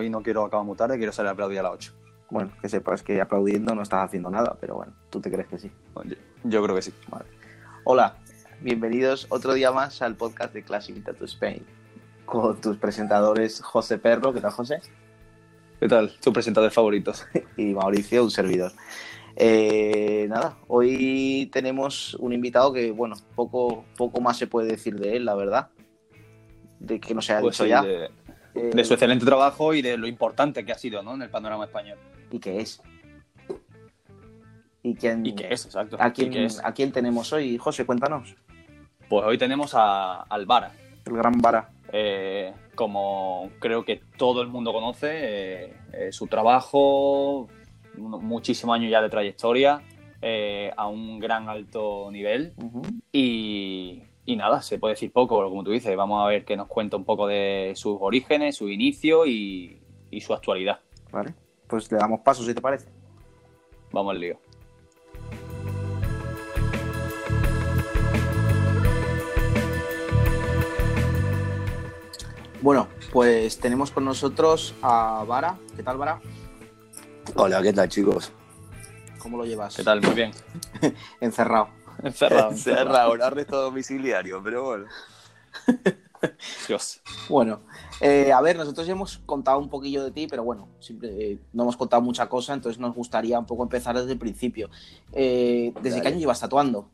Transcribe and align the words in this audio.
Hoy 0.00 0.08
no 0.08 0.22
quiero 0.22 0.46
acabar 0.46 0.64
muy 0.64 0.78
tarde, 0.78 0.96
quiero 0.96 1.12
salir 1.12 1.28
a 1.28 1.32
aplaudir 1.32 1.58
a 1.58 1.64
las 1.64 1.72
8. 1.72 1.92
Bueno, 2.30 2.50
que 2.62 2.70
sepas 2.70 3.02
que 3.02 3.20
aplaudiendo 3.20 3.74
no 3.74 3.82
estás 3.82 4.02
haciendo 4.02 4.30
nada, 4.30 4.56
pero 4.58 4.76
bueno, 4.76 4.94
tú 5.10 5.20
te 5.20 5.30
crees 5.30 5.46
que 5.46 5.58
sí. 5.58 5.70
Yo, 6.06 6.16
yo 6.44 6.62
creo 6.62 6.74
que 6.74 6.80
sí. 6.80 6.94
Vale. 7.08 7.26
Hola, 7.84 8.16
bienvenidos 8.62 9.26
otro 9.28 9.52
día 9.52 9.72
más 9.72 10.00
al 10.00 10.16
podcast 10.16 10.54
de 10.54 10.62
Classic 10.62 11.04
Tattoo 11.04 11.26
Spain 11.26 11.66
con 12.24 12.58
tus 12.62 12.78
presentadores 12.78 13.60
José 13.60 13.98
Perro, 13.98 14.32
¿qué 14.32 14.40
tal 14.40 14.52
José? 14.52 14.80
¿Qué 15.78 15.86
tal? 15.86 16.10
Tus 16.18 16.32
presentadores 16.32 16.72
favoritos. 16.72 17.26
y 17.58 17.74
Mauricio, 17.74 18.24
un 18.24 18.30
servidor. 18.30 18.72
Eh, 19.36 20.24
nada, 20.30 20.56
hoy 20.68 21.50
tenemos 21.52 22.14
un 22.14 22.32
invitado 22.32 22.72
que, 22.72 22.90
bueno, 22.90 23.16
poco, 23.34 23.84
poco 23.98 24.22
más 24.22 24.38
se 24.38 24.46
puede 24.46 24.68
decir 24.68 24.98
de 24.98 25.16
él, 25.16 25.26
la 25.26 25.34
verdad. 25.34 25.68
De 26.78 26.98
que 26.98 27.14
no 27.14 27.20
se 27.20 27.34
ha 27.34 27.40
Pues 27.42 27.56
dicho 27.58 27.64
sí, 27.64 27.68
ya. 27.68 27.82
de, 27.82 28.08
Eh, 28.60 28.70
de 28.74 28.84
su 28.84 28.94
excelente 28.94 29.24
trabajo 29.24 29.74
y 29.74 29.82
de 29.82 29.96
lo 29.96 30.06
importante 30.06 30.64
que 30.64 30.72
ha 30.72 30.78
sido 30.78 31.02
¿no? 31.02 31.14
en 31.14 31.22
el 31.22 31.30
panorama 31.30 31.64
español. 31.64 31.98
¿Y 32.30 32.38
qué 32.38 32.60
es? 32.60 32.82
¿Y 34.82 34.94
quién, 34.94 35.24
¿Y 35.26 35.34
qué 35.34 35.48
es? 35.52 35.66
Exacto. 35.66 35.96
¿A 36.00 36.08
¿Y 36.08 36.12
quién, 36.12 36.32
es? 36.34 36.60
¿A 36.64 36.72
quién 36.72 36.90
tenemos 36.92 37.32
hoy? 37.32 37.58
José, 37.58 37.84
cuéntanos. 37.84 38.34
Pues 39.08 39.24
hoy 39.26 39.36
tenemos 39.36 39.72
a 39.74 40.22
Alvara. 40.22 40.72
El 41.04 41.14
gran 41.16 41.38
Vara. 41.40 41.70
Eh, 41.92 42.52
como 42.74 43.50
creo 43.58 43.84
que 43.84 44.00
todo 44.16 44.42
el 44.42 44.48
mundo 44.48 44.72
conoce, 44.72 45.08
eh, 45.10 45.74
eh, 45.92 46.12
su 46.12 46.28
trabajo, 46.28 47.48
mu- 47.96 48.20
muchísimos 48.20 48.74
años 48.76 48.90
ya 48.90 49.02
de 49.02 49.08
trayectoria, 49.10 49.82
a 50.76 50.86
un 50.86 51.18
gran 51.18 51.48
alto 51.48 52.08
nivel. 52.12 52.52
Y, 53.12 54.02
y 54.26 54.36
nada, 54.36 54.62
se 54.62 54.78
puede 54.78 54.94
decir 54.94 55.12
poco, 55.12 55.36
pero 55.38 55.48
como 55.48 55.64
tú 55.64 55.70
dices, 55.70 55.96
vamos 55.96 56.22
a 56.24 56.28
ver 56.28 56.44
que 56.44 56.56
nos 56.56 56.68
cuenta 56.68 56.96
un 56.96 57.04
poco 57.04 57.26
de 57.26 57.72
sus 57.74 57.96
orígenes, 58.00 58.56
su 58.56 58.68
inicio 58.68 59.26
y, 59.26 59.80
y 60.10 60.20
su 60.20 60.34
actualidad. 60.34 60.80
Vale, 61.10 61.34
pues 61.66 61.90
le 61.90 61.98
damos 61.98 62.20
paso, 62.20 62.44
si 62.44 62.54
te 62.54 62.60
parece. 62.60 62.88
Vamos 63.92 64.12
al 64.12 64.20
lío. 64.20 64.38
Bueno, 72.62 72.88
pues 73.10 73.58
tenemos 73.58 73.90
con 73.90 74.04
nosotros 74.04 74.74
a 74.82 75.24
Vara. 75.26 75.58
¿Qué 75.74 75.82
tal, 75.82 75.96
Vara? 75.96 76.20
Hola, 77.34 77.62
¿qué 77.62 77.72
tal 77.72 77.88
chicos? 77.88 78.32
¿Cómo 79.18 79.38
lo 79.38 79.44
llevas? 79.44 79.76
¿Qué 79.76 79.82
tal? 79.82 80.02
Muy 80.02 80.14
bien. 80.14 80.32
Encerrado. 81.20 81.79
Encerrado. 82.04 82.56
Cerrado, 82.56 83.12
un 83.12 83.22
arresto 83.22 83.60
domiciliario, 83.60 84.42
pero 84.42 84.64
bueno. 84.64 84.86
Dios. 86.68 87.00
Bueno, 87.28 87.60
eh, 88.00 88.30
a 88.32 88.40
ver, 88.42 88.56
nosotros 88.56 88.86
ya 88.86 88.92
hemos 88.92 89.18
contado 89.24 89.58
un 89.58 89.70
poquillo 89.70 90.04
de 90.04 90.10
ti, 90.10 90.26
pero 90.26 90.44
bueno, 90.44 90.68
siempre 90.78 91.08
eh, 91.32 91.38
no 91.52 91.62
hemos 91.62 91.76
contado 91.76 92.02
mucha 92.02 92.28
cosa, 92.28 92.52
entonces 92.52 92.78
nos 92.78 92.94
gustaría 92.94 93.38
un 93.38 93.46
poco 93.46 93.62
empezar 93.62 93.96
desde 93.98 94.12
el 94.12 94.18
principio. 94.18 94.68
Eh, 95.12 95.72
¿Desde 95.76 95.90
Dale. 95.90 96.02
qué 96.02 96.08
año 96.08 96.18
llevas 96.18 96.40
tatuando? 96.40 96.90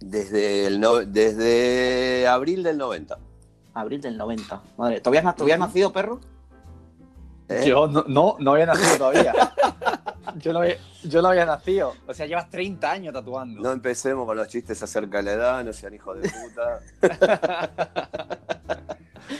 Desde, 0.00 0.66
el 0.66 0.80
no- 0.80 0.96
desde 1.04 2.26
abril 2.26 2.62
del 2.64 2.78
90. 2.78 3.16
Abril 3.74 4.00
del 4.00 4.16
90. 4.16 4.60
Madre, 4.76 5.00
¿todavía, 5.00 5.28
has- 5.30 5.36
todavía 5.36 5.54
has 5.54 5.60
nacido, 5.60 5.92
perro? 5.92 6.20
¿eh? 7.48 7.64
Yo 7.66 7.86
no, 7.86 8.04
no, 8.08 8.36
no 8.40 8.52
había 8.52 8.66
nacido 8.66 8.96
todavía. 8.98 9.32
Yo 10.38 10.52
no, 10.52 10.58
había, 10.60 10.76
yo 11.02 11.22
no 11.22 11.28
había 11.28 11.46
nacido. 11.46 11.94
O 12.06 12.12
sea, 12.14 12.26
llevas 12.26 12.50
30 12.50 12.90
años 12.90 13.14
tatuando. 13.14 13.60
No 13.62 13.72
empecemos 13.72 14.26
con 14.26 14.36
los 14.36 14.48
chistes 14.48 14.82
acerca 14.82 15.18
de 15.18 15.22
la 15.24 15.32
edad, 15.32 15.64
no 15.64 15.72
sean 15.72 15.94
hijos 15.94 16.20
de 16.20 16.30
puta. 16.30 16.80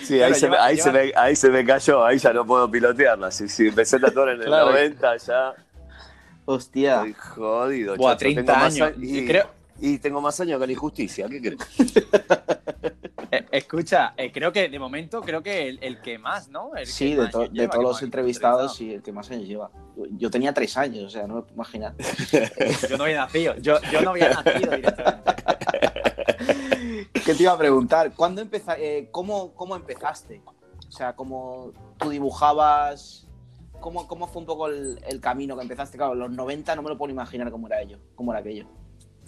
Sí, 0.03 0.21
ahí, 0.23 0.35
se, 0.35 0.49
me, 0.49 0.57
lleva- 0.57 0.65
ahí, 0.65 0.77
se 0.79 0.93
me, 0.93 1.13
ahí 1.17 1.37
se 1.37 1.49
me 1.49 1.65
cayó, 1.65 2.05
ahí 2.05 2.19
ya 2.19 2.33
no 2.33 2.45
puedo 2.47 2.69
pilotearla. 2.71 3.31
Si, 3.31 3.49
si 3.49 3.69
empecé 3.69 3.97
a 3.97 4.01
tatuar 4.01 4.31
en 4.31 4.41
el 4.41 4.47
Claro. 4.47 4.71
90, 4.73 5.17
ya 5.19 5.55
Hostia. 6.45 6.97
estoy 6.97 7.13
jodido. 7.15 7.97
Buah, 7.97 8.13
chacho. 8.13 8.19
30 8.21 8.43
Tengo 8.45 8.59
más 8.65 8.75
años. 8.75 8.89
a- 8.89 9.01
Y, 9.05 9.19
Y 9.19 9.27
creo- 9.27 9.51
y 9.81 9.99
tengo 9.99 10.21
más 10.21 10.39
años 10.41 10.61
que 10.61 10.67
la 10.67 10.73
injusticia, 10.73 11.29
¿qué 11.29 11.41
crees? 11.41 11.59
Eh, 13.31 13.45
escucha, 13.51 14.15
eh, 14.17 14.31
creo 14.33 14.53
que 14.53 14.69
de 14.69 14.79
momento, 14.79 15.21
creo 15.23 15.43
que 15.43 15.69
el, 15.69 15.79
el 15.83 16.01
que 16.01 16.19
más, 16.19 16.49
¿no? 16.49 16.75
El 16.77 16.87
Sí, 16.87 17.15
de, 17.15 17.29
to- 17.29 17.49
todos 17.49 17.83
los 17.83 18.03
entrevistados, 18.03 18.77
sí, 18.77 18.95
el 18.95 19.03
que 19.03 19.13
más 19.13 19.31
años 19.31 19.47
lleva. 19.49 19.71
Yo 20.13 20.31
tenía 20.31 20.53
tres 20.55 20.77
años, 20.77 21.05
o 21.05 21.11
sea, 21.11 21.27
no 21.27 21.35
me 21.37 21.43
puedo 21.43 21.55
imaginar. 21.55 21.95
Yo 22.91 22.97
no 22.99 23.05
había 23.05 23.19
nacido. 23.19 23.57
Yo, 23.57 23.79
yo 23.91 24.01
no 24.03 24.11
había 24.11 24.31
nacido 24.31 24.77
directamente. 24.77 25.33
¿Qué 27.25 27.35
te 27.35 27.43
iba 27.43 27.53
a 27.53 27.59
preguntar? 27.59 28.13
¿Cuándo 28.15 28.43
empeza- 28.43 28.77
eh, 28.79 29.09
cómo, 29.11 29.53
¿Cómo 29.55 29.75
empezaste? 29.77 30.43
O 30.89 30.91
sea, 30.93 31.15
¿cómo 31.17 31.73
tú 31.99 32.11
dibujabas? 32.11 33.27
¿Cómo, 33.81 34.07
cómo 34.07 34.27
fue 34.27 34.41
un 34.41 34.47
poco 34.47 34.69
el, 34.69 35.01
el 35.07 35.21
camino 35.21 35.57
que 35.57 35.63
empezaste? 35.63 35.97
Claro, 35.99 36.15
los 36.15 36.31
90 36.31 36.77
no 36.77 36.83
me 36.83 36.89
lo 36.91 36.97
puedo 36.99 37.13
imaginar 37.13 37.51
cómo 37.51 37.67
era 37.67 37.81
ello, 37.83 37.99
cómo 38.15 38.33
era 38.33 38.41
aquello. 38.41 38.67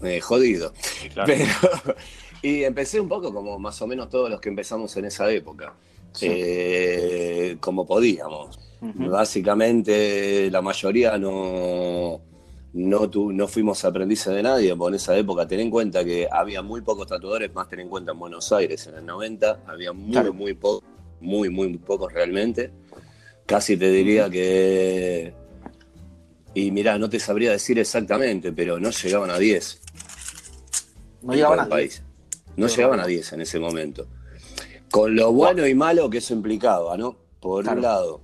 Eh, 0.03 0.20
jodido. 0.20 0.72
claro. 1.12 1.32
Pero, 1.34 1.97
y 2.42 2.62
empecé 2.64 3.00
un 3.00 3.09
poco 3.09 3.32
como 3.32 3.59
más 3.59 3.81
o 3.82 3.86
menos 3.86 4.09
todos 4.09 4.31
los 4.31 4.41
que 4.41 4.48
empezamos 4.48 4.97
en 4.97 5.06
esa 5.06 5.31
época, 5.31 5.75
Sí. 6.12 6.26
eh, 6.31 7.56
como 7.60 7.86
podíamos. 7.86 8.59
Básicamente 8.81 10.50
la 10.50 10.62
mayoría 10.62 11.19
no, 11.19 12.20
no, 12.75 13.10
tu- 13.10 13.32
no 13.32 13.48
fuimos 13.48 13.84
aprendices 13.84 14.32
de 14.34 14.42
nadie, 14.42 14.70
en 14.70 14.94
esa 14.94 15.16
época 15.16 15.47
ten 15.48 15.60
en 15.60 15.70
cuenta 15.70 16.04
que 16.04 16.28
había 16.30 16.62
muy 16.62 16.80
pocos 16.82 17.06
tatuadores, 17.09 17.53
más 17.53 17.69
ten 17.69 17.80
en 17.80 17.88
cuenta 17.88 18.12
en 18.12 18.19
Buenos 18.20 18.53
Aires 18.53 18.86
en 18.86 18.94
el 18.97 19.06
90, 19.06 19.62
había 19.66 19.92
muy, 19.92 20.12
Claro. 20.12 20.32
muy 20.32 20.54
pocos, 20.54 20.84
muy, 21.20 21.48
muy 21.50 21.76
pocos 21.78 22.12
realmente. 22.12 22.70
Casi 23.47 23.76
te 23.76 23.91
diría 23.91 24.30
que... 24.30 25.32
Y 26.54 26.70
mirá, 26.70 26.98
no 26.98 27.09
te 27.10 27.19
sabría 27.20 27.50
decir 27.53 27.78
exactamente, 27.78 28.53
pero 28.53 28.78
no 28.80 28.91
llegaban 28.91 29.30
a 29.30 29.38
10 29.38 29.80
No 31.22 31.32
llegaban 31.34 31.60
a 31.60 31.62
el 31.64 31.68
10. 31.68 31.76
país. 31.78 32.02
No 32.56 32.66
llegaban 32.66 32.98
a 33.00 33.02
horror. 33.02 33.10
10 33.12 33.32
en 33.32 33.40
ese 33.42 33.58
momento. 33.58 34.06
Con 34.90 35.14
lo 35.14 35.32
bueno 35.32 35.66
y 35.66 35.74
malo 35.74 36.08
que 36.10 36.18
eso 36.18 36.32
implicaba, 36.34 36.96
¿no? 36.96 37.16
Por 37.40 37.62
Claro. 37.64 37.76
un 37.78 37.82
lado, 37.82 38.20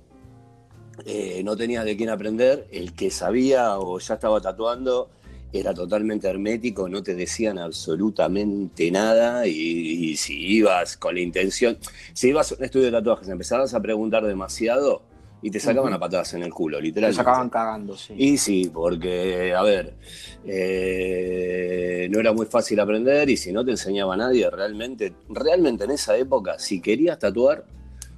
eh, 1.05 1.41
no 1.43 1.55
tenías 1.55 1.85
de 1.85 1.95
quién 1.95 2.09
aprender, 2.09 2.67
el 2.71 2.93
que 2.93 3.11
sabía 3.11 3.77
o 3.77 3.99
ya 3.99 4.15
estaba 4.15 4.41
tatuando 4.41 5.09
era 5.53 5.73
totalmente 5.73 6.27
hermético, 6.27 6.89
no 6.89 7.01
te 7.01 7.15
decían 7.15 7.57
absolutamente 7.59 8.91
nada 8.91 9.47
y, 9.47 9.51
y 9.51 10.17
si 10.17 10.33
ibas 10.57 10.97
con 10.97 11.15
la 11.15 11.21
intención, 11.21 11.77
si 12.13 12.29
ibas 12.29 12.51
a 12.51 12.55
un 12.55 12.63
estudio 12.65 12.85
de 12.87 12.91
tatuajes, 12.91 13.29
empezabas 13.29 13.73
a 13.73 13.81
preguntar 13.81 14.25
demasiado 14.25 15.03
y 15.41 15.51
te 15.51 15.59
sacaban 15.59 15.93
a 15.93 15.99
patadas 15.99 16.33
en 16.33 16.43
el 16.43 16.53
culo, 16.53 16.77
Te 16.77 16.83
literalmente. 16.83 17.17
sacaban 17.17 17.49
cagando, 17.49 17.95
sí. 17.95 18.13
Y 18.17 18.37
sí, 18.37 18.71
porque, 18.73 19.53
a 19.53 19.61
ver, 19.61 19.93
eh, 20.45 22.07
no 22.09 22.19
era 22.19 22.33
muy 22.33 22.45
fácil 22.47 22.79
aprender 22.79 23.29
y 23.29 23.37
si 23.37 23.51
no 23.51 23.63
te 23.63 23.71
enseñaba 23.71 24.17
nadie, 24.17 24.49
realmente, 24.49 25.13
realmente 25.29 25.83
en 25.83 25.91
esa 25.91 26.17
época, 26.17 26.57
si 26.57 26.81
querías 26.81 27.19
tatuar, 27.19 27.65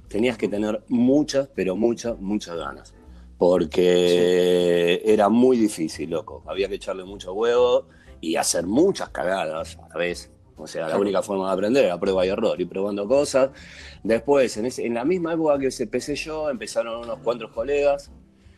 tenías 0.08 0.38
que 0.38 0.48
tener 0.48 0.82
muchas, 0.88 1.48
pero 1.54 1.76
muchas, 1.76 2.18
muchas 2.18 2.56
ganas. 2.56 2.94
Porque 3.36 5.00
era 5.04 5.28
muy 5.28 5.56
difícil, 5.56 6.10
loco. 6.10 6.42
Había 6.46 6.68
que 6.68 6.74
echarle 6.74 7.04
mucho 7.04 7.32
huevo 7.34 7.86
y 8.20 8.34
hacer 8.36 8.66
muchas 8.66 9.10
cagadas 9.10 9.78
a 9.78 9.88
la 9.88 9.94
vez. 9.96 10.30
O 10.58 10.66
sea, 10.66 10.88
la 10.88 10.98
única 10.98 11.22
forma 11.22 11.46
de 11.46 11.52
aprender 11.52 11.84
era 11.84 11.98
prueba 11.98 12.26
y 12.26 12.28
error, 12.28 12.60
y 12.60 12.64
probando 12.64 13.06
cosas. 13.06 13.50
Después, 14.02 14.56
en, 14.56 14.66
ese- 14.66 14.84
en 14.86 14.94
la 14.94 15.04
misma 15.04 15.34
época 15.34 15.58
que 15.58 15.68
empecé 15.82 16.14
yo, 16.16 16.50
empezaron 16.50 17.04
unos 17.04 17.18
cuantos 17.20 17.50
colegas 17.52 18.10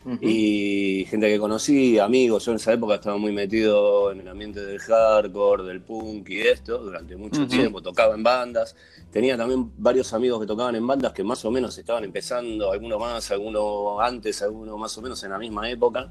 Ujú. 0.03 0.17
y 0.19 1.05
gente 1.09 1.27
que 1.29 1.37
conocí, 1.37 1.99
amigos. 1.99 2.45
Yo 2.45 2.51
en 2.53 2.55
esa 2.55 2.73
época 2.73 2.95
estaba 2.95 3.17
muy 3.17 3.31
metido 3.31 4.11
en 4.11 4.21
el 4.21 4.27
ambiente 4.27 4.65
del 4.65 4.79
hardcore, 4.79 5.63
del 5.63 5.81
punk 5.81 6.27
y 6.29 6.41
esto 6.41 6.79
durante 6.79 7.15
mucho 7.15 7.41
Ujú. 7.41 7.49
tiempo. 7.49 7.81
Tocaba 7.81 8.15
en 8.15 8.23
bandas. 8.23 8.75
Tenía 9.11 9.37
también 9.37 9.71
varios 9.77 10.11
amigos 10.13 10.39
que 10.41 10.47
tocaban 10.47 10.75
en 10.75 10.87
bandas 10.87 11.13
que 11.13 11.23
más 11.23 11.43
o 11.45 11.51
menos 11.51 11.77
estaban 11.77 12.03
empezando, 12.03 12.71
algunos 12.71 12.99
más, 12.99 13.29
algunos 13.29 13.99
antes, 14.01 14.41
algunos 14.41 14.77
más 14.79 14.97
o 14.97 15.01
menos 15.01 15.23
en 15.23 15.29
la 15.31 15.37
misma 15.37 15.69
época. 15.69 16.09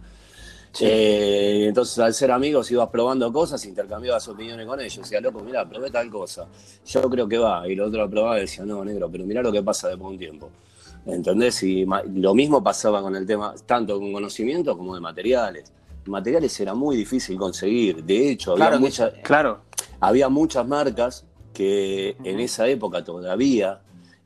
Sí. 0.73 0.85
Eh, 0.87 1.67
entonces, 1.69 1.99
al 1.99 2.15
ser 2.15 2.31
amigos, 2.31 2.71
ibas 2.71 2.89
probando 2.91 3.33
cosas, 3.33 3.65
intercambiabas 3.65 4.27
opiniones 4.29 4.67
con 4.67 4.81
ellos. 4.81 4.99
Decía, 4.99 5.21
loco, 5.21 5.41
mira, 5.41 5.69
probé 5.69 5.91
tal 5.91 6.09
cosa. 6.11 6.47
Yo 6.87 7.03
creo 7.11 7.27
que 7.29 7.39
va. 7.39 7.69
Y 7.69 7.73
el 7.73 7.81
otro 7.81 8.01
lo 8.03 8.11
probaba 8.11 8.39
y 8.39 8.43
decía, 8.43 8.65
no, 8.65 8.85
negro, 8.85 9.09
pero 9.11 9.25
mirá 9.25 9.43
lo 9.43 9.51
que 9.53 9.63
pasa 9.63 9.89
después 9.89 10.07
de 10.09 10.13
un 10.13 10.19
tiempo. 10.19 10.51
¿Entendés? 11.07 11.63
Y 11.63 11.87
lo 12.15 12.35
mismo 12.35 12.63
pasaba 12.63 13.03
con 13.03 13.17
el 13.17 13.27
tema, 13.27 13.55
tanto 13.67 13.99
con 13.99 14.13
conocimiento 14.13 14.77
como 14.77 14.95
de 14.95 15.01
materiales. 15.01 15.73
Materiales 16.07 16.59
era 16.61 16.75
muy 16.75 16.97
difícil 16.97 17.37
conseguir. 17.37 18.05
De 18.05 18.31
hecho, 18.31 18.53
había, 18.53 18.67
Claro, 18.67 18.77
que- 18.77 18.81
mucha- 18.85 19.13
Claro. 19.23 19.61
había 19.99 20.29
muchas 20.29 20.67
marcas 20.69 21.25
que 21.53 22.17
en 22.23 22.39
esa 22.41 22.69
época 22.69 23.03
todavía 23.03 23.81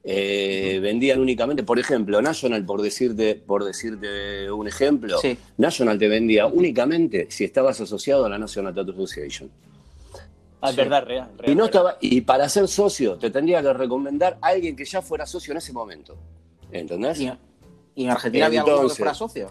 eh, 0.06 0.80
vendían 0.82 1.18
únicamente, 1.20 1.62
por 1.62 1.78
ejemplo, 1.78 2.20
National, 2.20 2.64
por 2.66 2.82
decirte, 2.82 3.36
por 3.36 3.64
decirte 3.64 4.50
un 4.50 4.68
ejemplo, 4.68 5.18
Sí. 5.18 5.38
National 5.56 5.98
te 5.98 6.08
vendía 6.08 6.46
únicamente 6.46 7.26
si 7.30 7.44
estabas 7.44 7.80
asociado 7.80 8.26
a 8.26 8.28
la 8.28 8.38
National 8.38 8.74
Tattoo 8.74 8.92
Association. 8.92 9.50
Ah, 10.60 10.70
Sí. 10.70 10.76
verdad, 10.76 11.04
real. 11.04 11.30
real, 11.38 11.52
Y, 11.52 11.54
no 11.54 11.64
estaba, 11.66 11.96
y 12.00 12.20
para 12.20 12.48
ser 12.48 12.68
socio 12.68 13.16
te 13.16 13.30
tendría 13.30 13.62
que 13.62 13.72
recomendar 13.72 14.38
a 14.42 14.48
alguien 14.48 14.76
que 14.76 14.84
ya 14.84 15.00
fuera 15.02 15.24
socio 15.26 15.52
en 15.52 15.58
ese 15.58 15.72
momento. 15.72 16.16
¿entendés? 16.70 17.20
¿Y, 17.20 17.30
y 17.94 18.04
en 18.04 18.10
Argentina 18.10 18.46
había 18.46 18.60
alguno 18.62 18.88
que 18.88 18.94
fuera 18.94 19.14
socio? 19.14 19.50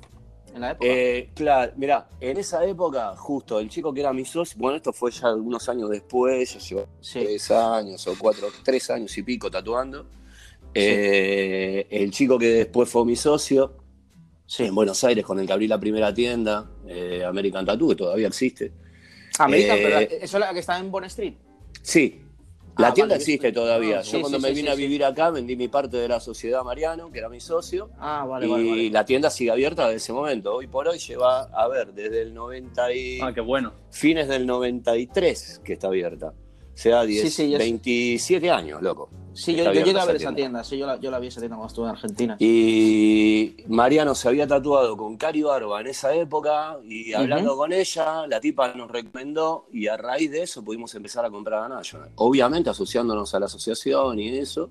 En 0.53 0.61
la 0.61 0.71
época. 0.71 0.85
Eh, 0.87 1.29
claro, 1.33 1.71
mira, 1.77 2.07
en 2.19 2.37
esa 2.37 2.63
época, 2.65 3.15
justo 3.15 3.59
el 3.59 3.69
chico 3.69 3.91
que 3.93 4.01
era 4.01 4.13
mi 4.13 4.23
socio, 4.25 4.55
bueno, 4.59 4.77
esto 4.77 4.91
fue 4.93 5.09
ya 5.09 5.29
algunos 5.29 5.67
años 5.69 5.89
después, 5.89 6.53
yo 6.53 6.59
llevo 6.59 6.87
sí. 7.01 7.21
tres 7.23 7.49
años 7.49 8.05
o 8.07 8.13
cuatro, 8.19 8.49
tres 8.63 8.89
años 8.91 9.17
y 9.17 9.23
pico 9.23 9.49
tatuando. 9.49 10.05
Eh, 10.75 11.87
el 11.89 12.11
chico 12.11 12.37
que 12.37 12.47
después 12.47 12.89
fue 12.89 13.05
mi 13.05 13.15
socio, 13.15 13.73
sí. 14.45 14.65
en 14.65 14.75
Buenos 14.75 15.03
Aires, 15.03 15.25
con 15.25 15.39
el 15.39 15.47
que 15.47 15.53
abrí 15.53 15.67
la 15.67 15.79
primera 15.79 16.13
tienda, 16.13 16.69
eh, 16.87 17.23
American 17.25 17.65
Tattoo, 17.65 17.89
que 17.89 17.95
todavía 17.95 18.27
existe. 18.27 18.71
American, 19.39 19.77
eh, 19.77 19.81
pero 19.83 19.99
¿eso 19.99 20.37
es 20.37 20.39
la 20.41 20.53
que 20.53 20.59
está 20.59 20.77
en 20.79 20.91
Bond 20.91 21.05
Street? 21.07 21.33
Sí, 21.81 22.19
la 22.77 22.87
Ah, 22.87 22.93
tienda 22.93 23.13
vale, 23.15 23.21
existe 23.23 23.51
todavía. 23.51 23.99
ah, 23.99 24.01
Yo 24.01 24.21
cuando 24.21 24.39
sí, 24.39 24.43
me 24.43 24.49
vine 24.51 24.67
sí, 24.69 24.73
a 24.73 24.75
vivir 24.75 25.03
acá 25.05 25.29
vendí 25.29 25.55
mi 25.55 25.67
parte 25.67 25.97
de 25.97 26.07
la 26.07 26.19
sociedad 26.19 26.63
Mariano, 26.63 27.11
que 27.11 27.19
era 27.19 27.29
mi 27.29 27.39
socio, 27.39 27.89
Ah, 27.99 28.25
vale, 28.27 28.47
y 28.47 28.49
vale. 28.49 28.89
la 28.89 29.05
tienda 29.05 29.29
sigue 29.29 29.51
abierta 29.51 29.83
desde 29.85 29.97
ese 29.97 30.13
momento. 30.13 30.55
Hoy 30.55 30.67
por 30.67 30.87
hoy 30.87 30.97
lleva, 30.97 31.43
a 31.43 31.67
ver, 31.67 31.93
desde 31.93 32.21
el 32.23 32.33
90 32.33 32.93
y... 32.93 33.19
Ah, 33.21 33.31
qué 33.33 33.41
bueno. 33.41 33.73
fines 33.91 34.27
del 34.27 34.45
93 34.47 35.61
que 35.63 35.73
está 35.73 35.87
abierta. 35.87 36.33
Sea, 36.75 37.03
10, 37.03 37.21
Sí, 37.23 37.29
sí, 37.29 37.51
yo- 37.51 37.57
27 37.57 38.49
años, 38.49 38.81
loco. 38.81 39.09
Sí, 39.35 39.55
yo, 39.55 39.71
llegué 39.71 39.99
a 39.99 40.05
ver 40.05 40.15
esa 40.17 40.33
tienda. 40.35 40.63
Sí, 40.63 40.77
yo 40.77 40.85
la, 40.85 40.99
yo 40.99 41.09
la 41.09 41.17
vi 41.19 41.27
esa 41.27 41.39
tienda 41.39 41.55
cuando 41.57 41.67
estuve 41.71 41.85
en 41.85 41.91
Argentina. 41.91 42.37
Y 42.39 43.55
Mariano 43.67 44.13
se 44.13 44.27
había 44.27 44.45
tatuado 44.47 44.95
con 44.95 45.17
Cari 45.17 45.41
Barba 45.41 45.81
en 45.81 45.87
esa 45.87 46.13
época 46.13 46.77
y 46.87 47.13
hablando 47.13 47.57
con 47.57 47.73
ella, 47.73 48.27
la 48.27 48.39
tipa 48.39 48.73
nos 48.75 48.91
recomendó 48.91 49.65
y 49.73 49.87
a 49.87 49.97
raíz 49.97 50.29
de 50.29 50.43
eso 50.43 50.63
pudimos 50.63 50.93
empezar 50.93 51.25
a 51.25 51.31
comprar 51.31 51.63
a 51.63 51.69
National. 51.69 52.09
Obviamente 52.15 52.69
asociándonos 52.69 53.33
a 53.33 53.39
la 53.39 53.47
asociación 53.47 54.19
y 54.19 54.37
eso, 54.37 54.69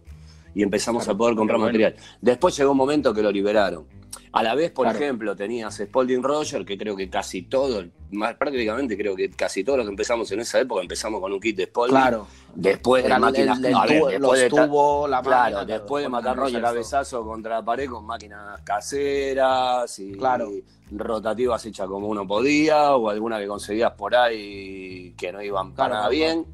y 0.55 0.63
empezamos 0.63 1.05
Claro, 1.05 1.15
a 1.17 1.19
poder 1.19 1.35
comprar 1.37 1.59
bueno. 1.59 1.69
material. 1.73 1.97
Después 2.21 2.57
llegó 2.57 2.71
un 2.71 2.77
momento 2.79 3.13
que 3.13 3.23
lo 3.23 3.33
liberaron. 3.33 3.85
A 4.33 4.43
la 4.43 4.55
vez, 4.55 4.71
por 4.71 4.87
Claro. 4.87 4.99
ejemplo, 4.99 5.37
tenías 5.37 5.75
Spalding 5.77 6.23
Roger, 6.23 6.65
que 6.65 6.77
creo 6.79 6.97
que 6.97 7.09
casi 7.11 7.43
todo, 7.43 7.85
más 8.11 8.35
prácticamente 8.35 8.97
creo 8.97 9.15
que 9.17 9.31
casi 9.31 9.65
todo 9.65 9.79
lo 9.79 9.85
que 9.85 9.91
empezamos 9.91 10.31
en 10.33 10.41
esa 10.41 10.61
época 10.61 10.83
empezamos 10.83 11.21
con 11.21 11.33
un 11.33 11.41
kit 11.41 11.57
de 11.57 11.65
Spalding. 11.67 11.97
Claro. 11.97 12.27
Después 12.55 13.03
de 13.03 13.07
Era 13.07 13.17
el, 13.17 13.23
máquinas, 13.23 13.59
el- 13.59 13.65
el 13.67 13.75
a 13.75 13.87
ver, 13.87 14.01
tubo- 14.03 14.09
después 14.11 14.51
los 14.53 14.67
tubos, 14.69 15.11
la 15.11 15.23
Claro, 15.23 15.57
máquina, 15.57 15.65
después 15.79 16.03
de 16.05 16.09
matarnos 16.11 16.45
Roger, 16.45 16.59
a 16.65 16.69
cabezazo 16.69 17.25
contra 17.25 17.55
la 17.57 17.65
pared 17.65 17.89
con 17.89 18.05
máquinas 18.05 18.61
caseras 18.63 19.99
y 19.99 20.13
Claro. 20.13 20.51
rotativas 20.91 21.65
hechas 21.65 21.87
como 21.89 22.09
uno 22.09 22.27
podía, 22.27 22.95
o 22.97 23.09
alguna 23.09 23.39
que 23.39 23.47
conseguías 23.47 23.93
por 23.93 24.15
ahí 24.15 25.15
que 25.17 25.33
no 25.33 25.41
iban 25.43 25.73
para 25.75 25.89
Claro, 25.89 25.95
nada 26.03 26.09
bien. 26.11 26.47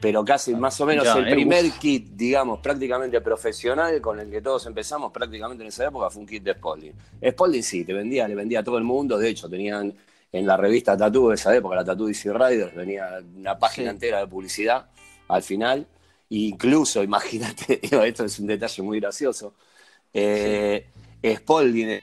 Pero 0.00 0.24
casi 0.24 0.54
más 0.54 0.80
o 0.80 0.86
menos 0.86 1.04
Ya, 1.04 1.14
el 1.18 1.28
eh, 1.28 1.32
primer 1.32 1.64
uf. 1.66 1.78
kit, 1.78 2.08
digamos, 2.12 2.60
prácticamente 2.60 3.20
profesional 3.20 4.00
con 4.00 4.18
el 4.18 4.30
que 4.30 4.40
todos 4.40 4.64
empezamos 4.66 5.12
prácticamente 5.12 5.62
en 5.62 5.68
esa 5.68 5.86
época 5.86 6.08
fue 6.10 6.22
un 6.22 6.26
kit 6.28 6.42
de 6.42 6.54
Spalding. 6.54 6.92
Spalding 7.30 7.62
sí, 7.62 7.84
te 7.84 7.92
vendía, 7.92 8.26
le 8.26 8.34
vendía 8.34 8.60
a 8.60 8.64
todo 8.64 8.78
el 8.78 8.84
mundo. 8.84 9.18
De 9.18 9.28
hecho, 9.28 9.48
tenían 9.48 9.94
en 10.32 10.46
la 10.46 10.56
revista 10.56 10.96
Tattoo 10.96 11.28
de 11.28 11.34
esa 11.34 11.54
época, 11.54 11.76
la 11.76 11.84
Tattoo 11.84 12.06
DC 12.06 12.32
Riders, 12.32 12.74
venía 12.74 13.20
una 13.36 13.58
página 13.58 13.90
Sí. 13.90 13.94
entera 13.94 14.20
de 14.20 14.26
publicidad 14.26 14.86
al 15.28 15.42
final. 15.42 15.86
Incluso, 16.30 17.02
imagínate, 17.02 17.80
esto 17.82 18.24
es 18.24 18.38
un 18.38 18.46
detalle 18.46 18.82
muy 18.82 19.00
gracioso. 19.00 19.54
Eh, 20.14 20.86
Spalding, 21.22 22.00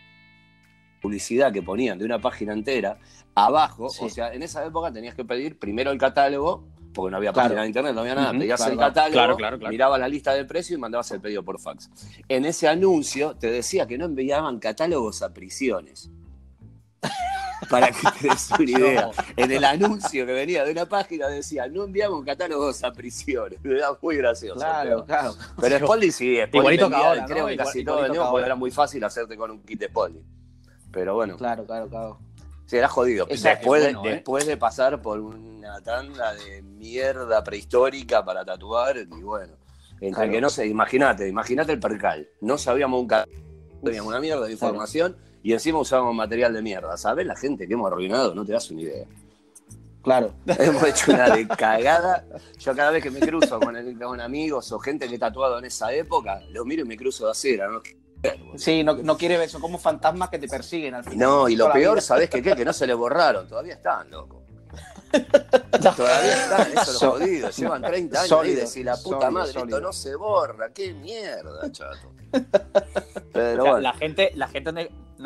publicidad 1.01 1.51
que 1.51 1.61
ponían 1.63 1.97
de 1.97 2.05
una 2.05 2.19
página 2.19 2.53
entera, 2.53 2.99
abajo, 3.35 3.89
Sí. 3.89 4.05
o 4.05 4.09
sea, 4.09 4.33
en 4.33 4.43
esa 4.43 4.65
época 4.65 4.91
tenías 4.91 5.15
que 5.15 5.23
pedir 5.25 5.57
primero 5.57 5.91
el 5.91 5.97
catálogo, 5.97 6.63
porque 6.97 7.11
no 7.11 7.17
había 7.17 7.31
Claro. 7.31 7.45
página 7.49 7.61
de 7.61 7.67
internet, 7.67 7.93
no 7.93 8.01
había 8.01 8.15
nada, 8.15 8.31
Ujú, 8.31 8.39
pedías 8.39 8.57
claro, 8.59 8.73
el 8.73 8.79
catálogo, 8.79 9.13
Claro, 9.13 9.37
claro, 9.37 9.57
claro. 9.59 9.71
mirabas 9.71 9.99
la 9.99 10.07
lista 10.09 10.33
de 10.33 10.43
precios 10.45 10.77
y 10.77 10.81
mandabas 10.81 11.09
el 11.11 11.21
pedido 11.21 11.43
por 11.43 11.59
fax. 11.59 11.89
En 12.27 12.43
ese 12.45 12.67
anuncio 12.67 13.35
te 13.39 13.51
decía 13.51 13.85
que 13.87 13.97
no 13.97 14.05
enviaban 14.05 14.59
catálogos 14.59 15.21
a 15.21 15.31
prisiones. 15.33 16.09
Para 17.69 17.87
que 17.91 17.97
te 18.21 18.27
des 18.29 18.49
una 18.51 18.71
idea. 18.79 19.09
En 19.35 19.51
el 19.51 19.63
anuncio 19.63 20.25
que 20.25 20.31
venía 20.33 20.63
de 20.63 20.71
una 20.71 20.85
página 20.87 21.27
decía, 21.27 21.67
no 21.67 21.83
enviamos 21.83 22.23
catálogos 22.25 22.83
a 22.83 22.91
prisiones. 22.91 23.59
Era 23.63 23.89
muy 24.01 24.15
gracioso. 24.17 24.59
Claro, 24.59 24.89
pero- 24.89 25.05
claro. 25.05 25.35
pero 25.59 25.77
Spalding 25.85 26.11
sí, 26.11 26.35
Spalding 26.37 26.59
Igualito 26.59 26.85
que 26.85 26.89
vendía, 26.91 27.07
ahora, 27.09 27.21
¿no? 27.21 27.27
creo 27.27 27.47
que 27.47 27.57
casi 27.57 27.83
todo 27.83 28.03
que 28.11 28.19
porque 28.19 28.45
era 28.45 28.55
muy 28.55 28.71
fácil 28.71 29.03
hacerte 29.03 29.35
con 29.37 29.51
un 29.51 29.61
kit 29.63 29.79
de 29.79 29.87
Spalding. 29.87 30.23
Pero 30.91 31.15
bueno, 31.15 31.35
Claro, 31.37 31.65
claro, 31.65 31.87
claro. 31.87 32.19
Sí, 32.67 32.77
era 32.77 32.87
jodido. 32.87 33.25
Esa- 33.29 33.49
después, 33.49 33.81
es 33.83 33.93
bueno, 33.93 34.03
de, 34.03 34.09
¿eh? 34.09 34.13
después 34.13 34.45
de 34.45 34.57
pasar 34.57 35.01
por 35.01 35.19
una 35.19 35.81
tanda 35.81 36.35
de 36.35 36.61
mierda 36.61 37.43
prehistórica 37.43 38.23
para 38.23 38.45
tatuar, 38.45 38.97
y 38.97 39.05
bueno, 39.05 39.53
entre 39.99 40.11
Claro. 40.11 40.31
que 40.31 40.41
no 40.41 40.49
sé, 40.51 40.67
imagínate, 40.67 41.27
imagínate 41.27 41.71
el 41.71 41.79
percal. 41.79 42.27
No 42.41 42.57
sabíamos 42.59 43.01
un 43.01 43.07
teníamos 43.83 44.09
una 44.09 44.19
mierda 44.19 44.45
de 44.45 44.51
información 44.51 45.17
y 45.43 45.53
encima 45.53 45.79
usábamos 45.79 46.13
material 46.13 46.53
de 46.53 46.61
mierda. 46.61 46.95
¿Sabes 46.97 47.25
la 47.25 47.35
gente 47.35 47.67
que 47.67 47.73
hemos 47.73 47.91
arruinado? 47.91 48.35
No 48.35 48.45
te 48.45 48.51
das 48.53 48.69
una 48.69 48.81
idea. 48.81 49.05
Claro. 50.03 50.33
Hemos 50.59 50.83
hecho 50.83 51.11
una 51.11 51.29
de 51.35 51.45
cagada. 51.57 52.23
Yo 52.59 52.73
cada 52.75 52.91
vez 52.91 53.03
que 53.03 53.11
me 53.11 53.19
cruzo 53.19 53.59
con, 53.59 53.75
el- 53.75 53.97
con 53.99 54.21
amigos 54.21 54.71
o 54.71 54.79
gente 54.79 55.07
que 55.09 55.15
he 55.15 55.19
tatuado 55.19 55.59
en 55.59 55.65
esa 55.65 55.91
época, 55.93 56.41
los 56.51 56.65
miro 56.65 56.83
y 56.83 56.87
me 56.87 56.95
cruzo 56.95 57.25
de 57.25 57.31
acera. 57.31 57.67
¿no? 57.67 57.81
Sí, 58.55 58.83
no, 58.83 58.95
no 58.95 59.17
quiere 59.17 59.37
ver, 59.37 59.49
son 59.49 59.61
como 59.61 59.77
fantasmas 59.77 60.29
que 60.29 60.39
te 60.39 60.47
persiguen 60.47 60.95
al 60.95 61.03
final. 61.03 61.19
No, 61.19 61.49
y 61.49 61.55
lo 61.55 61.71
peor. 61.71 62.01
¿sabés 62.01 62.29
qué? 62.29 62.41
Que 62.41 62.65
no 62.65 62.73
se 62.73 62.87
le 62.87 62.93
borraron. 62.93 63.47
Todavía 63.47 63.75
están, 63.75 64.09
loco. 64.09 64.43
Todavía 65.95 66.33
están, 66.33 66.71
eso 66.71 66.91
es 66.91 66.97
jodido. 66.99 67.49
Llevan 67.49 67.81
30 67.81 68.19
años 68.19 68.29
Sólido, 68.29 68.67
y 68.75 68.83
la 68.83 68.97
puta 68.97 69.09
sólido, 69.09 69.31
madre, 69.31 69.53
sólido. 69.53 69.77
esto 69.77 69.87
no 69.87 69.93
se 69.93 70.15
borra. 70.15 70.69
¡Qué 70.73 70.93
mierda, 70.93 71.71
chato! 71.71 72.11
O 73.37 73.43
Pero 73.51 73.63
sea, 73.63 73.71
bueno. 73.71 73.79
la 73.83 73.93
gente, 73.93 74.31
la 74.35 74.47
gente 74.47 74.71
no 74.71 74.79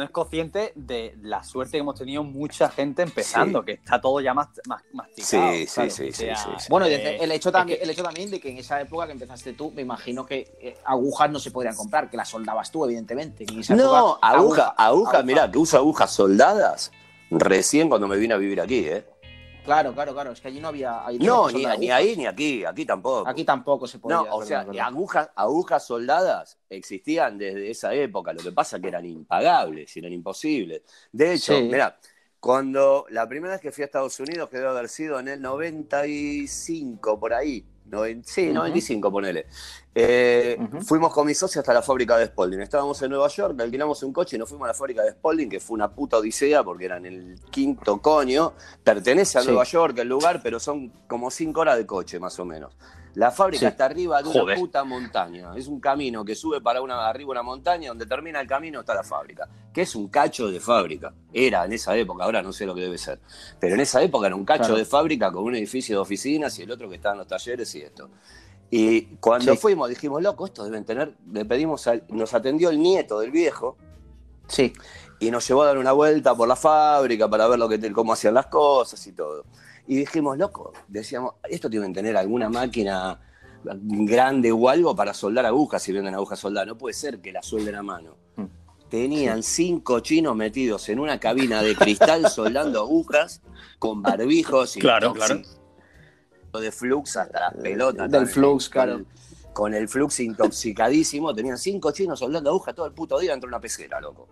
es- 0.04 0.10
consciente 0.12 0.72
de 0.76 1.16
la 1.22 1.44
suerte 1.44 1.74
que 1.74 1.78
hemos 1.80 1.96
tenido 1.96 2.24
mucha 2.24 2.70
gente 2.70 3.02
empezando, 3.02 3.60
Sí. 3.60 3.66
que 3.66 3.72
está 3.74 4.00
todo 4.00 4.22
ya 4.22 4.34
más, 4.34 4.48
más 4.66 4.82
masticado. 4.94 5.52
Sí, 5.54 5.68
sí, 5.68 5.74
claro. 5.76 5.90
sí, 5.92 6.10
O 6.10 6.14
sea, 6.14 6.36
sí, 6.38 6.44
sí, 6.50 6.50
sí. 6.60 6.66
Bueno, 6.70 6.88
y 6.88 6.94
eh, 6.94 7.18
el 7.22 7.32
hecho, 7.34 7.50
es 7.50 7.54
también, 7.54 7.78
que- 7.78 7.84
el 7.84 7.90
hecho 7.90 8.04
también 8.04 8.32
de 8.32 8.40
que 8.40 8.50
en 8.52 8.58
esa 8.58 8.80
época 8.80 9.06
que 9.06 9.12
empezaste 9.12 9.52
tú, 9.54 9.72
me 9.72 9.82
imagino 9.82 10.26
que 10.26 10.48
eh, 10.62 10.78
agujas 10.86 11.30
no 11.30 11.40
se 11.40 11.52
podrían 11.52 11.76
comprar, 11.76 12.10
que 12.10 12.16
las 12.18 12.30
soldabas 12.30 12.72
tú, 12.72 12.86
evidentemente. 12.86 13.44
en 13.44 13.60
esa 13.60 13.76
No, 13.76 13.84
época, 13.84 13.98
aguja, 14.28 14.64
aguja, 14.70 14.74
aguja. 14.78 15.24
mirá, 15.24 15.52
que 15.52 15.58
usa 15.58 15.80
agujas 15.80 16.10
soldadas 16.12 16.92
recién 17.30 17.90
cuando 17.90 18.08
me 18.08 18.16
vine 18.18 18.34
a 18.34 18.38
vivir 18.38 18.62
aquí, 18.62 18.86
¿eh? 18.88 19.06
Claro, 19.64 19.94
claro, 19.94 20.14
claro. 20.14 20.32
Es 20.32 20.42
que 20.42 20.48
allí 20.48 20.60
no 20.60 20.70
había. 20.70 21.06
allí 21.06 21.20
No, 21.20 21.50
ni, 21.52 21.66
ahí 21.66 22.16
ni 22.16 22.26
aquí, 22.26 22.66
aquí 22.66 22.86
tampoco. 22.86 23.28
Aquí 23.28 23.44
tampoco 23.44 23.88
se 23.88 24.00
podía. 24.00 24.18
No, 24.18 24.36
o 24.36 24.44
sea, 24.44 24.66
agujas, 24.82 25.30
agujas 25.36 25.86
soldadas 25.86 26.58
existían 26.70 27.38
desde 27.38 27.70
esa 27.70 27.94
época. 27.94 28.34
Lo 28.34 28.42
que 28.42 28.52
pasa 28.52 28.78
es 28.78 28.82
que 28.82 28.88
eran 28.88 29.06
impagables, 29.06 29.96
eran 29.98 30.14
imposibles. 30.14 30.82
De 31.12 31.34
hecho, 31.34 31.56
Sí. 31.58 31.64
mira, 31.64 31.98
cuando 32.40 33.06
la 33.10 33.28
primera 33.28 33.54
vez 33.54 33.62
que 33.62 33.72
fui 33.72 33.84
a 33.84 33.86
Estados 33.86 34.20
Unidos, 34.20 34.50
que 34.50 34.58
debe 34.58 34.70
haber 34.70 34.90
sido 34.90 35.20
en 35.20 35.28
el 35.28 35.42
95, 35.42 37.20
por 37.20 37.34
ahí. 37.34 37.64
Sí, 38.24 38.46
Ujú. 38.46 38.54
95, 38.54 39.12
ponele. 39.12 39.48
Eh. 39.94 40.58
Fuimos 40.86 41.14
con 41.14 41.28
mi 41.28 41.34
socio 41.34 41.60
hasta 41.60 41.74
la 41.74 41.82
fábrica 41.82 42.18
de 42.18 42.28
Spalding. 42.28 42.62
Estábamos 42.62 43.02
en 43.02 43.10
Nueva 43.12 43.28
York, 43.28 43.60
alquilamos 43.60 44.02
un 44.04 44.14
coche 44.14 44.38
y 44.38 44.40
nos 44.40 44.48
fuimos 44.48 44.66
a 44.66 44.70
la 44.70 44.74
fábrica 44.74 45.04
de 45.04 45.12
Spalding, 45.12 45.50
que 45.50 45.60
fue 45.60 45.74
una 45.76 45.90
puta 45.92 46.18
odisea 46.18 46.64
porque 46.64 46.86
era 46.86 46.98
en 46.98 47.06
el 47.06 47.40
quinto 47.52 48.02
coño. 48.02 48.54
Pertenece 48.84 49.38
a 49.38 49.42
Sí. 49.42 49.48
Nueva 49.48 49.64
York 49.66 49.98
el 50.00 50.08
lugar, 50.08 50.40
pero 50.42 50.60
son 50.60 50.90
como 51.08 51.30
cinco 51.30 51.62
horas 51.62 51.78
de 51.78 51.86
coche 51.86 52.20
más 52.20 52.40
o 52.40 52.46
menos. 52.46 52.74
La 53.16 53.30
fábrica 53.30 53.60
Sí. 53.60 53.66
está 53.66 53.84
arriba 53.84 54.22
de 54.24 54.30
una 54.30 54.40
Joder. 54.40 54.58
puta 54.58 54.86
montaña. 54.86 55.52
Es 55.58 55.68
un 55.68 55.82
camino 55.82 56.24
que 56.24 56.34
sube 56.34 56.62
para 56.62 56.82
una, 56.82 57.10
arriba 57.10 57.32
una 57.32 57.44
montaña, 57.44 57.90
donde 57.90 58.06
termina 58.06 58.40
el 58.40 58.48
camino 58.48 58.80
está 58.80 58.94
la 58.96 59.04
fábrica. 59.04 59.50
Que 59.74 59.82
es 59.82 59.94
un 59.96 60.08
cacho 60.08 60.50
de 60.50 60.62
fábrica. 60.62 61.14
Era 61.34 61.66
en 61.66 61.74
esa 61.74 61.98
época, 61.98 62.24
ahora 62.24 62.42
no 62.42 62.54
sé 62.54 62.66
lo 62.66 62.74
que 62.74 62.80
debe 62.80 62.98
ser. 62.98 63.20
Pero 63.60 63.76
en 63.76 63.82
esa 63.82 64.02
época 64.02 64.28
era 64.28 64.36
un 64.38 64.46
cacho 64.46 64.60
Claro. 64.64 64.78
de 64.78 64.86
fábrica 64.86 65.30
con 65.30 65.44
un 65.44 65.56
edificio 65.56 65.98
de 65.98 66.02
oficinas 66.02 66.58
y 66.60 66.62
el 66.62 66.72
otro 66.72 66.88
que 66.88 66.96
está 66.96 67.12
en 67.12 67.18
los 67.18 67.28
talleres 67.28 67.76
y 67.76 67.82
esto. 67.82 68.10
Y 68.74 69.02
cuando 69.18 69.52
Sí. 69.52 69.58
fuimos 69.58 69.90
dijimos, 69.90 70.22
loco, 70.24 70.46
estos 70.46 70.66
deben 70.66 70.86
tener, 70.86 71.14
le 71.32 71.44
pedimos, 71.46 71.86
al- 71.88 72.04
nos 72.10 72.34
atendió 72.34 72.70
el 72.70 72.80
nieto 72.80 73.20
del 73.20 73.30
viejo 73.32 73.76
Sí, 74.48 74.74
y 75.20 75.30
nos 75.30 75.48
llevó 75.48 75.64
a 75.64 75.68
dar 75.68 75.78
una 75.78 75.92
vuelta 75.92 76.34
por 76.36 76.48
la 76.48 76.56
fábrica 76.56 77.30
para 77.30 77.48
ver 77.48 77.60
lo 77.60 77.70
que, 77.70 77.92
cómo 77.94 78.14
hacían 78.14 78.34
las 78.34 78.48
cosas 78.48 79.06
y 79.08 79.12
todo. 79.14 79.46
Y 79.88 79.96
dijimos, 79.98 80.38
loco, 80.38 80.74
decíamos, 80.88 81.36
esto 81.50 81.70
deben 81.70 81.94
tener 81.94 82.16
alguna 82.18 82.50
máquina 82.50 83.20
grande 83.64 84.52
o 84.52 84.70
algo 84.70 84.96
para 84.96 85.14
soldar 85.14 85.46
agujas 85.46 85.84
si 85.84 85.92
venden 85.92 86.16
agujas 86.16 86.40
soldadas. 86.40 86.68
No 86.68 86.78
puede 86.78 86.94
ser 86.94 87.20
que 87.22 87.32
la 87.32 87.42
suelden 87.44 87.76
a 87.76 87.84
mano. 87.84 88.16
Mm. 88.36 88.46
Tenían 88.90 89.44
cinco 89.44 90.00
chinos 90.02 90.36
metidos 90.36 90.90
en 90.90 91.00
una 91.00 91.20
cabina 91.20 91.62
de 91.62 91.76
cristal 91.76 92.30
soldando 92.30 92.80
agujas 92.82 93.42
con 93.80 94.02
barbijos 94.02 94.76
y 94.78 94.80
Claro, 94.80 95.14
toxi- 95.14 95.46
de 96.60 96.72
flux 96.72 97.18
hasta 97.18 97.40
las 97.40 97.54
pelotas. 97.56 98.10
Del 98.12 98.28
flux, 98.28 98.70
claro. 98.70 99.02
Con 99.54 99.74
el 99.74 99.88
flux 99.88 100.20
intoxicadísimo, 100.20 101.34
tenían 101.34 101.58
cinco 101.58 101.92
chinos 101.92 102.20
soldando 102.20 102.50
agujas 102.50 102.74
todo 102.76 102.86
el 102.86 102.94
puto 102.94 103.20
día 103.20 103.32
dentro 103.32 103.48
de 103.48 103.52
una 103.56 103.60
pecera, 103.62 104.00
loco. 104.00 104.28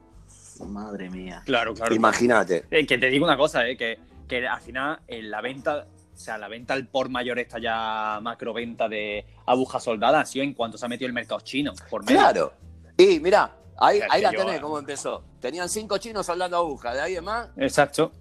madre 0.68 1.10
mía. 1.10 1.42
Claro, 1.46 1.74
claro. 1.74 1.94
Imagínate. 1.94 2.66
Eh, 2.72 2.86
que 2.86 2.98
te 2.98 3.08
digo 3.08 3.26
una 3.26 3.38
cosa, 3.38 3.68
eh, 3.68 3.76
que, 3.78 4.00
que 4.28 4.48
al 4.48 4.62
final 4.62 5.00
en 5.08 5.30
la 5.32 5.42
venta, 5.42 5.86
o 6.14 6.18
sea, 6.18 6.38
la 6.38 6.48
venta 6.48 6.74
al 6.74 6.88
por 6.88 7.10
mayor, 7.10 7.40
esta 7.40 7.60
ya 7.60 8.20
macroventa 8.22 8.88
de 8.90 9.26
agujas 9.46 9.84
soldadas, 9.84 10.22
ha 10.24 10.32
sido 10.32 10.44
en 10.44 10.54
cuanto 10.54 10.78
se 10.78 10.86
ha 10.86 10.90
metido 10.90 11.08
el 11.08 11.14
mercado 11.14 11.42
chino. 11.42 11.74
Por 11.90 12.04
medio. 12.06 12.20
Claro. 12.20 12.54
Y 12.98 13.20
mirá, 13.20 13.56
Ahí, 13.82 14.00
Es 14.00 14.06
ahí 14.10 14.22
la 14.22 14.34
yo- 14.34 14.40
tenés, 14.40 14.60
cómo 14.60 14.78
empezó. 14.78 15.24
Tenían 15.40 15.70
cinco 15.70 15.98
chinos 16.00 16.28
hablando 16.30 16.58
aguja, 16.58 16.94
de 16.94 17.00
ahí 17.00 17.16
en 17.16 17.24
más. 17.24 17.48
Exacto. 17.56 18.12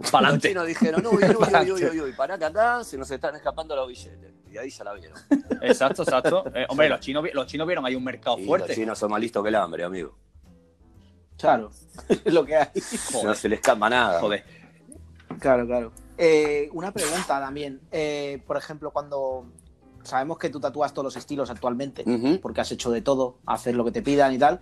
Los 0.00 0.10
Pa'lante. 0.10 0.48
chinos 0.48 0.66
dijeron, 0.66 1.06
uy, 1.06 1.22
uy, 1.24 1.34
uy, 1.36 1.70
uy, 1.72 1.84
uy, 1.84 2.00
uy, 2.00 2.12
pará 2.12 2.36
que 2.38 2.44
acá 2.44 2.82
se 2.84 2.96
nos 2.98 3.10
están 3.10 3.36
escapando 3.36 3.76
los 3.76 3.86
billetes. 3.88 4.32
Y 4.50 4.58
ahí 4.58 4.68
ya 4.70 4.84
la 4.84 4.92
vieron. 4.94 5.18
Exacto, 5.62 6.02
exacto. 6.02 6.44
Eh, 6.54 6.66
hombre, 6.68 6.88
los 6.88 7.00
chinos, 7.00 7.24
los 7.32 7.46
chinos 7.46 7.66
vieron 7.66 7.86
ahí 7.86 7.94
un 7.94 8.04
mercado 8.04 8.38
Y 8.38 8.44
fuerte. 8.46 8.68
los 8.68 8.76
chinos 8.76 8.98
son 8.98 9.10
más 9.10 9.20
listos 9.20 9.42
que 9.42 9.48
el 9.48 9.54
hambre, 9.54 9.84
amigo. 9.84 10.16
Claro, 11.38 11.70
es 12.08 12.32
lo 12.32 12.44
que 12.44 12.56
hay. 12.56 12.68
No 13.22 13.34
se 13.34 13.48
les 13.48 13.58
escapa 13.60 13.88
nada. 13.88 14.20
joder. 14.20 14.44
Claro, 15.40 15.66
claro. 15.66 15.92
Eh, 16.18 16.68
una 16.72 16.92
pregunta 16.92 17.40
también. 17.40 17.80
Eh, 17.90 18.42
por 18.46 18.56
ejemplo, 18.56 18.90
cuando 18.90 19.46
sabemos 20.02 20.38
que 20.38 20.48
tú 20.50 20.60
tatúas 20.60 20.92
todos 20.92 21.04
los 21.04 21.16
estilos 21.16 21.50
actualmente, 21.50 22.04
porque 22.40 22.60
has 22.60 22.70
hecho 22.72 22.90
de 22.90 23.02
todo, 23.02 23.38
hacer 23.46 23.74
lo 23.74 23.84
que 23.84 23.92
te 23.92 24.02
pidan 24.02 24.32
y 24.34 24.38
tal. 24.38 24.60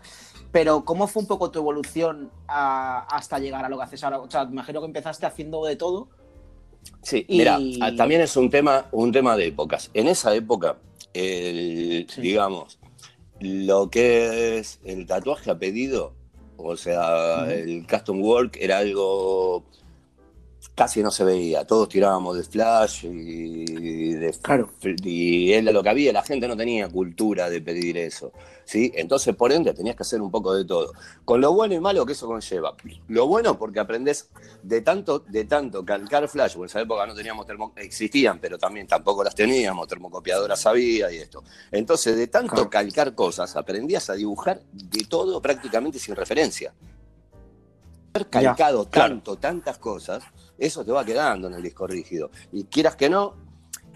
Pero, 0.52 0.84
¿cómo 0.84 1.06
fue 1.06 1.22
un 1.22 1.28
poco 1.28 1.50
tu 1.50 1.58
evolución 1.60 2.30
a- 2.48 3.06
hasta 3.14 3.38
llegar 3.38 3.64
a 3.64 3.68
lo 3.68 3.76
que 3.78 3.84
haces 3.84 4.02
ahora? 4.04 4.18
O 4.20 4.30
sea, 4.30 4.44
me 4.46 4.52
imagino 4.52 4.80
que 4.80 4.86
empezaste 4.86 5.26
haciendo 5.26 5.64
de 5.64 5.76
todo. 5.76 6.08
Sí, 7.02 7.24
Y- 7.28 7.38
mira, 7.38 7.58
también 7.96 8.20
es 8.22 8.36
un 8.36 8.50
tema, 8.50 8.86
un 8.92 9.12
tema 9.12 9.36
de 9.36 9.46
épocas. 9.48 9.90
En 9.94 10.08
esa 10.08 10.34
época, 10.34 10.76
el- 11.14 12.06
Sí. 12.08 12.20
digamos, 12.20 12.78
lo 13.40 13.90
que 13.90 14.58
es 14.58 14.80
el 14.84 15.06
tatuaje 15.06 15.50
a 15.50 15.58
pedido, 15.58 16.14
o 16.56 16.76
sea, 16.76 17.50
el 17.52 17.86
custom 17.86 18.20
work 18.22 18.56
era 18.60 18.78
algo 18.78 19.64
casi 20.74 21.02
no 21.02 21.10
se 21.10 21.24
veía. 21.24 21.64
Todos 21.66 21.88
tirábamos 21.88 22.36
de 22.36 22.42
flash 22.44 23.04
y 23.04 24.12
de 24.14 24.30
Claro. 24.42 24.70
y 24.82 25.52
era 25.52 25.72
lo 25.72 25.82
que 25.82 25.88
había, 25.88 26.12
la 26.12 26.22
gente 26.22 26.46
no 26.48 26.56
tenía 26.56 26.88
cultura 26.88 27.48
de 27.50 27.60
pedir 27.60 27.96
eso, 27.98 28.32
¿sí? 28.64 28.92
Entonces, 28.94 29.34
por 29.36 29.52
ende, 29.52 29.72
tenías 29.74 29.96
que 29.96 30.02
hacer 30.02 30.20
un 30.20 30.30
poco 30.30 30.54
de 30.54 30.64
todo. 30.64 30.92
Con 31.24 31.40
lo 31.40 31.52
bueno 31.52 31.74
y 31.74 31.80
malo 31.80 32.04
que 32.06 32.12
eso 32.12 32.26
conlleva. 32.26 32.74
Lo 33.08 33.26
bueno 33.26 33.58
porque 33.58 33.80
aprendés 33.80 34.30
de 34.62 34.80
tanto, 34.82 35.20
de 35.20 35.44
tanto 35.44 35.84
calcar 35.84 36.28
flash, 36.28 36.52
porque 36.54 36.64
en 36.64 36.70
esa 36.70 36.80
época 36.82 37.06
no 37.06 37.14
teníamos 37.14 37.46
termo, 37.46 37.72
existían, 37.76 38.38
pero 38.38 38.58
también 38.58 38.86
tampoco 38.86 39.24
las 39.24 39.34
teníamos, 39.34 39.86
termocopiadoras 39.88 40.64
había 40.66 41.10
y 41.10 41.16
esto. 41.18 41.42
Entonces, 41.70 42.16
de 42.16 42.26
tanto 42.26 42.54
Claro. 42.54 42.70
calcar 42.70 43.14
cosas, 43.14 43.56
aprendías 43.56 44.08
a 44.10 44.14
dibujar 44.14 44.60
de 44.72 45.04
todo 45.04 45.40
prácticamente 45.40 45.98
sin 45.98 46.14
referencia. 46.14 46.74
Haber 48.12 48.26
Ya, 48.30 48.30
calcado 48.56 48.88
claro. 48.90 49.08
tanto, 49.14 49.36
tantas 49.36 49.78
cosas, 49.78 50.24
eso 50.60 50.84
te 50.84 50.92
va 50.92 51.04
quedando 51.04 51.48
en 51.48 51.54
el 51.54 51.62
disco 51.62 51.86
rígido. 51.88 52.30
Y 52.52 52.64
quieras 52.64 52.94
que 52.94 53.08
no, 53.08 53.34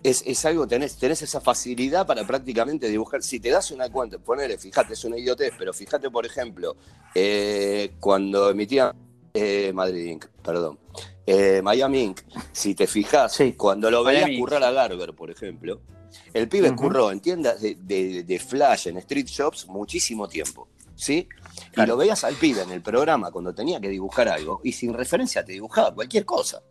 es, 0.03 0.23
es 0.27 0.45
algo, 0.45 0.67
tenés, 0.67 0.97
tenés 0.97 1.23
esa 1.23 1.41
facilidad 1.41 2.07
para 2.07 2.27
prácticamente 2.27 2.89
dibujar. 2.89 3.23
Si 3.23 3.39
te 3.39 3.51
das 3.51 3.71
una 3.71 3.89
cuenta, 3.91 4.19
ponele, 4.19 4.59
fíjate, 4.59 4.95
es 4.95 5.05
una 5.05 5.17
idiotez, 5.19 5.53
pero 5.59 5.73
fíjate, 5.73 6.11
por 6.11 6.27
ejemplo, 6.27 6.75
eh, 7.15 7.93
cuando 8.01 8.51
emitía 8.51 8.95
eh, 9.33 9.73
Madrid 9.73 10.07
Inc., 10.07 10.27
perdón, 10.43 10.79
eh, 11.27 11.61
Miami 11.63 12.03
Inc., 12.03 12.21
si 12.53 12.75
te 12.75 12.87
fijas, 12.87 13.33
Sí. 13.35 13.53
cuando 13.55 13.91
lo 13.91 14.03
veías 14.05 14.31
currar 14.39 14.63
a 14.65 14.71
Garber, 14.73 15.15
por 15.15 15.31
ejemplo, 15.31 15.81
el 16.33 16.49
pibe 16.49 16.69
Ujú. 16.71 16.77
curró 16.83 17.11
en 17.11 17.21
tiendas 17.21 17.61
de, 17.61 17.77
de- 17.81 18.23
de 18.25 18.39
flash, 18.39 18.89
en 18.89 18.99
street 18.99 19.27
shops, 19.27 19.67
muchísimo 19.67 20.29
tiempo. 20.29 20.69
¿Sí? 20.97 21.29
Y 21.57 21.71
Claro. 21.75 21.93
lo 21.93 21.97
veías 21.99 22.25
al 22.25 22.35
pibe 22.35 22.63
en 22.63 22.71
el 22.73 22.83
programa 22.83 23.31
cuando 23.31 23.55
tenía 23.55 23.81
que 23.81 23.89
dibujar 23.89 24.29
algo 24.29 24.61
y 24.65 24.73
sin 24.73 24.93
referencia 24.93 25.45
te 25.45 25.53
dibujaba 25.53 25.95
cualquier 25.95 26.25
cosa. 26.25 26.63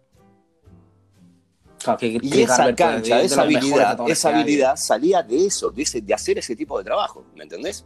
Claro, 1.83 1.99
que- 1.99 2.07
Y 2.21 2.29
que 2.29 2.43
esa 2.43 2.57
Garber, 2.57 2.75
cancha, 2.75 3.21
esa 3.21 3.41
habilidad, 3.41 3.99
esa 4.09 4.77
salía 4.77 5.21
de 5.21 5.45
eso, 5.45 5.69
de, 5.69 5.81
ese- 5.83 6.01
de 6.01 6.13
hacer 6.13 6.37
ese 6.37 6.55
tipo 6.55 6.77
de 6.77 6.85
trabajo, 6.85 7.25
¿me 7.35 7.43
entendés? 7.43 7.85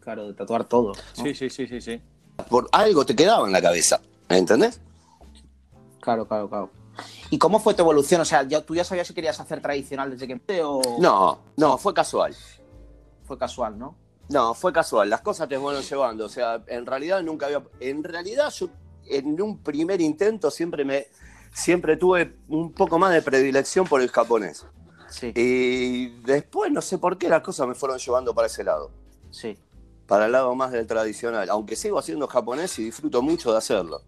Claro, 0.00 0.26
de 0.28 0.34
tatuar 0.34 0.64
todo. 0.64 0.92
¿no? 0.94 1.22
Sí, 1.24 1.34
sí, 1.34 1.48
sí, 1.50 1.66
sí, 1.68 1.80
sí. 1.80 2.00
Por 2.48 2.68
algo 2.72 3.04
te 3.04 3.14
quedaba 3.14 3.46
en 3.46 3.52
la 3.52 3.62
cabeza, 3.62 4.00
¿me 4.28 4.38
entendés? 4.38 4.80
Claro, 6.00 6.26
claro, 6.26 6.48
claro. 6.48 6.70
¿Y 7.30 7.38
cómo 7.38 7.60
fue 7.60 7.74
tu 7.74 7.82
evolución? 7.82 8.20
O 8.22 8.24
sea, 8.24 8.42
ya, 8.42 8.60
¿tú 8.64 8.74
ya 8.74 8.82
sabías 8.82 9.06
si 9.06 9.14
querías 9.14 9.38
hacer 9.38 9.60
tradicional 9.62 10.10
desde 10.10 10.26
que 10.26 10.32
empecé 10.32 10.62
o 10.64 10.80
No, 10.98 11.38
no, 11.56 11.78
fue 11.78 11.94
casual. 11.94 12.34
fue 13.24 13.38
casual, 13.38 13.78
no? 13.78 13.94
No, 14.30 14.54
fue 14.54 14.72
casual. 14.72 15.10
Las 15.10 15.20
cosas 15.22 15.48
te 15.48 15.58
fueron 15.58 15.82
llevando. 15.82 16.24
O 16.26 16.28
sea, 16.28 16.62
en 16.66 16.86
realidad 16.86 17.22
nunca 17.22 17.46
había. 17.46 17.62
En 17.80 18.02
realidad, 18.04 18.50
yo 18.50 18.68
en 19.06 19.40
un 19.40 19.62
primer 19.62 20.00
intento 20.00 20.50
siempre 20.50 20.84
me. 20.84 21.06
Siempre 21.52 21.96
tuve 21.96 22.36
un 22.48 22.72
poco 22.72 22.98
más 22.98 23.12
de 23.12 23.22
predilección 23.22 23.86
por 23.86 24.00
el 24.00 24.08
japonés. 24.10 24.64
Sí, 25.08 25.32
Y 25.34 26.20
después, 26.22 26.70
no 26.70 26.80
sé 26.80 26.96
por 26.98 27.18
qué, 27.18 27.28
las 27.28 27.42
cosas 27.42 27.66
me 27.66 27.74
fueron 27.74 27.98
llevando 27.98 28.32
para 28.34 28.46
ese 28.46 28.62
lado. 28.64 28.90
sí. 29.30 29.58
Para 30.06 30.26
el 30.26 30.32
lado 30.32 30.52
más 30.56 30.72
del 30.72 30.88
tradicional. 30.88 31.48
Aunque 31.50 31.76
sigo 31.76 31.96
haciendo 31.96 32.26
japonés 32.26 32.76
y 32.80 32.84
disfruto 32.86 33.22
mucho 33.22 33.52
de 33.52 33.58
hacerlo. 33.58 34.00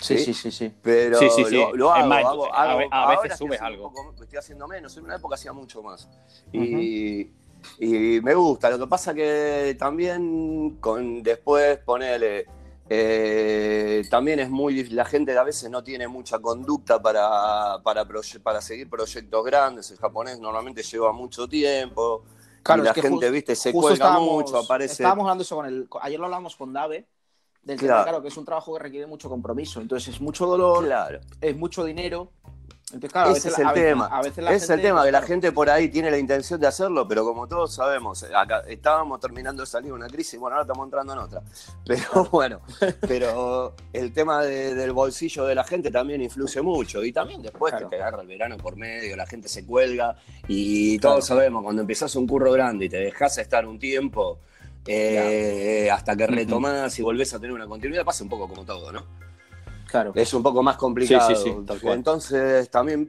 Sí, 0.00 0.16
¿Sí? 0.16 0.32
sí, 0.32 0.34
sí, 0.34 0.50
sí. 0.50 0.74
Pero 0.82 1.18
Sí, 1.18 1.28
sí, 1.28 1.44
sí. 1.44 1.62
Lo, 1.74 1.92
hago, 1.92 2.06
más, 2.08 2.24
hago- 2.24 2.54
a 2.54 2.62
hago- 2.72 2.88
a 2.90 3.02
ahora 3.02 3.20
veces 3.20 3.38
subes 3.38 3.60
algo. 3.60 3.92
poco- 3.92 4.14
estoy 4.22 4.38
haciendo 4.38 4.66
menos, 4.66 4.96
en 4.96 5.04
una 5.04 5.16
época 5.16 5.34
hacía 5.34 5.52
mucho 5.52 5.82
más. 5.82 6.08
Y, 6.54 7.32
y 7.78 8.20
me 8.22 8.34
gusta. 8.34 8.70
Lo 8.70 8.78
que 8.78 8.86
pasa 8.86 9.12
que 9.14 9.76
también 9.78 10.76
con 10.80 11.22
después 11.22 11.78
ponele. 11.78 12.46
eh, 12.88 14.02
también 14.10 14.38
es 14.38 14.48
muy 14.50 14.84
la 14.90 15.04
gente 15.04 15.36
a 15.36 15.42
veces 15.42 15.68
no 15.70 15.82
tiene 15.82 16.06
mucha 16.08 16.38
conducta 16.38 17.00
para, 17.02 17.80
para, 17.82 18.06
proye- 18.06 18.40
para 18.40 18.60
seguir 18.60 18.88
proyectos 18.88 19.44
grandes. 19.44 19.90
El 19.90 19.98
japonés 19.98 20.38
normalmente 20.38 20.82
lleva 20.82 21.12
mucho 21.12 21.48
tiempo. 21.48 22.24
Claro, 22.62 22.82
y 22.82 22.84
la 22.84 22.90
es 22.90 22.94
que 22.94 23.02
gente, 23.02 23.30
viste, 23.30 23.54
se 23.56 23.72
cuelga 23.72 24.18
mucho, 24.18 24.58
aparece. 24.58 24.94
Estábamos 25.02 25.24
hablando 25.24 25.42
eso 25.42 25.56
con 25.56 25.66
el. 25.66 25.88
Ayer 26.00 26.18
lo 26.18 26.26
hablamos 26.26 26.56
con 26.56 26.72
Dave. 26.72 27.06
Del 27.62 27.78
tema, 27.80 27.88
Claro. 27.94 28.02
claro, 28.04 28.22
que 28.22 28.28
es 28.28 28.36
un 28.36 28.44
trabajo 28.44 28.72
que 28.76 28.82
requiere 28.84 29.06
mucho 29.08 29.28
compromiso. 29.28 29.80
Entonces 29.80 30.14
es 30.14 30.20
mucho 30.20 30.46
dolor, 30.46 30.84
Claro. 30.84 31.20
es 31.40 31.56
mucho 31.56 31.84
dinero. 31.84 32.30
Entonces, 32.92 33.10
claro, 33.12 33.32
Ese 33.32 33.48
es 33.48 33.58
el 33.58 33.66
a 33.66 33.72
veces- 33.72 33.88
tema. 33.88 34.06
a 34.06 34.22
veces 34.22 34.44
la 34.44 34.52
Ese 34.52 34.64
es 34.64 34.70
el 34.70 34.80
tema, 34.80 35.00
que 35.04 35.10
la 35.10 35.18
claro, 35.18 35.26
gente 35.26 35.50
por 35.50 35.68
ahí 35.68 35.88
tiene 35.88 36.08
la 36.08 36.18
intención 36.18 36.60
de 36.60 36.68
hacerlo, 36.68 37.08
pero 37.08 37.24
como 37.24 37.48
todos 37.48 37.74
sabemos, 37.74 38.22
acá 38.32 38.60
estábamos 38.68 39.18
terminando 39.18 39.62
de 39.62 39.66
salir 39.66 39.88
de 39.88 39.94
una 39.94 40.06
crisis, 40.06 40.38
bueno, 40.38 40.54
ahora 40.54 40.62
estamos 40.62 40.84
entrando 40.86 41.12
en 41.14 41.18
otra. 41.18 41.42
Pero 41.84 42.24
bueno, 42.30 42.60
pero 43.00 43.74
el 43.92 44.12
tema 44.12 44.40
de- 44.44 44.74
del 44.76 44.92
bolsillo 44.92 45.44
de 45.46 45.56
la 45.56 45.64
gente 45.64 45.90
también 45.90 46.22
influye 46.22 46.62
mucho. 46.62 47.02
Y 47.02 47.12
también 47.12 47.42
después 47.42 47.72
Claro. 47.72 47.90
que 47.90 47.96
te 47.96 48.02
agarra 48.02 48.22
el 48.22 48.28
verano 48.28 48.56
por 48.56 48.76
medio, 48.76 49.16
la 49.16 49.26
gente 49.26 49.48
se 49.48 49.66
cuelga. 49.66 50.16
Y 50.46 50.98
todos 51.00 51.26
sabemos, 51.26 51.64
cuando 51.64 51.82
empezás 51.82 52.14
un 52.14 52.26
curro 52.28 52.52
grande 52.52 52.84
y 52.84 52.88
te 52.88 52.98
dejas 52.98 53.36
estar 53.38 53.66
un 53.66 53.78
tiempo. 53.80 54.38
eh, 54.88 55.90
hasta 55.92 56.14
que 56.16 56.28
retomás 56.28 56.96
y 57.00 57.02
volvés 57.02 57.34
a 57.34 57.40
tener 57.40 57.52
una 57.52 57.66
continuidad, 57.66 58.04
pasa 58.04 58.22
un 58.22 58.30
poco 58.30 58.46
como 58.48 58.64
todo, 58.64 58.92
¿no? 58.92 59.04
Claro. 59.88 60.12
es 60.14 60.34
un 60.34 60.42
poco 60.42 60.62
más 60.62 60.76
complicado. 60.76 61.28
Sí, 61.28 61.36
sí, 61.36 61.42
sí, 61.44 61.56
tal 61.66 61.80
cual. 61.80 61.94
Entonces, 61.94 62.70
también 62.70 63.08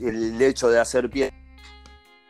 el 0.00 0.40
hecho 0.42 0.68
de 0.68 0.78
hacer 0.80 1.08
pie 1.08 1.32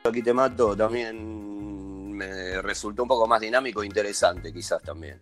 aquí 0.04 0.22
te 0.22 0.32
mato 0.32 0.76
también 0.76 2.12
me 2.12 2.62
resultó 2.62 3.02
un 3.02 3.08
poco 3.08 3.26
más 3.26 3.40
dinámico 3.40 3.82
e 3.82 3.86
interesante, 3.86 4.52
quizás 4.52 4.82
también. 4.82 5.20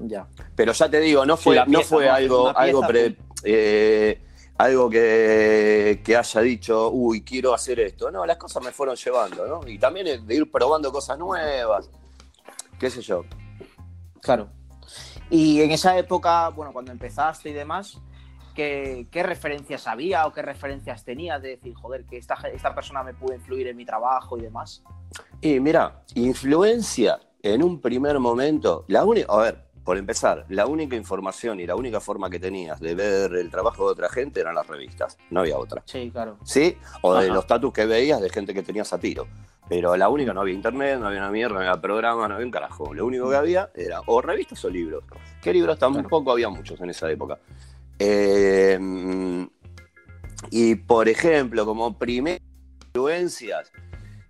Ya. 0.00 0.26
Pero 0.54 0.72
ya 0.72 0.88
te 0.90 1.00
digo, 1.00 1.24
no 1.24 1.36
fue, 1.36 1.64
no 1.66 1.80
fue 1.82 2.08
algo, 2.08 2.56
algo, 2.56 2.86
pre- 2.86 3.16
eh, 3.44 4.20
algo 4.58 4.90
que, 4.90 6.02
que 6.04 6.16
haya 6.16 6.40
dicho, 6.42 6.90
uy, 6.90 7.22
quiero 7.22 7.54
hacer 7.54 7.80
esto. 7.80 8.10
No, 8.10 8.26
las 8.26 8.36
cosas 8.36 8.62
me 8.62 8.72
fueron 8.72 8.96
llevando, 8.96 9.46
¿no? 9.46 9.66
Y 9.68 9.78
también 9.78 10.26
de 10.26 10.34
ir 10.34 10.50
probando 10.50 10.92
cosas 10.92 11.18
nuevas, 11.18 11.88
qué 12.78 12.90
sé 12.90 13.00
yo. 13.00 13.24
Claro. 14.20 14.48
Y 15.30 15.60
en 15.60 15.70
esa 15.70 15.98
época, 15.98 16.48
bueno, 16.50 16.72
cuando 16.72 16.92
empezaste 16.92 17.50
y 17.50 17.52
demás, 17.52 18.00
¿qué, 18.54 19.06
qué 19.10 19.22
referencias 19.22 19.86
había 19.86 20.26
o 20.26 20.32
qué 20.32 20.42
referencias 20.42 21.04
tenías 21.04 21.42
de 21.42 21.50
decir, 21.50 21.74
joder, 21.74 22.04
que 22.04 22.16
esta, 22.16 22.36
esta 22.52 22.74
persona 22.74 23.02
me 23.02 23.14
puede 23.14 23.36
influir 23.36 23.68
en 23.68 23.76
mi 23.76 23.84
trabajo 23.84 24.38
y 24.38 24.42
demás? 24.42 24.82
Y 25.40 25.60
mira, 25.60 26.02
influencia 26.14 27.18
en 27.42 27.62
un 27.62 27.80
primer 27.80 28.18
momento, 28.18 28.84
la 28.88 29.04
única, 29.04 29.32
a 29.32 29.38
ver, 29.38 29.66
por 29.84 29.96
empezar, 29.96 30.44
la 30.48 30.66
única 30.66 30.96
información 30.96 31.60
y 31.60 31.66
la 31.66 31.76
única 31.76 32.00
forma 32.00 32.28
que 32.28 32.40
tenías 32.40 32.80
de 32.80 32.96
ver 32.96 33.34
el 33.36 33.50
trabajo 33.50 33.86
de 33.86 33.92
otra 33.92 34.08
gente 34.08 34.40
eran 34.40 34.56
las 34.56 34.66
revistas, 34.66 35.16
no 35.30 35.40
había 35.40 35.56
otra. 35.56 35.82
Sí, 35.86 36.10
claro. 36.10 36.38
¿Sí? 36.42 36.76
O 37.02 37.14
de 37.14 37.28
los 37.28 37.46
tatus 37.46 37.72
que 37.72 37.86
veías 37.86 38.20
de 38.20 38.28
gente 38.28 38.52
que 38.52 38.64
tenías 38.64 38.92
a 38.92 38.98
tiro. 38.98 39.28
Pero 39.68 39.96
la 39.96 40.08
única, 40.08 40.32
no 40.32 40.42
había 40.42 40.54
internet, 40.54 40.98
no 41.00 41.08
había 41.08 41.20
una 41.20 41.30
mierda, 41.30 41.54
no 41.54 41.60
había 41.60 41.80
programa, 41.80 42.28
no 42.28 42.34
había 42.34 42.46
un 42.46 42.52
carajo. 42.52 42.94
Lo 42.94 43.04
único 43.04 43.28
que 43.28 43.36
había 43.36 43.70
era 43.74 44.00
o 44.06 44.22
revistas 44.22 44.64
o 44.64 44.70
libros. 44.70 45.04
¿Qué 45.42 45.52
libros 45.52 45.78
tampoco 45.78 46.30
había 46.30 46.48
muchos 46.48 46.80
en 46.80 46.90
esa 46.90 47.10
época? 47.10 47.38
Eh, 47.98 48.78
y 50.50 50.74
por 50.76 51.08
ejemplo, 51.08 51.64
como 51.64 51.98
primeras 51.98 52.42
influencias, 52.86 53.72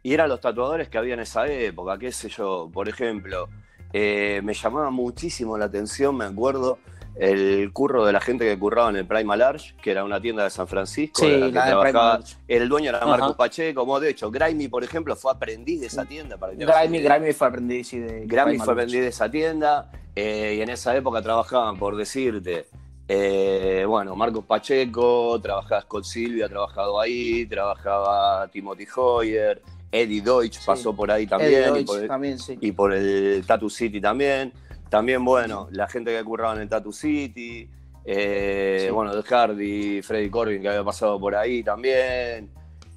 y 0.02 0.14
eran 0.14 0.28
los 0.28 0.40
tatuadores 0.40 0.88
que 0.88 0.98
había 0.98 1.14
en 1.14 1.20
esa 1.20 1.46
época, 1.48 1.98
qué 1.98 2.12
sé 2.12 2.28
yo, 2.28 2.70
por 2.72 2.88
ejemplo, 2.88 3.48
eh, 3.92 4.40
me 4.42 4.54
llamaba 4.54 4.90
muchísimo 4.90 5.58
la 5.58 5.66
atención, 5.66 6.16
me 6.16 6.24
acuerdo, 6.24 6.78
el 7.18 7.72
curro 7.72 8.04
de 8.04 8.12
la 8.12 8.20
gente 8.20 8.44
que 8.44 8.58
curraba 8.58 8.90
en 8.90 8.96
el 8.96 9.06
Prima 9.06 9.36
Large, 9.36 9.74
que 9.80 9.90
era 9.90 10.04
una 10.04 10.20
tienda 10.20 10.44
de 10.44 10.50
San 10.50 10.68
Francisco. 10.68 11.22
Sí, 11.22 11.30
la 11.30 11.46
de 11.46 11.52
trabajaba-. 11.52 12.20
El 12.46 12.68
dueño 12.68 12.90
era 12.90 12.98
Ajá. 12.98 13.06
Marcos 13.06 13.36
Pacheco, 13.36 13.80
como 13.80 13.98
de 14.00 14.10
hecho, 14.10 14.30
Grimy, 14.30 14.68
por 14.68 14.84
ejemplo, 14.84 15.16
fue 15.16 15.32
aprendiz 15.32 15.80
de 15.80 15.86
esa 15.86 16.04
tienda. 16.04 16.36
Para 16.36 16.52
que 16.54 16.64
idea. 16.64 17.18
Grimy 17.18 17.32
fue 17.32 17.46
aprendiz 17.46 17.88
sí, 17.88 17.98
de 17.98 18.26
fue 18.58 18.72
aprendiz 18.72 19.00
de 19.00 19.08
esa 19.08 19.30
tienda 19.30 19.90
eh, 20.14 20.56
y 20.58 20.62
en 20.62 20.68
esa 20.70 20.96
época 20.96 21.22
trabajaban, 21.22 21.78
por 21.78 21.96
decirte, 21.96 22.66
eh, 23.08 23.84
bueno, 23.86 24.16
Marcos 24.16 24.44
Pacheco, 24.44 25.40
trabajaba 25.40 25.82
Scott 25.82 26.04
Silvia, 26.04 26.48
trabajado 26.48 27.00
ahí, 27.00 27.46
trabajaba 27.46 28.48
Timothy 28.48 28.86
Hoyer, 28.96 29.62
Eddie 29.92 30.20
Deutsch 30.20 30.64
pasó 30.64 30.94
por 30.94 31.10
ahí 31.10 31.26
también, 31.26 31.52
Eddie 31.52 31.68
y, 31.68 31.72
Deutsch 31.72 31.86
por 31.86 32.00
el, 32.00 32.08
también, 32.08 32.38
sí. 32.38 32.58
y 32.60 32.72
por 32.72 32.92
el 32.92 33.44
Tattoo 33.46 33.70
City 33.70 34.00
también. 34.00 34.52
También, 34.88 35.24
bueno, 35.24 35.68
la 35.72 35.88
gente 35.88 36.16
que 36.16 36.22
curraba 36.24 36.54
en 36.54 36.60
el 36.62 36.68
Tattoo 36.68 36.92
City, 36.92 37.68
eh, 38.04 38.84
Sí. 38.86 38.90
bueno, 38.92 39.20
The 39.20 39.28
Hardy, 39.34 40.02
Freddy 40.02 40.30
Corbin 40.30 40.62
que 40.62 40.68
había 40.68 40.84
pasado 40.84 41.18
por 41.18 41.34
ahí 41.34 41.62
también. 41.62 42.50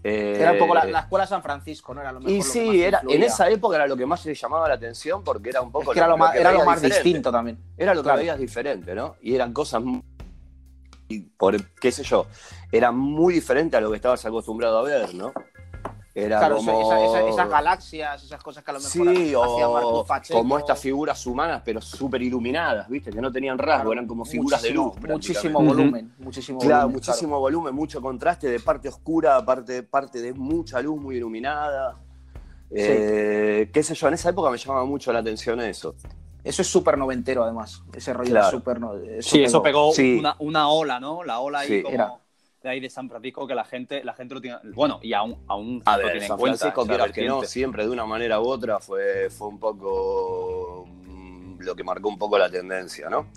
eh, 0.03 0.37
Era 0.39 0.51
un 0.53 0.59
poco 0.59 0.75
la, 0.75 0.85
la 0.85 0.99
escuela 0.99 1.25
San 1.27 1.41
Francisco, 1.43 1.93
¿no? 1.93 2.01
Era 2.01 2.11
lo 2.11 2.19
mejor. 2.19 2.31
y 2.31 2.37
lo 2.37 2.43
que 2.43 2.49
sí, 2.49 2.83
era, 2.83 3.01
en 3.09 3.23
esa 3.23 3.49
época 3.49 3.75
era 3.75 3.87
lo 3.87 3.97
que 3.97 4.05
más 4.05 4.23
le 4.25 4.33
llamaba 4.35 4.67
la 4.69 4.75
atención 4.75 5.23
porque 5.23 5.49
era 5.49 5.61
un 5.61 5.67
Es 5.69 5.73
poco 5.73 5.91
que 5.91 5.99
era 5.99 6.07
lo 6.07 6.15
más, 6.17 6.35
era 6.35 6.51
lo 6.51 6.63
más 6.63 6.81
diferente. 6.81 7.03
distinto 7.03 7.31
también. 7.31 7.57
Era 7.75 7.93
lo 7.93 8.01
que 8.01 8.05
Claro. 8.05 8.19
veías 8.19 8.39
diferente, 8.39 8.93
¿no? 8.95 9.15
Y 9.21 9.35
eran 9.35 9.51
cosas, 9.51 9.81
y 11.09 11.19
por 11.21 11.61
qué 11.81 11.91
sé 11.91 12.03
yo, 12.03 12.27
era 12.71 12.91
muy 12.91 13.33
diferente 13.33 13.75
a 13.77 13.81
lo 13.81 13.89
que 13.89 13.95
estabas 13.97 14.23
acostumbrado 14.25 14.77
a 14.77 14.83
ver, 14.83 15.13
¿no? 15.15 15.33
Era 16.25 16.39
Claro, 16.39 16.57
como... 16.57 16.81
esa- 16.81 17.05
esa- 17.05 17.29
esas 17.29 17.49
galaxias, 17.49 18.23
esas 18.23 18.41
cosas 18.43 18.63
que 18.63 18.71
a 18.71 18.73
lo 18.73 18.79
mejor 18.79 18.91
Sí, 18.91 19.33
hacía 19.35 19.69
o 19.69 20.05
como 20.31 20.57
estas 20.57 20.79
figuras 20.79 21.25
humanas, 21.27 21.61
pero 21.65 21.81
súper 21.81 22.21
iluminadas, 22.21 22.87
¿viste? 22.89 23.11
Que 23.11 23.21
no 23.21 23.31
tenían 23.31 23.57
rasgo, 23.57 23.75
Claro, 23.83 23.93
eran 23.93 24.07
como 24.07 24.25
figuras 24.25 24.61
de 24.61 24.71
luz. 24.71 24.93
Muchísimo 25.07 25.61
volumen, 25.61 26.13
muchísimo 26.19 26.59
Claro, 26.59 26.75
volumen. 26.87 26.93
muchísimo 26.95 27.39
volumen, 27.39 27.75
mucho 27.75 28.01
contraste 28.01 28.47
de 28.47 28.59
parte 28.59 28.89
oscura 28.89 29.37
a 29.37 29.45
parte, 29.45 29.83
parte 29.83 30.21
de 30.21 30.33
mucha 30.33 30.81
luz 30.81 30.99
muy 30.99 31.17
iluminada. 31.17 31.97
Eh, 32.71 33.69
qué 33.73 33.83
sé 33.83 33.95
yo, 33.95 34.07
en 34.07 34.13
esa 34.13 34.29
época 34.29 34.49
me 34.51 34.57
llamaba 34.57 34.85
mucho 34.85 35.11
la 35.11 35.19
atención 35.19 35.59
eso. 35.61 35.95
Eso 36.43 36.61
es 36.61 36.67
súper 36.67 36.97
noventero, 36.97 37.43
además. 37.43 37.83
Ese 37.93 38.13
rollo 38.13 38.29
Claro. 38.31 38.45
de 38.47 38.51
súper. 38.51 38.79
no- 38.79 38.93
Sí, 39.21 39.43
eso 39.43 39.61
pegó 39.61 39.91
Sí. 39.91 40.17
una, 40.19 40.35
una 40.39 40.69
ola, 40.69 40.99
¿no? 40.99 41.23
La 41.23 41.39
ola 41.39 41.59
ahí 41.59 41.67
Sí. 41.67 41.81
como 41.83 41.93
Era. 41.95 42.13
De 42.61 42.69
ahí 42.69 42.79
de 42.79 42.89
San 42.89 43.09
Francisco 43.09 43.47
que 43.47 43.55
la 43.55 43.63
gente, 43.63 44.03
la 44.03 44.13
gente 44.13 44.35
lo 44.35 44.41
tiene. 44.41 44.57
Bueno, 44.73 44.99
y 45.01 45.13
aún, 45.13 45.37
aún 45.47 45.81
A 45.85 45.97
lo 45.97 46.03
ver, 46.03 46.11
tiene 46.13 46.27
San 46.27 46.35
en 46.35 46.39
cuenta. 46.39 46.57
Francisco, 46.57 46.85
quieras 46.87 47.11
que 47.11 47.25
no, 47.25 47.43
siempre 47.43 47.83
de 47.83 47.89
una 47.89 48.05
manera 48.05 48.41
u 48.41 48.47
otra 48.47 48.79
fue, 48.79 49.29
fue 49.29 49.47
un 49.47 49.59
poco 49.59 50.85
mm, 50.87 51.59
lo 51.59 51.75
que 51.75 51.83
marcó 51.83 52.09
un 52.09 52.17
poco 52.17 52.37
la 52.37 52.49
tendencia, 52.49 53.09
¿no? 53.09 53.27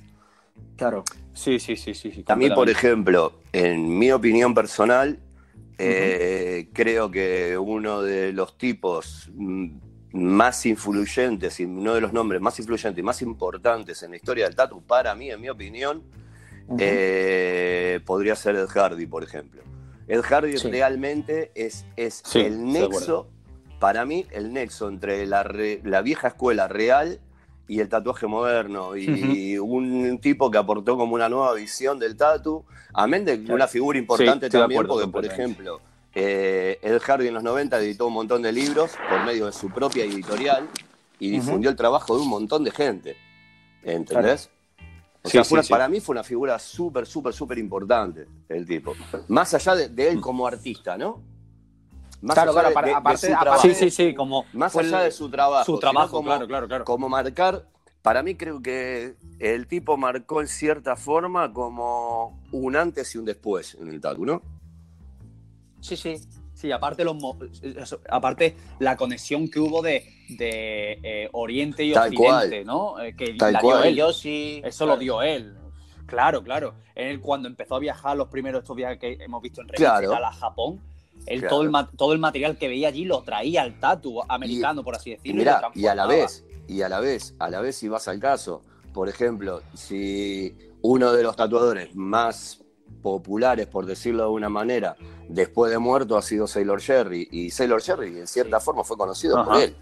Claro. 0.76 1.04
Sí, 1.32 1.58
sí, 1.58 1.76
sí, 1.76 1.94
sí. 1.94 2.10
sí 2.10 2.24
A 2.26 2.36
mí, 2.36 2.50
por 2.50 2.68
ejemplo, 2.68 3.34
en 3.52 3.98
mi 3.98 4.10
opinión 4.10 4.54
personal, 4.54 5.18
eh, 5.78 6.68
creo 6.72 7.10
que 7.10 7.56
uno 7.56 8.02
de 8.02 8.32
los 8.32 8.58
tipos 8.58 9.30
mm, 9.34 9.78
más 10.12 10.66
influyentes 10.66 11.60
y 11.60 11.64
uno 11.64 11.94
de 11.94 12.00
los 12.00 12.12
nombres 12.12 12.40
más 12.40 12.58
influyentes 12.58 12.98
y 12.98 13.02
más 13.02 13.22
importantes 13.22 14.02
en 14.02 14.10
la 14.10 14.16
historia 14.16 14.44
del 14.46 14.54
tatu, 14.54 14.82
para 14.82 15.14
mí, 15.14 15.30
en 15.30 15.40
mi 15.40 15.48
opinión, 15.48 16.02
Ujú. 16.74 16.76
eh, 16.80 18.00
podría 18.06 18.34
ser 18.36 18.56
Ed 18.56 18.68
Hardy, 18.68 19.06
por 19.06 19.22
ejemplo. 19.24 19.62
Ed 20.08 20.22
Hardy 20.22 20.58
Sí. 20.58 20.70
realmente 20.70 21.50
es, 21.54 21.84
es 21.96 22.22
Sí, 22.24 22.40
el 22.40 22.64
nexo, 22.72 23.28
para 23.78 24.04
mí, 24.04 24.26
el 24.30 24.52
nexo 24.52 24.88
entre 24.88 25.26
la, 25.26 25.42
re- 25.42 25.80
la 25.84 26.02
vieja 26.02 26.28
escuela 26.28 26.68
real 26.68 27.20
y 27.68 27.80
el 27.80 27.88
tatuaje 27.88 28.26
moderno. 28.26 28.96
Y 28.96 29.56
un 29.58 30.18
tipo 30.20 30.50
que 30.50 30.58
aportó 30.58 30.96
como 30.96 31.14
una 31.14 31.28
nueva 31.28 31.54
visión 31.54 31.98
del 31.98 32.16
tatu. 32.16 32.64
Amén 32.94 33.24
de 33.24 33.38
Claro. 33.38 33.54
una 33.54 33.66
figura 33.68 33.98
importante 33.98 34.46
de 34.46 34.50
también, 34.50 34.84
porque, 34.86 35.08
por 35.08 35.24
ejemplo, 35.24 35.80
eh, 36.14 36.78
Ed 36.82 36.98
Hardy 37.00 37.28
en 37.28 37.34
los 37.34 37.42
90 37.42 37.78
editó 37.80 38.06
un 38.08 38.12
montón 38.12 38.42
de 38.42 38.52
libros 38.52 38.92
por 39.08 39.24
medio 39.24 39.46
de 39.46 39.52
su 39.52 39.70
propia 39.70 40.04
editorial 40.04 40.68
y 41.18 41.30
difundió 41.30 41.70
el 41.70 41.76
trabajo 41.76 42.16
de 42.16 42.22
un 42.22 42.28
montón 42.28 42.64
de 42.64 42.70
gente. 42.72 43.16
¿Entendés? 43.82 44.50
O 45.24 45.28
Sí, 45.28 45.32
sea, 45.32 45.44
fue 45.44 45.56
una- 45.56 45.62
sí. 45.62 45.70
para 45.70 45.88
mí 45.88 46.00
fue 46.00 46.14
una 46.14 46.24
figura 46.24 46.58
súper, 46.58 47.06
súper, 47.06 47.32
súper 47.32 47.58
importante 47.58 48.26
el 48.48 48.66
tipo. 48.66 48.94
Más 49.28 49.54
allá 49.54 49.76
de, 49.76 49.88
de 49.88 50.08
él 50.08 50.20
como 50.20 50.46
artista, 50.46 50.98
¿no? 50.98 51.20
Más 52.22 52.34
Claro, 52.34 52.50
allá 52.52 52.70
claro, 52.72 52.86
de- 52.86 52.92
aparte- 52.94 53.26
de- 53.26 53.32
su 53.32 53.34
aparte- 53.34 53.40
trabajo. 53.42 53.62
Sí, 53.62 53.74
sí, 53.74 53.90
sí, 53.90 54.14
como 54.14 54.44
Más 54.52 54.74
allá 54.76 54.98
el- 54.98 55.04
de 55.04 55.10
su 55.12 55.30
trabajo. 55.30 55.64
su 55.64 55.78
trabajo, 55.78 56.10
como, 56.10 56.28
claro, 56.28 56.46
claro, 56.48 56.66
claro. 56.68 56.84
como 56.84 57.08
marcar, 57.08 57.66
para 58.02 58.22
mí 58.24 58.34
creo 58.34 58.60
que 58.60 59.14
el 59.38 59.66
tipo 59.68 59.96
marcó 59.96 60.40
en 60.40 60.48
cierta 60.48 60.96
forma 60.96 61.52
como 61.52 62.40
un 62.50 62.74
antes 62.74 63.14
y 63.14 63.18
un 63.18 63.24
después 63.24 63.76
en 63.80 63.88
el 63.88 64.00
tatu, 64.00 64.24
¿no? 64.24 64.42
Sí, 65.80 65.96
sí. 65.96 66.16
Sí, 66.62 66.70
aparte, 66.70 67.02
los, 67.02 67.16
mo- 67.16 67.36
eso, 67.60 68.00
aparte 68.08 68.54
la 68.78 68.96
conexión 68.96 69.48
que 69.50 69.58
hubo 69.58 69.82
de, 69.82 70.06
de 70.28 71.00
eh, 71.02 71.28
Oriente 71.32 71.82
y 71.84 71.92
Tal 71.92 72.10
Occidente, 72.16 72.64
¿no? 72.64 73.00
Eh, 73.00 73.16
que 73.16 73.34
Tal 73.34 73.54
la 73.54 73.58
cual. 73.60 73.82
dio 73.82 73.88
él. 73.90 73.96
Yo 73.96 74.12
sí. 74.12 74.62
Eso 74.64 74.86
lo 74.86 74.96
dio 74.96 75.22
él. 75.22 75.56
Claro, 76.06 76.40
claro. 76.44 76.74
Él 76.94 77.20
cuando 77.20 77.48
empezó 77.48 77.74
a 77.74 77.78
viajar, 77.80 78.16
los 78.16 78.28
primeros 78.28 78.62
estos 78.62 78.76
viajes 78.76 78.98
que 79.00 79.14
hemos 79.24 79.42
visto 79.42 79.60
en 79.60 79.66
revistas 79.66 79.98
Claro. 80.02 80.24
a 80.24 80.32
Japón, 80.32 80.80
él 81.26 81.40
Claro. 81.40 81.56
todo, 81.56 81.62
el, 81.64 81.72
todo 81.96 82.12
el 82.12 82.20
material 82.20 82.56
que 82.56 82.68
veía 82.68 82.86
allí 82.88 83.06
lo 83.06 83.22
traía 83.24 83.62
al 83.62 83.80
tatu 83.80 84.22
americano, 84.28 84.84
por 84.84 84.94
así 84.94 85.10
decirlo. 85.10 85.38
mirá, 85.40 85.60
lo 85.62 85.72
y 85.74 85.86
a 85.88 85.96
la 85.96 86.06
vez, 86.06 86.44
y 86.68 86.82
a 86.82 86.88
la 86.88 87.00
vez, 87.00 87.34
a 87.40 87.50
la 87.50 87.60
vez 87.60 87.74
si 87.74 87.88
vas 87.88 88.06
al 88.06 88.20
caso, 88.20 88.62
por 88.94 89.08
ejemplo, 89.08 89.62
si 89.74 90.56
uno 90.82 91.12
de 91.12 91.24
los 91.24 91.34
tatuadores 91.34 91.92
más 91.96 92.61
populares, 93.02 93.66
por 93.66 93.84
decirlo 93.86 94.24
de 94.24 94.30
una 94.30 94.48
manera, 94.48 94.96
después 95.28 95.70
de 95.72 95.78
muerto 95.78 96.16
ha 96.16 96.22
sido 96.22 96.46
Sailor 96.46 96.80
Jerry, 96.80 97.28
y 97.30 97.50
Sailor 97.50 97.82
Jerry 97.82 98.18
en 98.20 98.26
cierta 98.26 98.60
forma 98.60 98.84
fue 98.84 98.96
conocido 98.96 99.44
por 99.44 99.56
él, 99.60 99.76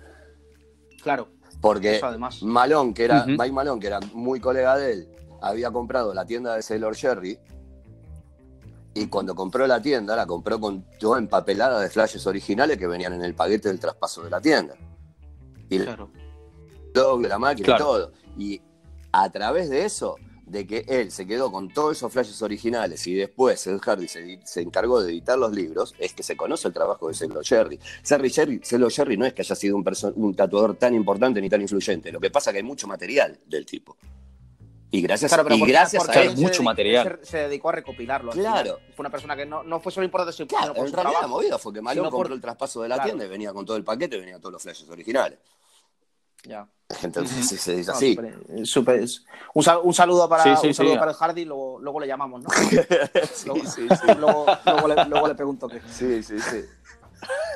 Claro. 1.03 1.29
porque 1.61 2.01
además. 2.03 2.43
Malón, 2.43 2.95
que 2.95 3.05
era. 3.05 3.25
Mike 3.27 3.53
Malone, 3.53 3.81
que 3.81 3.87
era 3.87 4.01
muy 4.15 4.41
colega 4.41 4.77
de 4.77 4.93
él, 4.93 5.09
había 5.43 5.71
comprado 5.71 6.13
la 6.15 6.25
tienda 6.27 6.55
de 6.57 6.63
Sailor 6.63 6.95
Jerry, 6.97 7.39
y 8.95 9.07
cuando 9.07 9.35
compró 9.35 9.67
la 9.67 9.81
tienda, 9.81 10.17
la 10.17 10.27
compró 10.27 10.59
con 10.59 10.85
toda 10.99 11.19
empapelada 11.19 11.81
de 11.81 11.89
flashes 11.91 12.27
originales 12.27 12.77
que 12.77 12.87
venían 12.89 13.13
en 13.13 13.23
el 13.23 13.35
paquete 13.35 13.69
del 13.69 13.79
traspaso 13.79 14.23
de 14.23 14.31
la 14.31 14.41
tienda. 14.41 14.75
Y 15.69 15.79
Claro. 15.79 16.11
doble 16.93 17.29
la 17.29 17.39
máquina 17.39 17.67
Claro. 17.67 17.85
y 17.85 17.87
todo. 17.87 18.13
Y 18.37 18.63
a 19.13 19.31
través 19.31 19.71
de 19.71 19.85
eso, 19.85 20.17
de 20.51 20.67
que 20.67 20.85
él 20.89 21.11
se 21.13 21.27
quedó 21.27 21.53
con 21.53 21.69
todos 21.73 21.97
esos 21.97 22.13
flashes 22.13 22.43
originales 22.43 23.07
y 23.07 23.15
después 23.15 23.67
Ed 23.67 23.79
Hardy 23.81 24.09
se, 24.09 24.41
se 24.45 24.61
encargó 24.61 25.01
de 25.03 25.13
editar 25.13 25.39
los 25.39 25.53
libros, 25.53 25.95
es 25.99 26.13
que 26.13 26.23
se 26.23 26.37
conoce 26.37 26.69
el 26.69 26.75
trabajo 26.75 27.09
de 27.09 27.15
Celo 27.15 27.41
Jerry. 27.43 27.79
Celo 28.03 28.91
Jerry 28.91 29.17
no 29.17 29.27
es 29.27 29.33
que 29.33 29.43
haya 29.43 29.55
sido 29.55 29.77
un, 29.77 29.85
un 30.17 30.35
tatuador 30.35 30.75
tan 30.77 30.95
importante 30.95 31.41
ni 31.41 31.49
tan 31.49 31.61
influyente, 31.63 32.11
lo 32.11 32.21
que 32.21 32.31
pasa 32.31 32.51
es 32.51 32.55
que 32.55 32.59
hay 32.59 32.65
mucho 32.65 32.87
material 32.89 33.39
del 33.47 33.65
tipo. 33.65 33.97
Y 34.93 35.03
gracias, 35.03 35.31
Claro, 35.31 35.45
pero 35.45 35.55
y 35.55 35.59
porque- 35.61 35.73
gracias 35.73 36.03
porque 36.05 36.19
a 36.19 36.23
él 36.25 36.31
mucho 36.31 36.49
dedicó- 36.49 36.63
material. 36.65 37.19
Se, 37.23 37.31
se 37.31 37.37
dedicó 37.39 37.69
a 37.69 37.73
recopilarlo. 37.73 38.33
Claro. 38.33 38.77
final. 38.79 38.93
Fue 38.97 39.03
una 39.05 39.11
persona 39.11 39.37
que 39.37 39.47
no, 39.47 39.63
no 39.63 39.79
fue 39.79 39.93
solo 39.93 40.05
importante 40.05 40.33
su, 40.37 40.49
Claro, 40.49 40.71
en 40.71 40.75
realidad 40.79 40.97
la 40.97 41.03
trabajo. 41.11 41.29
movida 41.29 41.59
fue 41.59 41.73
que 41.73 41.81
Malone 41.81 42.01
sino 42.09 42.11
por- 42.11 42.19
compró 42.23 42.35
el 42.35 42.41
traspaso 42.41 42.83
de 42.83 42.89
la 42.89 42.97
Claro. 42.97 43.09
tienda 43.11 43.25
y 43.25 43.29
venía 43.29 43.53
con 43.53 43.65
todo 43.65 43.77
el 43.77 43.85
paquete, 43.85 44.19
venía 44.19 44.39
todos 44.41 44.53
los 44.55 44.63
flashes 44.63 44.91
originales. 44.91 45.39
Ya. 46.45 46.67
Entonces 47.03 47.47
se 47.61 47.77
dice 47.77 47.91
No, 47.93 47.97
así. 47.97 48.15
súper- 48.17 48.67
súper- 48.67 49.09
un, 49.55 49.63
sal- 49.63 49.81
un 49.85 49.95
saludo 49.95 50.29
para, 50.29 50.43
Sí, 50.43 50.51
sí, 50.61 50.67
un 50.69 50.75
saludo 50.75 50.93
sí. 50.95 50.99
para 50.99 51.11
el 51.13 51.17
Hardy, 51.17 51.45
luego, 51.45 51.79
luego 51.81 52.01
le 52.01 52.07
llamamos, 52.09 52.43
¿no? 52.43 52.49
sí, 53.33 53.47
luego, 53.47 53.65
sí, 53.71 53.87
sí. 53.89 54.07
luego, 54.19 54.47
luego 54.65 54.89
le, 54.89 55.05
luego 55.07 55.29
le 55.29 55.35
pregunto 55.35 55.69
qué. 55.69 55.81
Sí, 55.89 56.23
sí, 56.23 56.41
sí. 56.41 56.65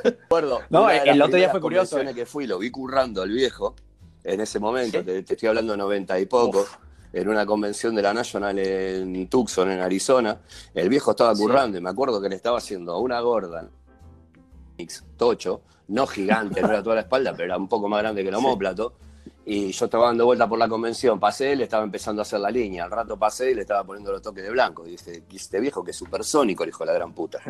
Recuerdo, 0.04 0.60
No, 0.70 0.88
el 0.90 1.20
otro 1.22 1.36
día 1.36 1.50
fue 1.50 1.60
curioso, 1.60 1.92
convenciones 1.96 2.14
que 2.14 2.26
fui, 2.30 2.46
lo 2.46 2.58
vi 2.58 2.70
currando 2.70 3.22
al 3.22 3.30
viejo 3.30 3.74
en 4.22 4.40
ese 4.40 4.58
momento, 4.60 4.98
¿Sí? 4.98 5.04
te, 5.04 5.22
te 5.22 5.34
estoy 5.34 5.48
hablando 5.48 5.72
de 5.72 5.78
90 5.78 6.18
y 6.20 6.26
poco, 6.26 6.66
en 7.12 7.28
una 7.28 7.46
convención 7.46 7.94
de 7.94 8.02
la 8.02 8.12
National 8.14 8.58
en 8.58 9.28
Tucson, 9.28 9.70
en 9.70 9.80
Arizona. 9.80 10.38
El 10.74 10.88
viejo 10.88 11.12
estaba 11.12 11.34
Sí. 11.34 11.42
currando 11.42 11.78
y 11.78 11.80
me 11.80 11.90
acuerdo 11.90 12.20
que 12.20 12.28
le 12.28 12.36
estaba 12.36 12.58
haciendo 12.58 12.92
a 12.92 13.00
una 13.00 13.20
gorda, 13.20 13.68
mix 14.78 15.02
tocho, 15.16 15.62
no 15.88 16.06
gigante, 16.06 16.60
no 16.62 16.68
era 16.68 16.82
toda 16.82 16.96
la 16.96 17.02
espalda, 17.02 17.32
pero 17.32 17.44
era 17.44 17.56
un 17.56 17.68
poco 17.68 17.88
más 17.88 18.00
grande 18.02 18.22
que 18.22 18.28
el 18.28 18.34
homóplato. 18.34 18.94
Y 19.46 19.72
yo 19.72 19.84
estaba 19.84 20.06
dando 20.06 20.24
vuelta 20.24 20.48
por 20.48 20.58
la 20.58 20.66
convención, 20.68 21.20
pasé, 21.20 21.54
le 21.54 21.64
estaba 21.64 21.84
empezando 21.84 22.22
a 22.22 22.24
hacer 22.24 22.40
la 22.40 22.50
línea. 22.50 22.84
Al 22.84 22.90
rato 22.90 23.18
pasé 23.18 23.50
y 23.50 23.54
le 23.54 23.60
estaba 23.60 23.84
poniendo 23.84 24.10
los 24.10 24.22
toques 24.22 24.42
de 24.42 24.50
blanco. 24.50 24.86
Y 24.86 24.92
dije, 24.92 25.22
"Y 25.30 25.36
este 25.36 25.60
viejo 25.60 25.84
que 25.84 25.90
es 25.90 25.96
supersónico, 25.96 26.62
el 26.62 26.70
hijo 26.70 26.84
de 26.84 26.92
la 26.92 26.98
gran 26.98 27.12
puta. 27.12 27.40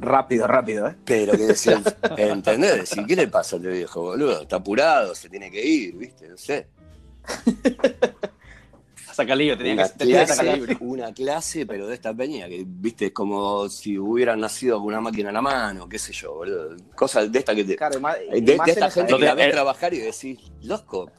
Rápido, 0.00 0.46
rápido, 0.46 0.88
¿eh? 0.88 0.96
Pero 1.04 1.32
que 1.32 1.46
decían, 1.46 1.82
¿entendés? 2.16 2.76
Decir, 2.76 3.04
¿qué 3.06 3.16
le 3.16 3.28
pasa 3.28 3.56
a 3.56 3.58
este 3.58 3.68
viejo, 3.70 4.00
boludo? 4.00 4.40
Está 4.42 4.56
apurado, 4.56 5.14
se 5.14 5.28
tiene 5.28 5.50
que 5.50 5.62
ir, 5.62 5.96
¿viste? 5.96 6.28
No 6.28 6.38
sé. 6.38 6.68
Saca 9.16 9.34
lío, 9.34 9.56
tenía 9.56 9.72
Una 9.72 9.84
que, 9.84 9.88
sacar 9.88 10.06
clase, 10.36 10.56
libre. 10.56 10.76
una 10.80 11.14
clase, 11.14 11.64
pero 11.64 11.86
de 11.86 11.94
esta 11.94 12.12
peña, 12.12 12.48
que, 12.50 12.64
¿viste? 12.66 13.06
Es 13.06 13.12
como 13.12 13.66
si 13.70 13.98
hubieran 13.98 14.38
nacido 14.40 14.76
con 14.78 14.88
una 14.88 15.00
máquina 15.00 15.30
en 15.30 15.34
la 15.34 15.40
mano, 15.40 15.88
qué 15.88 15.98
sé 15.98 16.12
yo, 16.12 16.34
boludo. 16.34 16.76
Cosas 16.94 17.32
de 17.32 17.38
esta 17.38 17.54
que 17.54 17.64
te. 17.64 17.76
Claro, 17.76 17.96
y 17.96 18.00
más, 18.02 18.16
De, 18.30 18.60
esta 18.66 18.90
gente 18.90 19.16
que 19.16 19.24
la 19.24 19.34
ves 19.34 19.52
trabajar 19.52 19.94
y 19.94 20.00
decís, 20.00 20.38
loco, 20.62 21.10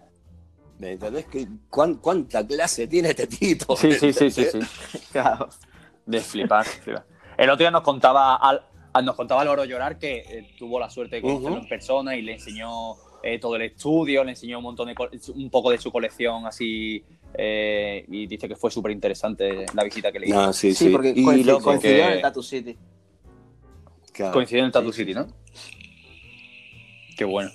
¿Me 0.78 0.92
entendés? 0.92 1.26
Que, 1.26 1.48
cuán- 1.72 1.96
¿Cuánta 1.96 2.46
clase 2.46 2.86
tiene 2.86 3.10
este 3.10 3.26
tipo? 3.26 3.76
Sí, 3.76 3.94
sí, 3.94 4.14
sí, 4.14 4.30
sí, 4.30 4.46
sí. 4.46 4.60
Claro. 5.12 5.50
De 6.06 6.20
flipar, 6.22 6.66
flipar. 6.66 7.04
El 7.36 7.50
otro 7.50 7.64
día 7.64 7.72
nos 7.72 7.82
contaba 7.82 8.36
al, 8.36 8.62
al- 8.94 9.06
nos 9.06 9.16
contaba 9.16 9.42
Álvaro 9.42 9.66
Llorar 9.66 9.98
que 9.98 10.18
eh, 10.20 10.54
tuvo 10.56 10.80
la 10.80 10.88
suerte 10.92 11.16
de 11.16 11.22
conocerlo 11.24 11.56
Ujú. 11.56 11.64
en 11.64 11.68
persona 11.68 12.16
y 12.16 12.22
le 12.22 12.34
enseñó 12.34 12.94
eh, 13.34 13.40
todo 13.40 13.56
el 13.56 13.64
estudio, 13.64 14.24
le 14.24 14.32
enseñó 14.32 14.58
un 14.60 14.64
montón 14.64 14.88
de 14.88 14.96
un 15.36 15.50
poco 15.50 15.72
de 15.72 15.78
su 15.78 15.92
colección 15.92 16.46
así 16.46 17.04
eh, 17.34 18.06
y 18.08 18.26
dice 18.28 18.48
que 18.48 18.56
fue 18.56 18.72
súper 18.72 18.92
interesante 18.92 19.66
la 19.74 19.84
visita 19.84 20.12
que 20.12 20.20
le 20.20 20.28
hizo. 20.28 20.36
No, 20.36 20.54
sí, 20.54 20.74
Sí, 20.74 20.86
sí. 20.86 20.90
porque 20.92 21.14
Y 21.16 21.24
coincidió 21.24 22.06
en 22.06 22.12
el 22.14 22.22
Tattoo 22.22 22.44
City. 22.44 22.78
claro. 24.14 24.34
Coincidió 24.34 24.60
en 24.62 24.66
el 24.68 24.72
Tattoo 24.72 24.92
Sí, 24.94 25.00
City, 25.02 25.14
¿no? 25.14 25.28
Qué 27.18 27.26
bueno. 27.26 27.52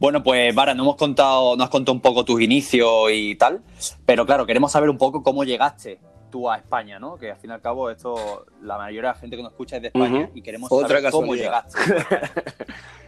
Bueno, 0.00 0.22
pues 0.22 0.54
Vara, 0.54 0.74
nos 0.74 0.84
hemos 0.84 0.96
contado, 0.96 1.56
nos 1.56 1.64
has 1.64 1.70
contado 1.70 1.94
un 1.94 2.00
poco 2.00 2.24
tus 2.24 2.40
inicios 2.40 3.10
y 3.12 3.34
tal, 3.34 3.62
pero 4.06 4.24
claro, 4.26 4.46
queremos 4.46 4.70
saber 4.72 4.90
un 4.90 4.98
poco 4.98 5.22
cómo 5.22 5.44
llegaste 5.44 5.98
tú 6.30 6.48
a 6.50 6.56
España, 6.56 6.98
¿no? 6.98 7.16
Que 7.16 7.32
al 7.32 7.38
fin 7.38 7.50
y 7.50 7.52
al 7.54 7.60
cabo 7.60 7.90
esto, 7.90 8.46
la 8.62 8.76
mayoría 8.78 9.10
de 9.10 9.14
la 9.14 9.20
gente 9.20 9.36
que 9.36 9.42
nos 9.42 9.52
escucha 9.52 9.76
es 9.76 9.82
de 9.82 9.88
España 9.88 10.30
y 10.34 10.42
queremos 10.42 10.70
Otra 10.70 10.88
saber 10.98 11.10
cómo 11.10 11.34
llegaste. 11.34 11.78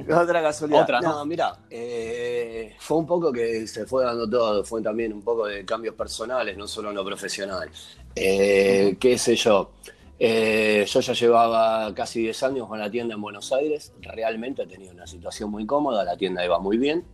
Otra 0.22 0.42
casualidad. 0.42 0.82
Otra, 0.82 1.00
¿no? 1.00 1.10
no, 1.10 1.26
mira, 1.26 1.56
eh, 1.70 2.74
fue 2.78 2.98
un 2.98 3.06
poco 3.06 3.32
que 3.32 3.66
se 3.66 3.86
fue 3.86 4.04
dando 4.04 4.28
todo, 4.28 4.64
fue 4.64 4.82
también 4.82 5.12
un 5.12 5.22
poco 5.22 5.46
de 5.46 5.64
cambios 5.64 5.94
personales, 5.94 6.56
no 6.56 6.66
solo 6.66 6.90
en 6.90 6.96
lo 6.96 7.04
profesional. 7.04 7.70
Eh, 8.14 8.96
¿Qué 8.98 9.18
sé 9.18 9.36
yo? 9.36 9.72
Eh, 10.18 10.86
yo 10.86 11.00
ya 11.00 11.12
llevaba 11.12 11.92
casi 11.94 12.22
10 12.22 12.42
años 12.44 12.68
con 12.68 12.78
la 12.78 12.90
tienda 12.90 13.14
en 13.14 13.20
Buenos 13.20 13.52
Aires, 13.52 13.92
realmente 14.00 14.66
tenía 14.66 14.92
una 14.92 15.06
situación 15.06 15.50
muy 15.50 15.66
cómoda, 15.66 16.04
la 16.04 16.16
tienda 16.16 16.44
iba 16.44 16.58
muy 16.58 16.78
bien. 16.78 17.04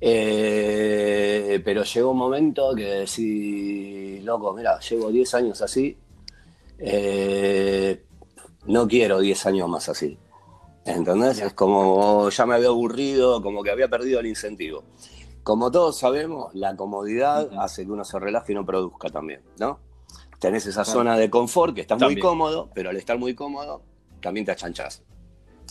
Eh, 0.00 1.60
pero 1.64 1.84
llegó 1.84 2.10
un 2.10 2.18
momento 2.18 2.74
que 2.74 2.84
decí, 2.84 4.20
loco, 4.22 4.52
mira, 4.52 4.78
llevo 4.80 5.10
10 5.10 5.34
años 5.34 5.62
así, 5.62 5.96
eh, 6.78 8.02
no 8.66 8.88
quiero 8.88 9.20
10 9.20 9.46
años 9.46 9.68
más 9.68 9.88
así. 9.88 10.18
¿Entendés? 10.84 11.40
Es 11.40 11.54
como 11.54 12.28
ya 12.28 12.46
me 12.46 12.54
había 12.56 12.68
aburrido, 12.68 13.42
como 13.42 13.62
que 13.62 13.70
había 13.70 13.88
perdido 13.88 14.20
el 14.20 14.26
incentivo. 14.26 14.84
Como 15.42 15.70
todos 15.70 15.98
sabemos, 15.98 16.54
la 16.54 16.76
comodidad 16.76 17.50
hace 17.58 17.84
que 17.84 17.92
uno 17.92 18.04
se 18.04 18.18
relaje 18.18 18.52
y 18.52 18.54
no 18.54 18.64
produzca 18.64 19.08
también, 19.10 19.42
¿no? 19.58 19.78
Tenés 20.38 20.66
esa 20.66 20.84
zona 20.84 21.16
de 21.16 21.30
confort 21.30 21.74
que 21.74 21.80
estás 21.82 21.96
muy 21.98 22.08
También. 22.08 22.20
cómodo, 22.26 22.70
pero 22.74 22.90
al 22.90 22.96
estar 22.96 23.18
muy 23.18 23.34
cómodo, 23.34 23.82
también 24.20 24.44
te 24.44 24.52
achanchás. 24.52 25.02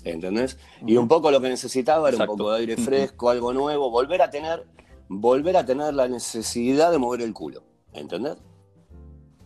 ¿Entendés? 0.04 0.58
Y 0.86 0.98
un 0.98 1.08
poco 1.08 1.32
lo 1.32 1.40
que 1.40 1.50
necesitaba 1.50 2.10
era 2.10 2.16
Exacto. 2.16 2.34
un 2.34 2.38
poco 2.40 2.52
de 2.52 2.60
aire 2.60 2.78
fresco, 2.78 3.30
algo 3.30 3.54
nuevo, 3.54 3.90
volver 3.90 4.22
a 4.22 4.30
tener, 4.30 4.66
volver 5.08 5.58
a 5.58 5.66
tener 5.66 5.94
la 5.94 6.08
necesidad 6.08 6.92
de 6.92 6.98
mover 6.98 7.22
el 7.22 7.34
culo. 7.34 7.64
¿Entendés? 7.94 8.38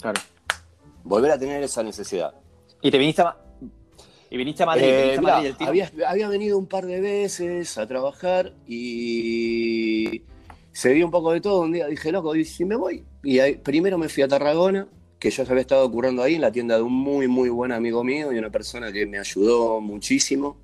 Claro. 0.02 0.20
Volver 1.04 1.32
a 1.32 1.38
tener 1.40 1.62
esa 1.64 1.84
necesidad. 1.84 2.34
Y 2.82 2.90
te 2.92 2.98
viniste 2.98 3.22
a, 3.22 3.38
y 4.30 4.38
viniste 4.38 4.64
a 4.64 4.66
Madrid, 4.66 4.84
Eh, 4.86 4.96
viniste 5.02 5.18
a 5.18 5.22
mirá, 5.22 5.34
Madrid 5.36 5.50
el 5.50 5.58
tiro. 5.58 5.70
había, 5.70 5.92
había 6.08 6.28
venido 6.30 6.58
un 6.58 6.68
par 6.68 6.86
de 6.86 7.00
veces 7.00 7.78
a 7.78 7.88
trabajar 7.88 8.54
y 8.68 10.22
se 10.72 10.94
dio 10.94 11.06
un 11.06 11.12
poco 11.12 11.32
de 11.32 11.42
todo. 11.42 11.62
Un 11.62 11.74
día 11.74 11.88
dije, 11.88 12.12
loco, 12.12 12.36
¿y 12.36 12.46
si 12.46 12.66
me 12.66 12.76
voy? 12.76 13.04
Y 13.24 13.40
ahí- 13.40 13.56
primero 13.56 13.98
me 13.98 14.10
fui 14.10 14.24
a 14.24 14.28
Tarragona, 14.28 14.88
que 15.20 15.30
yo 15.32 15.44
ya 15.44 15.50
había 15.52 15.62
estado 15.62 15.90
currando 15.92 16.22
ahí 16.24 16.36
en 16.36 16.42
la 16.42 16.52
tienda 16.52 16.76
de 16.78 16.84
un 16.84 16.94
muy, 16.94 17.28
muy 17.28 17.50
buen 17.50 17.72
amigo 17.72 18.04
mío 18.04 18.32
y 18.32 18.38
una 18.38 18.50
persona 18.52 18.92
que 18.92 19.06
me 19.06 19.18
ayudó 19.18 19.82
muchísimo. 19.82 20.58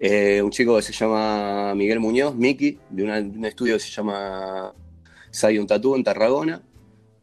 Eh, 0.00 0.40
un 0.42 0.50
chico 0.50 0.76
que 0.76 0.82
se 0.82 0.92
llama 0.92 1.74
Miguel 1.74 1.98
Muñoz, 1.98 2.34
Miki, 2.36 2.78
de, 2.90 3.02
una- 3.02 3.20
de 3.20 3.36
un 3.38 3.44
estudio 3.44 3.74
que 3.74 3.80
se 3.80 3.90
llama 3.90 4.72
Sayun 5.30 5.66
Tattoo 5.66 5.96
en 5.96 6.04
Tarragona. 6.04 6.62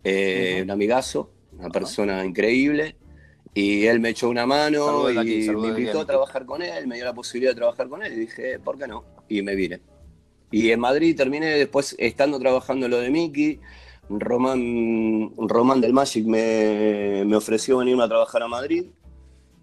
Eh. 0.03 0.59
Un 0.63 0.71
amigazo, 0.71 1.31
una 1.57 1.69
persona 1.69 2.25
increíble. 2.25 2.95
Y 3.57 3.87
él 3.87 4.01
me 4.01 4.09
echó 4.09 4.27
una 4.27 4.45
mano 4.45 4.85
Saludos 4.85 5.17
aquí, 5.17 5.33
y 5.33 5.45
saludos 5.45 5.67
me 5.67 5.71
aquí, 5.71 5.81
invitó 5.83 6.01
a 6.01 6.05
trabajar 6.05 6.45
con 6.45 6.61
él, 6.61 6.87
me 6.87 6.95
dio 6.95 7.05
la 7.05 7.13
posibilidad 7.13 7.51
de 7.51 7.55
trabajar 7.55 7.87
con 7.87 8.03
él 8.03 8.11
y 8.11 8.15
dije, 8.17 8.59
¿por 8.59 8.77
qué 8.77 8.85
no? 8.85 9.05
Y 9.29 9.41
me 9.41 9.55
vine. 9.55 9.79
Y 10.51 10.71
en 10.71 10.79
Madrid 10.81 11.15
terminé 11.15 11.47
después 11.47 11.95
estando 11.97 12.37
trabajando 12.37 12.87
lo 12.89 12.97
de 12.97 13.09
Miki. 13.09 13.61
Román, 14.09 15.31
Román 15.37 15.81
del 15.81 15.93
Magic 15.93 16.25
me, 16.25 17.23
me 17.25 17.35
ofreció 17.35 17.77
venirme 17.77 18.03
a 18.03 18.07
trabajar 18.09 18.43
a 18.43 18.47
Madrid. 18.49 18.85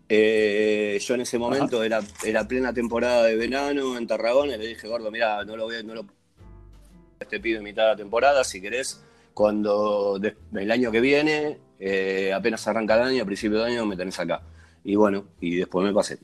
Eh, 0.08 0.98
yo 1.00 1.14
en 1.14 1.20
ese 1.20 1.38
momento 1.38 1.84
era, 1.84 2.00
era 2.24 2.48
plena 2.48 2.72
temporada 2.72 3.24
de 3.24 3.36
verano 3.36 3.96
en 3.96 4.06
Tarragona 4.06 4.56
y 4.56 4.58
le 4.58 4.66
dije, 4.68 4.88
gordo, 4.88 5.10
mira, 5.10 5.44
no 5.44 5.54
lo 5.54 5.64
voy 5.64 5.84
no 5.84 5.94
lo 5.94 6.06
te 7.28 7.40
pido 7.40 7.58
en 7.58 7.64
mitad 7.64 7.82
de 7.84 7.88
la 7.90 7.96
temporada, 7.96 8.42
si 8.42 8.60
querés, 8.60 9.02
cuando 9.34 10.18
de- 10.18 10.36
el 10.54 10.70
año 10.70 10.90
que 10.90 11.00
viene, 11.00 11.58
eh, 11.78 12.32
apenas 12.34 12.66
arranca 12.68 12.94
el 12.96 13.02
año, 13.02 13.22
a 13.22 13.26
principio 13.26 13.58
de 13.58 13.66
año, 13.72 13.86
me 13.86 13.96
tenés 13.96 14.18
acá. 14.18 14.42
Y 14.84 14.94
bueno, 14.96 15.24
y 15.40 15.56
después 15.56 15.84
me 15.86 15.92
pasé. 15.92 16.18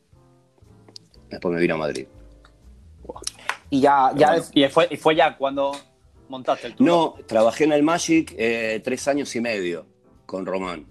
Después 1.31 1.55
me 1.55 1.61
vine 1.61 1.75
a 1.75 1.77
Madrid. 1.77 2.07
Y 3.71 3.81
ya, 3.81 4.13
ya 4.17 4.31
Bueno, 4.33 4.45
y, 4.55 4.69
fue, 4.69 4.89
y 4.91 4.97
fue 4.97 5.15
ya 5.17 5.37
cuando 5.37 5.73
montaste 6.29 6.69
el 6.69 6.75
tour. 6.75 6.87
No, 6.87 7.15
trabajé 7.27 7.65
en 7.65 7.73
el 7.73 7.83
Magic 7.83 8.35
eh, 8.39 8.81
tres 8.85 9.07
años 9.09 9.35
y 9.37 9.41
medio 9.41 9.87
con 10.27 10.47
Román. 10.47 10.87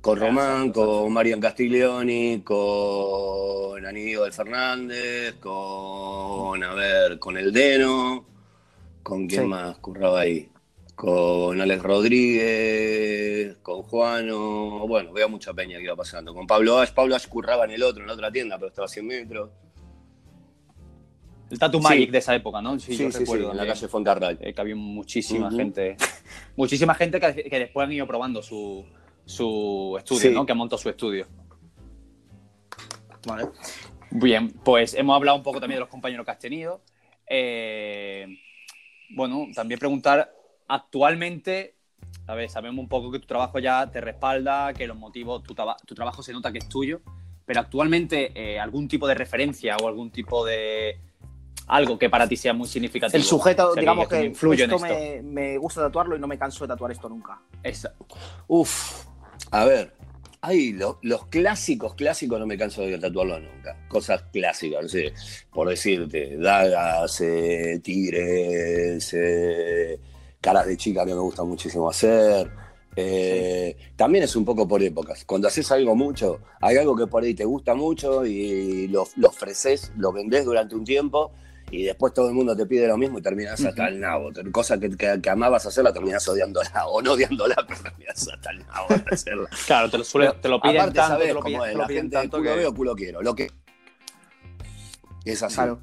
Con 0.00 0.18
Román, 0.18 0.68
exacto, 0.68 1.02
con 1.02 1.12
Marian 1.12 1.40
Castiglioni, 1.40 2.40
con 2.42 3.84
Aníbal 3.84 4.32
Fernández, 4.32 5.34
con, 5.34 6.62
a 6.64 6.72
ver, 6.74 7.18
con 7.18 7.36
El 7.36 7.52
Deno, 7.52 8.24
con 9.02 9.26
quién 9.26 9.42
Sí. 9.42 9.46
más 9.48 9.76
curraba 9.78 10.20
ahí. 10.20 10.49
Con 11.00 11.58
Alex 11.58 11.82
Rodríguez, 11.82 13.56
con 13.62 13.82
Juano, 13.84 14.86
bueno, 14.86 15.14
veo 15.14 15.30
mucha 15.30 15.54
peña 15.54 15.78
que 15.78 15.84
iba 15.84 15.96
pasando. 15.96 16.34
Con 16.34 16.46
Pablo 16.46 16.78
Ash, 16.78 16.90
Pablo 16.92 17.16
Ash 17.16 17.26
curraba 17.26 17.64
en 17.64 17.70
el 17.70 17.82
otro, 17.82 18.02
en 18.02 18.08
la 18.08 18.12
otra 18.12 18.30
tienda, 18.30 18.58
pero 18.58 18.68
estaba 18.68 18.84
a 18.84 18.88
100 18.88 19.06
metros. 19.06 19.50
El 21.50 21.58
Tattoo 21.58 21.80
Sí. 21.80 21.88
Magic 21.88 22.10
de 22.10 22.18
esa 22.18 22.34
época, 22.34 22.60
¿no? 22.60 22.78
Sí, 22.78 22.92
Sí, 22.94 23.04
yo 23.04 23.10
sí, 23.10 23.20
recuerdo. 23.20 23.50
en 23.52 23.56
la 23.56 23.64
eh, 23.64 23.68
calle 23.68 23.88
Foncarral. 23.88 24.38
eh, 24.42 24.52
que 24.52 24.60
había 24.60 24.76
muchísima 24.76 25.50
gente. 25.50 25.96
Muchísima 26.56 26.94
gente 26.94 27.18
que, 27.18 27.44
que 27.44 27.58
después 27.58 27.86
han 27.86 27.92
ido 27.92 28.06
probando 28.06 28.42
su, 28.42 28.84
su 29.24 29.96
estudio. 29.98 30.32
¿no? 30.32 30.44
Que 30.44 30.52
montado 30.52 30.76
su 30.76 30.90
estudio. 30.90 31.26
Bien, 34.10 34.50
pues 34.50 34.92
hemos 34.94 35.16
hablado 35.16 35.38
un 35.38 35.42
poco 35.42 35.60
también 35.60 35.76
de 35.76 35.80
los 35.80 35.88
compañeros 35.88 36.26
que 36.26 36.30
has 36.32 36.38
tenido. 36.38 36.82
Eh, 37.26 38.26
bueno, 39.10 39.46
también 39.54 39.80
preguntar, 39.80 40.30
actualmente, 40.70 41.74
a 42.26 42.34
ver, 42.34 42.48
sabemos 42.48 42.80
un 42.82 42.88
poco 42.88 43.10
que 43.10 43.18
tu 43.18 43.26
trabajo 43.26 43.58
ya 43.58 43.90
te 43.90 44.00
respalda, 44.00 44.72
que 44.72 44.86
los 44.86 44.96
motivos, 44.96 45.42
tu, 45.42 45.54
traba- 45.54 45.76
tu 45.86 45.94
trabajo 45.94 46.22
se 46.22 46.32
nota 46.32 46.52
que 46.52 46.58
es 46.58 46.68
tuyo, 46.68 47.00
pero 47.44 47.60
actualmente 47.60 48.30
eh, 48.34 48.60
algún 48.60 48.86
tipo 48.88 49.06
de 49.08 49.14
referencia 49.14 49.76
o 49.76 49.88
algún 49.88 50.10
tipo 50.10 50.44
de 50.46 50.98
algo 51.66 51.98
que 51.98 52.08
para 52.10 52.28
ti 52.28 52.36
sea 52.36 52.52
muy 52.52 52.66
significativo. 52.68 53.16
el 53.18 53.24
sujeto, 53.24 53.74
digamos 53.74 54.08
que 54.08 54.20
que, 54.20 54.24
influye 54.26 54.64
en 54.64 54.72
esto 54.72 54.84
esto. 54.86 54.98
me, 54.98 55.22
me 55.22 55.58
gusta 55.58 55.82
tatuarlo 55.82 56.16
y 56.16 56.20
no 56.20 56.26
me 56.26 56.38
canso 56.38 56.64
de 56.64 56.68
tatuar 56.68 56.90
esto 56.92 57.08
nunca. 57.08 57.40
Esa- 57.62 57.94
Uf, 58.48 59.06
a 59.52 59.64
ver, 59.64 59.94
hay 60.40 60.72
lo- 60.72 60.98
los 61.02 61.26
clásicos, 61.26 61.94
clásicos 61.94 62.38
no 62.40 62.46
me 62.46 62.56
canso 62.58 62.82
de 62.82 62.98
tatuarlo 62.98 63.38
nunca. 63.40 63.76
Cosas 63.88 64.22
clásicas, 64.32 64.82
no 64.82 64.88
sé, 64.88 65.12
por 65.52 65.68
decirte, 65.68 66.36
dagas, 66.38 67.20
eh, 67.20 67.80
tigres, 67.82 69.12
eh, 69.14 70.00
caras 70.40 70.66
de 70.66 70.76
chica 70.76 71.04
que 71.04 71.14
me 71.14 71.20
gusta 71.20 71.44
muchísimo 71.44 71.88
hacer. 71.90 72.50
Eh, 72.96 73.76
También 73.96 74.24
es 74.24 74.34
un 74.36 74.44
poco 74.44 74.66
por 74.66 74.82
épocas. 74.82 75.24
Cuando 75.24 75.48
haces 75.48 75.70
algo 75.70 75.94
mucho, 75.94 76.40
hay 76.60 76.76
algo 76.76 76.96
que 76.96 77.06
por 77.06 77.22
ahí 77.22 77.34
te 77.34 77.44
gusta 77.44 77.74
mucho 77.74 78.26
y 78.26 78.88
lo, 78.88 79.06
lo 79.16 79.28
ofreces, 79.28 79.92
lo 79.96 80.12
vendés 80.12 80.44
durante 80.44 80.74
un 80.74 80.84
tiempo 80.84 81.30
y 81.70 81.84
después 81.84 82.12
todo 82.12 82.26
el 82.28 82.34
mundo 82.34 82.56
te 82.56 82.66
pide 82.66 82.88
lo 82.88 82.96
mismo 82.98 83.18
y 83.20 83.22
terminas 83.22 83.64
hasta 83.64 83.86
el 83.86 84.00
nabo. 84.00 84.30
Cosa 84.50 84.80
que, 84.80 84.90
que- 84.96 85.20
que 85.22 85.30
amabas 85.30 85.66
hacerla, 85.66 85.92
terminas 85.92 86.26
odiándola 86.28 86.86
o 86.88 87.00
no 87.00 87.12
odiándola, 87.12 87.54
pero 87.68 87.80
terminas 87.80 88.26
hasta 88.28 88.50
el 88.50 88.58
nabo 88.66 88.88
de 88.88 89.04
hacerla. 89.14 89.48
Claro, 89.66 89.88
te 89.88 89.98
lo, 89.98 90.04
suele- 90.04 90.32
te 90.42 90.48
lo 90.48 90.60
piden 90.60 90.76
Aparte, 90.78 90.94
tanto, 90.96 91.12
sabés 91.12 91.28
te 91.28 91.34
lo 91.34 91.40
cómo 91.40 91.58
piden, 91.58 91.62
es, 91.62 91.68
te 91.68 91.74
lo 91.74 91.80
la 91.82 91.86
piden 91.86 92.02
gente 92.02 92.16
tanto 92.16 92.38
culo 92.38 92.50
que- 92.50 92.56
veo, 92.58 92.74
culo 92.74 92.96
quiero. 92.96 93.22
Lo 93.22 93.34
que 93.36 93.50
es 95.24 95.42
así. 95.44 95.54
Claro. 95.54 95.80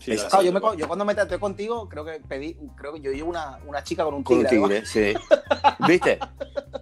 Sí, 0.00 0.12
Es 0.12 0.22
lo 0.22 0.28
Claro, 0.30 0.40
sé. 0.42 0.46
yo, 0.46 0.52
me 0.54 0.60
co- 0.60 0.74
yo 0.74 0.86
cuando 0.88 1.04
me 1.04 1.14
tatué 1.14 1.38
contigo, 1.38 1.86
creo 1.88 2.04
que 2.06 2.20
pedí, 2.26 2.56
creo 2.74 2.94
que 2.94 3.00
yo 3.02 3.12
llevo 3.12 3.28
una, 3.30 3.58
una 3.66 3.84
chica 3.84 4.02
con 4.02 4.14
un 4.14 4.22
Con 4.22 4.38
un 4.38 4.46
tigre. 4.46 4.80
tigre, 4.80 4.86
sí. 4.86 5.14
¿Viste? 5.86 6.18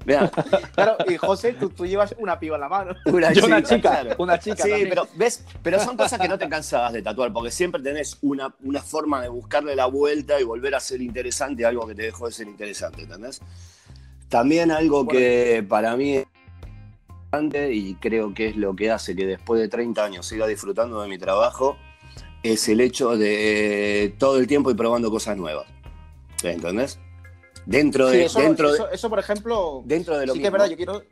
Vean. 0.06 0.30
Claro, 0.74 0.96
y 1.08 1.16
José, 1.16 1.54
tú, 1.54 1.68
tú 1.70 1.84
llevas 1.84 2.14
una 2.18 2.38
piba 2.38 2.54
en 2.54 2.60
la 2.60 2.68
mano. 2.68 2.94
una 3.06 3.32
Yo 3.32 3.44
una 3.46 3.56
chica, 3.62 3.76
chica, 3.76 3.90
claro. 4.02 4.14
una 4.18 4.38
chica 4.38 4.62
Sí, 4.62 4.70
también. 4.70 4.88
pero 4.88 5.08
ves, 5.16 5.44
pero 5.62 5.80
son 5.80 5.96
cosas 5.96 6.20
que 6.20 6.28
no 6.28 6.38
te 6.38 6.48
cansabas 6.48 6.92
de 6.92 7.02
tatuar, 7.02 7.32
porque 7.32 7.50
siempre 7.50 7.82
tenés 7.82 8.18
una, 8.22 8.54
una 8.62 8.80
forma 8.80 9.20
de 9.20 9.28
buscarle 9.28 9.74
la 9.74 9.86
vuelta 9.86 10.40
y 10.40 10.44
volver 10.44 10.74
a 10.76 10.80
ser 10.80 11.02
interesante 11.02 11.66
algo 11.66 11.86
que 11.88 11.94
te 11.96 12.02
dejó 12.02 12.26
de 12.26 12.32
ser 12.32 12.46
interesante, 12.46 13.02
¿entendés? 13.02 13.40
También 14.28 14.70
algo 14.70 15.08
que 15.08 15.64
para 15.68 15.96
mí 15.96 16.18
es 16.18 16.26
importante 17.24 17.72
y 17.74 17.94
creo 17.96 18.32
que 18.32 18.48
es 18.48 18.56
lo 18.56 18.76
que 18.76 18.90
hace 18.90 19.16
que 19.16 19.26
después 19.26 19.60
de 19.60 19.68
30 19.68 20.04
años 20.04 20.26
siga 20.26 20.46
disfrutando 20.46 21.02
de 21.02 21.08
mi 21.08 21.18
trabajo, 21.18 21.76
es 22.42 22.68
el 22.68 22.80
hecho 22.80 23.16
de 23.16 24.14
todo 24.18 24.38
el 24.38 24.46
tiempo 24.46 24.70
ir 24.70 24.76
probando 24.76 25.10
cosas 25.10 25.36
nuevas. 25.36 25.66
¿Entendés? 26.42 26.98
Dentro 27.66 28.10
Sí, 28.10 28.16
de. 28.18 28.24
eso, 28.26 28.40
dentro 28.40 28.68
de- 28.68 28.74
eso- 28.74 28.90
eso, 28.90 29.10
por 29.10 29.18
ejemplo, 29.18 29.82
dentro 29.84 30.16
de 30.16 30.26
lo 30.26 30.32
sí 30.34 30.38
que 30.40 30.46
es 30.46 30.52
mismo. 30.52 30.62
verdad, 30.62 30.70
yo 30.70 30.76
quiero, 30.76 31.02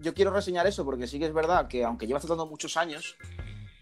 yo 0.00 0.14
quiero 0.14 0.30
reseñar 0.30 0.66
eso 0.66 0.84
porque 0.84 1.06
sí 1.06 1.18
que 1.18 1.26
es 1.26 1.32
verdad 1.34 1.66
que 1.68 1.84
aunque 1.84 2.06
llevas 2.06 2.22
tratando 2.22 2.46
muchos 2.46 2.76
años, 2.76 3.16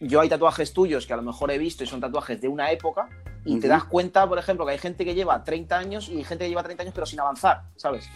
yo 0.00 0.20
hay 0.20 0.28
tatuajes 0.28 0.72
tuyos 0.72 1.06
que 1.06 1.12
a 1.12 1.16
lo 1.16 1.22
mejor 1.22 1.50
he 1.50 1.58
visto 1.58 1.82
y 1.84 1.86
son 1.86 2.00
tatuajes 2.00 2.40
de 2.40 2.48
una 2.48 2.70
época 2.70 3.08
y 3.44 3.52
te 3.58 3.66
Ujú. 3.66 3.68
das 3.68 3.84
cuenta, 3.84 4.26
por 4.28 4.38
ejemplo, 4.38 4.64
que 4.64 4.72
hay 4.72 4.78
gente 4.78 5.04
que 5.04 5.14
lleva 5.14 5.42
30 5.44 5.78
años 5.78 6.08
y 6.08 6.18
hay 6.18 6.24
gente 6.24 6.44
que 6.44 6.48
lleva 6.50 6.62
30 6.62 6.82
años 6.82 6.94
pero 6.94 7.06
sin 7.06 7.20
avanzar, 7.20 7.62
¿sabes? 7.76 8.08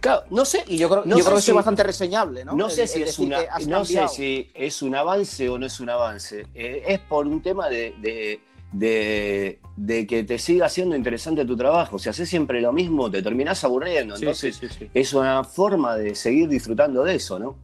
Claro, 0.00 0.24
no 0.30 0.44
sé. 0.44 0.64
Y 0.66 0.76
yo 0.78 0.88
creo, 0.88 1.02
No 1.04 1.10
yo 1.16 1.18
sé 1.18 1.22
creo 1.24 1.34
que 1.34 1.38
eso 1.38 1.44
si- 1.46 1.50
es 1.50 1.54
bastante 1.56 1.82
reseñable, 1.82 2.44
¿no? 2.44 2.54
No 2.54 2.70
sé 2.70 2.82
el 2.82 2.88
si 2.88 3.00
es 3.02 3.06
decir 3.06 3.26
una, 3.26 3.40
que 3.40 3.48
has 3.48 3.66
no 3.66 3.84
sé 3.84 3.94
cambiado. 3.94 4.08
si 4.14 4.50
es 4.54 4.82
un 4.82 4.94
avance 4.94 5.48
o 5.48 5.58
no 5.58 5.66
es 5.66 5.80
un 5.80 5.90
avance. 5.90 6.46
Eh, 6.54 6.82
es 6.86 6.98
por 7.00 7.26
un 7.26 7.42
tema 7.42 7.68
de, 7.68 7.94
de- 8.00 8.40
de- 8.72 9.58
de 9.76 10.06
que 10.06 10.22
te 10.24 10.38
siga 10.38 10.68
siendo 10.68 10.94
interesante 10.94 11.44
tu 11.44 11.56
trabajo. 11.56 11.98
Si 11.98 12.08
haces 12.08 12.28
siempre 12.28 12.60
lo 12.60 12.72
mismo, 12.72 13.10
te 13.10 13.22
terminás 13.22 13.62
aburriendo. 13.64 14.16
Sí, 14.16 14.22
Entonces, 14.22 14.56
sí, 14.56 14.68
sí, 14.68 14.74
sí. 14.78 14.90
es 14.94 15.12
una 15.12 15.42
forma 15.44 15.96
de 15.96 16.14
seguir 16.14 16.48
disfrutando 16.48 17.02
de 17.02 17.16
eso, 17.16 17.38
¿no? 17.38 17.56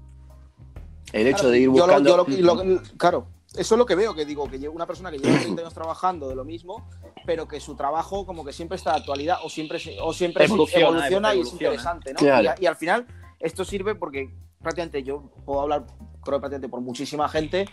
El 1.12 1.28
hecho 1.28 1.36
Claro, 1.38 1.50
de 1.50 1.58
ir 1.58 1.64
yo 1.66 1.72
lo- 1.72 1.78
buscando. 1.84 2.10
yo 2.10 2.16
lo- 2.16 2.26
y 2.28 2.42
lo- 2.42 2.82
claro, 2.98 3.26
eso 3.56 3.74
es 3.74 3.78
lo 3.78 3.86
que 3.86 3.94
veo, 3.94 4.14
que 4.14 4.24
digo, 4.24 4.48
que 4.48 4.68
una 4.68 4.86
persona 4.86 5.10
que 5.10 5.18
lleva 5.18 5.38
30 5.38 5.62
años 5.62 5.74
trabajando 5.74 6.28
de 6.28 6.34
lo 6.34 6.44
mismo, 6.44 6.88
pero 7.24 7.48
que 7.48 7.60
su 7.60 7.74
trabajo 7.74 8.26
como 8.26 8.44
que 8.44 8.52
siempre 8.52 8.76
está 8.76 8.92
de 8.92 8.98
actualidad 8.98 9.38
o 9.42 9.48
siempre, 9.48 9.78
o 10.00 10.12
siempre 10.12 10.44
Evoluciona, 10.44 10.86
evoluciona 10.86 11.34
y 11.34 11.40
es 11.40 11.52
interesante, 11.52 12.12
¿no? 12.12 12.18
Claro. 12.18 12.54
Y, 12.60 12.66
al 12.66 12.76
final 12.76 13.06
esto 13.40 13.64
sirve 13.64 13.94
porque 13.94 14.34
prácticamente 14.60 15.02
yo 15.02 15.30
puedo 15.44 15.60
hablar, 15.60 15.86
creo 16.22 16.38
que 16.38 16.40
prácticamente 16.40 16.68
por 16.68 16.80
muchísima 16.80 17.28
gente, 17.28 17.66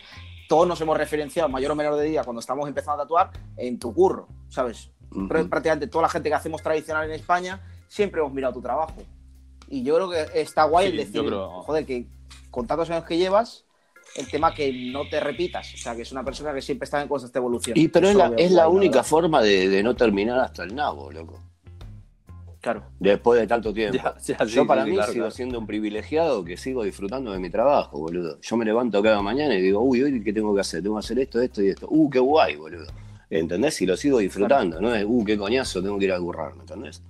todos 0.48 0.66
nos 0.66 0.80
hemos 0.80 0.96
referenciado, 0.96 1.48
mayor 1.48 1.72
o 1.72 1.74
menor 1.74 1.96
de 1.96 2.04
día, 2.04 2.24
cuando 2.24 2.40
estamos 2.40 2.68
empezando 2.68 3.02
a 3.02 3.04
tatuar, 3.04 3.30
en 3.56 3.78
tu 3.78 3.92
curro, 3.94 4.28
¿sabes? 4.48 4.90
Ujú. 5.10 5.28
Pero 5.28 5.48
prácticamente 5.48 5.86
toda 5.86 6.02
la 6.02 6.08
gente 6.08 6.28
que 6.28 6.34
hacemos 6.34 6.62
tradicional 6.62 7.04
en 7.04 7.12
España 7.12 7.60
siempre 7.88 8.20
hemos 8.20 8.32
mirado 8.32 8.54
tu 8.54 8.60
trabajo. 8.62 8.94
Y 9.68 9.82
yo 9.82 9.94
creo 9.94 10.10
que 10.10 10.40
está 10.40 10.64
guay 10.64 10.86
Sí, 10.86 10.92
el 10.92 10.98
decir, 10.98 11.24
creo- 11.24 11.62
joder, 11.62 11.86
que 11.86 12.06
con 12.50 12.66
tantos 12.66 12.90
años 12.90 13.04
que 13.04 13.16
llevas, 13.16 13.63
el 14.16 14.28
tema 14.30 14.54
que 14.54 14.72
no 14.72 15.08
te 15.08 15.18
repitas. 15.20 15.74
O 15.74 15.76
sea, 15.76 15.94
que 15.96 16.02
es 16.02 16.12
una 16.12 16.24
persona 16.24 16.52
que 16.54 16.62
siempre 16.62 16.84
está 16.84 17.00
en 17.02 17.08
constante 17.08 17.38
evolución. 17.38 17.76
Y 17.78 17.88
pero 17.88 18.08
es 18.08 18.14
la, 18.14 18.32
es 18.36 18.50
la 18.52 18.68
única 18.68 19.02
forma 19.02 19.42
de, 19.42 19.68
de 19.68 19.82
no 19.82 19.94
terminar 19.96 20.38
hasta 20.40 20.64
el 20.64 20.74
nabo, 20.74 21.10
loco. 21.10 21.40
Claro. 22.60 22.82
Después 22.98 23.40
de 23.40 23.46
tanto 23.46 23.74
tiempo. 23.74 23.96
Ya, 23.98 24.14
ya, 24.16 24.20
sí, 24.20 24.54
Yo 24.54 24.66
para 24.66 24.84
sí, 24.84 24.90
mí 24.90 24.96
claro, 24.96 25.12
sigo 25.12 25.24
claro. 25.24 25.34
siendo 25.34 25.58
un 25.58 25.66
privilegiado 25.66 26.42
que 26.44 26.56
sigo 26.56 26.82
disfrutando 26.82 27.30
de 27.32 27.38
mi 27.38 27.50
trabajo, 27.50 27.98
boludo. 27.98 28.40
Yo 28.40 28.56
me 28.56 28.64
levanto 28.64 29.02
cada 29.02 29.20
mañana 29.20 29.54
y 29.54 29.60
digo, 29.60 29.80
uy, 29.82 30.02
hoy 30.02 30.22
qué 30.24 30.32
tengo 30.32 30.54
que 30.54 30.62
hacer, 30.62 30.82
tengo 30.82 30.96
que 30.96 31.00
hacer 31.00 31.18
esto, 31.18 31.42
esto 31.42 31.62
y 31.62 31.68
esto. 31.68 31.86
Uh, 31.90 32.08
qué 32.08 32.20
guay, 32.20 32.56
boludo. 32.56 32.86
¿Entendés? 33.28 33.82
Y 33.82 33.86
lo 33.86 33.96
sigo 33.98 34.18
disfrutando, 34.18 34.80
no 34.80 34.94
es, 34.94 35.04
uh, 35.06 35.24
qué 35.24 35.36
coñazo, 35.36 35.82
tengo 35.82 35.98
que 35.98 36.06
ir 36.06 36.12
a 36.12 36.18
currar, 36.18 36.54
¿me 36.54 36.60
entendés? 36.60 37.02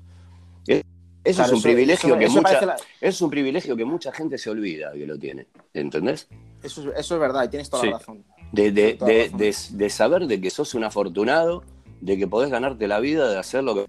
Es- 0.67 0.83
Eso 1.23 1.37
Claro, 1.39 1.53
es 1.53 1.57
un 1.57 1.63
privilegio 1.63 2.09
eso- 2.09 2.19
que 2.19 2.25
eso 2.25 2.37
mucha, 2.37 2.67
la- 2.67 2.77
es 3.01 3.23
un 3.23 3.31
privilegio 3.31 3.77
que 3.77 3.85
mucha 3.85 4.11
gente 4.13 4.39
se 4.39 4.51
olvida 4.51 4.93
que 4.93 5.07
lo 5.07 5.17
tiene, 5.19 5.47
¿entendés? 5.73 6.27
Eso, 6.65 6.91
es- 6.93 6.99
eso 7.01 7.15
es 7.15 7.21
verdad 7.21 7.45
y 7.45 7.49
tienes 7.49 7.71
toda 7.71 7.83
Sí. 7.83 7.91
la 7.91 7.99
razón. 7.99 8.25
De, 8.53 8.73
de, 8.73 8.95
Toda 8.95 9.11
de, 9.11 9.23
razón. 9.25 9.39
de- 9.39 9.55
de 9.85 9.91
saber 9.91 10.27
de 10.27 10.41
que 10.41 10.51
sos 10.51 10.75
un 10.75 10.85
afortunado, 10.85 11.63
de 12.01 12.17
que 12.19 12.27
podés 12.27 12.51
ganarte 12.51 12.87
la 12.89 13.01
vida, 13.01 13.29
de 13.31 13.39
hacer 13.39 13.65
lo 13.65 13.75
que... 13.75 13.87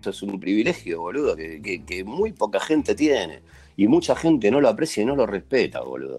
Eso 0.00 0.10
es 0.10 0.22
un 0.22 0.38
privilegio, 0.38 1.00
boludo, 1.00 1.34
que, 1.36 1.60
que- 1.62 1.84
que 1.84 2.04
muy 2.04 2.32
poca 2.32 2.60
gente 2.60 2.94
tiene. 2.94 3.42
Y 3.76 3.88
mucha 3.88 4.14
gente 4.16 4.50
no 4.50 4.60
lo 4.60 4.68
aprecia 4.68 5.02
y 5.02 5.06
no 5.06 5.16
lo 5.16 5.26
respeta, 5.26 5.80
boludo. 5.80 6.18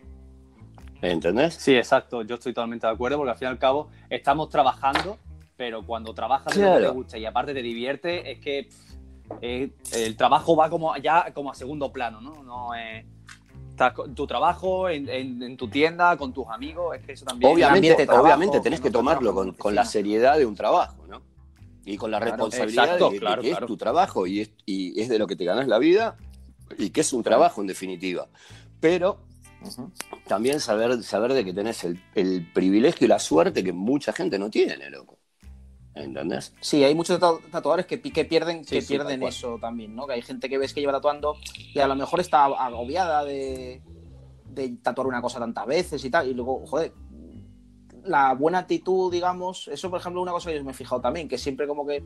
¿Entendés? 1.02 1.54
Sí, 1.56 1.76
exacto. 1.76 2.24
Yo 2.24 2.36
estoy 2.36 2.54
totalmente 2.54 2.88
de 2.88 2.94
acuerdo 2.94 3.18
porque 3.18 3.32
al 3.32 3.38
fin 3.38 3.48
y 3.48 3.52
al 3.52 3.60
cabo 3.60 3.90
estamos 4.10 4.50
trabajando, 4.50 5.18
pero 5.56 5.86
cuando 5.86 6.14
trabajas 6.14 6.56
de 6.56 6.62
lo 6.62 6.68
que 6.68 6.72
Claro. 6.78 6.92
te 6.92 6.96
gusta 6.98 7.18
y 7.18 7.26
aparte 7.26 7.54
te 7.54 7.62
divierte, 7.62 8.32
es 8.32 8.40
que 8.40 8.64
pff, 8.70 9.38
eh, 9.42 9.70
el 9.94 10.16
trabajo 10.18 10.56
va 10.56 10.70
como 10.70 10.96
ya 10.98 11.32
como 11.34 11.52
a 11.52 11.56
segundo 11.56 11.92
plano, 11.92 12.20
¿no? 12.22 12.44
No 12.44 12.74
es 12.74 13.06
estás 13.78 13.94
con 13.94 14.16
tu 14.16 14.26
trabajo 14.26 14.90
en, 14.90 15.08
en- 15.08 15.44
en 15.44 15.56
tu 15.56 15.68
tienda 15.68 16.18
con 16.18 16.34
tus 16.34 16.48
amigos, 16.48 16.96
es 16.98 17.06
que 17.06 17.12
eso 17.14 17.26
también. 17.26 17.52
Obviamente, 17.54 18.06
trabajo, 18.08 18.24
obviamente 18.24 18.60
tenés 18.60 18.82
que 18.82 18.90
tomarlo 18.90 19.34
con, 19.36 19.50
en 19.50 19.54
con 19.54 19.76
la 19.76 19.86
seriedad 19.86 20.38
de 20.38 20.46
un 20.48 20.56
trabajo, 20.56 21.06
¿no? 21.08 21.22
Y 21.86 21.96
con 21.96 22.10
la 22.12 22.18
Claro, 22.18 22.32
responsabilidad 22.34 22.86
exacto, 22.86 23.12
de, 23.12 23.20
claro, 23.20 23.42
que 23.44 23.50
claro. 23.52 23.66
es 23.66 23.68
tu 23.68 23.78
trabajo 23.78 24.28
y 24.28 24.42
es, 24.42 24.50
y 24.66 25.00
es 25.00 25.10
de 25.10 25.20
lo 25.20 25.28
que 25.28 25.36
te 25.36 25.46
ganas 25.46 25.68
la 25.68 25.78
vida 25.78 26.18
y 26.78 26.90
que 26.90 27.02
es 27.02 27.14
un 27.14 27.22
trabajo 27.24 27.62
en 27.62 27.68
definitiva. 27.68 28.28
Pero 28.82 29.20
también 30.28 30.60
saber, 30.60 31.02
saber 31.04 31.34
de 31.34 31.46
que 31.46 31.54
tenés 31.54 31.84
el, 31.84 32.02
el 32.16 32.52
privilegio 32.52 33.06
y 33.06 33.08
la 33.08 33.20
suerte 33.20 33.64
que 33.64 33.74
mucha 33.74 34.12
gente 34.12 34.38
no 34.40 34.50
tiene, 34.50 34.90
loco. 34.90 35.17
¿Entendés? 36.04 36.54
Sí, 36.62 36.84
hay 36.84 36.94
muchos 36.96 37.20
tatu- 37.20 37.42
tatuadores 37.52 37.86
que, 37.86 38.02
que 38.02 38.26
pierden, 38.26 38.64
Sí, 38.64 38.76
que 38.76 38.82
sí, 38.82 38.88
pierden 38.94 39.24
eso 39.24 39.58
también, 39.60 39.96
¿no? 39.96 40.06
Que 40.08 40.14
hay 40.14 40.22
gente 40.22 40.50
que 40.50 40.58
ves 40.58 40.74
que 40.74 40.80
lleva 40.82 40.94
tatuando 40.94 41.36
y 41.74 41.80
a 41.80 41.88
lo 41.88 41.96
mejor 41.96 42.20
está 42.20 42.46
agobiada 42.46 43.24
de, 43.26 43.82
de 44.54 44.70
tatuar 44.82 45.08
una 45.08 45.22
cosa 45.22 45.40
tantas 45.40 45.66
veces 45.66 46.04
y 46.06 46.10
tal. 46.10 46.28
Y 46.28 46.34
luego, 46.34 46.66
joder, 46.68 46.94
la 48.04 48.34
buena 48.34 48.60
actitud, 48.60 49.12
digamos, 49.12 49.68
eso 49.68 49.90
por 49.90 50.00
ejemplo 50.00 50.22
es 50.22 50.24
una 50.24 50.32
cosa 50.32 50.50
que 50.52 50.58
yo 50.58 50.64
me 50.64 50.72
he 50.72 50.76
fijado 50.76 51.02
también, 51.02 51.28
que 51.28 51.38
siempre 51.38 51.68
como 51.68 51.86
que 51.86 52.04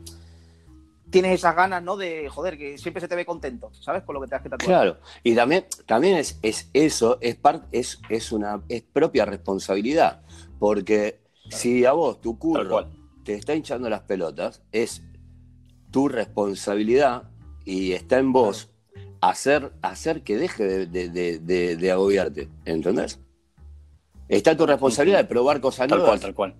tienes 1.10 1.34
esas 1.34 1.54
ganas, 1.54 1.82
¿no? 1.82 1.96
De, 1.96 2.28
joder, 2.30 2.56
que 2.56 2.78
siempre 2.78 3.00
se 3.00 3.06
te 3.08 3.14
ve 3.14 3.26
contento, 3.26 3.70
¿sabes? 3.74 4.02
Con 4.02 4.14
lo 4.14 4.20
que 4.22 4.28
te 4.28 4.34
has 4.34 4.42
que 4.42 4.48
tatuar. 4.48 4.66
Claro. 4.66 4.96
Y 5.22 5.34
también, 5.34 5.66
también 5.86 6.16
es, 6.16 6.38
es 6.42 6.70
eso, 6.72 7.18
es, 7.20 7.36
par- 7.36 7.66
es, 7.70 8.00
es 8.08 8.32
una 8.32 8.62
es 8.68 8.82
propia 8.82 9.26
responsabilidad. 9.26 10.22
Porque 10.58 11.20
si 11.50 11.84
a 11.84 11.92
vos, 11.92 12.20
tu 12.20 12.30
Tal 12.32 12.38
curro, 12.38 12.70
cual. 12.70 12.88
Te 13.24 13.34
está 13.34 13.54
hinchando 13.54 13.88
las 13.88 14.02
pelotas, 14.02 14.62
es 14.72 15.02
tu 15.90 16.08
responsabilidad 16.08 17.24
y 17.64 17.92
está 17.92 18.18
en 18.18 18.32
vos 18.32 18.70
hacer, 19.20 19.72
hacer 19.82 20.22
que 20.22 20.36
deje 20.36 20.64
de, 20.64 20.86
de- 20.86 21.08
de- 21.08 21.38
de- 21.38 21.76
de 21.76 21.90
agobiarte. 21.92 22.48
¿Entendés? 22.64 23.20
Está 24.28 24.56
tu 24.56 24.66
responsabilidad 24.66 25.18
de 25.18 25.24
probar 25.24 25.60
cosas 25.60 25.88
Tal 25.88 25.98
nuevas. 25.98 26.08
cual, 26.10 26.20
tal 26.20 26.34
cual. 26.34 26.54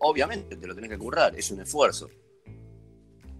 Obviamente 0.00 0.56
te 0.56 0.66
lo 0.66 0.74
tenés 0.74 0.90
que 0.90 0.98
currar, 0.98 1.34
es 1.36 1.50
un 1.50 1.60
esfuerzo. 1.60 2.08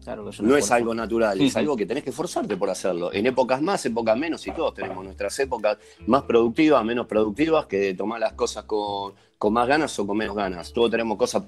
Claro, 0.05 0.25
que 0.25 0.31
es 0.31 0.41
No 0.41 0.57
es 0.57 0.71
algo 0.71 0.95
natural, 0.95 1.41
es 1.41 1.55
algo 1.57 1.77
que 1.77 1.85
tenés 1.85 2.03
que 2.03 2.11
esforzarte 2.11 2.57
por 2.57 2.71
hacerlo. 2.71 3.13
En 3.13 3.27
épocas 3.27 3.61
más, 3.61 3.85
épocas 3.85 4.17
menos, 4.17 4.47
y 4.47 4.53
todos 4.53 4.75
tenemos 4.75 5.05
nuestras 5.05 5.39
épocas 5.39 5.77
más 6.07 6.23
productivas, 6.23 6.83
menos 6.85 7.07
productivas, 7.07 7.67
que 7.67 7.93
tomar 7.95 8.19
las 8.21 8.33
cosas 8.33 8.65
con, 8.65 9.15
con 9.37 9.53
más 9.53 9.69
ganas 9.69 9.99
o 9.99 10.07
con 10.07 10.17
menos 10.17 10.35
ganas. 10.35 10.73
Todos 10.73 10.91
tenemos 10.91 11.19
cosas. 11.19 11.43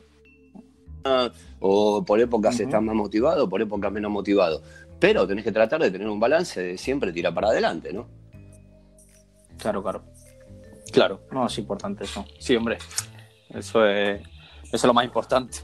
O 1.61 2.05
por 2.05 2.21
épocas 2.21 2.59
estás 2.61 2.83
más 2.83 2.95
motivado, 2.95 3.49
por 3.49 3.63
épocas 3.63 3.93
menos 3.93 4.11
motivado. 4.11 4.63
Pero 4.99 5.27
tenés 5.27 5.45
que 5.45 5.53
tratar 5.53 5.81
de 5.81 5.91
tener 5.91 6.09
un 6.09 6.21
balance 6.21 6.63
de 6.63 6.79
siempre 6.79 7.13
tirar 7.13 7.33
para 7.33 7.49
adelante, 7.49 7.93
¿no? 7.93 8.07
Claro, 9.59 9.83
claro. 9.83 10.05
Claro. 10.93 11.21
No, 11.31 11.47
es 11.47 11.59
importante 11.59 12.05
eso. 12.05 12.25
Sí, 12.39 12.57
hombre. 12.57 12.79
Eso 13.49 13.87
es, 13.87 14.21
eso 14.65 14.77
es 14.77 14.85
lo 14.85 14.95
más 14.95 15.05
importante. 15.05 15.59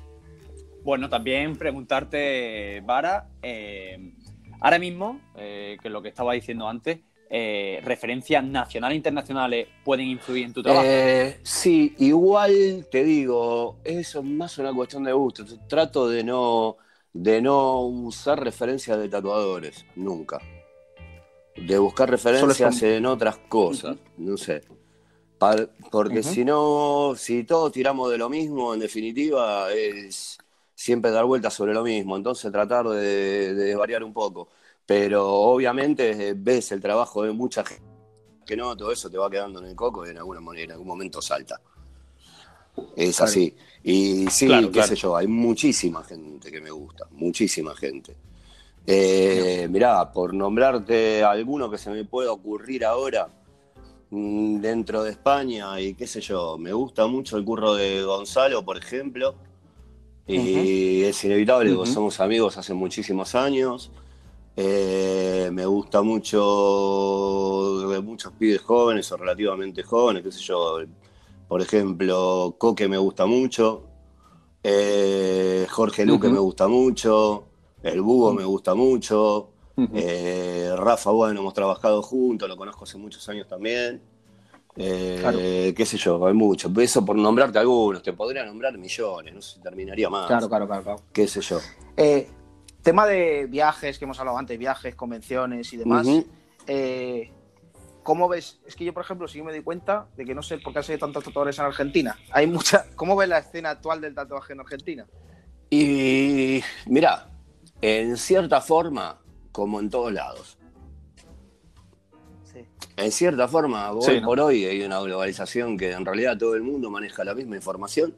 Bueno, 0.83 1.09
también 1.09 1.57
preguntarte, 1.57 2.81
Vara, 2.85 3.29
eh, 3.43 4.15
ahora 4.61 4.79
mismo, 4.79 5.21
eh, 5.37 5.77
que 5.81 5.89
es 5.89 5.93
lo 5.93 6.01
que 6.01 6.09
estaba 6.09 6.35
diciendo 6.35 6.69
antes, 6.69 7.01
eh, 7.31 7.81
referencias 7.85 8.45
nacionales 8.45 8.95
e 8.95 8.97
internacionales 8.97 9.69
pueden 9.85 10.07
influir 10.07 10.45
en 10.47 10.53
tu 10.53 10.63
trabajo. 10.63 10.87
Eh, 10.87 11.39
sí, 11.43 11.95
igual 11.99 12.87
te 12.91 13.05
digo, 13.05 13.77
eso 13.85 14.19
es 14.21 14.25
más 14.25 14.59
una 14.59 14.73
cuestión 14.73 15.05
de 15.05 15.13
gusto. 15.13 15.45
Trato 15.69 16.09
de 16.09 16.25
no, 16.25 16.77
de 17.13 17.41
no 17.43 17.83
usar 17.83 18.43
referencias 18.43 18.99
de 18.99 19.09
tatuadores, 19.09 19.85
nunca. 19.97 20.41
De 21.57 21.79
buscar 21.79 22.11
referencias 22.11 22.83
en 22.83 23.07
otras 23.07 23.39
cosas, 23.49 23.97
no 24.19 24.37
sé. 24.37 24.63
Pa- 25.39 25.69
porque 25.91 26.23
si 26.23 26.45
no, 26.45 27.15
si 27.17 27.45
todos 27.45 27.73
tiramos 27.73 28.11
de 28.11 28.19
lo 28.19 28.29
mismo, 28.29 28.75
en 28.75 28.81
definitiva, 28.81 29.73
es 29.73 30.39
siempre 30.75 31.11
dar 31.11 31.25
vueltas 31.25 31.55
sobre 31.55 31.75
lo 31.75 31.83
mismo. 31.83 32.17
Entonces 32.17 32.53
tratar 32.53 32.87
de, 32.89 33.55
de 33.55 33.75
variar 33.77 34.03
un 34.05 34.13
poco. 34.13 34.49
Pero 34.87 35.29
obviamente 35.29 36.29
eh, 36.29 36.35
ves 36.37 36.73
el 36.73 36.81
trabajo 36.81 37.25
de 37.25 37.33
mucha 37.33 37.65
gente 37.65 37.87
que 38.47 38.57
no, 38.57 38.77
todo 38.77 38.93
eso 38.93 39.11
te 39.11 39.19
va 39.19 39.29
quedando 39.29 39.59
en 39.59 39.67
el 39.67 39.75
coco 39.75 40.07
y 40.07 40.11
en, 40.11 40.19
alguna 40.19 40.41
manera, 40.41 40.65
en 40.67 40.71
algún 40.73 40.87
momento 40.87 41.21
salta. 41.21 41.61
Es 42.95 43.17
Claro. 43.17 43.31
así. 43.31 43.55
Y 43.83 44.27
sí, 44.29 44.47
Claro, 44.47 44.69
qué 44.69 44.75
claro. 44.75 44.89
sé 44.89 44.97
yo, 44.97 45.17
hay 45.17 45.27
muchísima 45.27 46.03
gente 46.05 46.51
que 46.51 46.61
me 46.61 46.71
gusta, 46.71 47.07
muchísima 47.11 47.75
gente. 47.75 48.17
Eh, 48.87 49.67
mirá, 49.69 50.13
por 50.13 50.33
nombrarte 50.33 51.25
alguno 51.25 51.69
que 51.69 51.77
se 51.77 51.91
me 51.91 52.05
pueda 52.05 52.31
ocurrir 52.31 52.85
ahora 52.85 53.29
mm, 54.11 54.61
dentro 54.61 55.03
de 55.03 55.11
España 55.11 55.81
y 55.81 55.95
qué 55.95 56.07
sé 56.07 56.21
yo, 56.21 56.57
me 56.57 56.73
gusta 56.73 57.07
mucho 57.09 57.37
el 57.37 57.45
curro 57.45 57.75
de 57.75 58.05
Gonzalo, 58.05 58.65
por 58.65 58.77
ejemplo. 58.77 59.35
Y 60.29 61.03
es 61.03 61.25
inevitable, 61.25 61.75
somos 61.87 62.19
amigos 62.21 62.57
hace 62.57 62.75
muchísimos 62.75 63.35
años. 63.37 63.91
Eh, 64.59 65.51
me 65.53 65.67
gusta 65.67 66.01
mucho 66.01 67.89
de 67.89 68.01
muchos 68.01 68.33
pibes 68.33 68.63
jóvenes 68.63 69.13
o 69.13 69.17
relativamente 69.19 69.83
jóvenes, 69.83 70.23
qué 70.23 70.33
sé 70.33 70.41
yo. 70.41 70.79
Por 71.47 71.61
ejemplo, 71.61 72.55
Coque 72.59 72.89
me 72.89 72.97
gusta 72.97 73.27
mucho. 73.27 73.85
Eh, 74.63 75.67
Jorge 75.71 76.07
Luque 76.07 76.27
Ujú. 76.29 76.35
me 76.35 76.41
gusta 76.41 76.69
mucho. 76.69 77.45
El 77.83 78.01
Bugo 78.01 78.33
me 78.33 78.45
gusta 78.45 78.75
mucho. 78.75 79.51
Eh, 79.93 80.73
Rafa, 80.75 81.11
bueno, 81.11 81.41
hemos 81.41 81.53
trabajado 81.53 82.03
juntos, 82.03 82.49
lo 82.49 82.57
conozco 82.57 82.85
hace 82.85 82.97
muchos 82.97 83.29
años 83.29 83.47
también. 83.47 84.01
Eh, 84.79 85.19
Claro. 85.21 85.39
Qué 85.39 85.85
sé 85.87 85.99
yo, 85.99 86.27
hay 86.27 86.35
mucho. 86.35 86.71
Eso 86.81 87.05
por 87.05 87.17
nombrarte 87.17 87.59
algunos, 87.59 88.03
te 88.03 88.15
podría 88.15 88.45
nombrar 88.45 88.77
millones, 88.79 89.35
no 89.35 89.43
sé 89.43 89.55
si 89.55 89.61
terminaría 89.61 90.09
más. 90.09 90.27
Claro, 90.27 90.49
claro, 90.49 90.67
claro. 90.67 90.83
claro. 90.83 91.03
Qué 91.13 91.29
sé 91.29 91.43
yo. 91.43 91.59
Tema 92.87 93.05
de 93.05 93.47
viajes, 93.47 93.99
que 93.99 94.05
hemos 94.05 94.21
hablado 94.21 94.39
antes, 94.39 94.57
viajes, 94.57 94.95
convenciones 94.95 95.73
y 95.73 95.77
demás. 95.77 96.07
Eh, 96.69 97.33
¿Cómo 98.05 98.29
ves? 98.29 98.61
Es 98.65 98.77
que 98.77 98.85
yo, 98.85 98.95
por 98.95 99.03
ejemplo, 99.03 99.27
sí 99.27 99.43
me 99.43 99.51
doy 99.51 99.63
cuenta 99.63 100.07
de 100.17 100.25
que 100.25 100.37
no 100.37 100.41
sé 100.41 100.59
por 100.59 100.73
qué 100.73 100.93
hay 100.93 100.97
tantos 100.97 101.25
tatuadores 101.25 101.59
en 101.59 101.65
Argentina. 101.65 102.17
Hay 102.31 102.47
mucha. 102.47 102.87
¿Cómo 102.95 103.17
ves 103.17 103.29
la 103.29 103.39
escena 103.39 103.71
actual 103.71 104.01
del 104.01 104.15
tatuaje 104.15 104.53
en 104.53 104.61
Argentina? 104.61 105.05
Y 105.69 106.63
mira, 106.87 107.29
en 107.81 108.17
cierta 108.17 108.61
forma, 108.61 109.19
como 109.51 109.81
en 109.81 109.91
todos 109.91 110.13
lados. 110.13 110.57
Sí. 112.45 112.61
En 112.97 113.11
cierta 113.11 113.49
forma, 113.49 113.91
hoy 113.91 114.03
Sí, 114.03 114.21
¿no? 114.21 114.29
por 114.29 114.39
hoy 114.39 114.65
hay 114.65 114.81
una 114.83 115.01
globalización 115.01 115.77
que 115.77 115.91
en 115.91 116.05
realidad 116.05 116.39
todo 116.39 116.55
el 116.55 116.63
mundo 116.63 116.89
maneja 116.89 117.25
la 117.25 117.35
misma 117.35 117.57
información. 117.57 118.15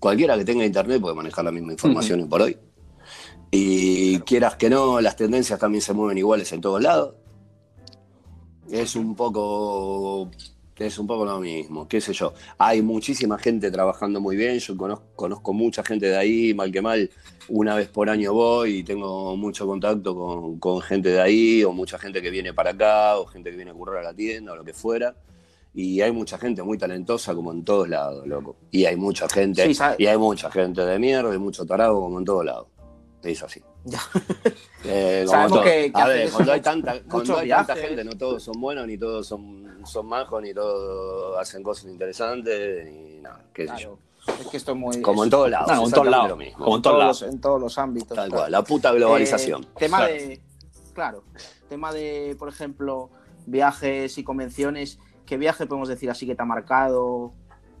Cualquiera 0.00 0.36
que 0.36 0.44
tenga 0.44 0.64
internet 0.64 1.00
puede 1.00 1.14
manejar 1.14 1.44
la 1.44 1.52
misma 1.52 1.70
información 1.70 2.22
hoy 2.22 2.26
por 2.26 2.42
hoy. 2.42 2.58
Y 3.50 4.18
quieras 4.20 4.56
que 4.56 4.68
no, 4.68 5.00
las 5.00 5.16
tendencias 5.16 5.58
también 5.58 5.82
se 5.82 5.92
mueven 5.92 6.18
iguales 6.18 6.52
en 6.52 6.60
todos 6.60 6.82
lados. 6.82 7.14
Es 8.70 8.96
un 8.96 9.14
poco. 9.14 10.30
Es 10.76 10.98
un 10.98 11.06
poco 11.06 11.24
lo 11.24 11.40
mismo, 11.40 11.88
qué 11.88 12.02
sé 12.02 12.12
yo. 12.12 12.34
Hay 12.58 12.82
muchísima 12.82 13.38
gente 13.38 13.70
trabajando 13.70 14.20
muy 14.20 14.36
bien. 14.36 14.58
Yo 14.58 14.76
conozco, 14.76 15.06
conozco 15.16 15.54
mucha 15.54 15.82
gente 15.82 16.06
de 16.06 16.16
ahí, 16.18 16.52
mal 16.52 16.70
que 16.70 16.82
mal. 16.82 17.10
Una 17.48 17.76
vez 17.76 17.88
por 17.88 18.10
año 18.10 18.34
voy 18.34 18.78
y 18.78 18.82
tengo 18.82 19.34
mucho 19.36 19.66
contacto 19.66 20.14
con, 20.14 20.58
con 20.58 20.82
gente 20.82 21.08
de 21.08 21.20
ahí, 21.20 21.64
o 21.64 21.72
mucha 21.72 21.98
gente 21.98 22.20
que 22.20 22.28
viene 22.28 22.52
para 22.52 22.72
acá, 22.72 23.16
o 23.16 23.24
gente 23.24 23.50
que 23.50 23.56
viene 23.56 23.70
a 23.70 23.74
currar 23.74 24.00
a 24.00 24.02
la 24.02 24.14
tienda, 24.14 24.52
o 24.52 24.56
lo 24.56 24.64
que 24.64 24.74
fuera. 24.74 25.14
Y 25.72 26.02
hay 26.02 26.12
mucha 26.12 26.36
gente 26.36 26.62
muy 26.62 26.76
talentosa, 26.76 27.34
como 27.34 27.52
en 27.52 27.64
todos 27.64 27.88
lados, 27.88 28.26
loco. 28.26 28.56
Y 28.70 28.84
hay 28.84 28.96
mucha 28.96 29.28
gente, 29.28 29.72
Sí, 29.72 29.82
y 29.98 30.06
hay 30.06 30.18
mucha 30.18 30.50
gente 30.50 30.82
de 30.84 30.98
mierda, 30.98 31.34
y 31.34 31.38
mucho 31.38 31.64
tarado, 31.64 32.00
como 32.00 32.18
en 32.18 32.24
todos 32.26 32.44
lados. 32.44 32.66
Es 33.32 33.42
así. 33.42 33.62
Ya. 33.84 34.00
Eh, 34.88 35.24
Sabemos 35.26 35.50
todo. 35.52 35.62
que- 35.64 35.90
que 35.92 35.98
a 36.00 36.04
hacen 36.04 36.14
ver, 36.16 36.26
eso 36.26 36.34
cuando 36.36 36.52
hay 36.52 36.58
mucho- 36.60 36.70
tanta, 36.70 36.92
cuando 36.92 37.16
muchos 37.18 37.38
hay 37.40 37.48
tanta 37.48 37.74
viajes. 37.74 37.88
gente, 37.88 38.04
no 38.04 38.12
todos 38.16 38.42
son 38.44 38.60
buenos, 38.60 38.86
ni 38.86 38.96
todos 38.96 39.26
son, 39.26 39.80
son 39.84 40.06
majos, 40.06 40.40
ni 40.42 40.54
todos 40.54 41.36
hacen 41.38 41.62
cosas 41.64 41.86
interesantes, 41.86 42.86
ni 42.86 43.18
nada, 43.20 43.44
qué 43.52 43.66
sé 43.66 43.74
yo. 43.78 43.98
Claro. 44.24 44.40
Es 44.42 44.46
que 44.46 44.56
esto 44.56 44.72
es 44.72 44.78
muy. 44.78 45.02
Como 45.02 45.24
en 45.24 45.30
todos 45.30 45.50
lados. 45.50 45.66
No, 45.72 45.84
en 45.86 45.90
todos 45.90 46.06
lados. 46.06 46.28
lo 46.30 46.36
mismo. 46.36 46.58
Como 46.58 46.70
en 46.70 46.76
en 46.78 46.82
todos 46.82 46.98
lados. 47.00 47.22
los, 47.22 47.32
en 47.32 47.40
todos 47.40 47.60
los 47.60 47.78
ámbitos. 47.78 48.14
Tal 48.16 48.30
cual, 48.30 48.52
la 48.52 48.62
puta 48.62 48.92
globalización. 48.92 49.64
Eh, 49.64 49.68
tema 49.76 49.98
Claro. 49.98 50.12
de. 50.14 50.40
Claro. 50.94 51.24
Tema 51.68 51.92
de, 51.92 52.36
por 52.38 52.48
ejemplo, 52.48 53.10
viajes 53.46 54.18
y 54.18 54.24
convenciones. 54.24 54.98
¿Qué 55.26 55.36
viaje 55.36 55.66
podemos 55.66 55.88
decir 55.88 56.10
así 56.10 56.26
que 56.26 56.36
te 56.36 56.42
ha 56.42 56.46
marcado? 56.46 57.32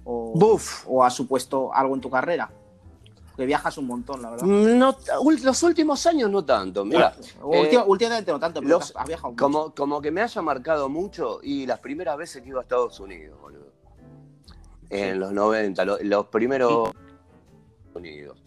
O, 0.04 0.32
Buf. 0.34 0.84
o 0.88 1.04
ha 1.04 1.10
supuesto 1.10 1.72
algo 1.72 1.94
en 1.94 2.00
tu 2.00 2.10
carrera? 2.10 2.50
Que 3.36 3.44
viajas 3.44 3.76
un 3.76 3.86
montón, 3.86 4.22
la 4.22 4.30
verdad. 4.30 4.46
No, 4.46 4.96
ul- 5.20 5.42
los 5.42 5.62
últimos 5.62 6.06
años 6.06 6.30
no 6.30 6.44
tanto, 6.44 6.84
mira. 6.84 7.14
Eh, 7.52 7.60
última- 7.60 7.84
últimamente 7.84 8.32
no 8.32 8.40
tanto, 8.40 8.60
pero 8.60 8.78
los- 8.78 8.92
has 8.96 9.06
viajado 9.06 9.32
mucho. 9.32 9.42
Como, 9.44 9.74
como 9.74 10.00
que 10.00 10.10
me 10.10 10.22
haya 10.22 10.40
marcado 10.40 10.88
mucho 10.88 11.40
y 11.42 11.66
las 11.66 11.78
primeras 11.80 12.16
veces 12.16 12.42
que 12.42 12.48
iba 12.48 12.60
a 12.60 12.62
Estados 12.62 12.98
Unidos, 12.98 13.38
boludo. 13.40 13.66
En 14.88 15.18
los 15.20 15.32
90, 15.32 15.84
lo- 15.84 15.98
los 16.02 16.26
primeros 16.26 16.90
Unidos. 17.94 18.38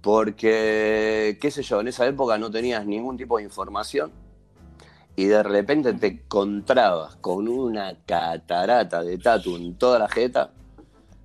Porque, 0.00 1.38
qué 1.40 1.50
sé 1.50 1.62
yo, 1.62 1.80
en 1.80 1.88
esa 1.88 2.06
época 2.06 2.38
no 2.38 2.50
tenías 2.50 2.86
ningún 2.86 3.16
tipo 3.16 3.38
de 3.38 3.44
información 3.44 4.10
y 5.16 5.24
de 5.24 5.42
repente 5.42 5.92
te 5.94 6.06
encontrabas 6.06 7.16
con 7.16 7.48
una 7.48 7.94
catarata 8.06 9.02
de 9.02 9.18
tatu 9.18 9.56
en 9.56 9.74
toda 9.76 9.98
la 9.98 10.08
jeta 10.08 10.50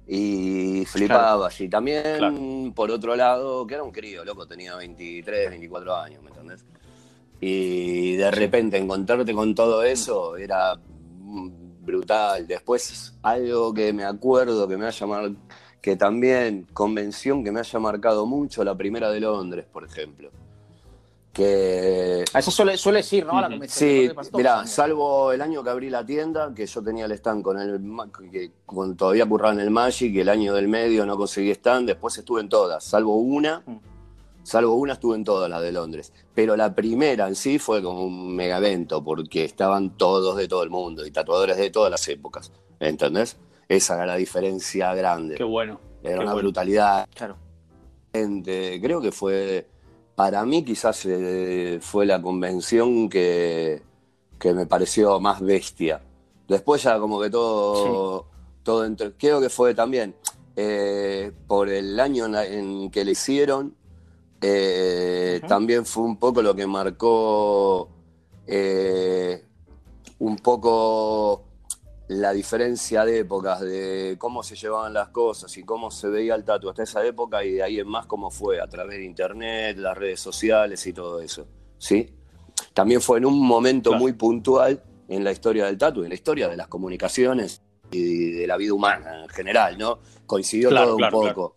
y 0.07 0.85
flipabas. 0.85 1.59
Y 1.61 1.69
también, 1.69 2.03
Claro. 2.17 2.35
por 2.75 2.91
otro 2.91 3.15
lado, 3.15 3.65
que 3.65 3.75
era 3.75 3.83
un 3.83 3.91
crío, 3.91 4.23
loco, 4.25 4.45
tenía 4.47 4.75
23, 4.75 5.49
24 5.49 5.95
años, 5.95 6.21
¿me 6.23 6.29
entendés? 6.29 6.65
Y 7.39 8.15
de 8.15 8.31
repente 8.31 8.77
encontrarte 8.77 9.33
con 9.33 9.53
todo 9.53 9.83
eso 9.83 10.37
era 10.37 10.77
brutal. 11.81 12.47
Después, 12.47 13.13
algo 13.21 13.73
que 13.73 13.91
me 13.91 14.03
acuerdo 14.05 14.67
que 14.67 14.77
me 14.77 14.85
haya 14.85 15.05
mar- 15.07 15.31
que 15.81 15.97
también, 15.97 16.65
convención 16.73 17.43
que 17.43 17.51
me 17.51 17.59
haya 17.59 17.79
marcado 17.79 18.25
mucho, 18.25 18.63
la 18.63 18.75
primera 18.75 19.11
de 19.11 19.19
Londres, 19.19 19.65
por 19.71 19.83
ejemplo. 19.83 20.29
Que 21.33 22.23
A 22.31 22.39
eso 22.39 22.51
suele, 22.51 22.77
sueles 22.77 23.11
ir, 23.11 23.25
¿no? 23.25 23.31
A 23.37 23.41
la 23.41 23.47
Ujú. 23.47 23.55
convención. 23.55 23.89
Sí, 23.89 24.11
mira, 24.33 24.67
salvo 24.67 25.31
el 25.31 25.41
año 25.41 25.63
que 25.63 25.69
abrí 25.71 25.89
la 25.89 26.05
tienda, 26.05 26.53
que 26.53 26.67
yo 26.67 26.83
tenía 26.83 27.05
el 27.05 27.11
stand 27.13 27.41
con 27.43 27.59
el 27.59 27.81
que 28.31 28.51
con, 28.67 28.95
todavía 28.95 29.25
curraba 29.25 29.53
en 29.53 29.59
el 29.61 29.71
Magic, 29.71 30.15
el 30.15 30.29
año 30.29 30.53
del 30.53 30.67
medio 30.67 31.05
no 31.07 31.17
conseguí 31.17 31.49
stand, 31.49 31.87
después 31.87 32.15
estuve 32.19 32.41
en 32.41 32.49
todas, 32.49 32.83
salvo 32.83 33.15
una, 33.15 33.63
Mm. 33.65 33.79
salvo 34.43 34.75
una 34.75 34.93
estuve 34.93 35.15
en 35.15 35.23
todas 35.23 35.49
las 35.49 35.61
de 35.63 35.71
Londres. 35.71 36.13
Pero 36.35 36.55
la 36.55 36.75
primera 36.75 37.27
en 37.27 37.35
sí 37.35 37.57
fue 37.57 37.81
como 37.81 38.03
un 38.05 38.35
mega 38.35 38.57
evento, 38.59 39.03
porque 39.03 39.43
estaban 39.43 39.97
todos 39.97 40.37
de 40.37 40.47
todo 40.47 40.61
el 40.61 40.69
mundo 40.69 41.03
y 41.03 41.09
tatuadores 41.09 41.57
de 41.57 41.71
todas 41.71 41.89
las 41.89 42.07
épocas, 42.09 42.51
¿entendés? 42.79 43.37
Esa 43.67 43.95
era 43.95 44.05
la 44.05 44.17
diferencia 44.17 44.93
grande. 44.93 45.33
Qué 45.35 45.43
bueno. 45.43 45.79
Era 46.03 46.13
qué 46.17 46.19
una 46.19 46.33
bueno. 46.33 46.43
brutalidad 46.49 47.07
Claro. 47.15 47.37
gente. 48.13 48.79
Creo 48.81 49.01
que 49.01 49.11
fue, 49.11 49.67
para 50.15 50.45
mí 50.45 50.63
quizás 50.63 51.05
eh, 51.05 51.79
fue 51.81 52.05
la 52.05 52.21
convención 52.21 53.09
que, 53.09 53.81
que 54.39 54.53
me 54.53 54.65
pareció 54.65 55.19
más 55.19 55.41
bestia. 55.41 56.01
Después 56.47 56.83
ya 56.83 56.99
como 56.99 57.19
que 57.21 57.29
todo, 57.29 58.25
todo 58.63 58.85
entre- 58.85 59.13
creo 59.13 59.41
que 59.41 59.49
fue 59.49 59.73
también 59.73 60.15
eh, 60.55 61.31
por 61.47 61.69
el 61.69 61.99
año 61.99 62.25
en, 62.37 62.91
que 62.91 63.03
le 63.05 63.11
hicieron, 63.11 63.73
eh, 64.41 65.41
también 65.47 65.85
fue 65.85 66.03
un 66.03 66.17
poco 66.17 66.41
lo 66.41 66.53
que 66.53 66.67
marcó 66.67 67.89
un 70.19 70.35
poco 70.37 71.43
la 72.07 72.31
diferencia 72.33 73.05
de 73.05 73.19
épocas, 73.19 73.61
de 73.61 74.15
cómo 74.19 74.43
se 74.43 74.55
llevaban 74.55 74.93
las 74.93 75.09
cosas 75.09 75.55
y 75.57 75.63
cómo 75.63 75.89
se 75.91 76.09
veía 76.09 76.35
el 76.35 76.43
tatu 76.43 76.69
hasta 76.69 76.83
esa 76.83 77.05
época 77.05 77.43
y 77.43 77.53
de 77.53 77.63
ahí 77.63 77.79
en 77.79 77.87
más 77.87 78.05
cómo 78.05 78.29
fue 78.29 78.59
a 78.61 78.67
través 78.67 78.97
de 78.99 79.05
internet, 79.05 79.77
las 79.77 79.97
redes 79.97 80.19
sociales 80.19 80.85
y 80.85 80.93
todo 80.93 81.19
eso. 81.21 81.47
¿sí? 81.77 82.09
También 82.73 83.01
fue 83.01 83.17
en 83.19 83.25
un 83.25 83.39
momento 83.45 83.91
Claro. 83.91 84.01
muy 84.01 84.13
puntual 84.13 84.83
en 85.07 85.23
la 85.23 85.31
historia 85.31 85.65
del 85.65 85.77
tatu, 85.77 86.03
en 86.03 86.09
la 86.09 86.15
historia 86.15 86.47
de 86.47 86.57
las 86.57 86.67
comunicaciones 86.67 87.61
y 87.91 88.31
de 88.31 88.47
la 88.47 88.57
vida 88.57 88.73
humana 88.73 89.23
en 89.23 89.29
general, 89.29 89.77
¿no? 89.77 89.99
Coincidió 90.25 90.69
Claro, 90.69 90.87
todo 90.87 90.97
claro, 90.97 91.17
un 91.19 91.27
poco. 91.27 91.55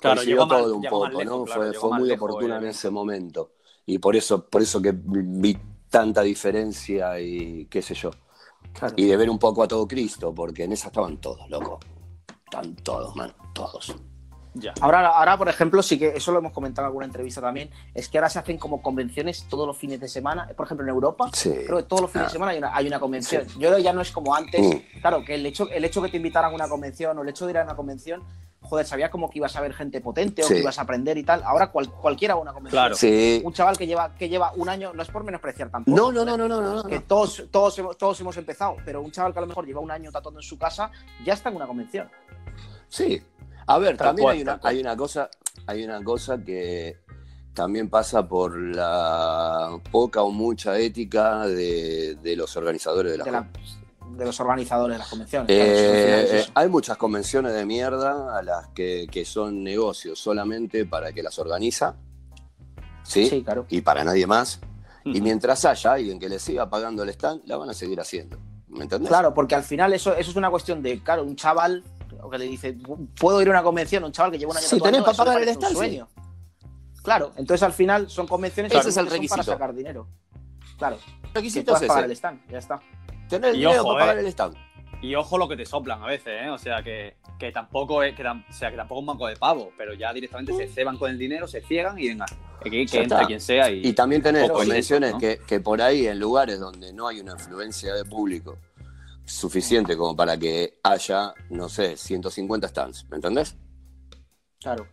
Coincidió 0.00 0.46
todo 0.46 0.76
un 0.76 0.82
poco, 0.88 1.08
lejos, 1.08 1.24
¿no? 1.24 1.46
fue 1.46 1.72
fue 1.74 1.92
muy 1.92 2.08
lejos 2.08 2.30
oportuna 2.30 2.58
el 2.58 2.64
en 2.64 2.70
ese 2.70 2.90
momento. 2.90 3.52
Y 3.86 3.98
por 3.98 4.16
eso, 4.16 4.48
por 4.48 4.62
eso 4.62 4.80
que 4.80 4.92
vi 4.94 5.58
tanta 5.88 6.22
diferencia 6.22 7.18
y 7.20 7.66
qué 7.66 7.82
sé 7.82 7.94
yo. 7.94 8.10
Y 8.96 9.06
de 9.06 9.16
ver 9.16 9.28
un 9.28 9.38
poco 9.38 9.62
a 9.62 9.68
todo 9.68 9.86
Cristo, 9.86 10.34
porque 10.34 10.64
en 10.64 10.72
esa 10.72 10.88
estaban 10.88 11.18
todos, 11.18 11.48
loco. 11.50 11.78
Estaban 12.44 12.74
todos, 12.76 13.14
man, 13.16 13.32
todos. 13.52 13.94
Ya. 14.54 14.74
Ahora, 14.80 15.06
ahora, 15.06 15.36
por 15.38 15.48
ejemplo, 15.48 15.82
sí 15.82 15.98
que 15.98 16.08
eso 16.08 16.32
lo 16.32 16.38
hemos 16.40 16.52
comentado 16.52 16.84
en 16.84 16.88
alguna 16.88 17.06
entrevista 17.06 17.40
también, 17.40 17.70
es 17.94 18.08
que 18.08 18.18
ahora 18.18 18.28
se 18.28 18.38
hacen 18.40 18.58
como 18.58 18.82
convenciones 18.82 19.46
todos 19.48 19.66
los 19.66 19.76
fines 19.76 20.00
de 20.00 20.08
semana. 20.08 20.48
Por 20.56 20.66
ejemplo, 20.66 20.84
en 20.84 20.90
Europa, 20.90 21.30
Sí. 21.32 21.52
creo 21.66 21.76
que 21.78 21.84
todos 21.84 22.02
los 22.02 22.10
fines 22.10 22.24
Ah. 22.26 22.28
de 22.28 22.32
semana 22.32 22.52
hay 22.52 22.58
una, 22.58 22.74
hay 22.76 22.86
una 22.88 22.98
convención. 22.98 23.46
Yo 23.58 23.68
creo 23.68 23.76
que 23.76 23.82
ya 23.82 23.92
no 23.92 24.00
es 24.00 24.10
como 24.10 24.34
antes. 24.34 24.60
Mm. 24.60 25.00
Claro, 25.00 25.24
que 25.24 25.36
el 25.36 25.46
hecho, 25.46 25.68
el 25.70 25.84
hecho 25.84 26.02
que 26.02 26.08
te 26.08 26.16
invitaran 26.16 26.50
a 26.50 26.54
una 26.54 26.68
convención 26.68 27.16
o 27.16 27.22
el 27.22 27.28
hecho 27.28 27.46
de 27.46 27.52
ir 27.52 27.58
a 27.58 27.62
una 27.64 27.76
convención, 27.76 28.24
joder, 28.62 28.86
sabía 28.86 29.10
como 29.10 29.30
que 29.30 29.38
ibas 29.38 29.54
a 29.56 29.60
ver 29.60 29.72
gente 29.72 30.00
potente 30.00 30.42
o 30.44 30.48
que 30.48 30.58
ibas 30.58 30.78
a 30.78 30.82
aprender 30.82 31.16
y 31.16 31.22
tal. 31.24 31.42
Ahora 31.44 31.70
cual- 31.70 31.88
cualquiera 31.90 32.34
va 32.34 32.40
a 32.40 32.42
una 32.42 32.52
convención. 32.52 32.80
Claro. 32.82 32.94
Sí. 32.96 33.40
Un 33.44 33.52
chaval 33.52 33.78
que 33.78 33.86
lleva, 33.86 34.14
que 34.16 34.28
lleva 34.28 34.52
un 34.56 34.68
año, 34.68 34.92
no 34.92 35.02
es 35.02 35.08
por 35.10 35.22
menospreciar 35.24 35.70
tampoco. 35.70 35.96
No, 35.96 36.10
no, 36.12 36.24
no, 36.24 36.36
no, 36.36 36.46
no, 36.48 36.60
no. 36.60 36.74
no. 36.74 36.82
Que 36.84 36.98
todos, 37.00 37.44
todos, 37.52 37.78
hemos, 37.78 37.96
todos 37.96 38.20
hemos 38.20 38.36
empezado, 38.36 38.76
pero 38.84 39.00
un 39.00 39.10
chaval 39.12 39.32
que 39.32 39.38
a 39.38 39.42
lo 39.42 39.48
mejor 39.48 39.64
lleva 39.64 39.80
un 39.80 39.90
año 39.92 40.10
tatuando 40.10 40.40
en 40.40 40.44
su 40.44 40.58
casa, 40.58 40.90
ya 41.24 41.34
está 41.34 41.48
en 41.50 41.56
una 41.56 41.66
convención. 41.66 42.08
Sí. 42.88 43.22
A 43.66 43.78
ver, 43.78 43.96
Tal 43.96 44.08
también 44.08 44.24
cual, 44.24 44.36
hay, 44.36 44.42
una, 44.42 44.60
hay 44.62 44.80
una 44.80 44.96
cosa, 44.96 45.30
hay 45.66 45.84
una 45.84 46.02
cosa 46.02 46.42
que 46.42 46.98
también 47.54 47.88
pasa 47.90 48.26
por 48.26 48.58
la 48.58 49.78
poca 49.90 50.22
o 50.22 50.30
mucha 50.30 50.78
ética 50.78 51.46
de, 51.46 52.16
de 52.22 52.36
los 52.36 52.56
organizadores 52.56 53.12
de 53.12 53.18
la, 53.18 53.24
de, 53.24 53.30
la- 53.32 53.48
de 54.16 54.24
los 54.24 54.40
organizadores 54.40 54.94
de 54.94 54.98
las 54.98 55.08
convenciones. 55.08 55.50
Eh, 55.50 56.26
Claro, 56.26 56.38
eh, 56.40 56.46
hay 56.54 56.68
muchas 56.68 56.96
convenciones 56.96 57.52
de 57.54 57.64
mierda 57.64 58.36
a 58.36 58.42
las 58.42 58.68
que, 58.68 59.06
que 59.10 59.24
son 59.24 59.62
negocios 59.62 60.18
solamente 60.18 60.84
para 60.84 61.08
el 61.08 61.14
que 61.14 61.22
las 61.22 61.38
organiza, 61.38 61.94
¿sí? 63.04 63.26
Sí, 63.28 63.42
claro. 63.42 63.66
Y 63.68 63.80
para 63.82 64.04
nadie 64.04 64.26
más. 64.26 64.60
Y 65.04 65.20
mientras 65.22 65.64
haya 65.64 65.92
alguien 65.94 66.18
que 66.18 66.28
le 66.28 66.38
siga 66.38 66.68
pagando 66.68 67.02
el 67.02 67.08
stand, 67.10 67.42
la 67.46 67.56
van 67.56 67.70
a 67.70 67.74
seguir 67.74 68.00
haciendo. 68.00 68.38
¿Me 68.68 68.82
entendés? 68.84 69.08
Claro, 69.08 69.32
porque 69.34 69.54
al 69.54 69.64
final 69.64 69.92
eso, 69.94 70.14
eso 70.14 70.30
es 70.30 70.36
una 70.36 70.50
cuestión 70.50 70.82
de, 70.82 71.02
claro, 71.02 71.24
un 71.24 71.34
chaval, 71.36 71.82
o 72.22 72.30
que 72.30 72.38
le 72.38 72.44
dice, 72.46 72.76
puedo 73.18 73.40
ir 73.42 73.48
a 73.48 73.50
una 73.50 73.62
convención, 73.62 74.04
un 74.04 74.12
chaval 74.12 74.32
que 74.32 74.38
lleva 74.38 74.52
un 74.52 74.58
año 74.58 74.66
Sí, 74.66 74.76
tatuando, 74.76 74.98
tenés 75.04 75.16
para 75.16 75.30
pagar 75.32 75.48
el 75.48 75.76
sueño. 75.76 76.08
Claro, 77.02 77.32
entonces 77.36 77.62
al 77.62 77.72
final 77.72 78.10
son 78.10 78.26
convenciones 78.26 78.70
Ese 78.72 78.82
que 78.82 78.88
es 78.90 78.96
el 78.96 79.04
son 79.04 79.12
requisito. 79.12 79.36
para 79.36 79.44
sacar 79.44 79.74
dinero. 79.74 80.06
Claro, 80.76 80.98
El 81.24 81.34
requisito 81.34 81.74
es 81.76 81.80
pagar 81.82 82.04
ese. 82.04 82.06
el 82.06 82.16
stand, 82.16 82.40
ya 82.50 82.58
está. 82.58 82.80
Tener 83.28 83.50
el 83.50 83.56
Y 83.56 83.58
dinero 83.60 83.80
ojo, 83.82 83.92
para 83.94 84.00
pagar 84.04 84.16
eh. 84.18 84.20
el 84.20 84.26
stand. 84.26 84.56
Y 85.02 85.14
ojo 85.14 85.38
lo 85.38 85.48
que 85.48 85.56
te 85.56 85.64
soplan 85.64 86.02
a 86.02 86.06
veces, 86.06 86.42
¿eh? 86.42 86.50
O 86.50 86.58
sea, 86.58 86.82
que, 86.82 87.16
que 87.38 87.50
tampoco 87.52 88.02
es 88.02 88.14
que, 88.14 88.22
tam- 88.22 88.44
o 88.46 88.52
sea, 88.52 88.70
que 88.70 88.76
tampoco 88.76 88.98
es 88.98 89.02
un 89.02 89.06
banco 89.06 89.26
de 89.28 89.36
pavo, 89.36 89.70
pero 89.78 89.94
ya 89.94 90.12
directamente 90.12 90.54
se 90.54 90.68
ceban 90.68 90.98
con 90.98 91.10
el 91.10 91.16
dinero, 91.16 91.48
se 91.48 91.62
ciegan 91.62 91.98
y 91.98 92.08
venga, 92.08 92.26
que, 92.62 92.84
que 92.84 93.02
entre 93.02 93.24
quien 93.26 93.40
sea 93.40 93.70
y, 93.70 93.80
Y 93.86 93.92
también 93.94 94.20
tenés 94.20 94.50
convenciones 94.50 95.12
¿no? 95.12 95.18
que, 95.18 95.38
que 95.46 95.58
por 95.60 95.80
ahí, 95.80 96.06
en 96.06 96.18
lugares 96.20 96.60
donde 96.60 96.92
no 96.92 97.08
hay 97.08 97.20
una 97.20 97.32
influencia 97.32 97.94
de 97.94 98.04
público 98.04 98.58
suficiente 99.30 99.96
como 99.96 100.14
para 100.16 100.36
que 100.36 100.78
haya, 100.82 101.32
no 101.50 101.68
sé, 101.68 101.96
150 101.96 102.68
stands, 102.68 103.06
¿me 103.08 103.16
entendés? 103.16 103.56
Claro. 104.60 104.86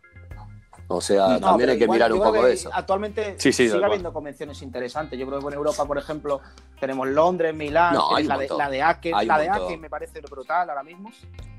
O 0.89 1.01
sea, 1.01 1.27
No, 1.27 1.39
también 1.41 1.71
hay 1.71 1.77
que 1.77 1.83
igual 1.83 1.97
mirar 1.97 2.13
un 2.13 2.19
poco 2.19 2.41
que 2.43 2.53
eso. 2.53 2.69
Actualmente 2.73 3.35
Sí, 3.37 3.51
sí, 3.51 3.67
sigue 3.67 3.83
habiendo 3.83 4.13
convenciones 4.13 4.61
interesantes. 4.61 5.19
Yo 5.19 5.27
creo 5.27 5.39
que 5.41 5.47
en 5.47 5.53
Europa, 5.55 5.83
por 5.85 5.97
ejemplo, 5.97 6.39
tenemos 6.79 7.07
Londres, 7.09 7.53
Milán, 7.53 7.93
No, 7.93 8.15
hay 8.15 8.25
tienes 8.25 8.49
un 8.51 8.57
la, 8.57 8.63
de, 8.63 8.63
la 8.63 8.69
de 8.69 8.81
Aken. 8.83 9.15
Hay 9.15 9.25
La 9.25 9.37
de. 9.39 9.49
Aken 9.49 9.81
me 9.81 9.89
parece 9.89 10.21
brutal 10.21 10.69
ahora 10.69 10.83
mismo. 10.83 11.09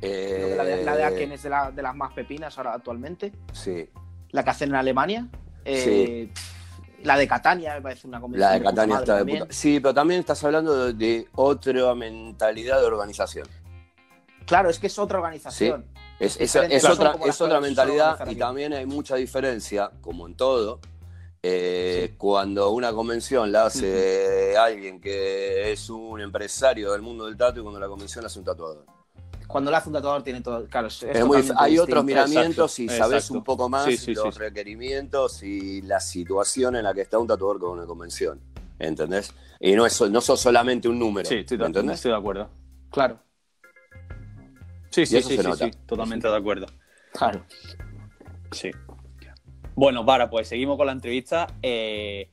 Eh, 0.01 0.33
Creo 0.35 0.49
que 0.49 0.57
la 0.57 0.65
de, 0.65 0.85
la 0.85 0.97
de 0.97 1.05
Aken 1.05 1.33
es 1.33 1.43
de, 1.43 1.51
la- 1.51 1.71
de 1.71 1.83
las 1.83 1.95
más 1.95 2.15
pepinas 2.15 2.57
ahora 2.57 2.73
actualmente. 2.73 3.33
Sí, 3.53 3.91
La 4.31 4.43
que 4.45 4.51
hacen 4.51 4.71
en 4.71 4.77
Alemania. 4.77 5.29
Eh, 5.67 6.33
La 7.05 7.17
de 7.17 7.29
Catania 7.29 7.75
me 7.75 7.83
parece 7.83 8.07
una 8.07 8.21
convención. 8.21 8.51
la 8.51 8.59
de 8.59 8.65
Catania 8.65 8.99
está 8.99 9.25
de 9.25 9.39
puta. 9.39 9.47
Sí, 9.51 9.81
pero 9.81 9.95
también 9.95 10.21
estás 10.21 10.43
hablando 10.45 10.93
de, 10.93 11.29
otra 11.35 11.95
mentalidad 11.95 12.81
de 12.81 12.87
organización. 12.87 13.47
Claro, 14.47 14.71
es 14.71 14.79
que 14.79 14.87
es 14.87 14.99
otra 14.99 15.19
organización. 15.19 15.87
Es, 16.19 16.37
otra, 16.85 17.17
es 17.25 17.41
otra 17.41 17.61
mentalidad 17.61 18.29
y 18.29 18.35
también 18.35 18.73
hay 18.73 18.87
mucha 18.87 19.15
diferencia, 19.15 19.93
como 20.01 20.27
en 20.27 20.35
todo, 20.37 20.81
eh, 21.41 22.15
cuando 22.19 22.71
una 22.71 22.93
convención 22.93 23.53
la 23.53 23.67
hace 23.67 24.57
alguien 24.57 25.01
que 25.01 25.71
es 25.71 25.89
un 25.89 26.21
empresario 26.21 26.93
del 26.93 27.03
mundo 27.03 27.27
del 27.27 27.37
tatu 27.37 27.61
y 27.61 27.63
cuando 27.63 27.79
la 27.79 27.87
convención 27.87 28.25
la 28.25 28.27
hace 28.27 28.41
un 28.41 28.45
tatuador. 28.45 28.98
Cuando 29.49 29.71
lo 29.73 29.77
hace 29.79 29.89
un 29.89 29.95
tatuador 29.95 30.23
tiene 30.23 30.41
todo. 30.43 30.65
Claro, 30.67 30.87
es, 30.89 31.03
es 31.03 31.17
Es 31.17 31.25
muy- 31.25 31.39
totalmente 31.39 31.55
hay 31.65 31.79
otros 31.79 32.05
miramientos 32.05 32.79
y 32.79 32.83
Exacto, 32.85 33.03
sabes 33.05 33.17
exacto. 33.25 33.39
un 33.39 33.45
poco 33.45 33.69
más 33.69 33.87
Sí, 33.87 33.97
sí, 33.97 34.15
los 34.15 34.35
sí. 34.35 34.39
requerimientos 34.41 35.43
y 35.43 35.83
la 35.83 35.99
situación 36.01 36.77
en 36.77 36.85
la 36.85 36.93
que 36.95 37.01
está 37.01 37.19
un 37.19 37.27
tatuador 37.27 37.59
con 37.59 37.71
una 37.79 37.87
convención. 37.87 38.41
¿Entendés? 38.79 39.35
Y 39.59 39.73
no, 39.73 39.87
es, 39.87 40.01
no 40.03 40.21
sos 40.21 40.39
solamente 40.39 40.87
un 40.89 40.99
número. 41.01 41.29
Sí, 41.29 41.37
estoy 41.37 41.57
¿me 41.59 41.65
de, 41.65 41.67
entendés? 41.69 41.97
estoy 41.97 42.13
de 42.13 42.19
acuerdo. 42.19 42.51
Claro, 42.91 43.19
Sí, 44.91 45.05
sí, 45.07 45.21
sí, 45.23 45.37
sí, 45.37 45.71
totalmente 45.87 46.29
de 46.29 46.37
acuerdo. 46.37 46.67
claro. 47.13 47.45
Sí. 48.53 48.71
Bueno, 49.75 50.05
para, 50.05 50.29
pues 50.31 50.49
seguimos 50.49 50.77
con 50.77 50.87
la 50.87 50.93
entrevista. 50.93 51.47
Eh, 51.63 52.31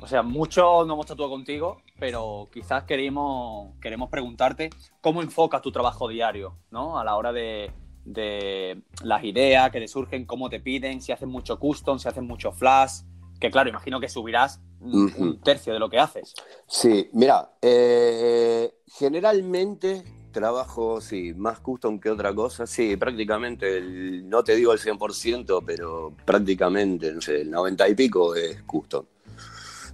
o 0.00 0.06
sea, 0.06 0.22
mucho 0.22 0.84
no 0.84 0.94
hemos 0.94 1.06
tatuado 1.06 1.30
contigo, 1.30 1.82
pero 1.98 2.48
quizás 2.52 2.84
queremos, 2.84 3.72
queremos 3.80 4.10
preguntarte 4.10 4.70
cómo 5.00 5.22
enfocas 5.22 5.62
tu 5.62 5.70
trabajo 5.72 6.08
diario, 6.08 6.58
¿no? 6.70 6.98
A 6.98 7.04
la 7.04 7.16
hora 7.16 7.32
de, 7.32 7.70
de 8.04 8.82
las 9.02 9.22
ideas 9.24 9.70
que 9.70 9.80
te 9.80 9.88
surgen, 9.88 10.24
cómo 10.26 10.50
te 10.50 10.60
piden, 10.60 11.00
si 11.00 11.12
haces 11.12 11.28
mucho 11.28 11.58
custom, 11.58 11.98
si 11.98 12.08
haces 12.08 12.22
mucho 12.22 12.52
flash. 12.52 13.02
Que 13.40 13.50
claro, 13.50 13.68
imagino 13.68 14.00
que 14.00 14.08
subirás 14.08 14.60
un, 14.80 15.04
Ujú. 15.04 15.22
un 15.22 15.40
tercio 15.40 15.72
de 15.72 15.78
lo 15.78 15.88
que 15.88 15.98
haces. 15.98 16.34
Sí, 16.66 17.08
mira, 17.12 17.52
eh, 17.62 18.74
generalmente 18.86 20.04
trabajo, 20.32 21.00
sí, 21.00 21.32
más 21.34 21.60
custom 21.60 22.00
que 22.00 22.10
otra 22.10 22.34
cosa. 22.34 22.66
Sí, 22.66 22.96
prácticamente, 22.96 23.78
el- 23.78 24.28
no 24.28 24.42
te 24.42 24.56
digo 24.56 24.72
el 24.72 24.78
100%, 24.78 25.62
pero 25.64 26.12
prácticamente, 26.24 27.12
no 27.12 27.20
sé, 27.20 27.42
el 27.42 27.50
90 27.50 27.88
y 27.88 27.94
pico 27.94 28.34
es 28.34 28.62
custom. 28.64 29.04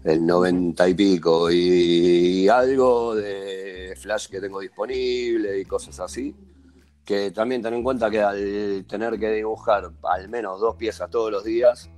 El 0.04 0.24
90 0.24 0.88
y 0.88 0.94
pico. 0.94 1.50
Y, 1.50 2.48
algo 2.48 3.14
de 3.14 3.94
flash 3.96 4.28
que 4.28 4.40
tengo 4.40 4.60
disponible 4.60 5.60
y 5.60 5.64
cosas 5.64 6.00
así. 6.00 6.34
Que 7.04 7.30
también 7.30 7.62
ten 7.62 7.74
en 7.74 7.82
cuenta 7.82 8.10
que 8.10 8.20
al 8.20 8.84
tener 8.86 9.18
que 9.18 9.30
dibujar 9.30 9.90
al 10.02 10.28
menos 10.28 10.60
dos 10.60 10.76
piezas 10.76 11.10
todos 11.10 11.30
los 11.30 11.44
días, 11.44 11.90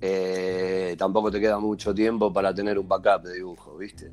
eh, 0.00 0.94
tampoco 0.98 1.30
te 1.30 1.40
queda 1.40 1.58
mucho 1.58 1.94
tiempo 1.94 2.32
para 2.32 2.54
tener 2.54 2.78
un 2.78 2.88
backup 2.88 3.24
de 3.24 3.34
dibujo, 3.34 3.76
¿viste? 3.76 4.12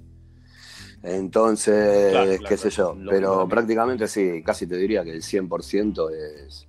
Entonces, 1.03 2.11
Claro, 2.11 2.31
qué 2.47 2.57
sé 2.57 2.69
yo, 2.69 2.95
pero 3.07 3.47
prácticamente 3.47 4.07
sí, 4.07 4.41
casi 4.43 4.65
te 4.65 4.75
diría 4.77 5.03
que 5.03 5.11
el 5.11 5.21
100% 5.21 6.09
es, 6.11 6.67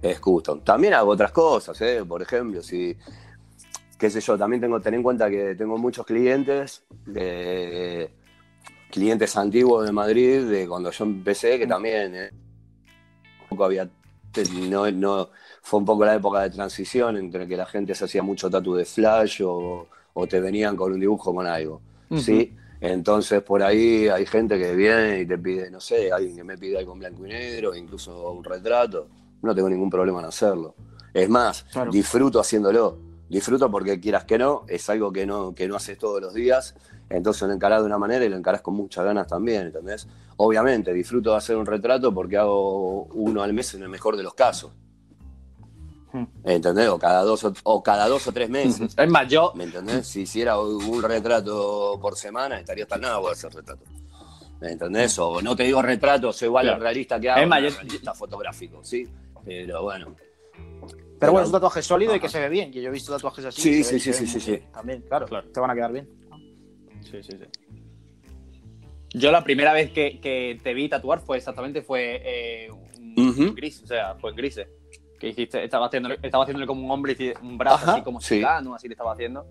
es 0.00 0.20
custom. 0.20 0.60
También 0.60 0.94
hago 0.94 1.10
otras 1.10 1.32
cosas, 1.32 1.80
¿eh? 1.82 2.04
por 2.06 2.22
ejemplo, 2.22 2.62
si, 2.62 2.96
qué 3.98 4.10
sé 4.10 4.20
yo, 4.20 4.36
también 4.36 4.60
tengo 4.60 4.80
ten 4.80 4.94
en 4.94 5.02
cuenta 5.02 5.30
que 5.30 5.54
tengo 5.54 5.78
muchos 5.78 6.04
clientes, 6.06 6.84
de, 7.06 8.10
clientes 8.90 9.36
antiguos 9.36 9.86
de 9.86 9.92
Madrid, 9.92 10.42
de 10.42 10.68
cuando 10.68 10.90
yo 10.90 11.04
empecé, 11.04 11.58
que 11.58 11.66
también 11.66 12.14
eh, 12.14 12.30
poco 13.48 13.64
había, 13.64 13.88
no, 14.68 14.90
no, 14.90 15.30
fue 15.62 15.80
un 15.80 15.86
poco 15.86 16.04
la 16.04 16.14
época 16.14 16.42
de 16.42 16.50
transición 16.50 17.16
entre 17.16 17.46
que 17.48 17.56
la 17.56 17.66
gente 17.66 17.94
se 17.94 18.04
hacía 18.04 18.22
mucho 18.22 18.50
tatu 18.50 18.74
de 18.74 18.84
flash 18.84 19.42
o, 19.42 19.88
o 20.14 20.26
te 20.26 20.40
venían 20.40 20.76
con 20.76 20.92
un 20.92 21.00
dibujo 21.00 21.34
con 21.34 21.46
algo, 21.46 21.80
¿sí? 22.16 22.54
Entonces 22.80 23.42
por 23.42 23.62
ahí 23.62 24.08
hay 24.08 24.26
gente 24.26 24.58
que 24.58 24.74
viene 24.74 25.20
y 25.20 25.26
te 25.26 25.38
pide, 25.38 25.70
no 25.70 25.80
sé, 25.80 26.12
alguien 26.12 26.36
que 26.36 26.44
me 26.44 26.58
pide 26.58 26.78
algo 26.78 26.92
en 26.92 26.98
blanco 26.98 27.26
y 27.26 27.30
negro, 27.30 27.74
incluso 27.74 28.30
un 28.32 28.44
retrato, 28.44 29.08
no 29.42 29.54
tengo 29.54 29.70
ningún 29.70 29.88
problema 29.88 30.20
en 30.20 30.26
hacerlo. 30.26 30.74
Es 31.12 31.28
más, 31.28 31.64
Claro. 31.72 31.90
disfruto 31.90 32.38
haciéndolo, 32.38 32.98
disfruto 33.28 33.70
porque 33.70 33.98
quieras 34.00 34.24
que 34.24 34.38
no, 34.38 34.64
es 34.68 34.88
algo 34.90 35.12
que 35.12 35.26
no, 35.26 35.54
que 35.54 35.66
no 35.68 35.76
haces 35.76 35.98
todos 35.98 36.20
los 36.20 36.34
días, 36.34 36.74
entonces 37.08 37.46
lo 37.48 37.54
encarás 37.54 37.80
de 37.80 37.86
una 37.86 37.98
manera 37.98 38.24
y 38.24 38.28
lo 38.28 38.36
encarás 38.36 38.60
con 38.62 38.74
muchas 38.74 39.04
ganas 39.04 39.26
también, 39.26 39.66
¿entendés? 39.66 40.06
Obviamente, 40.36 40.92
disfruto 40.92 41.30
de 41.32 41.36
hacer 41.36 41.56
un 41.56 41.66
retrato 41.66 42.12
porque 42.12 42.36
hago 42.36 43.04
uno 43.14 43.42
al 43.42 43.52
mes 43.52 43.74
en 43.74 43.82
el 43.82 43.88
mejor 43.88 44.16
de 44.16 44.22
los 44.22 44.34
casos. 44.34 44.72
Hmm. 46.12 46.24
¿Entendés? 46.44 46.88
O 46.88 46.98
cada 46.98 47.22
dos 47.22 47.42
o, 47.44 47.52
o 47.64 47.82
cada 47.82 48.08
dos 48.08 48.26
o 48.26 48.32
tres 48.32 48.48
meses. 48.48 48.94
Es 48.98 49.08
más, 49.10 49.28
yo, 49.28 49.52
¿Me 49.54 49.64
entendés? 49.64 50.06
Si 50.06 50.22
hiciera 50.22 50.58
un 50.58 51.02
retrato 51.02 51.98
por 52.00 52.16
semana, 52.16 52.58
estaría 52.60 52.84
hasta 52.84 52.96
nada 52.98 53.18
voy 53.18 53.30
a 53.30 53.32
hacer 53.32 53.52
retrato. 53.52 53.82
¿Me 54.60 54.72
entendés? 54.72 55.18
O 55.18 55.42
no 55.42 55.54
te 55.54 55.64
digo 55.64 55.82
retrato, 55.82 56.32
soy 56.32 56.46
igual 56.46 56.68
al 56.70 56.80
realista 56.80 57.20
que 57.20 57.28
hago, 57.30 57.42
Es 57.42 57.48
más, 57.48 57.62
yo- 57.62 57.70
realista 57.70 58.14
fotográfico, 58.14 58.82
¿sí? 58.82 59.06
Pero 59.44 59.82
bueno. 59.82 60.14
Pero 61.18 61.32
bueno, 61.32 61.44
es 61.44 61.48
un 61.48 61.52
tatuaje 61.52 61.82
sólido 61.82 62.14
y 62.14 62.20
que 62.20 62.28
se 62.28 62.40
ve 62.40 62.48
bien. 62.48 62.70
Que 62.70 62.82
yo 62.82 62.88
he 62.88 62.92
visto 62.92 63.12
tatuajes 63.12 63.44
así. 63.44 63.62
Sí, 63.62 63.84
sí, 63.84 63.98
sí, 63.98 64.12
sí, 64.12 64.40
sí. 64.40 64.62
También, 64.72 65.02
claro, 65.02 65.26
Claro. 65.26 65.48
Te 65.48 65.60
van 65.60 65.70
a 65.70 65.74
quedar 65.74 65.92
bien. 65.92 66.08
Sí, 67.02 67.22
sí, 67.22 67.32
sí. 67.32 67.66
Yo 69.14 69.30
la 69.30 69.42
primera 69.42 69.72
vez 69.72 69.92
que, 69.92 70.20
que 70.20 70.60
te 70.62 70.74
vi 70.74 70.88
tatuar 70.88 71.20
fue 71.20 71.38
exactamente 71.38 71.80
fue 71.80 72.20
eh, 72.22 72.70
gris, 73.54 73.82
o 73.82 73.86
sea, 73.86 74.14
fue 74.16 74.30
en 74.30 74.36
grises. 74.36 74.68
Que 75.18 75.28
hiciste, 75.28 75.64
estaba 75.64 75.86
haciéndole, 75.86 76.18
estaba 76.22 76.44
haciéndole 76.44 76.66
como 76.66 76.84
un 76.84 76.90
hombre, 76.90 77.16
y 77.18 77.32
un 77.42 77.56
brazo 77.56 77.76
Ajá, 77.76 77.92
así 77.94 78.02
como 78.02 78.20
sí. 78.20 78.36
chicano, 78.36 78.74
así 78.74 78.88
le 78.88 78.92
estaba 78.92 79.12
haciendo. 79.12 79.46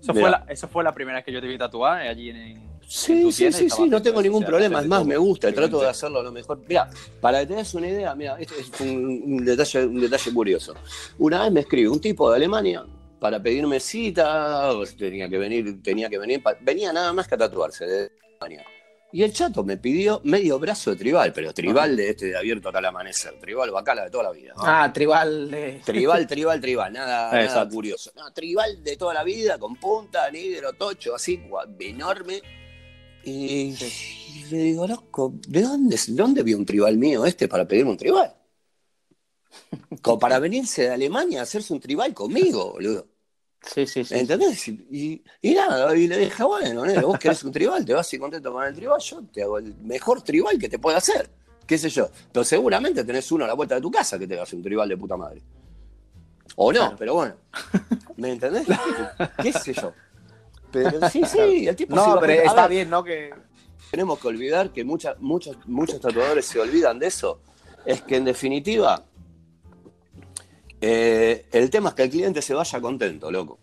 Eso 0.00 0.14
fue, 0.14 0.30
la, 0.30 0.46
eso 0.48 0.68
fue 0.68 0.84
la 0.84 0.94
primera 0.94 1.18
vez 1.18 1.24
que 1.24 1.32
yo 1.32 1.40
te 1.40 1.48
vi 1.48 1.58
tatuar, 1.58 2.06
eh, 2.06 2.08
allí 2.08 2.30
en... 2.30 2.69
Sí, 2.92 3.30
sí, 3.30 3.52
sí, 3.52 3.70
sí, 3.70 3.88
no 3.88 4.02
tengo 4.02 4.20
ningún 4.20 4.42
problema. 4.42 4.80
Es 4.80 4.88
más, 4.88 5.06
me 5.06 5.16
gusta, 5.16 5.52
trato 5.52 5.80
de 5.80 5.86
hacerlo 5.86 6.24
lo 6.24 6.32
mejor. 6.32 6.60
Mira, 6.66 6.90
para 7.20 7.38
que 7.38 7.46
tengas 7.46 7.72
una 7.74 7.88
idea, 7.88 8.16
mira, 8.16 8.36
esto 8.40 8.54
es 8.58 8.80
un, 8.80 9.22
un 9.26 9.44
detalle, 9.44 9.86
un 9.86 10.00
detalle 10.00 10.34
curioso. 10.34 10.74
Una 11.18 11.44
vez 11.44 11.52
me 11.52 11.60
escribe 11.60 11.88
un 11.88 12.00
tipo 12.00 12.28
de 12.28 12.34
Alemania 12.34 12.84
para 13.20 13.40
pedirme 13.40 13.78
cita, 13.78 14.72
tenía 14.98 15.28
que 15.28 15.38
venir, 15.38 15.80
tenía 15.84 16.08
que 16.08 16.18
venir, 16.18 16.42
venía 16.62 16.92
nada 16.92 17.12
más 17.12 17.28
que 17.28 17.36
a 17.36 17.38
tatuarse 17.38 17.86
de 17.86 18.10
Alemania. 18.40 18.66
Y 19.12 19.22
el 19.22 19.32
chato 19.32 19.62
me 19.62 19.76
pidió 19.76 20.20
medio 20.24 20.58
brazo 20.58 20.90
de 20.90 20.96
tribal, 20.96 21.32
pero 21.32 21.54
tribal 21.54 21.96
de 21.96 22.10
este 22.10 22.26
de 22.26 22.36
abierto 22.36 22.70
hasta 22.70 22.80
el 22.80 22.86
amanecer, 22.86 23.38
tribal 23.38 23.70
bacala 23.70 24.04
de 24.04 24.10
toda 24.10 24.24
la 24.24 24.30
vida. 24.32 24.52
¿no? 24.56 24.62
Ah, 24.64 24.90
tribal 24.92 25.48
de. 25.48 25.80
Tribal, 25.84 26.26
tribal, 26.26 26.60
tribal, 26.60 26.92
nada, 26.92 27.32
nada 27.46 27.68
curioso. 27.68 28.10
No, 28.16 28.32
tribal 28.32 28.82
de 28.82 28.96
toda 28.96 29.14
la 29.14 29.22
vida, 29.22 29.58
con 29.58 29.76
punta, 29.76 30.28
negro, 30.30 30.72
tocho, 30.72 31.14
así, 31.14 31.40
enorme. 31.78 32.42
Y, 33.24 33.76
le 34.50 34.58
digo, 34.58 34.86
loco, 34.86 35.34
¿de 35.48 35.62
dónde, 35.62 35.96
¿de 35.96 36.14
dónde 36.14 36.42
vio 36.42 36.56
un 36.56 36.66
tribal 36.66 36.96
mío 36.96 37.24
este 37.26 37.48
para 37.48 37.66
pedirme 37.66 37.92
un 37.92 37.96
tribal? 37.96 38.34
Como 40.02 40.18
para 40.18 40.38
venirse 40.38 40.82
de 40.82 40.90
Alemania 40.90 41.40
a 41.40 41.42
hacerse 41.42 41.72
un 41.72 41.80
tribal 41.80 42.14
conmigo, 42.14 42.72
boludo. 42.72 43.06
Sí, 43.62 43.86
sí, 43.86 44.04
sí. 44.04 44.14
¿Entendés? 44.14 44.68
Y, 44.68 45.22
y 45.42 45.54
nada, 45.54 45.94
y 45.94 46.08
le 46.08 46.16
dije, 46.16 46.42
bueno, 46.42 46.82
vos 47.02 47.18
querés 47.18 47.44
un 47.44 47.52
tribal, 47.52 47.84
te 47.84 47.92
vas 47.92 48.12
y 48.14 48.18
contento 48.18 48.52
con 48.52 48.64
el 48.64 48.74
tribal, 48.74 48.98
yo 49.00 49.22
te 49.24 49.42
hago 49.42 49.58
el 49.58 49.74
mejor 49.82 50.22
tribal 50.22 50.58
que 50.58 50.68
te 50.68 50.78
pueda 50.78 50.96
hacer. 50.96 51.28
¿Qué 51.66 51.76
sé 51.76 51.90
yo? 51.90 52.08
Pero 52.32 52.42
seguramente 52.42 53.04
tenés 53.04 53.30
uno 53.30 53.44
a 53.44 53.48
la 53.48 53.54
vuelta 53.54 53.74
de 53.74 53.80
tu 53.80 53.90
casa 53.90 54.18
que 54.18 54.26
te 54.26 54.34
va 54.34 54.40
a 54.40 54.44
hacer 54.44 54.56
un 54.56 54.62
tribal 54.62 54.88
de 54.88 54.96
puta 54.96 55.16
madre. 55.16 55.42
O 56.56 56.72
no, 56.72 56.78
Claro. 56.80 56.96
pero 56.98 57.14
bueno. 57.14 57.34
¿Me 58.16 58.32
entendés? 58.32 58.66
¿Qué 59.42 59.52
sé 59.52 59.72
yo? 59.74 59.92
Pero 60.72 61.08
sí, 61.10 61.22
sí, 61.24 61.66
el 61.68 61.76
tipo 61.76 61.94
se 61.94 61.96
No, 61.96 62.14
a 62.14 62.20
pero 62.20 62.32
a 62.32 62.44
está 62.44 62.62
ver, 62.62 62.70
bien, 62.70 62.90
¿no? 62.90 63.02
Que. 63.04 63.32
tenemos 63.90 64.18
que 64.18 64.28
olvidar 64.28 64.72
que 64.72 64.84
muchas, 64.84 65.18
muchos, 65.20 65.56
muchos 65.66 66.00
tatuadores 66.00 66.46
se 66.46 66.60
olvidan 66.60 66.98
de 66.98 67.06
eso. 67.08 67.40
es 67.84 68.02
que 68.02 68.16
en 68.16 68.24
definitiva, 68.24 69.04
eh, 70.80 71.46
el 71.52 71.70
tema 71.70 71.90
es 71.90 71.94
que 71.94 72.02
el 72.04 72.10
cliente 72.10 72.42
se 72.42 72.54
vaya 72.54 72.80
contento, 72.80 73.30
loco. 73.30 73.58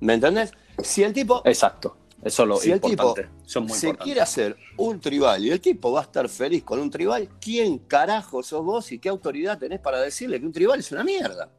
¿Me 0.00 0.14
entendés? 0.14 0.52
Si 0.82 1.02
el 1.02 1.12
tipo, 1.12 1.42
Exacto. 1.44 1.96
Eso 2.22 2.42
es 2.42 2.48
lo 2.48 2.56
si 2.56 2.72
el 2.72 2.80
tipo 2.80 3.10
importante. 3.10 3.30
Es 3.46 3.56
muy 3.56 3.68
se 3.68 3.86
importante. 3.86 4.04
quiere 4.04 4.20
hacer 4.20 4.56
un 4.78 4.98
tribal 5.00 5.44
y 5.44 5.50
el 5.50 5.60
tipo 5.60 5.92
va 5.92 6.00
a 6.00 6.02
estar 6.04 6.28
feliz 6.28 6.64
con 6.64 6.80
un 6.80 6.90
tribal, 6.90 7.28
¿quién 7.40 7.78
carajo 7.78 8.42
sos 8.42 8.64
vos 8.64 8.90
y 8.90 8.98
qué 8.98 9.08
autoridad 9.08 9.58
tenés 9.58 9.78
para 9.78 10.00
decirle 10.00 10.40
que 10.40 10.46
un 10.46 10.52
tribal 10.52 10.80
es 10.80 10.90
una 10.90 11.04
mierda? 11.04 11.50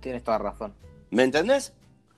Tienes 0.00 0.22
toda 0.22 0.38
razón. 0.38 0.74
¿Me 1.10 1.22
entendés? 1.22 1.72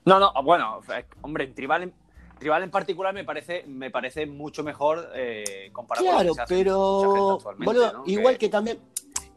No, 0.05 0.19
no, 0.19 0.33
bueno, 0.43 0.81
hombre, 1.21 1.43
en 1.45 1.53
Tribal 1.53 1.83
en, 1.83 1.93
Tribal 2.39 2.63
en 2.63 2.71
particular 2.71 3.13
me 3.13 3.23
parece, 3.23 3.63
me 3.67 3.91
parece 3.91 4.25
mucho 4.25 4.63
mejor 4.63 5.11
eh, 5.13 5.69
comparado 5.71 6.05
con 6.07 6.15
Claro, 6.15 6.31
hace 6.31 6.41
mucha 6.41 6.45
pero 6.47 7.39
boludo, 7.59 7.93
¿no? 7.93 8.03
igual 8.07 8.37
que 8.39 8.49
también, 8.49 8.79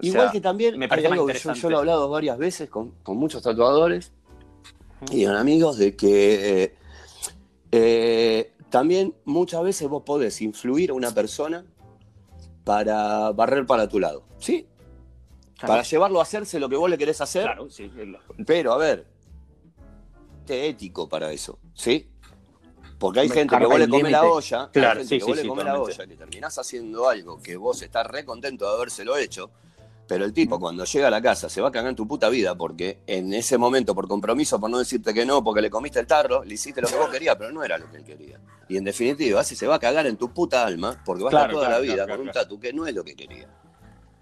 igual 0.00 0.24
sea, 0.24 0.32
que 0.32 0.40
también, 0.40 0.78
me 0.78 0.88
parece 0.88 1.08
algo 1.08 1.18
yo, 1.18 1.28
interesante. 1.28 1.60
yo 1.60 1.70
lo 1.70 1.76
he 1.76 1.78
hablado 1.80 2.08
varias 2.08 2.38
veces 2.38 2.70
con, 2.70 2.92
con 3.02 3.18
muchos 3.18 3.42
tatuadores 3.42 4.12
y 5.10 5.26
con 5.26 5.36
amigos 5.36 5.76
de 5.76 5.94
que 5.94 6.62
eh, 6.64 6.74
eh, 7.72 8.52
también 8.70 9.14
muchas 9.24 9.62
veces 9.62 9.86
vos 9.88 10.02
podés 10.04 10.40
influir 10.40 10.90
a 10.90 10.94
una 10.94 11.10
persona 11.10 11.64
para 12.64 13.30
barrer 13.32 13.66
para 13.66 13.86
tu 13.88 14.00
lado, 14.00 14.24
¿sí? 14.38 14.66
Para 15.60 15.82
llevarlo 15.82 16.20
a 16.20 16.22
hacerse 16.22 16.58
lo 16.58 16.68
que 16.70 16.76
vos 16.76 16.88
le 16.88 16.96
querés 16.98 17.20
hacer, 17.20 17.42
Claro, 17.44 17.68
sí. 17.68 17.90
pero 18.46 18.72
a 18.72 18.78
ver, 18.78 19.06
ético 20.50 21.08
para 21.08 21.32
eso, 21.32 21.58
¿sí? 21.74 22.08
Porque 22.98 23.20
hay 23.20 23.28
Me 23.28 23.34
gente 23.34 23.58
que 23.58 23.66
vos 23.66 23.78
le 23.78 23.88
comés 23.88 24.12
la 24.12 24.24
olla, 24.24 24.70
Claro, 24.72 25.00
hay 25.00 25.06
gente 25.06 25.08
sí, 25.08 25.18
que 25.18 25.24
sí, 25.24 25.26
vos 25.26 25.36
le 25.36 25.42
sí, 25.42 25.48
comés 25.48 25.64
la 25.64 25.80
olla, 25.80 26.06
que 26.06 26.16
terminás 26.16 26.58
haciendo 26.58 27.08
algo 27.08 27.42
que 27.42 27.56
vos 27.56 27.82
estás 27.82 28.06
re 28.06 28.24
contento 28.24 28.66
de 28.68 28.76
habérselo 28.76 29.16
hecho, 29.16 29.50
pero 30.06 30.24
el 30.24 30.32
tipo 30.32 30.60
cuando 30.60 30.84
llega 30.84 31.08
a 31.08 31.10
la 31.10 31.22
casa 31.22 31.48
se 31.48 31.60
va 31.60 31.68
a 31.68 31.72
cagar 31.72 31.90
en 31.90 31.96
tu 31.96 32.06
puta 32.06 32.28
vida 32.28 32.54
porque 32.54 33.00
en 33.06 33.32
ese 33.32 33.56
momento, 33.58 33.94
por 33.94 34.06
compromiso, 34.06 34.60
por 34.60 34.70
no 34.70 34.78
decirte 34.78 35.14
que 35.14 35.24
no, 35.24 35.42
porque 35.42 35.62
le 35.62 35.70
comiste 35.70 35.98
el 36.00 36.06
tarro, 36.06 36.44
le 36.44 36.54
hiciste 36.54 36.80
lo 36.82 36.88
que 36.88 36.96
vos 36.96 37.08
querías, 37.08 37.36
pero 37.36 37.52
no 37.52 37.64
era 37.64 37.78
lo 37.78 37.90
que 37.90 37.96
él 37.98 38.04
quería. 38.04 38.38
Y 38.68 38.76
en 38.76 38.84
definitiva, 38.84 39.40
ese 39.40 39.56
se 39.56 39.66
va 39.66 39.76
a 39.76 39.78
cagar 39.78 40.06
en 40.06 40.16
tu 40.16 40.32
puta 40.32 40.64
alma 40.66 41.02
porque 41.04 41.24
va 41.24 41.30
a 41.30 41.32
estar 41.32 41.50
toda 41.50 41.66
claro, 41.66 41.82
la 41.82 41.92
vida 41.92 42.04
claro, 42.04 42.18
con 42.18 42.26
un 42.28 42.32
tatu 42.32 42.60
que 42.60 42.72
no 42.72 42.86
es 42.86 42.94
lo 42.94 43.02
que 43.04 43.14
quería. 43.16 43.48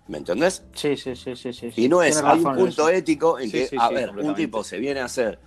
¿Me 0.09 0.19
entendés? 0.19 0.65
Sí, 0.75 0.97
sí, 0.97 1.15
sí, 1.17 1.35
sí, 1.37 1.53
sí. 1.53 1.73
Y 1.77 1.89
no 1.89 2.03
es, 2.03 2.17
hay 2.23 2.39
un 2.41 2.55
punto 2.55 2.89
eso. 2.89 2.89
ético 2.89 3.39
en 3.39 3.47
Sí, 3.47 3.53
que, 3.53 3.67
sí, 3.69 3.77
a 3.79 3.89
sí, 3.89 3.95
ver, 3.95 4.11
un 4.11 4.35
tipo 4.35 4.63
se 4.65 4.79
viene 4.79 5.01
a 5.01 5.07
hacer 5.07 5.39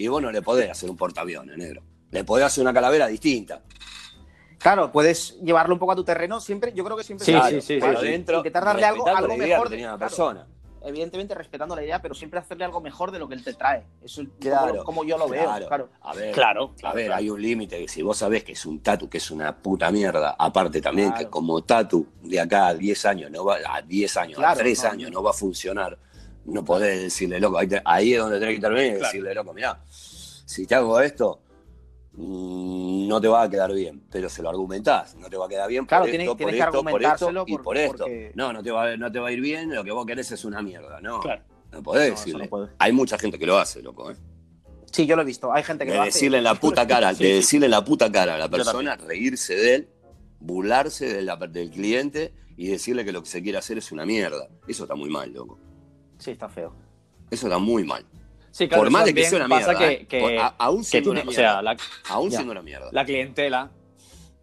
y 0.00 0.08
vos 0.08 0.22
no 0.22 0.32
le 0.32 0.40
podés 0.42 0.70
hacer 0.70 0.88
un 0.88 0.96
portaaviones, 0.96 1.56
negro. 1.58 1.82
Le 2.10 2.24
podés 2.24 2.46
hacer 2.46 2.62
una 2.62 2.72
calavera 2.72 3.06
distinta. 3.06 3.60
Claro, 4.58 4.90
puedes 4.92 5.38
llevarlo 5.40 5.74
un 5.74 5.78
poco 5.78 5.92
a 5.92 5.96
tu 5.96 6.04
terreno 6.04 6.40
siempre. 6.40 6.72
Yo 6.74 6.84
creo 6.84 6.96
que 6.96 7.04
siempre 7.04 7.24
Sí, 7.24 7.32
está 7.32 7.48
sí, 7.48 7.60
sí, 7.60 7.80
sí, 7.80 7.86
sí. 8.00 8.06
dentro, 8.06 8.38
Intentar 8.38 8.64
darle 8.64 8.84
algo, 8.84 9.06
algo 9.06 9.36
mejor. 9.36 9.64
que 9.68 9.70
tenía 9.70 9.86
la 9.92 9.96
claro, 9.96 9.98
persona. 10.10 10.46
evidentemente 10.82 11.34
respetando 11.34 11.74
la 11.76 11.82
idea, 11.82 12.00
pero 12.02 12.14
siempre 12.14 12.40
hacerle 12.40 12.64
algo 12.64 12.80
mejor 12.80 13.10
de 13.10 13.18
lo 13.18 13.28
que 13.28 13.34
él 13.34 13.44
te 13.44 13.54
trae. 13.54 13.84
Eso 14.02 14.22
es 14.22 14.28
Claro, 14.38 14.72
como, 14.72 14.84
como 14.84 15.04
yo 15.04 15.16
lo 15.18 15.26
claro. 15.28 15.52
veo. 15.60 15.68
Claro. 15.68 15.88
A 16.02 16.14
ver, 16.14 16.32
Claro, 16.34 16.72
a 16.74 16.76
claro, 16.80 16.96
ver, 16.96 17.06
claro. 17.06 17.18
hay 17.20 17.30
un 17.30 17.40
límite. 17.40 17.88
Si 17.88 18.02
vos 18.02 18.18
sabés 18.18 18.44
que 18.44 18.52
es 18.52 18.66
un 18.66 18.80
tatu, 18.80 19.08
que 19.08 19.18
es 19.18 19.30
una 19.30 19.56
puta 19.56 19.90
mierda, 19.90 20.36
aparte 20.38 20.80
también 20.82 21.08
Claro. 21.10 21.24
que 21.26 21.30
como 21.30 21.62
tatu 21.62 22.06
de 22.22 22.40
acá 22.40 22.66
a 22.68 22.74
10 22.74 23.04
años, 23.06 23.30
no 23.30 23.44
va, 23.46 23.58
a 23.66 23.80
10 23.82 24.16
años, 24.18 24.38
a 24.38 24.42
Claro, 24.42 24.58
3 24.60 24.84
no, 24.84 24.90
años 24.90 25.10
no 25.10 25.22
va 25.22 25.30
a 25.30 25.34
funcionar, 25.34 25.98
no 26.46 26.64
podés 26.64 27.02
decirle, 27.02 27.38
loco, 27.40 27.58
ahí, 27.58 27.66
te- 27.68 27.82
ahí 27.84 28.14
es 28.14 28.18
donde 28.20 28.38
tenés 28.38 28.52
que 28.52 28.56
intervenir 28.56 28.86
y 28.86 28.94
Claro. 28.96 29.04
decirle, 29.06 29.34
loco, 29.34 29.52
mirá, 29.54 29.80
si 29.86 30.66
te 30.66 30.74
hago 30.74 31.00
esto, 31.00 31.42
mm, 32.12 33.08
no 33.08 33.20
te 33.20 33.28
va 33.28 33.42
a 33.42 33.50
quedar 33.50 33.72
bien, 33.72 34.02
pero 34.10 34.28
se 34.28 34.42
lo 34.42 34.48
argumentás, 34.50 35.14
no 35.16 35.28
te 35.28 35.36
va 35.36 35.46
a 35.46 35.48
quedar 35.48 35.68
bien 35.68 35.86
Claro, 35.86 36.04
por 36.04 36.10
tiene- 36.10 36.24
esto, 36.24 36.32
por 36.32 36.38
tienes 36.38 36.54
que 36.54 36.58
esto, 36.60 36.70
por 36.70 37.02
esto 37.02 37.26
argumentárselo 37.28 37.44
y 37.46 37.58
por- 37.58 37.76
esto. 37.76 38.06
No, 38.34 38.52
no 38.52 38.62
te, 38.62 38.70
va, 38.70 38.96
no 38.96 39.10
te 39.12 39.18
va 39.18 39.28
a 39.28 39.32
ir 39.32 39.40
bien, 39.40 39.74
lo 39.74 39.84
que 39.84 39.90
vos 39.92 40.06
querés 40.06 40.30
es 40.32 40.44
una 40.44 40.62
mierda, 40.62 41.00
no. 41.00 41.20
Claro. 41.20 41.42
No 41.72 41.82
podés 41.84 42.10
No, 42.10 42.16
decirle. 42.16 42.44
no 42.44 42.50
puede. 42.50 42.68
Hay 42.78 42.92
mucha 42.92 43.16
gente 43.16 43.38
que 43.38 43.46
lo 43.46 43.56
hace, 43.58 43.80
loco, 43.80 44.10
¿eh? 44.10 44.16
Sí, 44.90 45.06
yo 45.06 45.14
lo 45.14 45.22
he 45.22 45.24
visto. 45.24 45.52
Hay 45.52 45.62
gente 45.62 45.84
que 45.84 45.92
De 45.92 45.96
lo 45.98 46.02
hace. 46.02 46.12
decirle 46.12 46.38
en 46.38 46.44
la 46.44 46.56
puta 46.56 46.84
cara, 46.84 47.14
Sí, 47.14 47.22
de 47.22 47.28
sí. 47.30 47.36
decirle 47.36 47.66
en 47.66 47.70
la 47.70 47.84
puta 47.84 48.10
cara 48.10 48.34
a 48.34 48.38
la 48.38 48.48
persona, 48.48 48.96
reírse 48.96 49.54
de 49.54 49.74
él, 49.76 49.88
burlarse 50.40 51.14
de 51.14 51.22
la- 51.22 51.36
del 51.36 51.70
cliente 51.70 52.34
y 52.56 52.66
decirle 52.66 53.04
que 53.04 53.12
lo 53.12 53.22
que 53.22 53.28
se 53.28 53.40
quiere 53.40 53.56
hacer 53.58 53.78
es 53.78 53.92
una 53.92 54.04
mierda. 54.04 54.48
Eso 54.66 54.82
está 54.82 54.96
muy 54.96 55.08
mal, 55.08 55.32
loco. 55.32 55.60
Sí, 56.20 56.30
está 56.32 56.48
feo. 56.48 56.72
Eso 57.30 57.46
está 57.46 57.58
muy 57.58 57.84
mal. 57.84 58.04
Sí, 58.50 58.66
claro, 58.68 58.82
Por 58.82 58.90
más 58.90 59.04
de 59.04 59.14
que 59.14 59.24
sea 59.24 59.38
una 59.38 59.48
pasa 59.48 59.68
mierda. 59.72 59.78
que, 59.78 59.92
¿eh? 60.02 60.06
que- 60.06 60.20
Por- 60.20 60.32
a- 60.38 60.54
aún 60.58 60.78
que 60.78 60.84
siendo 60.84 61.10
tiene- 61.10 61.22
una 61.22 61.30
o 61.30 61.34
sea, 61.34 61.42
mierda. 61.42 61.62
la, 61.62 61.76
Aún 62.10 62.30
Ya. 62.30 62.36
siendo 62.36 62.52
una 62.52 62.62
mierda. 62.62 62.88
la 62.92 63.04
clientela, 63.04 63.70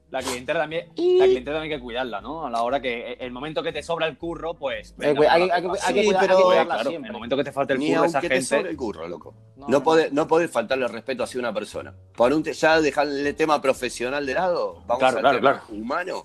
la 0.09 0.21
clientela 0.21 0.59
también, 0.61 0.87
la 0.87 1.25
clientela 1.25 1.57
también 1.57 1.61
hay 1.73 1.77
que 1.77 1.83
cuidarla, 1.83 2.21
¿no? 2.21 2.45
A 2.47 2.49
la 2.49 2.61
hora 2.63 2.81
que 2.81 3.13
el 3.19 3.31
momento 3.31 3.61
que 3.61 3.73
te 3.73 3.83
sobra 3.83 4.07
el 4.07 4.17
curro, 4.17 4.53
pues. 4.53 4.95
venga, 4.97 5.21
Eh, 5.21 5.27
hay- 5.29 5.41
pues, 5.41 5.51
hay 5.51 5.61
que- 5.61 5.67
hay 5.67 5.93
que 5.93 6.01
Sí, 6.03 6.07
hay 6.15 6.15
pero- 6.21 6.37
que 6.37 6.43
cuidarla 6.43 6.73
claro, 6.75 6.89
siempre. 6.89 7.07
el 7.09 7.13
momento 7.13 7.35
que 7.37 7.43
te 7.43 7.51
falta 7.51 7.73
el 7.73 7.79
Ni 7.79 7.89
curro 7.89 8.05
esa 8.05 8.17
aunque 8.19 8.29
te 8.29 8.41
sobre 8.41 8.57
gente. 8.59 8.71
el 8.71 8.77
curro, 8.77 9.07
loco. 9.09 9.33
No, 9.57 9.67
No, 9.67 9.67
no, 9.79 9.83
podés, 9.83 10.13
no 10.13 10.27
podés 10.27 10.49
faltarle 10.49 10.87
respeto 10.87 11.23
hacia 11.23 11.39
una 11.41 11.53
persona. 11.53 11.93
Por 12.15 12.31
un 12.31 12.41
te- 12.43 12.53
ya 12.53 12.79
dejarle 12.79 13.27
el 13.29 13.35
tema 13.35 13.61
profesional 13.61 14.25
de 14.25 14.33
lado, 14.33 14.81
vamos 14.87 14.99
Claro, 14.99 15.17
al 15.17 15.21
claro, 15.21 15.37
tema 15.39 15.51
claro. 15.59 15.65
humano, 15.77 16.23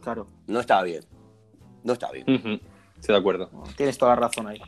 Claro. 0.00 0.26
no 0.46 0.60
está 0.60 0.82
bien. 0.82 1.04
No 1.84 1.92
está 1.92 2.10
bien. 2.10 2.24
Ujú. 2.28 2.58
Estoy 3.00 3.14
de 3.14 3.18
acuerdo, 3.18 3.50
Tienes 3.76 3.96
toda 3.98 4.14
la 4.14 4.20
razón 4.22 4.48
ahí. 4.48 4.60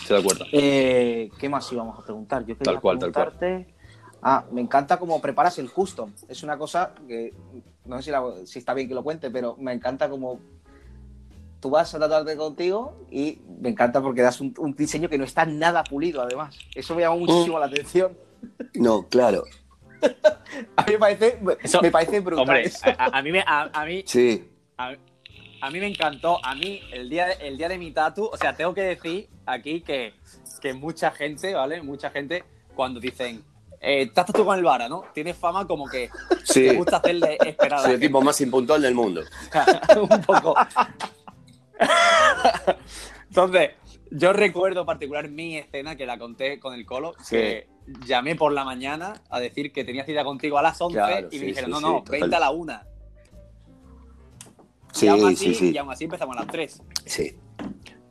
estoy 0.00 0.16
de 0.16 0.22
acuerdo. 0.22 0.44
Eh, 0.52 1.30
¿Qué 1.38 1.48
más 1.48 1.70
íbamos 1.72 1.98
a 1.98 2.02
preguntar? 2.02 2.42
Yo 2.44 2.56
quería 2.56 2.72
Tal 2.72 2.80
cual, 2.80 2.98
tal 2.98 3.12
cual. 3.12 3.66
Ah, 4.20 4.44
me 4.50 4.60
encanta 4.60 4.96
cómo 4.98 5.20
preparas 5.20 5.58
el 5.58 5.70
custom. 5.70 6.12
Es 6.28 6.42
una 6.42 6.58
cosa 6.58 6.92
que 7.06 7.32
no 7.84 7.96
sé 7.98 8.02
si, 8.04 8.10
la- 8.10 8.34
si 8.46 8.58
está 8.58 8.74
bien 8.74 8.88
que 8.88 8.94
lo 8.94 9.04
cuente, 9.04 9.30
pero 9.30 9.56
me 9.58 9.72
encanta 9.72 10.08
cómo 10.10 10.40
tú 11.60 11.70
vas 11.70 11.94
a 11.94 11.98
tratarte 11.98 12.36
contigo 12.36 13.06
y 13.10 13.40
me 13.60 13.68
encanta 13.68 14.00
porque 14.00 14.22
das 14.22 14.40
un, 14.40 14.54
un 14.58 14.74
diseño 14.74 15.08
que 15.08 15.18
no 15.18 15.24
está 15.24 15.44
nada 15.46 15.84
pulido, 15.84 16.20
además. 16.22 16.56
Eso 16.74 16.94
me 16.96 17.02
llama 17.02 17.16
muchísimo 17.16 17.58
la 17.58 17.66
atención. 17.66 18.16
No, 18.74 19.08
claro. 19.08 19.42
A 20.76 20.82
mí 20.84 20.92
me 20.92 20.98
parece, 20.98 21.40
Eso- 21.62 21.82
me 21.82 21.90
parece 21.90 22.20
brutal. 22.20 22.42
Hombre, 22.42 22.62
eso. 22.66 22.86
a, 22.86 23.04
a- 23.06 23.18
a 23.18 23.22
mí 23.22 23.32
me, 23.32 23.40
a, 23.44 23.62
a 23.72 23.84
mí, 23.84 24.04
Sí. 24.06 24.48
a, 24.76 24.94
a 25.60 25.70
mí 25.70 25.80
me 25.80 25.86
encantó. 25.88 26.44
A 26.44 26.54
mí, 26.54 26.80
el 26.92 27.08
día, 27.08 27.30
el 27.32 27.56
día 27.58 27.68
de 27.68 27.78
mi 27.78 27.90
tatu, 27.92 28.26
o 28.32 28.36
sea, 28.36 28.54
tengo 28.56 28.74
que 28.74 28.82
decir 28.82 29.28
aquí 29.46 29.80
que, 29.80 30.14
que 30.60 30.72
mucha 30.74 31.10
gente, 31.10 31.54
¿vale? 31.54 31.82
Mucha 31.82 32.10
gente, 32.10 32.44
cuando 32.74 33.00
dicen, 33.00 33.42
eh, 33.80 34.02
estás 34.02 34.26
tú 34.26 34.44
con 34.44 34.58
el 34.58 34.64
vara, 34.64 34.88
¿no? 34.88 35.04
Tienes 35.14 35.36
fama 35.36 35.66
como 35.66 35.88
que 35.88 36.10
Sí. 36.44 36.66
te 36.66 36.74
gusta 36.74 36.96
hacerle 36.98 37.38
esperar 37.44 37.80
Soy 37.80 37.92
el 37.94 38.00
tipo 38.00 38.20
más 38.20 38.40
impuntual 38.40 38.82
del 38.82 38.94
mundo. 38.94 39.22
un 40.10 40.22
poco. 40.22 40.54
Entonces, 43.28 43.70
yo 44.10 44.32
recuerdo 44.32 44.84
particular 44.86 45.28
mi 45.28 45.56
escena 45.58 45.96
que 45.96 46.06
la 46.06 46.18
conté 46.18 46.58
con 46.58 46.74
el 46.74 46.86
Colo, 46.86 47.14
Sí. 47.22 47.36
que 47.36 47.66
llamé 48.06 48.34
por 48.36 48.52
la 48.52 48.64
mañana 48.64 49.14
a 49.30 49.38
decir 49.40 49.72
que 49.72 49.84
tenía 49.84 50.04
cita 50.04 50.24
contigo 50.24 50.58
a 50.58 50.62
las 50.62 50.80
11 50.80 50.96
Claro, 50.98 51.28
y 51.30 51.34
sí, 51.34 51.40
me 51.40 51.46
dijeron, 51.46 51.70
no, 51.70 51.80
no, 51.80 51.98
total. 51.98 52.20
20 52.20 52.36
a 52.36 52.40
la 52.40 52.50
1. 52.50 52.80
Sí, 54.98 55.06
y, 55.06 55.08
aún 55.08 55.26
así, 55.26 55.36
sí, 55.36 55.54
sí. 55.54 55.70
y 55.72 55.78
aún 55.78 55.90
así 55.90 56.04
empezamos 56.04 56.36
a 56.36 56.40
las 56.40 56.48
3. 56.48 56.82
Sí. 57.04 57.36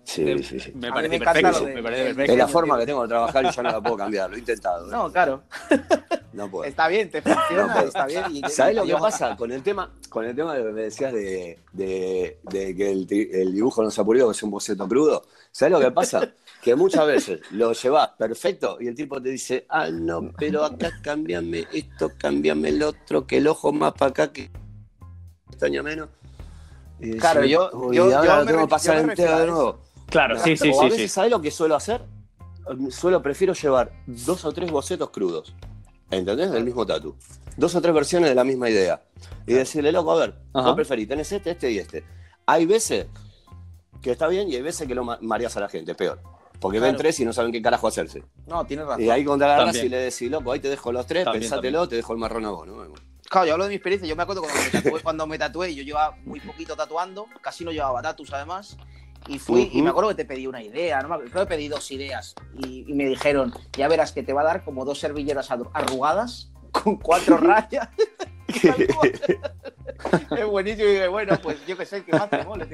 Sí, 0.04 0.24
Me- 0.24 0.42
sí, 0.42 0.58
sí. 0.58 0.72
Me 0.74 0.90
parece 0.90 1.20
me 1.20 1.26
perfecto. 1.26 1.66
de- 1.66 1.74
me 1.76 1.84
parece 1.84 2.04
perfecto. 2.06 2.32
Es 2.32 2.38
la 2.38 2.48
forma 2.48 2.80
que 2.80 2.86
tengo 2.86 3.02
de 3.02 3.08
trabajar 3.10 3.44
y 3.46 3.52
ya 3.52 3.62
no 3.64 3.72
la 3.72 3.82
puedo 3.82 3.98
cambiar. 3.98 4.30
Lo 4.30 4.38
he 4.38 4.40
intentado. 4.40 4.88
¿eh? 4.88 4.92
No, 4.92 5.12
claro. 5.12 5.44
No 6.32 6.50
puedo. 6.50 6.64
Está 6.64 6.88
bien, 6.88 7.10
te 7.12 7.22
funciona, 7.22 7.68
No 7.68 7.74
puedo. 7.74 7.88
está 7.90 8.06
bien. 8.06 8.24
y- 8.32 8.42
¿Sabes 8.50 8.76
lo 8.78 8.86
que 8.86 8.94
pasa 8.94 9.36
con 9.36 9.52
el 9.52 9.62
tema, 9.64 9.92
con 10.10 10.24
el 10.24 10.34
tema 10.34 10.56
de 10.56 10.64
que 10.64 10.72
me 10.72 10.82
decías 10.84 11.12
de, 11.12 11.60
de- 11.74 12.40
de 12.44 12.76
que 12.76 12.90
el, 12.92 13.06
dibujo 13.52 13.84
no 13.84 13.92
se 13.92 14.00
ha 14.00 14.06
pulido, 14.06 14.28
que 14.28 14.32
es 14.32 14.44
un 14.44 14.52
boceto 14.52 14.88
crudo? 14.88 15.24
¿Sabes 15.52 15.74
lo 15.74 15.80
que 15.82 15.92
pasa? 15.92 16.22
Que 16.62 16.74
muchas 16.76 17.06
veces 17.06 17.40
lo 17.52 17.72
llevas 17.72 18.10
perfecto 18.18 18.78
y 18.82 18.88
el 18.88 18.96
tipo 18.96 19.22
te 19.22 19.30
dice, 19.30 19.66
ah, 19.70 19.90
no, 19.90 20.32
pero 20.38 20.66
acá 20.66 20.90
cambiame 21.04 21.66
esto, 21.72 22.12
cambiame 22.18 22.70
el 22.70 22.82
otro, 22.84 23.26
que 23.28 23.38
el 23.38 23.48
ojo 23.48 23.72
más 23.72 23.94
para 23.94 24.10
acá, 24.10 24.34
que 24.34 24.50
pestaña 25.50 25.84
menos. 25.84 26.10
Y 27.00 27.18
Claro, 27.18 27.44
yo- 27.46 27.70
"Uy, 27.74 27.96
yo- 27.96 28.18
ahora 28.18 28.40
yo 28.42 28.46
tengo 28.46 28.60
que 28.62 28.68
pasar 28.68 29.04
me 29.06 29.14
entero 29.14 29.40
de 29.40 29.48
nuevo. 29.48 29.80
Claro, 30.10 30.40
sí, 30.40 30.56
sí, 30.58 30.70
o 30.74 30.80
a 30.82 30.84
sí. 30.86 30.90
veces, 30.90 31.02
sí. 31.02 31.08
¿sabes 31.10 31.32
lo 31.32 31.42
que 31.42 31.52
suelo 31.52 31.76
hacer? 31.76 32.02
Suelo, 32.90 33.22
prefiero 33.22 33.54
llevar 33.54 33.92
dos 34.08 34.44
o 34.46 34.52
tres 34.52 34.72
bocetos 34.72 35.10
crudos. 35.10 35.54
¿Entendés? 36.10 36.52
Del 36.52 36.64
mismo 36.64 36.86
tatu. 36.86 37.16
Dos 37.58 37.76
o 37.76 37.82
tres 37.82 37.94
versiones 37.94 38.30
de 38.30 38.36
la 38.36 38.44
misma 38.44 38.70
idea. 38.70 39.02
Y 39.46 39.54
decirle, 39.54 39.92
loco, 39.92 40.12
a 40.12 40.16
ver, 40.16 40.36
Ajá. 40.54 40.68
vos 40.68 40.76
preferís, 40.76 41.08
tenés 41.08 41.32
este, 41.32 41.52
este 41.52 41.72
y 41.72 41.80
este. 41.80 42.04
Hay 42.46 42.66
veces 42.66 43.08
que 44.02 44.12
está 44.12 44.28
bien 44.28 44.50
y 44.50 44.56
hay 44.56 44.62
veces 44.62 44.88
que 44.88 44.96
lo 44.96 45.04
ma- 45.04 45.18
mareas 45.22 45.56
a 45.58 45.60
la 45.62 45.70
gente, 45.70 45.96
peor. 45.96 46.20
Porque 46.60 46.80
ven 46.80 46.96
tres 46.96 47.20
y 47.20 47.26
no 47.26 47.34
saben 47.34 47.52
qué 47.52 47.62
carajo 47.62 47.88
hacerse. 47.88 48.24
No, 48.48 48.66
tienes 48.66 48.86
razón. 48.88 49.04
Y 49.04 49.10
ahí 49.10 49.24
cuando 49.24 49.46
la 49.46 49.56
agarras 49.56 49.76
y 49.84 49.90
le 49.90 49.98
decís, 49.98 50.30
loco, 50.32 50.52
ahí 50.52 50.60
te 50.60 50.70
dejo 50.70 50.92
los 50.92 51.06
tres, 51.06 51.24
También, 51.26 51.42
pensátelo, 51.44 51.88
te 51.88 51.96
dejo 51.98 52.14
el 52.14 52.20
marrón 52.20 52.46
a 52.46 52.50
vos, 52.52 52.66
¿no? 52.68 52.76
Claro, 53.30 53.48
yo 53.48 53.54
hablo 53.54 53.66
de 53.66 53.70
mi 53.70 53.76
experiencia. 53.76 54.08
Yo 54.08 54.16
me 54.16 54.24
acuerdo 54.24 54.42
cuando 54.44 54.60
me 54.64 54.70
tatué, 54.84 55.02
cuando 55.02 55.28
me 55.28 55.38
tatué 55.38 55.76
yo 55.76 55.84
llevaba 55.84 56.16
muy 56.26 56.40
poquito 56.40 56.76
tatuando, 56.76 57.28
casi 57.42 57.64
no 57.66 57.72
llevaba 57.72 58.02
tatus 58.02 58.32
además. 58.34 58.78
Y 59.28 59.40
fui, 59.40 59.64
y 59.64 59.68
Ujú. 59.78 59.84
me 59.84 59.90
acuerdo 59.90 60.10
que 60.10 60.16
te 60.16 60.26
pedí 60.26 60.48
una 60.48 60.62
idea, 60.64 61.02
¿no? 61.02 61.10
me 61.10 61.16
acuerdo, 61.16 61.32
creo 61.34 61.46
que 61.46 61.56
pedí 61.56 61.68
dos 61.68 61.92
ideas. 61.92 62.34
Y, 62.58 62.86
y 62.88 62.94
me 62.94 63.06
dijeron, 63.06 63.54
ya 63.74 63.88
verás 63.90 64.14
que 64.14 64.24
te 64.24 64.32
va 64.32 64.42
a 64.42 64.46
dar 64.46 64.64
como 64.64 64.86
dos 64.86 65.00
servilletas 65.00 65.50
arru- 65.52 65.70
arrugadas 65.74 66.52
con 66.72 66.96
cuatro 66.98 67.38
rayas. 67.38 67.90
Es 70.38 70.46
buenísimo. 70.46 70.88
Y 70.88 70.94
dije, 70.94 71.08
bueno, 71.08 71.38
pues 71.42 71.66
yo 71.68 71.76
que 71.76 71.86
sé, 71.86 72.06
que 72.06 72.12
más 72.14 72.30
te 72.30 72.44
mole. 72.44 72.68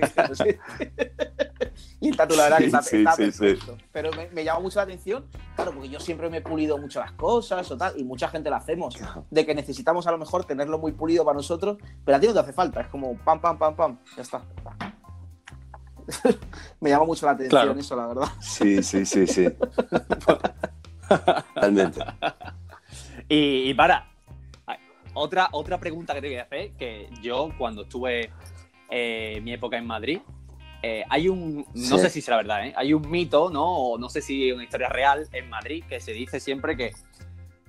Y 2.04 2.10
el 2.10 2.18
tatu, 2.18 2.36
la 2.36 2.44
verdad, 2.44 2.58
que 2.58 2.66
está, 2.66 2.82
Sí, 2.82 2.98
está 2.98 3.14
sí, 3.14 3.32
sí. 3.32 3.40
perfecto. 3.40 3.78
Pero 3.94 4.12
me, 4.12 4.28
me 4.32 4.44
llama 4.44 4.60
mucho 4.60 4.78
la 4.80 4.84
atención, 4.84 5.26
claro, 5.56 5.72
porque 5.72 5.88
yo 5.88 6.00
siempre 6.02 6.30
me 6.30 6.38
he 6.38 6.42
pulido 6.42 6.78
mucho 6.78 7.00
las 7.00 7.14
cosas 7.14 7.70
o 7.72 7.78
tal, 7.78 7.98
y 7.98 8.04
mucha 8.04 8.28
gente 8.28 8.50
lo 8.50 8.58
hacemos, 8.58 8.96
de 9.32 9.46
que 9.46 9.56
necesitamos 9.56 10.06
a 10.06 10.12
lo 10.12 10.18
mejor 10.18 10.44
tenerlo 10.46 10.78
muy 10.80 10.92
pulido 10.92 11.24
para 11.24 11.38
nosotros, 11.38 11.78
pero 12.04 12.18
a 12.18 12.20
ti 12.20 12.28
no 12.28 12.34
te 12.34 12.40
hace 12.40 12.52
falta, 12.54 12.82
es 12.82 12.88
como 12.88 13.16
pam, 13.20 13.40
pam, 13.40 13.58
pam, 13.58 13.76
pam, 13.76 14.00
ya 14.18 14.22
está. 14.22 14.44
me 16.82 16.90
llama 16.90 17.06
mucho 17.06 17.26
la 17.26 17.32
atención 17.32 17.62
Claro. 17.64 17.80
eso, 17.80 17.96
la 17.96 18.08
verdad. 18.08 18.28
Sí, 18.42 18.84
sí, 18.84 19.06
sí, 19.06 19.26
sí. 19.26 19.48
Totalmente. 21.56 22.02
Y, 23.30 23.70
y 23.70 23.74
para, 23.74 24.10
otra, 25.14 25.48
otra 25.54 25.78
pregunta 25.80 26.14
que 26.14 26.22
te 26.22 26.28
voy 26.28 26.38
a 26.38 26.44
hacer, 26.44 26.72
que 26.74 27.10
yo 27.22 27.50
cuando 27.58 27.84
estuve 27.84 28.30
eh, 28.90 29.40
mi 29.42 29.54
época 29.54 29.78
en 29.78 29.88
Madrid, 29.88 30.20
eh, 30.84 31.04
hay 31.10 31.30
un, 31.30 31.66
no 31.74 31.98
Sí. 31.98 32.04
sé 32.04 32.10
si 32.10 32.22
será 32.22 32.38
verdad, 32.38 32.68
¿eh? 32.68 32.74
hay 32.76 32.94
un 32.94 33.10
mito, 33.10 33.50
¿no? 33.50 33.66
O 33.66 33.98
no 33.98 34.10
sé 34.10 34.22
si 34.22 34.50
es 34.50 34.54
una 34.54 34.64
historia 34.66 34.90
real 34.90 35.28
en 35.32 35.50
Madrid, 35.50 35.84
que 35.90 36.00
se 36.00 36.12
dice 36.12 36.40
siempre 36.40 36.76
que, 36.78 36.92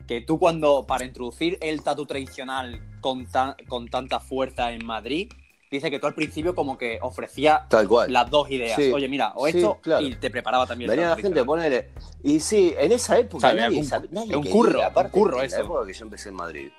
que 0.07 0.21
tú 0.21 0.39
cuando, 0.39 0.85
para 0.87 1.05
introducir 1.05 1.57
el 1.63 1.83
tatu 1.83 2.05
tradicional 2.07 2.81
con, 3.01 3.25
tan- 3.27 3.55
con 3.69 3.89
tanta 3.89 4.21
fuerza 4.21 4.73
en 4.73 4.85
Madrid, 4.85 5.31
dice 5.71 5.91
que 5.91 5.99
tú 5.99 6.07
al 6.07 6.15
principio 6.15 6.55
como 6.55 6.77
que 6.79 6.99
ofrecía 7.03 7.67
Tal 7.69 7.89
cual. 7.89 8.13
las 8.13 8.29
dos 8.31 8.51
ideas. 8.51 8.77
Sí. 8.77 8.93
Oye, 8.93 9.09
mira, 9.09 9.33
o 9.35 9.47
Sí, 9.49 9.57
esto, 9.59 9.79
claro. 9.81 10.05
y 10.07 10.15
te 10.17 10.31
preparaba 10.31 10.67
también. 10.67 10.91
el 10.91 10.97
Venía 10.97 11.11
la 11.11 11.17
gente. 11.17 11.91
Y 12.23 12.39
sí, 12.41 12.75
en 12.79 12.93
esa 12.93 13.19
época 13.19 13.49
O 13.49 13.51
sea, 13.51 13.55
nadie 13.61 13.81
un- 13.81 13.89
nadie 14.13 14.31
es 14.31 14.37
un 14.37 14.43
quería, 14.43 14.53
curro, 14.53 14.79
un 14.81 14.85
aparte, 14.85 15.11
curro 15.13 15.39
en 15.41 15.47
eso. 15.47 15.57
La 15.59 15.65
época 15.65 15.87
que 15.87 15.93
yo 15.93 16.05
empecé 16.05 16.29
en 16.29 16.35
Madrid. 16.35 16.71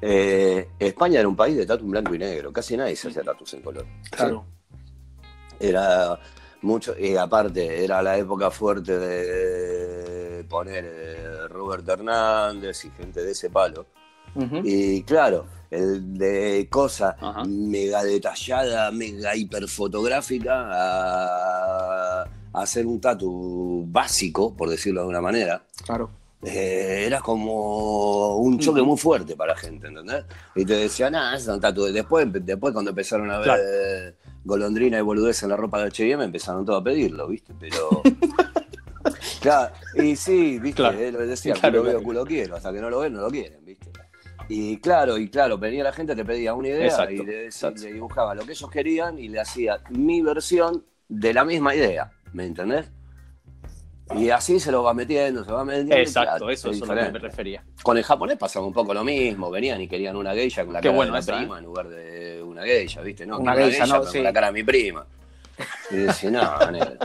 eh, 0.00 0.68
España 0.78 1.20
era 1.20 1.28
un 1.28 1.36
país 1.36 1.56
de 1.56 1.64
tatu 1.66 1.86
blanco 1.86 2.14
y 2.14 2.18
negro. 2.18 2.52
Casi 2.52 2.76
nadie 2.76 2.94
se 2.96 3.08
hacía 3.08 3.22
tatus 3.22 3.54
en 3.54 3.62
color. 3.62 3.86
Claro. 4.10 4.44
Era 5.60 6.18
mucho. 6.62 6.94
Y 6.98 7.16
aparte, 7.16 7.84
era 7.84 8.02
la 8.02 8.16
época 8.18 8.50
fuerte 8.50 8.98
de 8.98 10.44
poner 10.44 10.84
eh, 10.86 11.48
Robert 11.48 11.88
Hernández 11.88 12.84
y 12.84 12.90
gente 12.90 13.22
de 13.24 13.32
ese 13.32 13.50
palo. 13.50 13.86
Y 14.64 15.04
claro, 15.04 15.46
el 15.70 16.18
de 16.18 16.66
cosa 16.68 17.16
mega 17.46 18.02
detallada, 18.02 18.90
mega 18.90 19.36
hiperfotográfica, 19.36 20.70
a, 20.72 22.22
a 22.22 22.28
hacer 22.62 22.84
un 22.84 23.00
tatu 23.00 23.84
básico, 23.86 24.56
por 24.56 24.68
decirlo 24.68 25.00
de 25.00 25.02
alguna 25.02 25.20
manera, 25.20 25.62
Claro. 25.84 26.10
eh, 26.42 27.04
era 27.06 27.20
como 27.20 28.36
un 28.38 28.58
choque 28.58 28.82
muy 28.82 28.98
fuerte 28.98 29.36
para 29.36 29.52
la 29.54 29.58
gente, 29.58 29.86
¿entendés? 29.86 30.24
Y 30.56 30.64
te 30.64 30.74
decían, 30.74 31.14
ah, 31.14 31.36
es 31.36 31.46
un 31.46 31.60
tatu. 31.60 31.84
Después, 31.84 32.26
después 32.44 32.72
cuando 32.72 32.90
empezaron 32.90 33.30
a 33.30 33.38
ver 33.38 33.44
Claro. 33.44 33.62
Eh, 34.44 34.46
golondrina 34.46 34.98
y 34.98 35.02
boludez 35.02 35.42
en 35.42 35.48
la 35.50 35.56
ropa 35.56 35.80
de 35.80 35.86
H&M, 35.86 36.24
empezaron 36.24 36.64
todos 36.64 36.80
a 36.80 36.84
pedirlo, 36.84 37.28
¿viste? 37.28 37.54
Pero... 37.58 38.02
claro, 39.40 39.74
y 39.96 40.16
sí, 40.16 40.58
¿viste? 40.58 40.82
Claro. 40.82 40.98
Él 40.98 41.28
decía, 41.28 41.54
Claro, 41.54 41.80
culo 41.80 41.82
veo, 41.82 41.92
claro. 41.92 42.04
culo 42.04 42.24
quiero. 42.24 42.56
Hasta 42.56 42.72
que 42.72 42.80
no 42.80 42.90
lo 42.90 43.00
ven, 43.00 43.12
no 43.12 43.22
lo 43.22 43.30
quieren, 43.30 43.64
¿viste? 43.64 43.90
Y 44.48 44.76
claro, 44.78 45.16
y 45.16 45.28
claro, 45.28 45.56
venía 45.56 45.82
la 45.84 45.92
gente, 45.92 46.14
te 46.14 46.24
pedía 46.24 46.52
una 46.52 46.68
idea 46.68 46.84
Exacto, 46.84 47.12
y 47.14 47.24
le, 47.24 47.48
le 47.48 47.92
dibujaba 47.92 48.34
lo 48.34 48.44
que 48.44 48.52
ellos 48.52 48.70
querían 48.70 49.18
y 49.18 49.28
le 49.28 49.40
hacía 49.40 49.80
mi 49.90 50.20
versión 50.20 50.84
de 51.08 51.32
la 51.32 51.44
misma 51.44 51.74
idea, 51.74 52.10
¿me 52.34 52.44
entendés? 52.44 52.90
Y 54.16 54.28
así 54.30 54.60
se 54.60 54.70
lo 54.70 54.82
va 54.82 54.92
metiendo, 54.92 55.44
se 55.44 55.52
va 55.52 55.64
metiendo. 55.64 55.96
Exacto, 55.96 56.50
eso 56.50 56.70
es 56.70 56.76
es 56.76 56.82
a 56.82 56.94
lo 56.94 57.02
que 57.02 57.12
me 57.12 57.18
refería. 57.18 57.64
Con 57.82 57.96
el 57.96 58.04
japonés 58.04 58.36
pasaba 58.36 58.66
un 58.66 58.72
poco 58.72 58.92
lo 58.92 59.02
mismo, 59.02 59.50
venían 59.50 59.80
y 59.80 59.88
querían 59.88 60.16
una 60.16 60.34
geisha 60.34 60.64
con 60.64 60.74
la 60.74 60.80
Qué 60.80 60.88
cara 60.88 60.96
bueno 60.96 61.12
de 61.14 61.20
eso, 61.20 61.32
prima 61.34 61.58
en 61.58 61.64
lugar 61.64 61.88
de 61.88 62.42
una 62.42 62.62
geisha, 62.62 63.00
¿viste? 63.00 63.26
No, 63.26 63.38
Una 63.38 63.54
geisha, 63.54 63.86
no, 63.86 64.00
pero 64.00 64.06
sí. 64.06 64.18
con 64.18 64.24
la 64.24 64.32
cara 64.32 64.48
de 64.48 64.52
mi 64.52 64.62
prima. 64.62 65.06
Y 65.90 65.96
decía, 65.96 66.30
no, 66.30 66.70
negro. 66.70 66.96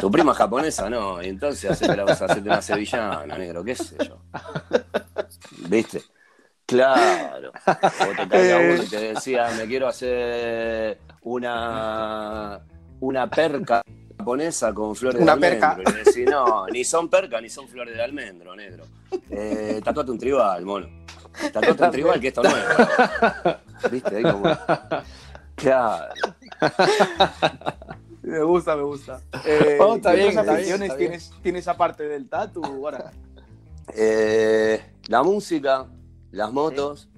Tu 0.00 0.10
prima 0.10 0.34
japonesa 0.34 0.90
no, 0.90 1.22
y 1.22 1.28
entonces 1.28 1.70
hacete, 1.70 1.96
la, 1.96 2.04
hacete 2.04 2.40
una 2.40 2.62
sevillana, 2.62 3.38
negro, 3.38 3.62
qué 3.62 3.76
sé 3.76 3.96
yo. 4.04 4.18
¿Viste? 5.68 6.02
Claro. 6.66 7.52
O 7.66 8.16
te 8.16 8.28
caía 8.28 8.56
uno 8.58 8.82
y 8.82 8.86
te 8.88 9.12
decía, 9.12 9.50
me 9.56 9.66
quiero 9.66 9.88
hacer 9.88 10.98
una, 11.22 12.60
una 13.00 13.30
perca 13.30 13.82
japonesa 14.22 14.72
con 14.72 14.94
flores 14.96 15.20
Una 15.20 15.36
de 15.36 15.46
almendro. 15.46 15.76
perca. 15.76 15.90
Y 15.90 15.92
le 15.94 16.04
decís, 16.04 16.26
no, 16.30 16.66
ni 16.68 16.84
son 16.84 17.08
perca 17.08 17.40
ni 17.40 17.48
son 17.50 17.68
flores 17.68 17.94
de 17.96 18.02
almendro, 18.02 18.54
negro. 18.56 18.84
Eh, 19.30 19.80
tatuate 19.84 20.10
un 20.10 20.18
tribal, 20.18 20.64
mono. 20.64 20.88
Tatuate 21.52 21.84
un 21.84 21.90
tribal, 21.90 22.20
que 22.20 22.28
esto 22.28 22.42
no 22.42 22.50
es. 22.50 23.90
¿Viste? 23.90 24.16
Ahí 24.16 24.22
como... 24.22 24.44
Claro. 25.54 26.14
Me 28.22 28.42
gusta, 28.42 28.76
me 28.76 28.82
gusta. 28.82 29.20
Eh, 29.44 29.78
Oh, 29.80 29.96
está 29.96 30.12
¿qué 30.12 30.16
bien, 30.18 30.28
otras 30.28 30.40
está 30.40 30.42
bien, 30.42 30.54
aficiones 30.54 30.82
está 30.88 30.96
bien. 30.96 31.10
tienes, 31.10 31.32
tienes 31.42 31.68
aparte 31.68 32.04
del 32.04 32.28
tatu? 32.28 32.64
Ahora? 32.64 33.10
Eh, 33.94 34.80
la 35.08 35.22
música, 35.22 35.86
las 36.30 36.52
motos. 36.52 37.08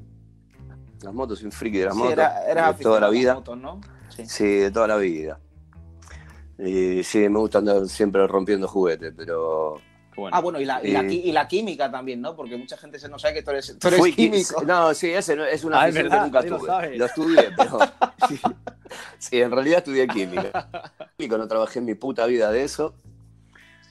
Las 1.02 1.12
motos, 1.12 1.38
soy 1.38 1.46
un 1.46 1.52
friki 1.52 1.78
de 1.78 1.84
las 1.86 1.94
Sí, 1.94 1.98
motos. 1.98 2.12
era, 2.14 2.44
eras 2.50 2.78
de 2.78 2.82
toda 2.82 3.00
la 3.00 3.11
vida. 3.11 3.34
motos, 3.34 3.59
¿no? 3.59 3.80
Sí. 4.09 4.24
Sí, 4.26 4.44
de 4.57 4.70
toda 4.70 4.86
la 4.88 4.96
vida. 4.96 5.38
Y 6.59 7.02
sí, 7.02 7.28
me 7.28 7.38
gusta 7.38 7.59
andar 7.59 7.86
siempre 7.88 8.26
rompiendo 8.26 8.68
juguetes, 8.68 9.12
pero. 9.16 9.80
Bueno, 10.16 10.36
Ah, 10.36 10.40
bueno, 10.40 10.61
y 10.61 10.64
la, 10.64 10.80
y, 10.84 10.92
la, 10.92 11.00
Eh, 11.00 11.12
y 11.12 11.32
la 11.32 11.48
química 11.48 11.90
también, 11.90 12.20
¿no? 12.20 12.36
Porque 12.36 12.57
mucha 12.57 12.76
gente 12.76 13.00
se 13.00 13.09
no 13.09 13.18
sabe 13.18 13.34
que 13.34 13.42
tú 13.42 13.50
eres, 13.50 13.76
tú 13.80 13.88
eres 13.88 13.98
Fui 13.98 14.12
químico. 14.12 14.62
No, 14.62 14.94
sí, 14.94 15.11
ese 15.11 15.34
no- 15.34 15.44
es 15.44 15.64
una 15.64 15.80
Ah, 15.82 15.88
es 15.88 15.94
verdad, 15.96 16.18
que 16.18 16.24
nunca 16.26 16.42
lo 16.42 16.57
tuve. 16.59 16.66
sabes. 16.68 16.98
Lo 16.98 17.07
estudié, 17.07 17.50
pero. 17.57 17.78
sí. 18.28 18.40
Sí, 19.18 19.40
en 19.40 19.50
realidad 19.50 19.78
estudié 19.78 20.07
química. 20.07 20.68
Químico, 21.16 21.36
no 21.36 21.48
trabajé 21.48 21.80
en 21.80 21.86
mi 21.86 21.94
puta 21.96 22.26
vida 22.26 22.52
de 22.52 22.62
eso. 22.62 22.94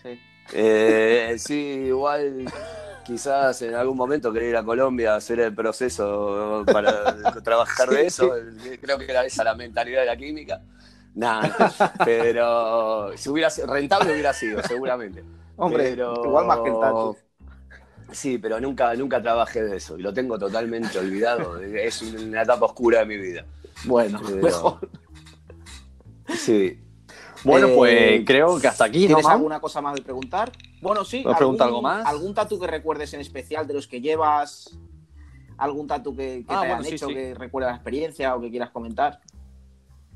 Sí. 0.01 0.17
Eh, 0.53 1.35
sí, 1.39 1.83
igual 1.87 2.45
quizás 3.03 3.61
en 3.63 3.75
algún 3.75 3.97
momento 3.97 4.31
quería 4.31 4.49
ir 4.49 4.55
a 4.57 4.63
Colombia 4.63 5.13
a 5.13 5.17
hacer 5.17 5.41
el 5.41 5.53
proceso 5.53 6.63
para 6.65 7.17
trabajar 7.43 7.89
de 7.89 8.05
eso. 8.07 8.31
Creo 8.81 8.97
que 8.97 9.05
era 9.11 9.25
esa 9.25 9.43
la 9.43 9.55
mentalidad 9.55 10.01
de 10.01 10.05
la 10.07 10.15
química. 10.15 10.61
Nada, 11.15 11.71
pero 12.03 13.15
si 13.17 13.29
hubiera 13.29 13.49
sido 13.49 13.67
rentable 13.67 14.13
hubiera 14.13 14.33
sido, 14.33 14.61
seguramente. 14.63 15.23
Hombre, 15.57 15.91
Pero- 15.91 16.23
igual 16.25 16.45
más 16.47 16.59
que 16.59 16.69
el 16.69 16.79
tatu. 16.79 17.17
Sí, 18.11 18.37
pero 18.37 18.59
nunca, 18.59 18.93
nunca 18.95 19.21
trabajé 19.21 19.63
de 19.63 19.77
eso 19.77 19.97
y 19.97 20.01
lo 20.01 20.13
tengo 20.13 20.37
totalmente 20.37 20.97
olvidado. 20.99 21.59
Es 21.59 22.01
una 22.01 22.41
etapa 22.43 22.65
oscura 22.65 22.99
de 22.99 23.05
mi 23.05 23.17
vida. 23.17 23.45
Bueno, 23.85 24.19
Pero- 24.25 24.41
mejor. 24.41 24.89
Sí. 26.35 26.79
bueno 27.43 27.67
eh, 27.67 27.73
pues 27.75 28.21
creo 28.25 28.59
que 28.59 28.67
hasta 28.67 28.85
aquí, 28.85 29.01
¿no, 29.07 29.15
¿Tienes 29.17 29.25
alguna 29.25 29.59
cosa 29.59 29.81
más 29.81 29.95
de 29.95 30.01
preguntar? 30.01 30.51
Bueno, 30.81 31.03
sí. 31.03 31.21
¿Puedes 31.21 31.37
preguntar 31.37 31.67
algo 31.67 31.81
más? 31.81 32.05
¿Algún 32.05 32.33
tatu 32.33 32.59
que 32.59 32.67
recuerdes 32.67 33.13
en 33.13 33.21
especial 33.21 33.67
de 33.67 33.73
los 33.73 33.87
que 33.87 34.01
llevas? 34.01 34.77
¿Algún 35.57 35.87
tatu 35.87 36.15
que, 36.15 36.43
que 36.47 36.53
Ah, 36.53 36.61
te 36.61 36.67
bueno, 36.69 36.83
sí, 36.83 36.95
hecho, 36.95 37.07
sí. 37.07 37.13
que 37.13 37.33
recuerdes 37.35 37.69
la 37.71 37.75
experiencia 37.75 38.35
o 38.35 38.41
que 38.41 38.49
quieras 38.49 38.71
comentar? 38.71 39.19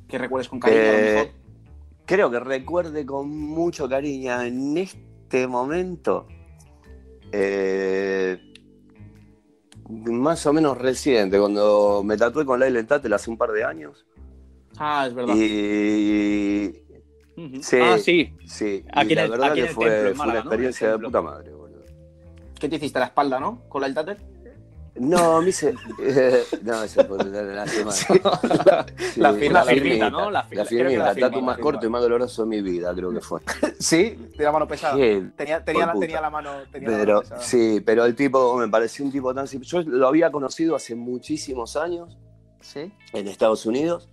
Que 0.07 0.17
recuerdes 0.17 0.49
con 0.49 0.59
cariño, 0.59 0.81
a 0.81 0.85
lo 0.85 0.97
Eh, 0.97 1.13
mejor. 1.15 1.27
creo 2.05 2.31
que 2.31 2.39
recuerde 2.39 3.05
con 3.05 3.29
mucho 3.29 3.87
cariño 3.89 4.41
en 4.41 4.77
este 4.77 5.47
momento. 5.47 6.27
eh, 7.33 8.39
más 9.89 10.45
o 10.45 10.53
menos 10.53 10.77
reciente, 10.77 11.37
cuando 11.37 12.01
me 12.03 12.15
tatué 12.17 12.45
con 12.45 12.59
Laila 12.59 12.85
Tatel 12.85 13.11
hace 13.13 13.29
un 13.29 13.37
par 13.37 13.51
de 13.51 13.63
años. 13.65 14.05
Ah, 14.77 15.05
es 15.07 15.13
verdad. 15.13 15.35
Y. 15.35 16.73
Sí. 17.61 17.77
Ah, 17.81 17.97
sí. 17.99 18.33
sí, 18.45 18.83
Aquí 18.93 19.11
y 19.11 19.15
la 19.15 19.23
el- 19.25 19.31
verdad 19.31 19.51
aquí 19.51 19.61
que 19.61 19.67
fue, 19.67 20.13
fue 20.15 20.25
una 20.27 20.39
experiencia 20.39 20.87
En 20.93 20.99
de 20.99 21.05
puta 21.05 21.21
madre, 21.21 21.51
boludo. 21.53 21.83
¿Qué 22.59 22.67
te 22.69 22.77
hiciste? 22.77 22.97
¿La 22.99 23.05
espalda, 23.05 23.39
no? 23.39 23.61
¿Con 23.69 23.81
la 23.81 23.93
Tater? 23.93 24.17
No, 24.99 25.41
me 25.41 25.49
hice. 25.49 25.73
eh, 26.01 26.43
no, 26.63 26.83
eso 26.83 27.05
fue 27.05 27.17
la 27.25 27.67
semana. 27.67 27.91
Sí, 28.97 29.19
La 29.19 29.33
firma- 29.33 29.63
la 29.63 29.71
firmita, 29.71 30.09
¿no? 30.09 30.31
La 30.31 30.43
La, 30.43 30.45
fir- 30.49 30.49
creo 30.49 30.65
que 30.65 30.67
firmita, 30.67 31.03
la 31.05 31.11
el 31.11 31.19
tatu 31.19 31.33
firma, 31.35 31.45
más 31.47 31.57
la 31.57 31.63
corto 31.63 31.79
y 31.79 31.81
firma. 31.81 31.97
más 31.97 32.01
doloroso 32.03 32.43
de 32.43 32.47
mi 32.49 32.61
vida, 32.61 32.93
creo 32.95 33.11
que 33.11 33.21
fue. 33.21 33.41
Sí, 33.79 34.17
de 34.37 34.43
la 34.43 34.51
mano 34.51 34.67
pesada. 34.67 34.95
Qué 34.95 35.23
Tenía, 35.35 35.63
tenía, 35.63 35.85
la, 35.87 35.93
tenía 35.99 36.21
la 36.21 36.29
mano. 36.29 36.51
Tenía 36.71 36.89
la 36.89 36.97
Pero 36.97 37.13
mano 37.15 37.21
pesada. 37.21 37.41
sí, 37.41 37.81
pero 37.85 38.05
el 38.05 38.15
tipo 38.15 38.57
me 38.57 38.67
pareció 38.67 39.05
un 39.05 39.11
tipo 39.11 39.33
tan 39.33 39.47
simple. 39.47 39.67
Yo 39.67 39.81
lo 39.83 40.07
había 40.07 40.31
conocido 40.31 40.75
hace 40.75 40.95
muchísimos 40.95 41.75
años 41.75 42.17
Sí. 42.61 42.91
en 43.13 43.27
Estados 43.27 43.65
Unidos, 43.65 44.09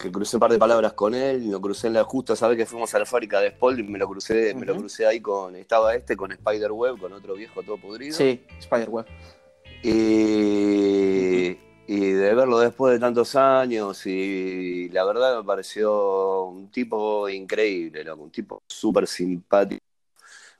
que 0.00 0.10
crucé 0.10 0.36
un 0.36 0.40
par 0.40 0.50
de 0.52 0.58
palabras 0.58 0.92
con 0.94 1.14
él, 1.14 1.42
y 1.44 1.50
lo 1.50 1.60
crucé 1.60 1.88
en 1.88 1.92
la 1.94 2.04
justo, 2.04 2.34
sabes 2.36 2.56
que 2.56 2.66
fuimos 2.66 2.94
a 2.94 2.98
la 3.00 3.06
fábrica 3.06 3.40
de 3.40 3.50
Spalding, 3.50 3.90
me 3.90 3.98
lo 3.98 4.08
crucé, 4.08 4.54
me 4.54 4.64
lo 4.64 4.76
crucé 4.76 5.06
ahí 5.06 5.20
con, 5.20 5.54
estaba 5.56 5.94
este 5.94 6.16
con 6.16 6.32
Spiderweb, 6.32 6.98
con 6.98 7.12
otro 7.12 7.34
viejo 7.34 7.62
todo 7.62 7.76
podrido. 7.78 8.16
Sí, 8.16 8.42
Spiderweb. 8.62 9.06
Y, 9.82 11.56
y 11.86 12.00
de 12.10 12.34
verlo 12.34 12.58
después 12.58 12.92
de 12.92 12.98
tantos 12.98 13.36
años, 13.36 14.04
y 14.06 14.88
la 14.90 15.04
verdad 15.04 15.38
me 15.38 15.44
pareció 15.44 16.44
un 16.44 16.70
tipo 16.70 17.28
increíble, 17.28 18.04
loco, 18.04 18.24
un 18.24 18.30
tipo 18.30 18.62
súper 18.66 19.06
simpático, 19.06 19.82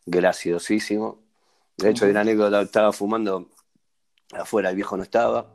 graciosísimo. 0.07 1.21
De 1.77 1.91
hecho, 1.91 2.05
hay 2.05 2.13
una 2.13 2.21
anécdota, 2.23 2.63
estaba 2.63 2.93
fumando 2.93 3.51
afuera, 4.33 4.71
el 4.71 4.77
viejo 4.77 4.97
no 4.97 5.03
estaba, 5.03 5.53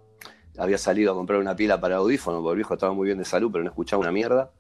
había 0.58 0.78
salido 0.78 1.12
a 1.12 1.16
comprar 1.16 1.40
una 1.40 1.56
pila 1.56 1.80
para 1.82 1.96
el 1.96 2.02
audífono, 2.02 2.42
porque 2.42 2.52
el 2.52 2.58
viejo 2.58 2.74
estaba 2.76 2.94
muy 2.94 3.06
bien 3.08 3.18
de 3.18 3.26
salud, 3.26 3.50
pero 3.52 3.64
no 3.64 3.70
escuchaba 3.70 4.02
una 4.02 4.12
mierda. 4.12 4.52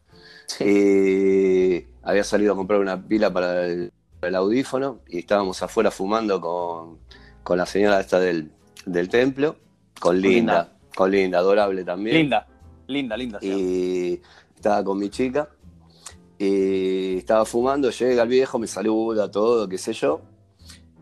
Había 0.59 2.23
salido 2.23 2.53
a 2.53 2.55
comprar 2.55 2.79
una 2.79 3.05
pila 3.07 3.31
para 3.31 3.65
el, 3.65 3.91
para 4.19 4.29
el 4.29 4.35
audífono 4.35 5.01
y 5.07 5.19
estábamos 5.19 5.61
afuera 5.61 5.91
fumando 5.91 6.41
con, 6.41 6.99
con 7.43 7.57
la 7.57 7.65
señora 7.65 7.99
esta 7.99 8.19
del, 8.19 8.51
del 8.85 9.09
templo, 9.09 9.55
con 9.99 10.19
Linda, 10.19 10.63
Linda. 10.63 10.77
con 10.95 11.11
Linda, 11.11 11.37
adorable 11.39 11.83
también. 11.83 12.17
Linda, 12.17 12.47
linda, 12.87 13.17
linda. 13.17 13.39
Y 13.41 14.21
estaba 14.55 14.83
con 14.83 14.97
mi 14.97 15.09
chica 15.09 15.49
y 16.37 17.17
estaba 17.17 17.45
fumando, 17.45 17.89
llega 17.89 18.23
el 18.23 18.29
viejo, 18.29 18.59
me 18.59 18.67
saluda, 18.67 19.29
todo, 19.31 19.67
qué 19.69 19.77
sé 19.77 19.93
yo. 19.93 20.21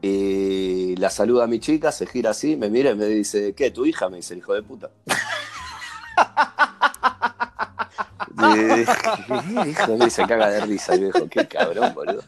Y 0.02 0.96
la 0.98 1.10
saluda 1.10 1.44
a 1.44 1.48
mi 1.48 1.60
chica, 1.60 1.92
se 1.92 2.08
gira 2.08 2.32
así, 2.32 2.56
me 2.56 2.70
mira 2.70 2.92
y 2.92 2.96
me 2.96 3.06
dice, 3.06 3.54
¿qué? 3.54 3.72
¿Tu 3.72 3.86
hija? 3.86 4.10
Me 4.10 4.18
dice 4.18 4.34
el 4.34 4.40
hijo 4.40 4.54
de 4.54 4.64
puta. 4.64 4.90
Y, 8.38 9.70
hijo, 9.70 10.10
se 10.10 10.26
caga 10.28 10.50
de 10.50 10.62
risa 10.62 10.94
el 10.94 11.02
viejo, 11.02 11.28
qué 11.30 11.48
cabrón, 11.48 11.94
boludo. 11.94 12.24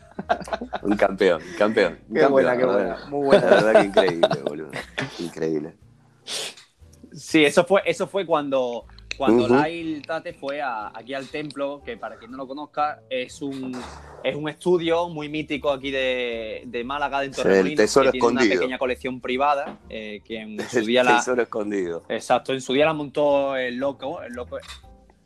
Un 0.81 0.95
campeón, 0.97 1.41
un 1.41 1.57
campeón. 1.57 1.99
un 2.07 2.13
Qué 2.15 2.21
campeón, 2.21 2.31
buena, 2.31 2.57
qué 2.57 2.65
la 2.65 2.71
buena. 2.73 2.97
Muy 3.09 3.21
La 3.37 3.41
buena. 3.41 3.45
verdad 3.63 3.81
que 3.81 3.87
increíble, 3.87 4.41
boludo. 4.43 4.71
Increíble. 5.19 5.75
Sí, 7.13 7.45
eso 7.45 7.63
fue, 7.65 7.81
eso 7.85 8.07
fue 8.07 8.25
cuando, 8.25 8.85
cuando. 9.17 9.47
Lail 9.47 10.01
Tate 10.05 10.33
fue 10.33 10.61
a- 10.61 10.91
aquí 10.93 11.13
al 11.13 11.27
templo, 11.27 11.81
que 11.85 11.95
para 11.97 12.17
quien 12.17 12.31
no 12.31 12.37
lo 12.37 12.47
conozca, 12.47 13.01
es 13.09 13.41
un, 13.41 13.71
es 14.23 14.35
un 14.35 14.49
estudio 14.49 15.09
muy 15.09 15.29
mítico 15.29 15.69
aquí 15.71 15.91
de, 15.91 16.63
de 16.65 16.83
Málaga, 16.83 17.19
de 17.19 17.27
el 17.27 17.35
Torremolinos, 17.35 17.77
tesoro 17.77 18.11
que 18.11 18.19
tiene 18.19 18.27
una 18.31 18.41
pequeña 18.41 18.77
colección 18.79 19.21
privada, 19.21 19.77
eh, 19.89 20.21
que 20.25 20.37
en 20.39 20.59
su 20.69 20.79
El 20.79 20.85
día 20.87 21.03
la, 21.03 21.17
tesoro 21.17 21.43
escondido. 21.43 22.03
exacto, 22.09 22.51
en 22.53 22.61
su 22.61 22.73
día 22.73 22.85
la 22.85 22.93
montó 22.93 23.55
el 23.55 23.75
loco, 23.77 24.23
el 24.23 24.33
loco, 24.33 24.57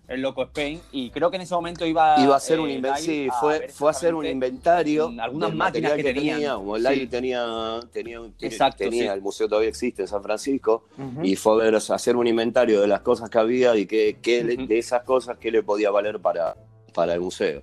el 0.07 0.21
loco 0.21 0.43
Spain, 0.43 0.79
y 0.91 1.09
creo 1.09 1.29
que 1.29 1.35
en 1.35 1.41
ese 1.41 1.53
momento 1.53 1.85
iba, 1.85 2.17
Iba 2.19 2.35
a 2.35 2.37
hacer 2.37 2.59
un 2.59 2.69
eh, 2.69 2.75
inventario, 2.75 3.05
sí, 3.05 3.27
fue, 3.41 3.67
fue 3.67 3.89
a 3.89 3.91
hacer 3.91 4.15
un 4.15 4.25
inventario 4.25 5.11
algunas 5.19 5.53
máquinas 5.53 5.93
que 5.93 6.03
tenían. 6.03 6.55
Como 6.55 6.77
Sí. 6.77 7.07
tenía, 7.07 7.79
tenía, 7.91 8.21
Exacto, 8.39 8.77
tenía 8.77 9.03
sí. 9.03 9.09
el 9.09 9.21
museo 9.21 9.49
todavía 9.49 9.69
existe 9.69 10.03
en 10.03 10.07
San 10.07 10.23
Francisco, 10.23 10.85
y 11.23 11.35
fue 11.35 11.53
a, 11.53 11.65
ver, 11.65 11.75
o 11.75 11.79
sea, 11.81 11.97
hacer 11.97 12.15
un 12.15 12.25
inventario 12.25 12.79
de 12.79 12.87
las 12.87 13.01
cosas 13.01 13.29
que 13.29 13.37
había 13.37 13.75
y 13.75 13.83
Ujú. 13.83 14.67
de 14.67 14.77
esas 14.77 15.03
cosas 15.03 15.37
qué 15.37 15.51
le 15.51 15.61
podía 15.61 15.91
valer 15.91 16.19
para, 16.21 16.55
para 16.93 17.13
el 17.13 17.19
museo. 17.19 17.61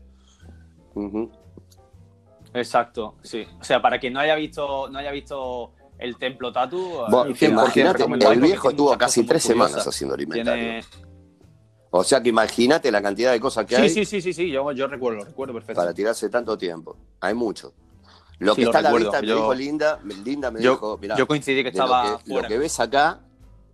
Exacto, 2.53 3.17
sí. 3.23 3.47
O 3.59 3.65
sea, 3.65 3.81
para 3.81 3.99
quien 3.99 4.13
no 4.13 4.21
haya 4.21 4.35
visto, 4.35 4.89
no 4.91 4.99
haya 4.99 5.11
visto 5.11 5.73
el 5.99 6.17
templo 6.19 6.53
Tatu, 6.53 6.77
eh, 6.79 7.35
100% 7.35 7.49
Imagínate, 7.49 8.05
el 8.05 8.41
viejo 8.41 8.71
estuvo 8.71 8.97
casi 8.99 9.25
tres 9.25 9.43
semanas 9.43 9.87
haciendo 9.87 10.15
el 10.15 10.23
inventario. 10.23 10.63
Tiene... 10.63 11.14
O 11.97 12.03
sea 12.03 12.21
que 12.21 12.31
imagínate 12.31 12.91
la 12.91 13.01
cantidad 13.01 13.31
de 13.31 13.39
cosas 13.39 13.65
que 13.67 13.77
Sí, 13.77 13.83
hay 13.83 13.89
sí, 13.89 14.05
sí, 14.05 14.21
sí, 14.21 14.33
sí, 14.33 14.51
yo, 14.51 14.73
yo 14.73 14.89
recuerdo, 14.89 15.19
lo 15.21 15.25
recuerdo 15.27 15.55
perfecto. 15.55 15.81
para 15.81 15.95
tirarse 15.95 16.29
tanto 16.29 16.59
tiempo. 16.59 16.97
Hay 17.21 17.35
mucho. 17.35 17.73
Lo 18.41 18.55
Sí, 18.55 18.63
que 18.63 18.65
lo 18.65 18.71
está 18.71 18.79
a 18.81 18.83
la 18.83 18.93
vista, 18.93 19.21
me 19.23 19.27
dijo 19.29 19.55
Linda, 19.55 20.01
Linda 20.25 20.51
me 20.51 20.61
yo, 20.61 20.73
dijo, 20.73 20.99
mirá, 21.01 21.17
yo 21.17 21.29
coincidí 21.29 21.59
que 21.59 21.63
lo 21.65 21.69
estaba 21.69 22.21
lo 22.27 22.43
que 22.43 22.59
ves 22.59 22.81
acá 22.81 23.21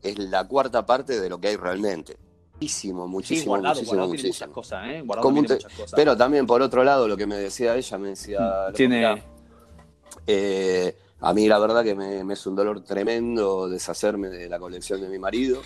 es 0.02 0.18
la 0.18 0.46
cuarta 0.46 0.84
parte 0.84 1.18
de 1.18 1.30
lo 1.30 1.40
que 1.40 1.48
hay 1.48 1.56
realmente. 1.56 2.18
Muchísimo, 2.56 3.06
sí, 3.06 3.10
muchísimo, 3.10 3.52
guardado, 3.52 3.74
muchísimo, 3.76 3.90
tiene 4.02 4.08
muchas 4.10 4.26
muchísimo. 4.28 4.52
cosas, 4.52 4.86
¿eh? 4.88 5.02
Guardado 5.02 5.32
tiene 5.32 5.48
te- 5.48 5.54
muchas 5.54 5.72
cosas. 5.72 5.92
Pero 5.96 6.14
también, 6.14 6.46
por 6.46 6.60
otro 6.60 6.84
lado, 6.84 7.08
lo 7.08 7.16
que 7.16 7.26
me 7.26 7.36
decía 7.36 7.74
ella, 7.74 7.96
me 7.96 8.08
decía, 8.08 8.38
"Loco, 8.66 8.72
tiene... 8.74 9.24
eh, 10.26 10.94
a 11.20 11.32
mí 11.32 11.48
la 11.48 11.58
verdad 11.58 11.82
que 11.82 11.94
me, 11.94 12.22
me 12.22 12.34
es 12.34 12.46
un 12.46 12.54
dolor 12.54 12.82
tremendo 12.84 13.66
deshacerme 13.66 14.28
de 14.28 14.46
la 14.50 14.58
colección 14.58 15.00
de 15.00 15.08
mi 15.08 15.18
marido, 15.18 15.62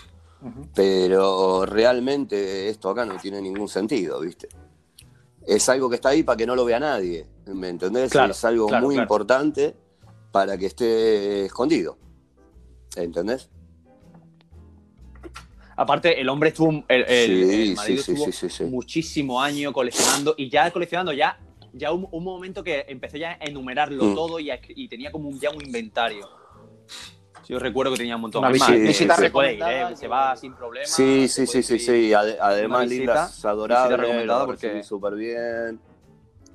Pero 0.74 1.64
realmente 1.66 2.68
esto 2.68 2.90
acá 2.90 3.04
no 3.06 3.16
tiene 3.18 3.40
ningún 3.40 3.68
sentido, 3.68 4.20
¿viste? 4.20 4.48
Es 5.46 5.68
algo 5.68 5.88
que 5.88 5.96
está 5.96 6.10
ahí 6.10 6.22
para 6.22 6.36
que 6.36 6.46
no 6.46 6.54
lo 6.56 6.64
vea 6.64 6.80
nadie, 6.80 7.26
¿me 7.46 7.68
entendés? 7.68 8.10
Claro, 8.12 8.32
es 8.32 8.44
algo 8.44 8.66
claro, 8.66 8.84
muy 8.86 8.94
claro. 8.94 9.04
importante 9.04 9.74
para 10.32 10.56
que 10.58 10.66
esté 10.66 11.44
escondido, 11.46 11.96
¿entendés? 12.96 13.48
Aparte, 15.76 16.20
el 16.20 16.28
hombre 16.28 16.50
estuvo, 16.50 16.70
el, 16.70 16.84
el- 16.88 17.06
Sí, 17.06 17.70
el 17.70 17.74
marido 17.74 18.02
sí, 18.02 18.16
sí, 18.32 18.46
estuvo 18.46 18.68
muchísimo 18.70 19.40
años 19.42 19.72
coleccionando 19.72 20.34
y 20.36 20.48
ya 20.48 20.70
coleccionando 20.70 21.12
ya, 21.12 21.38
ya 21.72 21.90
un, 21.92 22.06
un 22.12 22.22
momento 22.22 22.62
que 22.62 22.84
empecé 22.88 23.18
ya 23.18 23.32
a 23.32 23.38
enumerarlo 23.44 24.04
Mm. 24.04 24.14
todo 24.14 24.38
y, 24.38 24.50
a- 24.50 24.60
y 24.68 24.88
tenía 24.88 25.10
como 25.10 25.28
un, 25.28 25.40
ya 25.40 25.50
un 25.50 25.64
inventario. 25.64 26.28
Yo 27.48 27.58
recuerdo 27.58 27.92
que 27.92 27.98
tenía 27.98 28.16
un 28.16 28.22
montón. 28.22 28.40
Una 28.44 28.50
Es 28.52 28.60
más, 28.60 28.68
visita- 28.70 28.82
se- 28.82 28.88
visita 28.88 29.16
se 29.16 29.30
puede 29.30 29.52
ir, 29.54 29.58
recomendada 29.60 29.90
¿eh? 29.92 29.96
se 29.96 30.08
va 30.08 30.36
sin 30.36 30.54
problema. 30.54 30.86
Sí, 30.86 31.28
sí, 31.28 31.46
sí, 31.46 31.62
sí, 31.62 31.78
sí. 31.78 32.12
Ade- 32.12 32.36
Además, 32.40 32.88
Linda 32.88 33.26
es 33.26 33.44
adorable, 33.44 34.24
lo 34.26 34.46
porque- 34.46 34.82
súper 34.82 35.14
bien. 35.14 35.80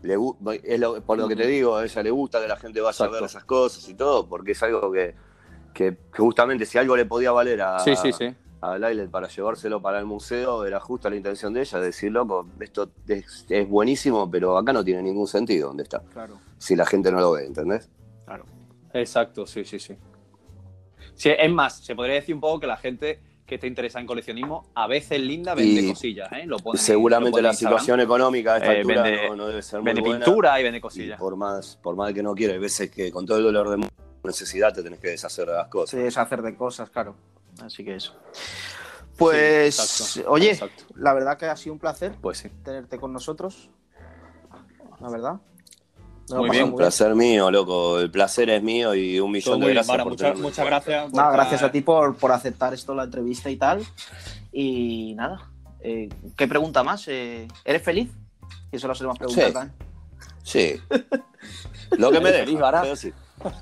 Le 0.02 0.16
es 0.64 0.80
lo- 0.80 1.02
por 1.02 1.18
lo 1.18 1.28
que 1.28 1.36
te 1.36 1.46
digo, 1.48 1.76
a 1.76 1.84
ella 1.84 2.04
le 2.04 2.12
gusta 2.12 2.40
que 2.42 2.48
la 2.48 2.56
gente 2.56 2.80
vaya 2.80 3.06
a 3.06 3.10
ver 3.10 3.24
esas 3.24 3.44
cosas 3.44 3.88
y 3.90 3.94
todo, 3.96 4.28
porque 4.28 4.52
es 4.54 4.64
algo 4.64 4.92
que, 4.92 5.14
que- 5.74 5.98
que 6.14 6.22
justamente 6.22 6.66
si 6.66 6.78
algo 6.78 6.96
le 6.96 7.06
podía 7.06 7.32
valer 7.34 7.62
a, 7.62 7.80
Sí, 7.80 7.96
sí, 7.98 8.14
sí. 8.14 8.34
a 8.62 8.78
para 9.12 9.28
llevárselo 9.28 9.82
para 9.82 10.00
el 10.00 10.06
museo, 10.06 10.66
era 10.66 10.80
justa 10.80 11.10
la 11.10 11.18
intención 11.18 11.54
de 11.54 11.62
ella, 11.62 11.80
decir, 11.80 12.12
loco, 12.14 12.48
esto 12.62 12.90
es, 13.08 13.46
es 13.50 13.68
buenísimo, 13.70 14.30
pero 14.32 14.58
acá 14.58 14.72
no 14.72 14.84
tiene 14.86 15.02
ningún 15.04 15.28
sentido 15.28 15.68
donde 15.68 15.84
está, 15.84 16.00
Claro. 16.14 16.40
si 16.58 16.76
la 16.78 16.86
gente 16.86 17.12
no 17.12 17.20
lo 17.20 17.32
ve, 17.34 17.46
¿entendés? 17.46 17.90
Claro. 18.26 18.46
Exacto, 18.94 19.46
sí, 19.46 19.64
sí, 19.66 19.80
sí. 19.80 19.96
Sí, 21.20 21.30
es 21.38 21.52
más, 21.52 21.84
se 21.84 21.96
podría 21.96 22.16
decir 22.16 22.34
un 22.34 22.40
poco 22.40 22.62
que 22.62 22.68
la 22.68 22.78
gente 22.78 23.20
que 23.46 23.56
está 23.56 23.68
interesada 23.68 24.00
en 24.00 24.08
coleccionismo, 24.08 24.70
a 24.74 24.88
veces 24.88 25.20
Linda 25.20 25.54
vende 25.54 25.82
Y 25.82 25.90
cosillas, 25.90 26.32
¿eh? 26.32 26.46
Lo 26.46 26.58
Seguramente 26.76 27.42
la 27.42 27.52
situación 27.52 28.00
económica 28.00 28.54
a 28.54 28.58
esta 28.58 28.74
Eh, 28.74 28.80
altura 28.82 29.04
vende- 29.04 29.28
no, 29.28 29.36
no 29.36 29.48
debe 29.48 29.62
ser 29.62 29.80
muy 29.82 29.88
Vende 29.88 30.02
buena. 30.02 30.24
pintura 30.26 30.60
y 30.60 30.64
vende 30.64 30.78
Y 30.78 30.82
cosillas. 30.82 31.20
por 31.20 31.36
más, 31.36 31.76
por 31.84 31.96
más 31.98 32.14
que 32.14 32.24
no 32.24 32.34
quiera, 32.36 32.54
hay 32.54 32.60
veces 32.60 32.90
que 32.90 33.12
con 33.12 33.26
todo 33.26 33.38
el 33.40 33.44
dolor 33.44 33.70
de 33.78 33.86
necesidad 34.24 34.74
te 34.74 34.82
tenés 34.82 35.00
que 35.00 35.10
deshacer 35.10 35.46
de 35.48 35.54
las 35.54 35.68
cosas. 35.68 36.00
deshacer 36.00 36.42
de 36.42 36.56
cosas, 36.56 36.90
claro. 36.90 37.16
Así 37.62 37.84
que 37.84 37.96
eso. 37.96 38.16
Pues, 39.18 39.76
Sí, 39.76 40.20
exacto, 40.22 40.32
oye, 40.32 40.52
exacto. 40.52 40.84
la 40.96 41.14
verdad 41.14 41.38
que 41.38 41.48
ha 41.48 41.58
sido 41.58 41.74
un 41.74 41.80
placer 41.80 42.14
Pues 42.22 42.38
sí. 42.38 42.50
tenerte 42.64 42.98
con 42.98 43.12
nosotros. 43.12 43.70
La 45.02 45.10
verdad. 45.10 45.42
Muy 46.30 46.50
bien, 46.50 46.66
Un 46.66 46.76
placer 46.76 47.16
mío, 47.16 47.50
loco. 47.52 48.00
El 48.00 48.12
placer 48.12 48.50
es 48.50 48.62
mío 48.64 48.94
y 48.96 49.20
un 49.20 49.32
millón 49.32 49.60
Todo 49.60 49.68
de 49.68 49.74
bien, 49.74 49.76
gracias 49.76 49.98
por 49.98 50.12
muchas, 50.12 50.38
muchas 50.40 50.66
gracias. 50.66 51.12
Nada, 51.14 51.32
gracias 51.32 51.64
a 51.64 51.72
ti 51.72 51.82
por, 51.82 52.16
por 52.16 52.32
aceptar 52.32 52.74
esto, 52.74 52.94
la 52.96 53.04
entrevista 53.06 53.50
y 53.50 53.56
tal. 53.58 53.84
Y 54.52 55.14
nada, 55.16 55.50
eh, 55.82 56.10
¿qué 56.38 56.48
pregunta 56.48 56.84
más? 56.84 57.08
Eh, 57.08 57.48
¿Eres 57.66 57.82
feliz? 57.84 58.10
Y 58.72 58.76
eso 58.76 58.88
lo 58.88 58.96
solemos 58.96 59.18
preguntar 59.18 59.48
Sí. 59.48 59.54
también. 59.54 59.76
Sí. 60.44 60.82
Lo 61.98 62.12
que 62.12 62.20
me 62.20 62.32
pero 62.32 62.96
sí. 62.96 63.14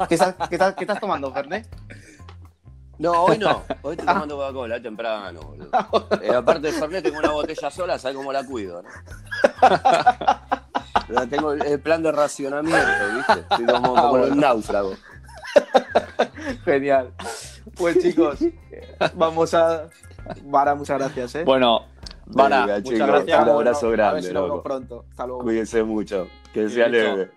¿Qué 0.10 0.16
estás, 0.16 0.36
qué 0.50 0.56
estás- 0.56 0.74
qué 0.76 0.84
estás 0.84 1.00
tomando, 1.00 1.32
Fernet? 1.32 1.68
No, 3.00 3.12
hoy 3.26 3.38
no. 3.38 3.64
Hoy 3.84 3.92
estoy 3.94 4.08
tomando 4.08 4.36
Coca-Cola, 4.38 4.78
es 4.78 4.84
temprano, 4.84 5.40
boludo. 5.42 5.70
Eh, 6.22 6.34
aparte 6.34 6.68
de 6.68 6.74
Fernet, 6.74 7.04
tengo 7.04 7.20
una 7.20 7.32
botella 7.32 7.70
sola, 7.70 8.00
¿sabes 8.00 8.18
cómo 8.18 8.34
la 8.34 8.44
cuido? 8.44 8.82
no? 8.82 8.90
Tengo 11.30 11.54
el 11.54 11.62
el 11.66 11.80
plan 11.80 12.04
de 12.04 12.12
racionamiento, 12.12 12.80
¿viste? 13.16 13.40
Estoy 13.40 13.66
como, 13.66 13.96
como 13.96 14.10
bueno. 14.10 14.34
un 14.34 14.40
náufrago. 14.40 14.94
Genial. 16.66 17.12
Pues 17.76 18.00
chicos, 18.00 18.40
vamos 19.16 19.54
a... 19.54 19.90
Vara, 20.44 20.76
muchas 20.76 21.00
gracias, 21.00 21.36
¿eh? 21.36 21.44
Bueno, 21.44 21.86
Vara, 22.26 22.62
Venga, 22.66 22.78
muchas 22.80 22.84
chicos, 22.94 23.08
gracias. 23.08 23.44
un 23.44 23.50
abrazo 23.50 23.86
A 23.86 23.90
ver 23.90 23.98
grande, 23.98 24.22
nos 24.22 24.34
vemos 24.34 24.48
loco. 24.50 24.64
pronto. 24.64 25.06
Hasta 25.10 25.28
luego. 25.28 25.44
Cuídense 25.44 25.84
mucho. 25.84 26.28
Que 26.54 26.70
sea 26.70 26.88
leve. 26.88 27.32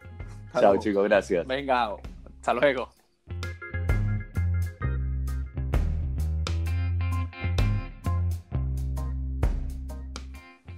Chao, 0.58 0.76
chicos, 0.78 1.04
gracias. 1.04 1.46
Venga, 1.46 1.94
hasta 2.38 2.54
luego. 2.54 2.90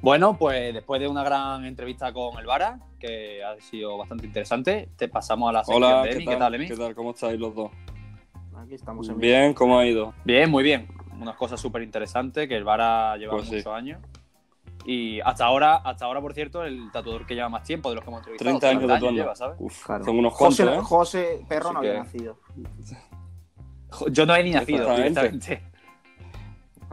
Bueno, 0.03 0.37
pues 0.37 0.75
después 0.75 1.01
de 1.01 1.07
una 1.07 1.23
gran 1.23 1.65
entrevista 1.65 2.13
con 2.13 2.37
el 2.39 2.45
Vara, 2.45 2.81
que 2.99 3.43
ha 3.45 3.55
sido 3.61 3.97
bastante 3.97 4.27
interesante, 4.27 4.89
te 4.97 5.07
pasamos 5.09 5.49
a 5.49 5.53
la 5.53 5.65
sección 5.65 5.85
Hola, 5.85 6.03
de 6.03 6.09
¿qué 6.11 6.15
Emi. 6.17 6.25
tal? 6.25 6.35
¿Qué 6.35 6.39
tal, 6.41 6.55
Emi? 6.57 6.67
¿Qué 6.69 6.77
tal? 6.77 6.95
¿Cómo 6.97 7.11
estáis 7.13 7.39
los 7.39 7.55
dos? 7.55 7.71
Aquí 8.57 8.75
estamos 8.75 9.09
en 9.09 9.19
Bien, 9.19 9.55
¿cómo 9.55 9.79
ha 9.79 9.87
ido? 9.87 10.13
Bien, 10.25 10.51
muy 10.51 10.65
bien. 10.65 10.89
Unas 11.21 11.37
cosas 11.37 11.61
súper 11.61 11.83
interesantes 11.83 12.49
que 12.49 12.57
el 12.57 12.65
Vara 12.65 13.17
lleva 13.17 13.35
Pues 13.35 13.47
sí. 13.49 13.57
muchos 13.57 13.73
años. 13.73 14.01
Y 14.85 15.21
hasta 15.21 15.45
ahora, 15.45 15.77
hasta 15.77 16.07
ahora, 16.07 16.21
por 16.21 16.35
cierto, 16.35 16.65
el 16.65 16.91
tatuador 16.91 17.25
que 17.25 17.37
lleva 17.37 17.49
más 17.49 17.63
tiempo 17.63 17.89
de 17.91 17.95
los 17.95 18.05
que 18.05 18.11
hemos 18.11 18.19
entrevistado. 18.23 18.59
30 18.59 18.69
años 18.69 18.89
tatuando. 18.89 19.21
lleva, 19.21 19.37
¿sabes? 19.37 19.57
Uf, 19.61 19.87
Claro. 19.87 20.05
son 20.05 20.19
unos 20.19 20.33
José, 20.35 20.65
cuantos, 20.65 20.83
¿eh? 20.85 20.89
José 20.89 21.45
Perro 21.49 21.67
Así 21.67 21.73
no 21.75 21.79
había 21.79 21.93
que- 21.93 21.99
nacido. 21.99 22.39
Yo 24.11 24.27
no 24.27 24.35
he 24.35 24.43
ni 24.43 24.51
nacido 24.51 24.97
directamente. 24.97 25.63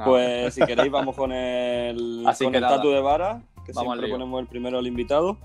Pues 0.06 0.54
si 0.54 0.62
queréis 0.66 0.92
vamos 0.92 1.16
con 1.16 1.32
el, 1.32 2.24
Así 2.28 2.44
con 2.44 2.52
que 2.52 2.58
el 2.58 2.64
nada. 2.64 2.78
tatu 2.78 2.90
de 2.90 3.02
vara, 3.02 3.42
que 3.66 3.72
Vamos 3.74 3.94
siempre 3.94 4.12
ponemos 4.12 4.42
el 4.42 4.48
primero 4.48 4.78
al 4.80 4.88
invitado. 4.88 5.38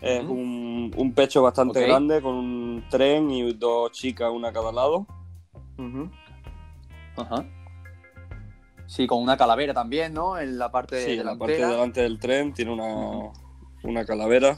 Es 0.00 0.24
un, 0.24 0.92
un 0.96 1.12
pecho 1.12 1.42
bastante 1.42 1.86
grande 1.86 2.20
con 2.20 2.34
un 2.34 2.84
tren 2.90 3.30
y 3.30 3.52
dos 3.52 3.92
chicas, 3.92 4.30
una 4.32 4.48
a 4.48 4.52
cada 4.52 4.72
lado. 4.72 5.06
Ajá. 7.16 7.44
Sí, 8.86 9.06
con 9.06 9.22
una 9.22 9.36
calavera 9.36 9.72
también, 9.72 10.12
¿no? 10.12 10.38
En 10.38 10.58
la 10.58 10.70
parte 10.70 11.04
Sí, 11.04 11.12
en 11.12 11.26
la 11.26 11.36
parte 11.36 11.56
delante 11.56 12.02
del 12.02 12.18
tren 12.18 12.52
tiene 12.52 12.72
una, 12.72 13.30
una 13.84 14.04
calavera. 14.04 14.56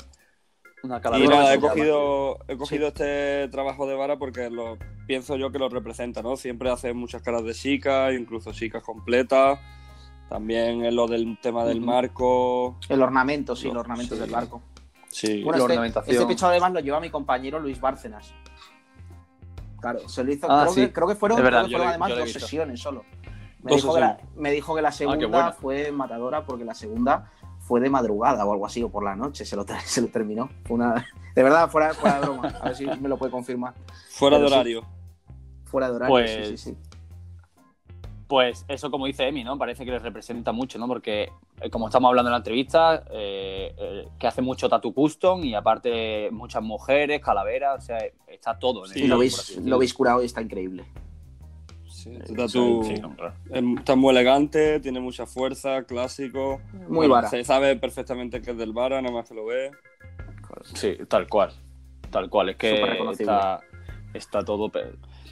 Una 0.85 1.01
Y 1.18 1.26
nada, 1.26 1.55
he 1.55 1.61
cogido, 1.61 2.39
he 2.47 2.59
cogido 2.59 2.89
este 2.89 3.49
trabajo 3.49 3.87
de 3.87 3.95
vara 3.95 4.18
porque 4.18 4.51
lo, 4.51 4.76
pienso 5.07 5.37
yo 5.37 5.51
que 5.51 5.59
lo 5.59 5.70
representa, 5.70 6.20
¿no? 6.20 6.37
Siempre 6.37 6.70
hace 6.70 6.93
muchas 6.93 7.22
caras 7.22 7.43
de 7.43 7.55
chicas, 7.55 8.12
incluso 8.12 8.53
chicas 8.53 8.82
completas. 8.82 9.59
También 10.28 10.85
en 10.85 10.95
lo 10.95 11.07
del 11.07 11.39
tema 11.41 11.64
del 11.64 11.80
marco. 11.80 12.78
El 12.91 13.01
ornamento, 13.03 13.57
sí, 13.57 13.70
No, 13.72 13.80
ornamentos 13.80 14.18
sí. 14.18 14.22
del 14.22 14.30
barco. 14.30 14.61
Sí, 15.09 15.43
Bueno, 15.43 15.53
La 15.53 15.57
este, 15.59 15.72
ornamentación. 15.72 16.16
este 16.16 16.26
pecho 16.26 16.47
además 16.49 16.72
lo 16.72 16.80
lleva 16.80 17.01
mi 17.01 17.09
compañero 17.09 17.59
Luis 17.61 17.80
Bárcenas. 17.80 18.35
Claro, 19.80 20.07
se 20.09 20.22
lo 20.24 20.32
hizo. 20.32 20.47
Ah, 20.51 20.62
creo, 20.64 20.74
sí. 20.74 20.80
que, 20.82 20.93
creo 20.93 21.09
que 21.09 21.14
fueron, 21.14 21.39
Es 21.39 21.45
verdad, 21.45 21.61
creo 21.61 21.68
que 21.68 21.72
yo 21.72 21.78
fueron 21.78 21.99
lo- 22.01 22.05
además 22.07 22.18
dos 22.26 22.32
sesiones 22.43 22.80
solo. 22.80 23.05
Me 23.62 23.76
dijo, 23.76 23.95
que 23.95 24.01
la, 24.01 24.11
sesiones. 24.16 24.37
me 24.37 24.51
dijo 24.51 24.74
que 24.74 24.82
la 24.82 24.93
segunda 24.93 25.53
fue 25.53 25.93
matadora 25.93 26.45
porque 26.45 26.64
la 26.66 26.74
segunda 26.74 27.30
fue 27.66 27.80
de 27.80 27.88
madrugada 27.90 28.44
o 28.44 28.52
algo 28.52 28.66
así, 28.66 28.82
o 28.82 28.90
por 28.90 29.04
la 29.04 29.16
noche, 29.16 29.44
se 29.44 29.56
lo, 29.56 29.64
se 29.84 30.00
lo 30.02 30.08
terminó. 30.08 30.48
Fue 30.64 30.74
una, 30.76 31.06
de 31.34 31.42
verdad, 31.42 31.70
fuera, 31.70 31.94
fuera 31.94 32.20
de 32.20 32.26
broma. 32.26 32.48
A 32.60 32.66
ver 32.66 32.76
si 32.76 32.86
me 32.86 33.08
lo 33.08 33.16
puede 33.16 33.32
confirmar. 33.32 33.74
fuera 34.10 34.38
de 34.38 34.46
sí. 34.48 34.52
horario. 34.54 34.82
Fuera 35.64 35.88
de 35.88 35.96
horario, 35.96 36.14
Pues- 36.14 36.30
sí, 36.48 36.56
sí, 36.56 36.70
sí. 36.72 36.76
Pues 38.26 38.64
eso, 38.68 38.90
como 38.90 39.04
dice 39.04 39.28
Emi, 39.28 39.44
¿no? 39.44 39.58
Parece 39.58 39.84
que 39.84 39.90
les 39.90 40.02
representa 40.02 40.50
mucho, 40.50 40.78
¿no? 40.78 40.88
Porque, 40.88 41.30
eh, 41.60 41.70
como 41.70 41.86
estamos 41.88 42.08
hablando 42.08 42.30
en 42.30 42.32
la 42.32 42.38
entrevista, 42.38 43.04
eh, 43.10 43.74
eh, 43.76 44.08
que 44.18 44.26
hace 44.26 44.40
mucho 44.40 44.66
tatu 44.68 44.94
custom 44.94 45.44
y 45.44 45.54
aparte 45.54 46.30
muchas 46.32 46.62
mujeres, 46.62 47.20
calaveras, 47.20 47.82
o 47.82 47.86
sea, 47.86 47.98
está 48.26 48.58
todo. 48.58 48.86
En 48.86 48.92
Sí, 48.92 49.02
el 49.02 49.10
lo 49.10 49.20
así 49.20 49.60
lo 49.62 49.78
veis 49.78 49.92
curado 49.92 50.22
y 50.22 50.26
está 50.26 50.40
increíble. 50.40 50.84
Sí, 52.05 52.11
Eh, 52.11 52.48
sí, 52.48 52.94
es- 53.50 53.64
está 53.78 53.96
muy 53.96 54.11
elegante, 54.11 54.78
tiene 54.80 55.00
mucha 55.00 55.24
fuerza, 55.24 55.84
clásico. 55.84 56.61
Muy 56.72 56.96
Bueno, 56.96 57.14
vara. 57.14 57.28
Se 57.30 57.42
sabe 57.44 57.76
perfectamente 57.76 58.42
que 58.42 58.50
es 58.50 58.59
del 58.59 58.74
Vara, 58.74 59.00
nada 59.00 59.14
más 59.14 59.26
que 59.28 59.34
lo 59.34 59.46
ve. 59.46 59.70
Sí, 60.74 60.98
tal 61.09 61.26
cual. 61.28 61.52
Tal 62.11 62.28
cual. 62.28 62.50
Es 62.50 62.57
que 62.57 62.82
está, 63.12 63.61
está 64.12 64.44
todo. 64.44 64.70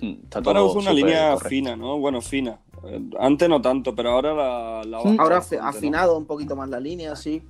Está 0.00 0.40
todo 0.42 0.64
usa 0.66 0.80
una 0.80 0.90
súper 0.90 0.94
línea 0.94 1.28
correcto. 1.34 1.48
fina, 1.50 1.76
¿no? 1.76 1.98
Bueno, 1.98 2.22
fina. 2.22 2.58
Eh, 2.84 3.00
Antes 3.20 3.48
no 3.50 3.60
tanto, 3.60 3.94
pero 3.94 4.10
ahora 4.12 4.32
la, 4.32 4.82
la. 4.84 4.98
Ahora 5.18 5.36
ha 5.36 5.68
afinado 5.68 6.16
un 6.16 6.24
poquito 6.26 6.56
más 6.56 6.70
la 6.70 6.80
línea, 6.80 7.14
sí. 7.16 7.42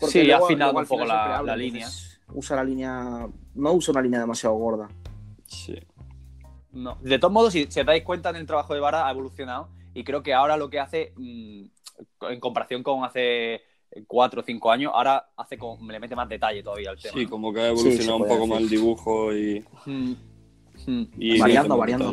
Sí, 0.00 0.30
ha 0.30 0.36
afinado 0.36 0.78
un 0.78 0.86
poco 0.86 1.04
la- 1.06 1.40
entonces 1.40 2.10
Usa 2.32 2.56
la 2.56 2.64
línea. 2.64 3.26
No 3.54 3.72
usa 3.72 3.92
una 3.92 4.02
línea 4.02 4.20
demasiado 4.20 4.54
gorda. 4.56 4.88
Sí. 5.46 5.78
No. 6.74 6.98
De 7.00 7.18
todos 7.18 7.32
modos, 7.32 7.52
si, 7.52 7.66
si 7.70 7.80
os 7.80 7.86
dais 7.86 8.02
cuenta 8.02 8.30
en 8.30 8.36
el 8.36 8.46
trabajo 8.46 8.74
de 8.74 8.80
Vara, 8.80 9.06
ha 9.06 9.10
evolucionado. 9.10 9.68
Y 9.94 10.02
creo 10.04 10.22
que 10.22 10.34
ahora 10.34 10.56
lo 10.56 10.68
que 10.68 10.80
hace, 10.80 11.12
mm, 11.16 11.62
en 12.30 12.40
comparación 12.40 12.82
con 12.82 13.04
hace 13.04 13.62
cuatro 14.08 14.40
o 14.40 14.44
cinco 14.44 14.72
años, 14.72 14.90
ahora 14.94 15.28
hace 15.36 15.56
con, 15.56 15.86
le 15.86 16.00
mete 16.00 16.16
más 16.16 16.28
detalle 16.28 16.62
todavía 16.62 16.90
al 16.90 17.00
tema. 17.00 17.14
Sí, 17.14 17.24
¿no? 17.24 17.30
como 17.30 17.52
que 17.54 17.60
ha 17.60 17.64
Sí, 17.66 17.70
evolucionado 17.70 18.16
un 18.16 18.28
poco 18.28 18.46
más 18.48 18.60
el 18.60 18.68
dibujo 18.68 19.32
y. 19.34 19.64
Mm. 19.86 20.12
Mm. 20.86 21.02
y 21.18 21.38
variando, 21.38 21.76
variando. 21.78 22.06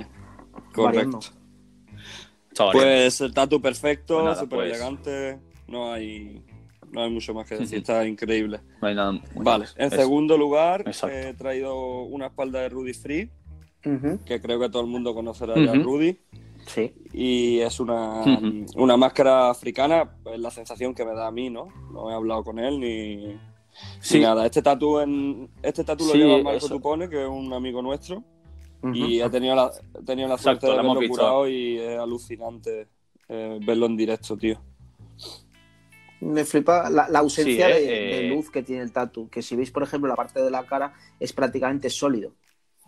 Correcto. 0.74 1.20
variando. 1.20 1.20
Pues 2.74 3.22
el 3.22 3.34
tatu 3.34 3.62
perfecto, 3.62 4.22
Pues 4.24 4.38
súper 4.39 4.57
pues. 4.59 4.70
elegante. 4.72 5.39
No 5.68 5.91
hay, 5.91 6.43
no 6.91 7.01
hay 7.01 7.09
mucho 7.09 7.34
más 7.34 7.47
que 7.47 7.55
decir, 7.57 7.78
está 7.80 8.05
increíble. 8.05 8.59
No 8.82 8.88
hay 8.88 8.95
nada. 8.95 9.20
Vale, 9.36 9.64
más. 9.64 9.76
en 9.78 9.88
Eso. 9.88 9.95
segundo 9.95 10.38
lugar 10.38 10.84
Exacto. 10.86 11.16
he 11.16 11.34
traído 11.34 12.03
una 12.03 12.28
espalda 12.28 12.59
de 12.59 12.70
Rudy 12.70 12.93
Free, 12.93 13.32
Que 14.25 14.39
creo 14.41 14.59
que 14.59 14.69
todo 14.69 14.82
el 14.84 14.88
mundo 14.88 15.13
conocerá 15.13 15.55
ya 15.55 15.71
a 15.71 15.73
Ujú. 15.73 15.84
Rudy. 15.84 16.19
Sí. 16.67 16.93
Y 17.13 17.59
es 17.59 17.79
una, 17.79 18.23
una 18.75 18.95
máscara 18.97 19.49
africana, 19.49 20.15
es 20.32 20.39
la 20.39 20.51
sensación 20.51 20.93
que 20.93 21.03
me 21.03 21.13
da 21.13 21.27
a 21.27 21.32
mí, 21.32 21.49
¿no? 21.49 21.67
No 21.91 22.11
he 22.11 22.13
hablado 22.13 22.43
con 22.43 22.59
él 22.59 22.79
ni, 22.79 23.36
Sí. 23.99 24.17
ni 24.19 24.23
nada. 24.25 24.45
Este 24.45 24.61
tatu, 24.61 24.99
en, 24.99 25.49
este 25.63 25.84
tatu 25.84 26.05
lo 26.05 26.13
lleva 26.13 26.43
Marco 26.43 26.57
eso. 26.57 26.67
Tupone, 26.69 27.09
que 27.09 27.23
es 27.23 27.27
un 27.27 27.51
amigo 27.53 27.82
nuestro. 27.82 28.23
Y 28.93 29.19
he 29.21 29.29
tenido 29.29 29.55
la, 29.55 29.71
he 29.99 30.03
tenido 30.03 30.27
la 30.27 30.36
Exacto, 30.36 30.61
suerte 30.61 30.67
de 30.67 30.73
lo 30.73 30.79
hemos 30.79 30.95
verlo 30.95 30.99
visto. 31.09 31.15
curado 31.21 31.47
y 31.47 31.77
es 31.77 31.99
alucinante 31.99 32.88
eh, 33.29 33.59
verlo 33.63 33.86
en 33.88 33.95
directo, 33.97 34.36
tío. 34.38 34.59
Me 36.21 36.45
flipa 36.45 36.89
la, 36.89 37.07
la 37.09 37.19
ausencia 37.19 37.65
Sí, 37.67 37.73
eh, 37.73 37.86
de, 37.86 38.21
de 38.29 38.36
luz 38.36 38.51
que 38.51 38.61
tiene 38.61 38.84
el 38.84 38.91
tatu. 38.91 39.27
Que 39.29 39.41
si 39.41 39.55
veis, 39.55 39.71
por 39.71 39.82
ejemplo, 39.84 40.07
la 40.07 40.15
parte 40.15 40.41
de 40.41 40.51
la 40.51 40.63
cara 40.65 40.93
es 41.19 41.34
prácticamente 41.34 41.89
sólido. 41.89 42.34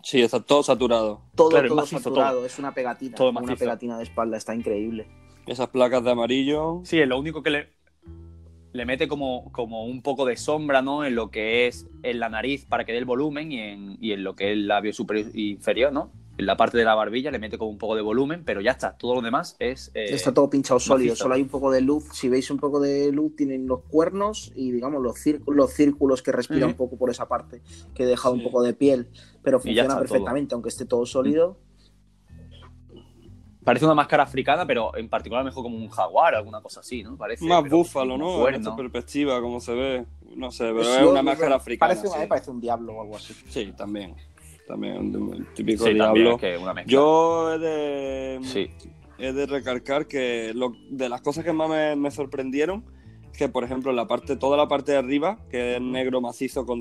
Sí, 0.04 0.20
está 0.20 0.40
todo 0.40 0.62
saturado. 0.62 1.22
Todo, 1.34 1.48
Claro, 1.48 1.68
todo 1.68 1.76
macizo, 1.78 2.02
saturado. 2.02 2.44
Es 2.44 2.58
una 2.58 2.72
pegatina. 2.74 3.16
Todo 3.16 3.30
una 3.30 3.56
pegatina 3.56 3.96
de 3.96 4.04
espalda. 4.04 4.36
Está 4.36 4.54
increíble. 4.54 5.08
Esas 5.46 5.68
placas 5.68 6.04
de 6.04 6.10
amarillo. 6.10 6.82
Sí, 6.84 7.00
es 7.00 7.08
lo 7.08 7.18
único 7.18 7.42
que 7.42 7.50
le, 7.50 7.68
le 8.72 8.84
mete 8.84 9.08
como, 9.08 9.50
como 9.52 9.84
un 9.86 10.02
poco 10.02 10.26
de 10.26 10.36
sombra, 10.36 10.82
¿no? 10.82 11.04
En 11.04 11.14
lo 11.14 11.30
que 11.30 11.66
es 11.66 11.86
en 12.02 12.20
la 12.20 12.28
nariz 12.28 12.66
para 12.66 12.84
que 12.84 12.92
dé 12.92 12.98
el 12.98 13.06
volumen 13.06 13.50
y 13.50 13.60
en, 13.60 13.96
y 14.00 14.12
en 14.12 14.24
lo 14.24 14.36
que 14.36 14.50
es 14.50 14.52
el 14.52 14.68
labio 14.68 14.92
superior 14.92 15.30
e 15.34 15.40
inferior, 15.40 15.92
¿no? 15.92 16.12
En 16.36 16.46
la 16.46 16.56
parte 16.56 16.76
de 16.76 16.84
la 16.84 16.96
barbilla 16.96 17.30
le 17.30 17.38
mete 17.38 17.58
como 17.58 17.70
un 17.70 17.78
poco 17.78 17.94
de 17.94 18.02
volumen, 18.02 18.42
pero 18.44 18.60
ya 18.60 18.72
está. 18.72 18.96
Todo 18.96 19.14
lo 19.14 19.22
demás 19.22 19.54
es. 19.60 19.92
eh, 19.94 20.06
Está 20.14 20.34
todo 20.34 20.50
pinchado 20.50 20.80
sólido. 20.80 21.10
macizo. 21.12 21.22
Solo 21.24 21.34
hay 21.36 21.42
un 21.42 21.48
poco 21.48 21.70
de 21.70 21.80
luz. 21.80 22.06
Si 22.12 22.28
veis 22.28 22.50
un 22.50 22.58
poco 22.58 22.80
de 22.80 23.12
luz, 23.12 23.36
tienen 23.36 23.68
los 23.68 23.82
cuernos 23.84 24.50
y, 24.56 24.72
digamos, 24.72 25.00
los, 25.00 25.16
círculos, 25.18 25.56
los 25.56 25.70
círculos 25.72 26.22
que 26.22 26.32
respira 26.32 26.66
un 26.66 26.74
poco 26.74 26.96
por 26.98 27.08
esa 27.10 27.28
parte. 27.28 27.62
Que 27.94 28.02
he 28.02 28.06
dejado 28.06 28.34
Sí. 28.34 28.40
un 28.40 28.44
poco 28.46 28.62
de 28.64 28.74
piel. 28.74 29.08
Pero 29.44 29.60
funciona 29.60 29.96
perfectamente, 29.96 30.54
aunque 30.54 30.70
esté 30.70 30.86
todo 30.86 31.06
sólido. 31.06 31.56
Parece 33.62 33.86
una 33.86 33.94
máscara 33.94 34.24
africana, 34.24 34.66
pero 34.66 34.94
en 34.96 35.08
particular 35.08 35.42
mejor 35.42 35.62
como 35.62 35.76
un 35.78 35.88
jaguar 35.88 36.34
o 36.34 36.36
alguna 36.36 36.60
cosa 36.60 36.80
así, 36.80 37.02
¿no? 37.02 37.16
Parece. 37.16 37.46
Más 37.46 37.62
búfalo, 37.70 38.18
¿no? 38.18 38.46
En 38.48 38.56
esta 38.56 38.76
perspectiva, 38.76 39.40
como 39.40 39.58
se 39.60 39.72
ve. 39.72 40.06
No 40.36 40.50
sé, 40.50 40.64
pero 40.64 40.84
Sí, 40.84 40.90
es 41.00 41.06
una 41.06 41.22
máscara 41.22 41.54
africana. 41.56 41.94
Parece, 41.94 42.08
sí. 42.08 42.26
parece 42.28 42.50
un 42.50 42.60
diablo 42.60 42.92
o 42.94 43.02
algo 43.02 43.16
así. 43.16 43.32
Sí, 43.48 43.72
también. 43.76 44.14
También, 44.66 44.96
un 45.14 45.46
típico 45.54 45.84
Sí, 45.84 45.96
también, 45.96 46.24
diablo. 46.24 46.34
es 46.36 46.40
que 46.40 46.56
una 46.56 46.72
mezcla. 46.74 46.90
Yo 46.92 47.54
he 47.54 47.58
de, 47.58 48.38
Sí. 48.44 48.70
he 49.18 49.32
de 49.32 49.46
recalcar 49.46 50.06
que 50.06 50.52
lo- 50.54 50.72
de 50.90 51.08
las 51.08 51.20
cosas 51.20 51.44
que 51.44 51.52
más 51.52 51.68
me, 51.68 51.94
me 51.96 52.10
sorprendieron, 52.10 52.84
que 53.36 53.48
por 53.48 53.64
ejemplo 53.64 53.92
la 53.92 54.06
parte, 54.06 54.36
toda 54.36 54.56
la 54.56 54.68
parte 54.68 54.92
de 54.92 54.98
arriba, 54.98 55.38
que 55.50 55.74
es 55.76 55.80
negro 55.82 56.20
macizo 56.20 56.64
con. 56.64 56.78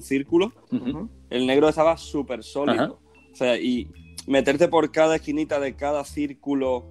Ujú. 0.72 1.10
el 1.30 1.48
negro 1.48 1.68
estaba 1.68 1.98
súper 1.98 2.44
sólido. 2.44 3.00
O 3.32 3.36
sea, 3.36 3.58
y 3.58 3.88
meterte 4.28 4.68
por 4.68 4.92
cada 4.92 5.16
esquinita 5.16 5.60
de 5.60 5.76
cada 5.76 6.06
círculo 6.06 6.86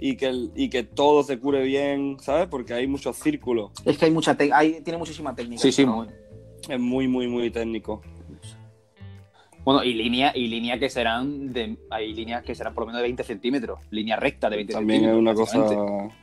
y 0.00 0.16
que, 0.16 0.26
el- 0.26 0.52
y 0.54 0.68
que 0.68 0.82
todo 0.84 1.22
se 1.24 1.38
cure 1.38 1.62
bien, 1.64 2.18
¿sabes? 2.20 2.46
Porque 2.48 2.74
hay 2.74 2.86
muchos 2.86 3.16
círculos. 3.16 3.72
Es 3.84 3.96
que 3.98 4.04
hay 4.04 4.10
mucha 4.12 4.36
hay, 4.52 4.82
tiene 4.82 4.98
muchísima 4.98 5.34
técnica. 5.34 5.60
Sí, 5.62 5.72
sí. 5.72 5.84
Es 6.68 6.78
muy, 6.78 7.08
muy, 7.08 7.26
muy 7.28 7.50
técnico. 7.50 8.02
Bueno, 9.68 9.84
y 9.84 9.92
línea, 9.92 10.32
y 10.34 10.46
línea 10.48 10.78
que 10.78 10.88
serán 10.88 11.52
de, 11.52 11.76
hay 11.90 12.14
líneas 12.14 12.42
que 12.42 12.54
serán 12.54 12.72
por 12.72 12.84
lo 12.84 12.86
menos 12.86 13.00
de 13.00 13.08
20 13.08 13.22
centímetros, 13.22 13.80
línea 13.90 14.16
recta 14.16 14.48
de 14.48 14.56
20 14.56 14.72
También 14.72 15.04
es 15.04 15.10
centímetros. 15.10 15.52
una 15.52 15.68
cosa 15.68 16.14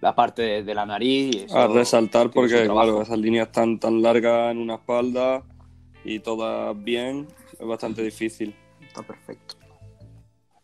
La 0.00 0.14
parte 0.14 0.40
de, 0.40 0.62
de 0.62 0.74
la 0.74 0.86
nariz. 0.86 1.36
y 1.36 1.38
eso 1.40 1.58
a 1.58 1.66
resaltar 1.66 2.30
porque, 2.30 2.64
claro, 2.64 3.02
esas 3.02 3.18
líneas 3.18 3.52
tan, 3.52 3.78
tan 3.78 4.00
largas 4.00 4.52
en 4.52 4.58
una 4.58 4.76
espalda 4.76 5.42
y 6.06 6.20
todas 6.20 6.82
bien, 6.82 7.28
es 7.52 7.66
bastante 7.66 8.02
difícil. 8.02 8.54
Está 8.80 9.02
perfecto. 9.02 9.56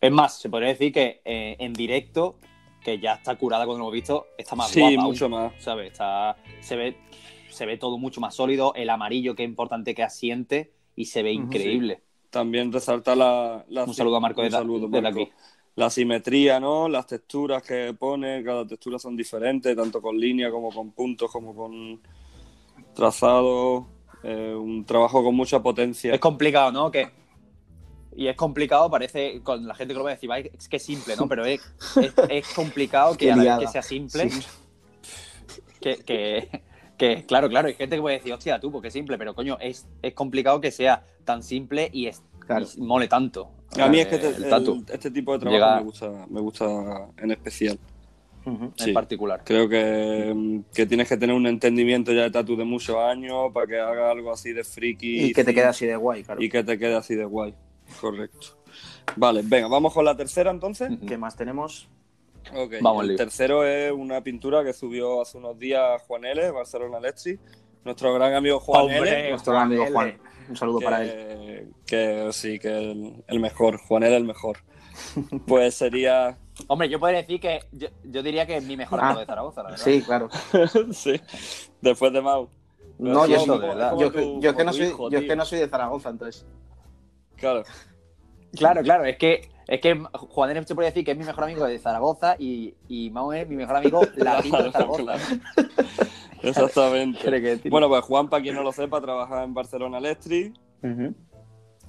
Es 0.00 0.10
más, 0.10 0.38
se 0.40 0.48
podría 0.48 0.70
decir 0.70 0.92
que 0.94 1.20
eh, 1.22 1.56
en 1.58 1.74
directo, 1.74 2.38
que 2.82 2.98
ya 2.98 3.12
está 3.16 3.36
curada 3.36 3.66
cuando 3.66 3.80
lo 3.80 3.84
hemos 3.88 3.92
visto, 3.92 4.28
está 4.38 4.56
más 4.56 4.70
Sí, 4.70 4.80
guapa. 4.80 5.02
aún, 5.02 5.10
mucho 5.12 5.28
más. 5.28 5.52
¿sabes? 5.58 5.92
Está, 5.92 6.38
se, 6.60 6.76
ve, 6.76 6.96
se 7.50 7.66
ve 7.66 7.76
todo 7.76 7.98
mucho 7.98 8.22
más 8.22 8.34
sólido, 8.34 8.72
el 8.74 8.88
amarillo 8.88 9.34
que 9.34 9.42
es 9.44 9.48
importante 9.50 9.94
que 9.94 10.02
asiente 10.02 10.72
y 10.94 11.04
se 11.04 11.22
ve 11.22 11.32
increíble. 11.32 12.00
También 12.36 12.70
resalta 12.72 13.14
la, 13.16 13.64
la- 13.68 13.84
Un 13.84 13.94
saludo 13.94 14.16
a 14.16 14.20
Marco 14.20 14.40
un 14.42 14.46
desde, 14.46 14.58
saludo, 14.58 14.86
desde 14.88 15.02
Marco. 15.02 15.20
aquí. 15.22 15.32
La 15.74 15.88
simetría, 15.90 16.60
¿no? 16.60 16.88
Las 16.88 17.06
texturas 17.06 17.62
que 17.62 17.94
pone, 17.98 18.42
cada 18.44 18.66
textura 18.66 18.98
son 18.98 19.16
diferentes, 19.16 19.74
tanto 19.76 20.00
con 20.02 20.18
línea 20.18 20.50
como 20.50 20.70
con 20.70 20.90
puntos, 20.92 21.30
como 21.30 21.54
con 21.54 22.00
trazado. 22.94 23.86
eh, 24.22 24.54
un 24.54 24.84
trabajo 24.84 25.22
con 25.22 25.34
mucha 25.36 25.62
potencia. 25.62 26.12
Es 26.14 26.18
complicado, 26.20 26.72
¿no? 26.72 26.90
Que, 26.90 27.08
y 28.16 28.26
es 28.26 28.34
complicado, 28.36 28.90
parece, 28.90 29.40
con 29.42 29.66
la 29.66 29.74
gente 29.74 29.92
que 29.94 29.98
lo 29.98 30.04
ve 30.04 30.12
decir, 30.12 30.32
"Ay, 30.32 30.50
es 30.58 30.68
que 30.68 30.76
es 30.78 30.82
simple, 30.82 31.14
¿no? 31.16 31.28
Pero 31.28 31.44
es, 31.44 31.60
es, 32.00 32.12
es 32.28 32.54
complicado 32.54 33.16
que 33.16 33.30
a 33.30 33.36
la 33.36 33.56
vez 33.58 33.66
que 33.66 33.72
sea 33.72 33.82
simple, 33.82 34.30
Sí. 34.30 34.40
que, 35.80 35.96
que, 35.98 36.62
que, 36.96 37.24
claro, 37.26 37.48
claro, 37.48 37.68
hay 37.68 37.74
gente 37.74 37.96
que 37.96 38.02
puede 38.02 38.16
decir, 38.16 38.32
hostia, 38.32 38.58
tú, 38.60 38.70
porque 38.72 38.88
es 38.88 38.94
simple, 38.94 39.18
pero 39.18 39.34
coño, 39.34 39.58
es, 39.60 39.86
es 40.02 40.14
complicado 40.14 40.60
que 40.60 40.70
sea 40.70 41.04
tan 41.24 41.42
simple 41.42 41.90
y, 41.92 42.06
es, 42.06 42.22
Claro. 42.46 42.64
y 42.76 42.80
mole 42.80 43.08
tanto. 43.08 43.50
A 43.78 43.88
mí 43.88 43.98
es 43.98 44.06
eh, 44.06 44.08
que 44.10 44.14
este, 44.16 44.28
el 44.36 44.44
el- 44.44 44.50
tatu, 44.50 44.84
este 44.92 45.10
tipo 45.10 45.32
de 45.32 45.38
trabajo 45.40 45.56
Llega- 45.58 45.76
me, 45.78 45.82
gusta, 45.84 46.26
me 46.30 46.40
gusta 46.40 47.08
en 47.18 47.30
especial. 47.32 47.78
En 48.46 48.72
sí. 48.76 48.92
particular. 48.92 49.42
Creo 49.44 49.68
que, 49.68 50.32
mm, 50.32 50.60
que 50.72 50.86
tienes 50.86 51.08
que 51.08 51.16
tener 51.16 51.34
un 51.34 51.48
entendimiento 51.48 52.12
ya 52.12 52.22
de 52.22 52.30
tatu 52.30 52.54
de 52.56 52.64
muchos 52.64 52.96
años 52.96 53.50
para 53.52 53.66
que 53.66 53.76
haga 53.80 54.12
algo 54.12 54.30
así 54.32 54.52
de 54.52 54.62
friki. 54.62 55.24
Y 55.26 55.32
que 55.32 55.42
te 55.42 55.52
quede 55.52 55.64
así 55.64 55.84
de 55.84 55.96
guay, 55.96 56.22
claro. 56.22 56.40
Y 56.40 56.48
que 56.48 56.62
te 56.62 56.78
quede 56.78 56.94
así 56.94 57.16
de 57.16 57.24
guay. 57.24 57.52
Correcto. 58.00 58.56
Vale, 59.16 59.40
venga, 59.44 59.66
vamos 59.66 59.92
con 59.92 60.04
la 60.04 60.16
tercera 60.16 60.52
entonces. 60.52 60.90
¿Qué 61.08 61.18
más 61.18 61.34
tenemos? 61.36 61.88
Vamos, 62.80 63.08
el 63.08 63.16
tercero 63.16 63.64
es 63.64 63.92
una 63.92 64.20
pintura 64.22 64.62
que 64.64 64.72
subió 64.72 65.22
hace 65.22 65.38
unos 65.38 65.58
días 65.58 66.02
Juan 66.06 66.24
L, 66.24 66.50
Barcelona 66.50 66.98
Electric. 66.98 67.40
Nuestro 67.84 68.12
gran 68.14 68.34
amigo 68.34 68.58
Juan 68.60 68.82
Hombre, 68.82 68.98
L. 69.20 69.30
Nuestro 69.30 69.52
gran 69.52 69.64
amigo 69.66 69.82
L. 69.84 69.92
Juan. 69.92 70.18
Un 70.48 70.56
saludo 70.56 70.80
para 70.80 71.02
él. 71.04 71.72
Que, 71.86 72.28
sí, 72.32 72.58
que 72.58 72.68
el, 72.68 73.24
el 73.26 73.40
mejor. 73.40 73.78
Juan 73.78 74.02
L 74.04 74.16
el 74.16 74.24
mejor. 74.24 74.58
Pues 75.46 75.74
sería. 75.74 76.38
Hombre, 76.68 76.88
yo 76.88 76.98
podría 76.98 77.20
decir 77.20 77.38
que 77.40 77.60
yo, 77.72 77.88
yo 78.04 78.22
diría 78.22 78.46
que 78.46 78.56
es 78.56 78.64
mi 78.64 78.76
mejor 78.76 78.98
Ah. 79.00 79.06
amigo 79.08 79.20
de 79.20 79.26
Zaragoza, 79.26 79.62
la 79.62 79.70
verdad. 79.70 79.84
Sí, 79.84 80.02
claro. 80.02 80.28
sí, 80.92 81.20
después 81.82 82.12
de 82.12 82.22
Mau. 82.22 82.48
No, 82.98 83.26
yo, 83.26 83.36
eso, 83.36 83.46
como- 83.46 83.58
de 83.60 83.68
verdad. 83.68 83.92
yo, 83.98 84.10
tu- 84.10 84.40
yo 84.40 84.50
es 84.50 84.56
que 84.56 84.62
como 84.62 84.64
no 84.64 84.70
tu 84.72 84.76
soy, 84.78 84.86
hijo, 84.86 85.10
yo 85.10 85.18
es 85.18 85.22
que 85.22 85.26
tío. 85.28 85.36
no 85.36 85.44
soy 85.44 85.58
de 85.58 85.68
Zaragoza, 85.68 86.08
entonces. 86.08 86.46
Claro. 87.36 87.62
Claro, 88.56 88.82
claro, 88.82 89.04
es 89.04 89.18
que, 89.18 89.50
es 89.66 89.80
que 89.80 90.00
Juan 90.12 90.66
se 90.66 90.74
podría 90.74 90.90
decir 90.90 91.04
que 91.04 91.10
es 91.12 91.18
mi 91.18 91.24
mejor 91.24 91.44
amigo 91.44 91.66
de 91.66 91.78
Zaragoza 91.78 92.36
y, 92.38 92.74
y 92.88 93.10
Mau 93.10 93.32
es 93.32 93.48
mi 93.48 93.56
mejor 93.56 93.76
amigo 93.76 94.00
latino 94.16 94.62
de 94.62 94.72
Zaragoza. 94.72 95.02
Claro. 95.02 95.22
Exactamente. 96.42 97.68
Bueno, 97.70 97.88
pues 97.88 98.04
Juan, 98.04 98.28
para 98.28 98.42
quien 98.42 98.54
no 98.54 98.62
lo 98.62 98.72
sepa, 98.72 99.00
trabaja 99.00 99.42
en 99.42 99.54
Barcelona 99.54 99.98
Electric 99.98 100.54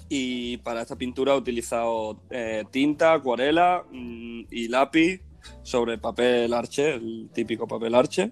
y 0.09 0.57
para 0.57 0.81
esta 0.81 0.95
pintura 0.95 1.33
ha 1.33 1.35
utilizado 1.35 2.21
eh, 2.29 2.63
tinta, 2.71 3.13
acuarela 3.13 3.83
mm, 3.91 4.45
y 4.49 4.67
lápiz 4.69 5.21
sobre 5.63 5.97
papel 5.97 6.53
arche, 6.53 6.95
el 6.95 7.29
típico 7.31 7.67
papel 7.67 7.93
arche, 7.93 8.31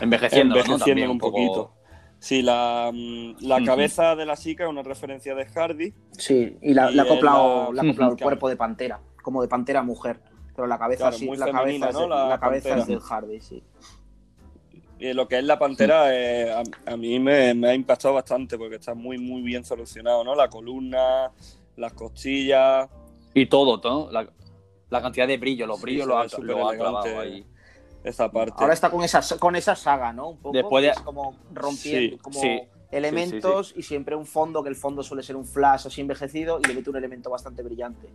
envejeciendo, 0.00 0.56
¿no? 0.64 0.78
También 0.78 1.10
un 1.10 1.18
poquito. 1.18 1.72
Sí, 2.22 2.40
la, 2.40 2.92
mm, 2.94 3.38
la 3.40 3.64
cabeza 3.64 4.14
de 4.14 4.24
la 4.24 4.36
chica 4.36 4.62
es 4.62 4.70
una 4.70 4.84
referencia 4.84 5.34
de 5.34 5.44
Hardy. 5.44 5.92
Sí, 6.12 6.56
y 6.62 6.72
la- 6.72 6.88
Y 6.92 6.98
acoplado, 7.00 7.70
es 7.70 7.74
la- 7.74 7.82
acoplado 7.82 8.12
el 8.12 8.16
Claro. 8.16 8.16
cuerpo 8.16 8.48
de 8.48 8.54
pantera, 8.56 9.00
como 9.24 9.42
de 9.42 9.48
pantera 9.48 9.82
mujer. 9.82 10.20
Pero 10.54 10.68
la 10.68 10.78
cabeza 10.78 11.04
Claro, 11.04 11.16
sí, 11.18 11.26
muy 11.26 11.36
la 11.36 11.46
femenina, 11.46 11.86
cabeza, 11.86 11.88
es, 11.88 11.94
¿no? 11.94 12.00
de- 12.02 12.08
La 12.08 12.28
la 12.28 12.38
cabeza 12.38 12.68
pantera. 12.68 12.80
es 12.82 12.86
del 12.86 13.00
Hardy, 13.00 13.40
sí. 13.40 13.62
Y 15.00 15.12
lo 15.14 15.26
que 15.26 15.38
es 15.38 15.44
la 15.44 15.58
pantera, 15.58 16.14
eh, 16.16 16.52
a, 16.52 16.62
a 16.92 16.96
mí 16.96 17.18
me, 17.18 17.54
me 17.54 17.70
ha 17.70 17.74
impactado 17.74 18.14
bastante 18.14 18.56
porque 18.56 18.76
está 18.76 18.94
muy, 18.94 19.18
muy 19.18 19.42
bien 19.42 19.64
solucionado, 19.64 20.22
¿no? 20.22 20.36
La 20.36 20.48
columna, 20.48 21.32
las 21.76 21.92
costillas. 21.94 22.88
Y 23.34 23.46
todo, 23.46 23.80
¿no? 23.82 24.12
La, 24.12 24.28
la 24.90 25.02
cantidad 25.02 25.26
de 25.26 25.38
brillo, 25.38 25.66
los 25.66 25.78
Sí, 25.78 25.82
brillos 25.82 26.04
se 26.30 26.40
lo 26.40 26.54
ve 26.54 26.62
ha, 26.84 27.20
ahí. 27.20 27.44
Esa 28.04 28.30
parte. 28.30 28.54
Ahora 28.58 28.74
está 28.74 28.90
con 28.90 29.02
esa, 29.02 29.20
con 29.38 29.56
esa 29.56 29.74
saga, 29.76 30.12
¿no? 30.12 30.30
Un 30.30 30.38
poco, 30.38 30.52
Después 30.56 30.82
de- 30.82 30.90
es 30.90 31.00
como 31.00 31.36
rompiendo 31.52 32.16
Sí, 32.16 32.18
como 32.22 32.40
sí, 32.40 32.60
elementos 32.90 33.72
y 33.76 33.82
siempre 33.82 34.16
un 34.16 34.26
fondo, 34.26 34.62
que 34.62 34.68
el 34.68 34.76
fondo 34.76 35.02
suele 35.02 35.22
ser 35.22 35.36
un 35.36 35.44
flash 35.44 35.86
así 35.86 36.00
envejecido 36.00 36.58
y 36.62 36.66
le 36.68 36.74
mete 36.74 36.90
un 36.90 36.96
elemento 36.96 37.30
bastante 37.30 37.62
brillante. 37.62 38.08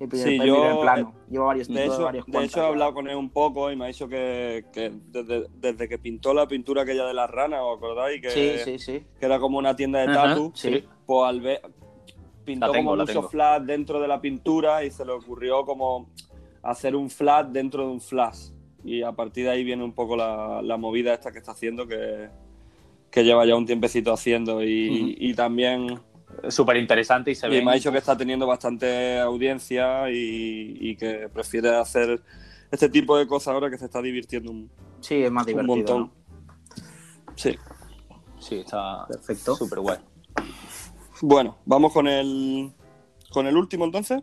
El 0.00 0.08
primer, 0.08 0.32
yo- 0.46 0.54
primer 0.56 0.80
plano. 0.80 1.14
Lleva 1.30 1.44
varios, 1.46 1.68
De 1.68 1.84
hecho, 1.84 2.02
varios 2.02 2.26
de 2.26 2.32
cuantas 2.32 2.50
hecho, 2.52 2.62
he 2.62 2.66
hablado 2.66 2.94
con 2.94 3.08
él 3.08 3.16
un 3.16 3.30
poco 3.30 3.70
y 3.70 3.76
me 3.76 3.84
ha 3.84 3.88
dicho 3.88 4.08
que, 4.08 4.64
que 4.72 4.90
desde, 5.10 5.46
desde 5.54 5.88
que 5.88 5.98
pintó 5.98 6.34
la 6.34 6.48
pintura 6.48 6.82
aquella 6.82 7.06
de 7.06 7.14
las 7.14 7.30
ranas, 7.30 7.60
¿os 7.62 7.76
acordáis? 7.76 8.20
Que, 8.20 8.30
Sí, 8.30 8.58
sí, 8.64 8.78
sí. 8.78 9.06
que 9.20 9.26
era 9.26 9.38
como 9.38 9.58
una 9.58 9.76
tienda 9.76 10.00
de 10.00 10.06
tatu. 10.12 10.50
sí. 10.54 10.84
Pues 11.06 11.28
al 11.28 11.40
ver, 11.40 11.60
pintó 12.44 12.72
tengo, 12.72 12.90
como 12.92 13.02
mucho 13.04 13.28
flash 13.28 13.62
dentro 13.62 14.00
de 14.00 14.08
la 14.08 14.20
pintura 14.20 14.82
y 14.82 14.90
se 14.90 15.04
le 15.04 15.12
ocurrió 15.12 15.64
como 15.64 16.08
hacer 16.62 16.96
un 16.96 17.10
flash 17.10 17.46
dentro 17.48 17.84
de 17.86 17.92
un 17.92 18.00
flash. 18.00 18.48
Y 18.84 19.02
a 19.02 19.12
partir 19.12 19.44
de 19.44 19.50
ahí 19.50 19.64
viene 19.64 19.84
un 19.84 19.92
poco 19.92 20.16
la, 20.16 20.60
la 20.62 20.76
movida 20.76 21.14
esta 21.14 21.30
que 21.32 21.38
está 21.38 21.52
haciendo, 21.52 21.86
que, 21.86 22.28
que 23.10 23.24
lleva 23.24 23.44
ya 23.46 23.54
un 23.56 23.66
tiempecito 23.66 24.12
haciendo. 24.12 24.62
Y, 24.62 25.16
y 25.18 25.34
también 25.34 26.00
Súper 26.48 26.78
interesante 26.78 27.30
y 27.30 27.34
se 27.34 27.46
y 27.46 27.50
ve. 27.50 27.62
me 27.62 27.72
ha 27.72 27.74
dicho 27.74 27.92
que 27.92 27.98
está 27.98 28.16
teniendo 28.16 28.46
bastante 28.46 29.20
audiencia 29.20 30.10
y, 30.10 30.78
y 30.80 30.96
que 30.96 31.28
prefiere 31.28 31.76
hacer 31.76 32.22
este 32.70 32.88
tipo 32.88 33.18
de 33.18 33.26
cosas 33.26 33.52
ahora 33.52 33.68
que 33.68 33.76
se 33.76 33.84
está 33.84 34.00
divirtiendo 34.00 34.50
un, 34.50 34.70
Sí, 35.00 35.16
es 35.22 35.30
más 35.30 35.42
un 35.42 35.46
divertido. 35.48 35.76
montón. 35.76 36.00
¿no? 36.00 36.12
Sí. 37.36 37.54
Sí, 38.38 38.56
está 38.60 39.06
Perfecto. 39.06 39.54
súper 39.56 39.80
guay. 39.80 39.98
Bueno, 41.20 41.58
vamos 41.66 41.92
con 41.92 42.08
el 42.08 42.72
con 43.30 43.46
el 43.46 43.56
último 43.56 43.84
entonces. 43.84 44.22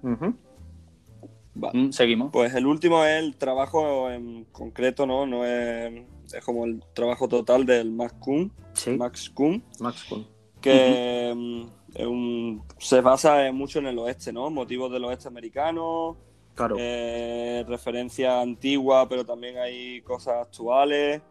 Mm, 1.74 1.92
seguimos. 1.92 2.32
Pues 2.32 2.54
el 2.56 2.66
último 2.66 3.04
es 3.04 3.20
el 3.24 3.36
trabajo 3.36 4.10
en 4.10 4.46
concreto, 4.52 5.06
¿no? 5.06 5.26
No 5.26 5.46
es, 5.46 5.94
es 6.34 6.44
como 6.44 6.66
el 6.66 6.84
trabajo 6.94 7.28
total 7.28 7.66
del 7.66 7.92
Max 7.92 8.14
Kuhn, 8.20 8.52
Sí, 8.74 8.92
Max 8.92 9.30
Kuhn, 9.30 9.64
Max 9.80 10.04
Kuhn. 10.08 10.26
que 10.62 11.34
mm, 11.36 11.62
es 11.96 12.06
un- 12.06 12.64
se 12.78 13.02
basa 13.02 13.52
mucho 13.52 13.80
en 13.80 13.88
el 13.88 14.00
oeste, 14.00 14.32
¿no? 14.32 14.50
Motivos 14.50 14.92
del 14.92 15.06
oeste 15.06 15.28
americano, 15.28 16.18
Claro. 16.56 16.76
eh, 16.80 17.64
referencia 17.68 18.42
antigua, 18.42 19.08
pero 19.08 19.26
también 19.26 19.58
hay 19.58 20.02
cosas 20.02 20.36
actuales. 20.48 21.22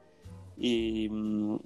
Y, 0.60 1.08
mm, 1.08 1.56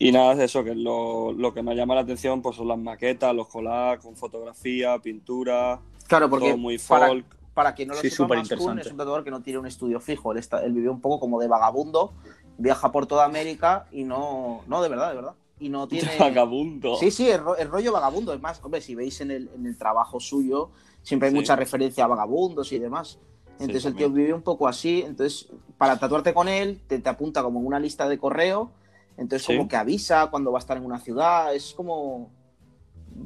y 0.00 0.10
nada 0.10 0.34
de 0.34 0.46
eso, 0.46 0.64
que 0.64 0.74
lo, 0.74 1.32
lo 1.32 1.54
que 1.54 1.62
me 1.62 1.76
llama 1.76 1.94
la 1.94 2.00
atención 2.00 2.42
pues 2.42 2.56
son 2.56 2.66
las 2.68 2.78
maquetas, 2.78 3.32
los 3.34 3.46
collages 3.46 4.04
con 4.04 4.16
fotografía, 4.16 4.98
pintura, 4.98 5.80
claro, 6.08 6.28
porque 6.28 6.48
todo 6.48 6.56
muy 6.58 6.76
folk. 6.78 7.00
para 7.00 7.41
quien 7.74 7.88
no 7.88 7.94
lo 7.94 8.00
Sí, 8.00 8.10
sepa, 8.10 8.24
superinteresante. 8.24 8.82
es 8.82 8.90
un 8.90 8.96
tatuador 8.96 9.24
que 9.24 9.30
no 9.30 9.42
tiene 9.42 9.58
un 9.58 9.66
estudio 9.66 10.00
fijo. 10.00 10.32
Él, 10.32 10.38
está, 10.38 10.64
él 10.64 10.72
vive 10.72 10.88
un 10.88 11.00
poco 11.00 11.20
como 11.20 11.40
de 11.40 11.48
vagabundo, 11.48 12.12
viaja 12.58 12.90
por 12.92 13.06
toda 13.06 13.24
América 13.24 13.86
y 13.92 14.04
no, 14.04 14.62
no, 14.66 14.82
de 14.82 14.88
verdad, 14.88 15.10
de 15.10 15.16
verdad. 15.16 15.34
Y 15.60 15.68
no 15.68 15.86
tiene... 15.88 16.08
Vagabundo. 16.18 16.96
Sí, 16.96 17.10
sí, 17.10 17.28
el, 17.30 17.40
ro- 17.40 17.56
el 17.56 17.68
rollo 17.68 17.92
vagabundo. 17.92 18.32
Es 18.32 18.40
más, 18.40 18.60
hombre, 18.64 18.80
si 18.80 18.94
veis 18.94 19.20
en 19.20 19.30
el, 19.30 19.50
en 19.54 19.66
el 19.66 19.76
trabajo 19.78 20.18
suyo, 20.18 20.70
siempre 21.02 21.28
hay 21.28 21.32
Sí. 21.34 21.38
mucha 21.38 21.54
referencia 21.56 22.04
a 22.04 22.08
vagabundos 22.08 22.72
y 22.72 22.78
demás. 22.78 23.18
Entonces 23.58 23.84
el 23.84 23.94
tío 23.94 24.10
vive 24.10 24.32
un 24.34 24.42
poco 24.42 24.66
así. 24.66 25.02
Entonces, 25.06 25.48
para 25.78 25.96
tatuarte 25.98 26.34
con 26.34 26.48
él, 26.48 26.80
te, 26.88 26.98
te 26.98 27.08
apunta 27.08 27.42
como 27.44 27.60
una 27.60 27.78
lista 27.78 28.08
de 28.08 28.18
correo. 28.18 28.70
Entonces, 29.16 29.46
como 29.46 29.68
que 29.68 29.76
avisa 29.76 30.28
cuando 30.30 30.50
va 30.50 30.58
a 30.58 30.60
estar 30.60 30.76
en 30.78 30.84
una 30.84 30.98
ciudad. 30.98 31.54
Es 31.54 31.74
como. 31.74 32.30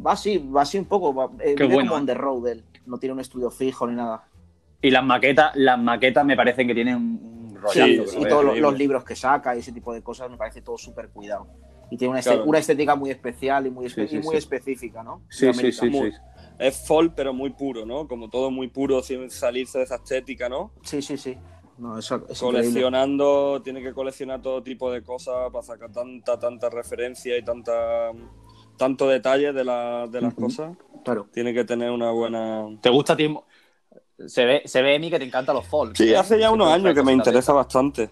Va 0.05 0.13
así, 0.13 0.37
va 0.39 0.63
así 0.63 0.77
un 0.79 0.85
poco. 0.85 1.15
Va, 1.15 1.31
eh, 1.41 1.55
Qué 1.55 1.65
bueno, 1.65 1.91
como 1.93 2.01
on 2.01 2.07
the 2.07 2.15
road 2.15 2.49
él. 2.49 2.65
No 2.87 2.99
tiene 2.99 3.13
un 3.15 3.21
estudio 3.21 3.51
fijo 3.51 3.87
ni 3.87 3.95
nada. 3.97 4.25
Y 4.81 4.91
las 4.91 5.05
maquetas, 5.05 5.53
las 5.57 5.79
maquetas 5.79 6.25
me 6.25 6.37
parecen 6.37 6.67
que 6.69 6.75
tienen 6.75 6.97
un 6.97 7.55
rollazo. 7.55 8.07
Sí, 8.07 8.17
que 8.17 8.23
y 8.23 8.29
todos 8.29 8.59
los, 8.59 8.79
libros 8.79 9.05
que 9.05 9.17
saca 9.17 9.57
y 9.57 9.61
ese 9.61 9.73
tipo 9.73 9.93
de 9.93 10.03
cosas 10.03 10.31
me 10.31 10.37
parece 10.37 10.63
todo 10.63 10.79
súper 10.79 11.09
cuidado. 11.09 11.47
Y 11.91 11.97
tiene 11.97 12.13
una, 12.13 12.21
Claro. 12.23 12.45
una 12.45 12.59
estética 12.59 12.95
muy 12.97 13.11
especial 13.11 13.67
y 13.67 13.71
muy, 13.71 13.87
espe- 13.87 14.03
Sí, 14.07 14.09
sí, 14.09 14.17
y 14.17 14.21
muy 14.21 14.33
sí. 14.33 14.39
específica, 14.39 15.03
¿no? 15.03 15.23
Sí, 15.29 15.53
sí, 15.53 15.73
sí, 15.73 15.89
Muy- 15.89 16.13
sí. 16.13 16.19
Es 16.59 16.87
folk, 16.87 17.13
pero 17.15 17.33
muy 17.35 17.51
puro, 17.51 17.85
¿no? 17.85 18.09
Como 18.09 18.29
todo 18.31 18.51
muy 18.51 18.69
puro, 18.69 19.03
sin 19.03 19.31
salirse 19.31 19.79
de 19.79 19.85
esa 19.85 19.97
estética, 19.97 20.49
¿no? 20.49 20.73
Sí, 20.83 21.03
sí, 21.03 21.17
sí. 21.17 21.37
No, 21.79 21.99
eso, 21.99 22.17
es 22.17 22.23
increíble. 22.41 22.41
Coleccionando, 22.41 23.61
tiene 23.63 23.83
que 23.83 23.93
coleccionar 23.93 24.41
todo 24.41 24.63
tipo 24.63 24.91
de 24.91 25.03
cosas 25.03 25.51
para 25.53 25.63
sacar 25.63 25.93
tanta, 25.93 26.39
tanta 26.39 26.71
referencia 26.71 27.37
y 27.37 27.45
tanta 27.45 28.11
tanto 28.79 29.09
detalle 29.09 29.53
de, 29.55 29.65
la- 29.65 30.07
de 30.07 30.21
las 30.21 30.35
cosas. 30.35 30.77
Claro. 31.07 31.29
Tiene 31.33 31.55
que 31.55 31.65
tener 31.65 31.91
una 31.93 32.11
buena. 32.11 32.67
¿Te 32.83 32.91
gusta 32.91 33.13
a 33.13 33.17
ti? 33.17 33.33
Se 34.27 34.45
ve, 34.45 34.63
se 34.65 34.83
ve, 34.83 34.97
Emi, 34.97 35.09
que 35.09 35.19
te 35.21 35.25
encantan 35.25 35.55
los 35.55 35.65
folk. 35.67 35.97
Sí, 35.97 36.13
hace 36.15 36.37
ya 36.39 36.51
unos 36.51 36.67
años 36.69 36.95
que 36.95 37.03
me 37.05 37.13
interesa 37.13 37.53
bastante. 37.53 38.11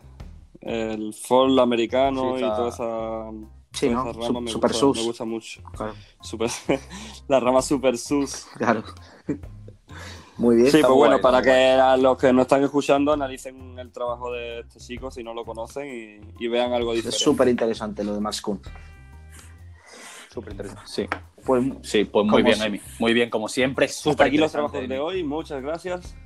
El 0.61 1.13
folk 1.13 1.59
americano 1.59 2.37
Sí, 2.39 2.45
y 2.45 2.49
toda 2.49 2.69
esa. 2.69 3.31
Sí, 3.73 3.89
¿no? 3.91 4.13
rama 4.13 4.41
me, 4.43 4.51
Super 4.51 4.71
gusta, 4.71 4.79
sus. 4.87 4.97
me 4.99 5.03
gusta 5.03 5.25
mucho. 5.25 5.61
Claro. 5.77 5.95
Super- 6.23 6.51
la 7.29 7.41
rama 7.41 7.61
super 7.63 7.99
sus. 7.99 8.45
claro. 8.57 8.85
Muy 10.37 10.57
bien. 10.57 10.71
Sí, 10.71 10.79
pues 10.81 10.93
bueno, 10.93 11.15
guay, 11.15 11.23
para 11.23 11.43
que 11.43 11.51
a 11.73 11.97
los 11.97 12.17
que 12.17 12.33
no 12.33 12.43
están 12.43 12.63
escuchando 12.63 13.13
analicen 13.13 13.77
el 13.79 13.91
trabajo 13.93 14.31
de 14.33 14.61
este 14.61 14.79
chico 14.79 15.11
si 15.11 15.23
no 15.25 15.35
lo 15.35 15.45
conocen 15.45 15.87
y, 16.39 16.45
y 16.45 16.49
vean 16.49 16.73
algo 16.73 16.91
Es 16.93 16.99
diferente. 16.99 17.19
súper 17.25 17.49
interesante 17.49 18.05
lo 18.05 18.15
de 18.15 18.21
Max 18.21 18.41
Kuhn. 18.41 18.61
Súper 20.35 20.51
interesante. 20.51 20.83
Sí, 20.87 21.07
Pues, 21.47 21.65
sí, 21.83 22.05
pues 22.05 22.27
muy 22.27 22.43
bien, 22.43 22.61
Emi. 22.61 22.81
Muy 22.99 23.15
bien, 23.15 23.31
como 23.31 23.49
siempre. 23.49 23.87
Súper 23.87 24.27
aquí 24.27 24.37
los 24.37 24.51
trabajos 24.51 24.89
de 24.89 24.99
hoy, 24.99 25.23
muchas 25.23 25.63
gracias. 25.63 26.17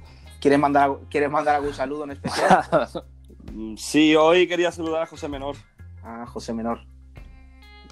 ¿quieres, 0.41 0.59
mandar, 0.59 0.93
¿Quieres 1.11 1.31
mandar 1.31 1.57
algún 1.57 1.75
saludo 1.75 2.05
en 2.05 2.13
especial? 2.13 2.65
Mm, 3.53 3.77
Sí, 3.77 4.15
hoy 4.15 4.47
quería 4.47 4.71
saludar 4.71 5.03
a 5.03 5.07
José 5.07 5.27
Menor. 5.27 5.57
A 6.03 6.27
José 6.27 6.53
Menor. 6.53 6.81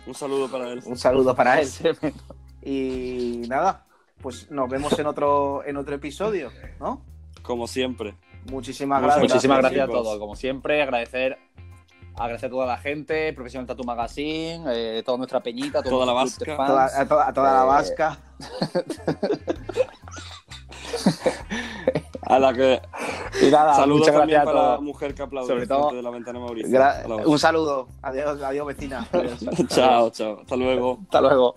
Un 0.07 0.15
saludo 0.15 0.49
para 0.51 0.71
él. 0.71 0.83
Un 0.85 0.99
saludo 0.99 1.35
para 1.35 1.61
él. 1.61 1.69
Y 2.63 3.43
nada, 3.49 3.87
pues 4.21 4.51
nos 4.51 4.69
vemos 4.69 4.99
en 4.99 5.07
otro, 5.07 5.65
en 5.65 5.79
otro 5.79 5.95
episodio, 5.95 6.51
¿no? 6.79 7.03
Como 7.43 7.67
siempre. 7.67 8.15
Muchísimas 8.51 9.03
gracias. 9.03 9.23
Muchísimas 9.23 9.59
gracias, 9.59 9.89
a 9.89 9.91
todos. 9.91 10.19
Como 10.19 10.37
siempre, 10.37 10.83
agradecer, 10.83 11.39
agradecer 12.17 12.47
a 12.47 12.51
toda 12.51 12.67
la 12.67 12.79
gente, 12.79 13.33
Profesional 13.33 13.67
Tattoo 13.67 13.85
Magazine, 13.85 14.65
eh, 14.69 15.03
toda 15.05 15.19
nuestra 15.19 15.41
peñita, 15.41 15.83
Toda 15.83 16.07
la 16.07 16.13
vasca. 16.13 16.57
Toda- 16.57 16.85
a, 17.01 17.07
toda, 17.09 17.29
a 17.29 17.33
toda 17.33 17.53
la 17.55 17.63
Eh, 17.63 17.67
vasca. 17.67 18.19
A 22.29 22.41
la 22.41 22.53
que 22.53 22.83
Y 23.41 23.51
nada, 23.53 23.75
saludos 23.75 24.01
muchas 24.01 24.15
también 24.17 24.41
gracias 24.41 24.43
a 24.43 24.59
para 24.63 24.75
la 24.75 24.81
mujer 24.81 25.15
que 25.15 25.23
aplaude 25.23 25.47
Sobre 25.47 25.67
todo- 25.69 25.93
de 25.93 26.03
la 26.03 26.11
ventana 26.11 26.39
de 26.41 26.45
Mauricio. 26.45 26.79
La 26.79 27.05
un 27.25 27.39
saludo. 27.39 27.87
Adiós, 28.03 28.43
adiós 28.43 28.67
vecina. 28.67 29.07
Adiós. 29.13 29.39
chao, 29.69 30.11
chao. 30.11 30.41
Hasta 30.41 30.57
luego. 30.57 30.99
Hasta 31.05 31.21
luego. 31.21 31.55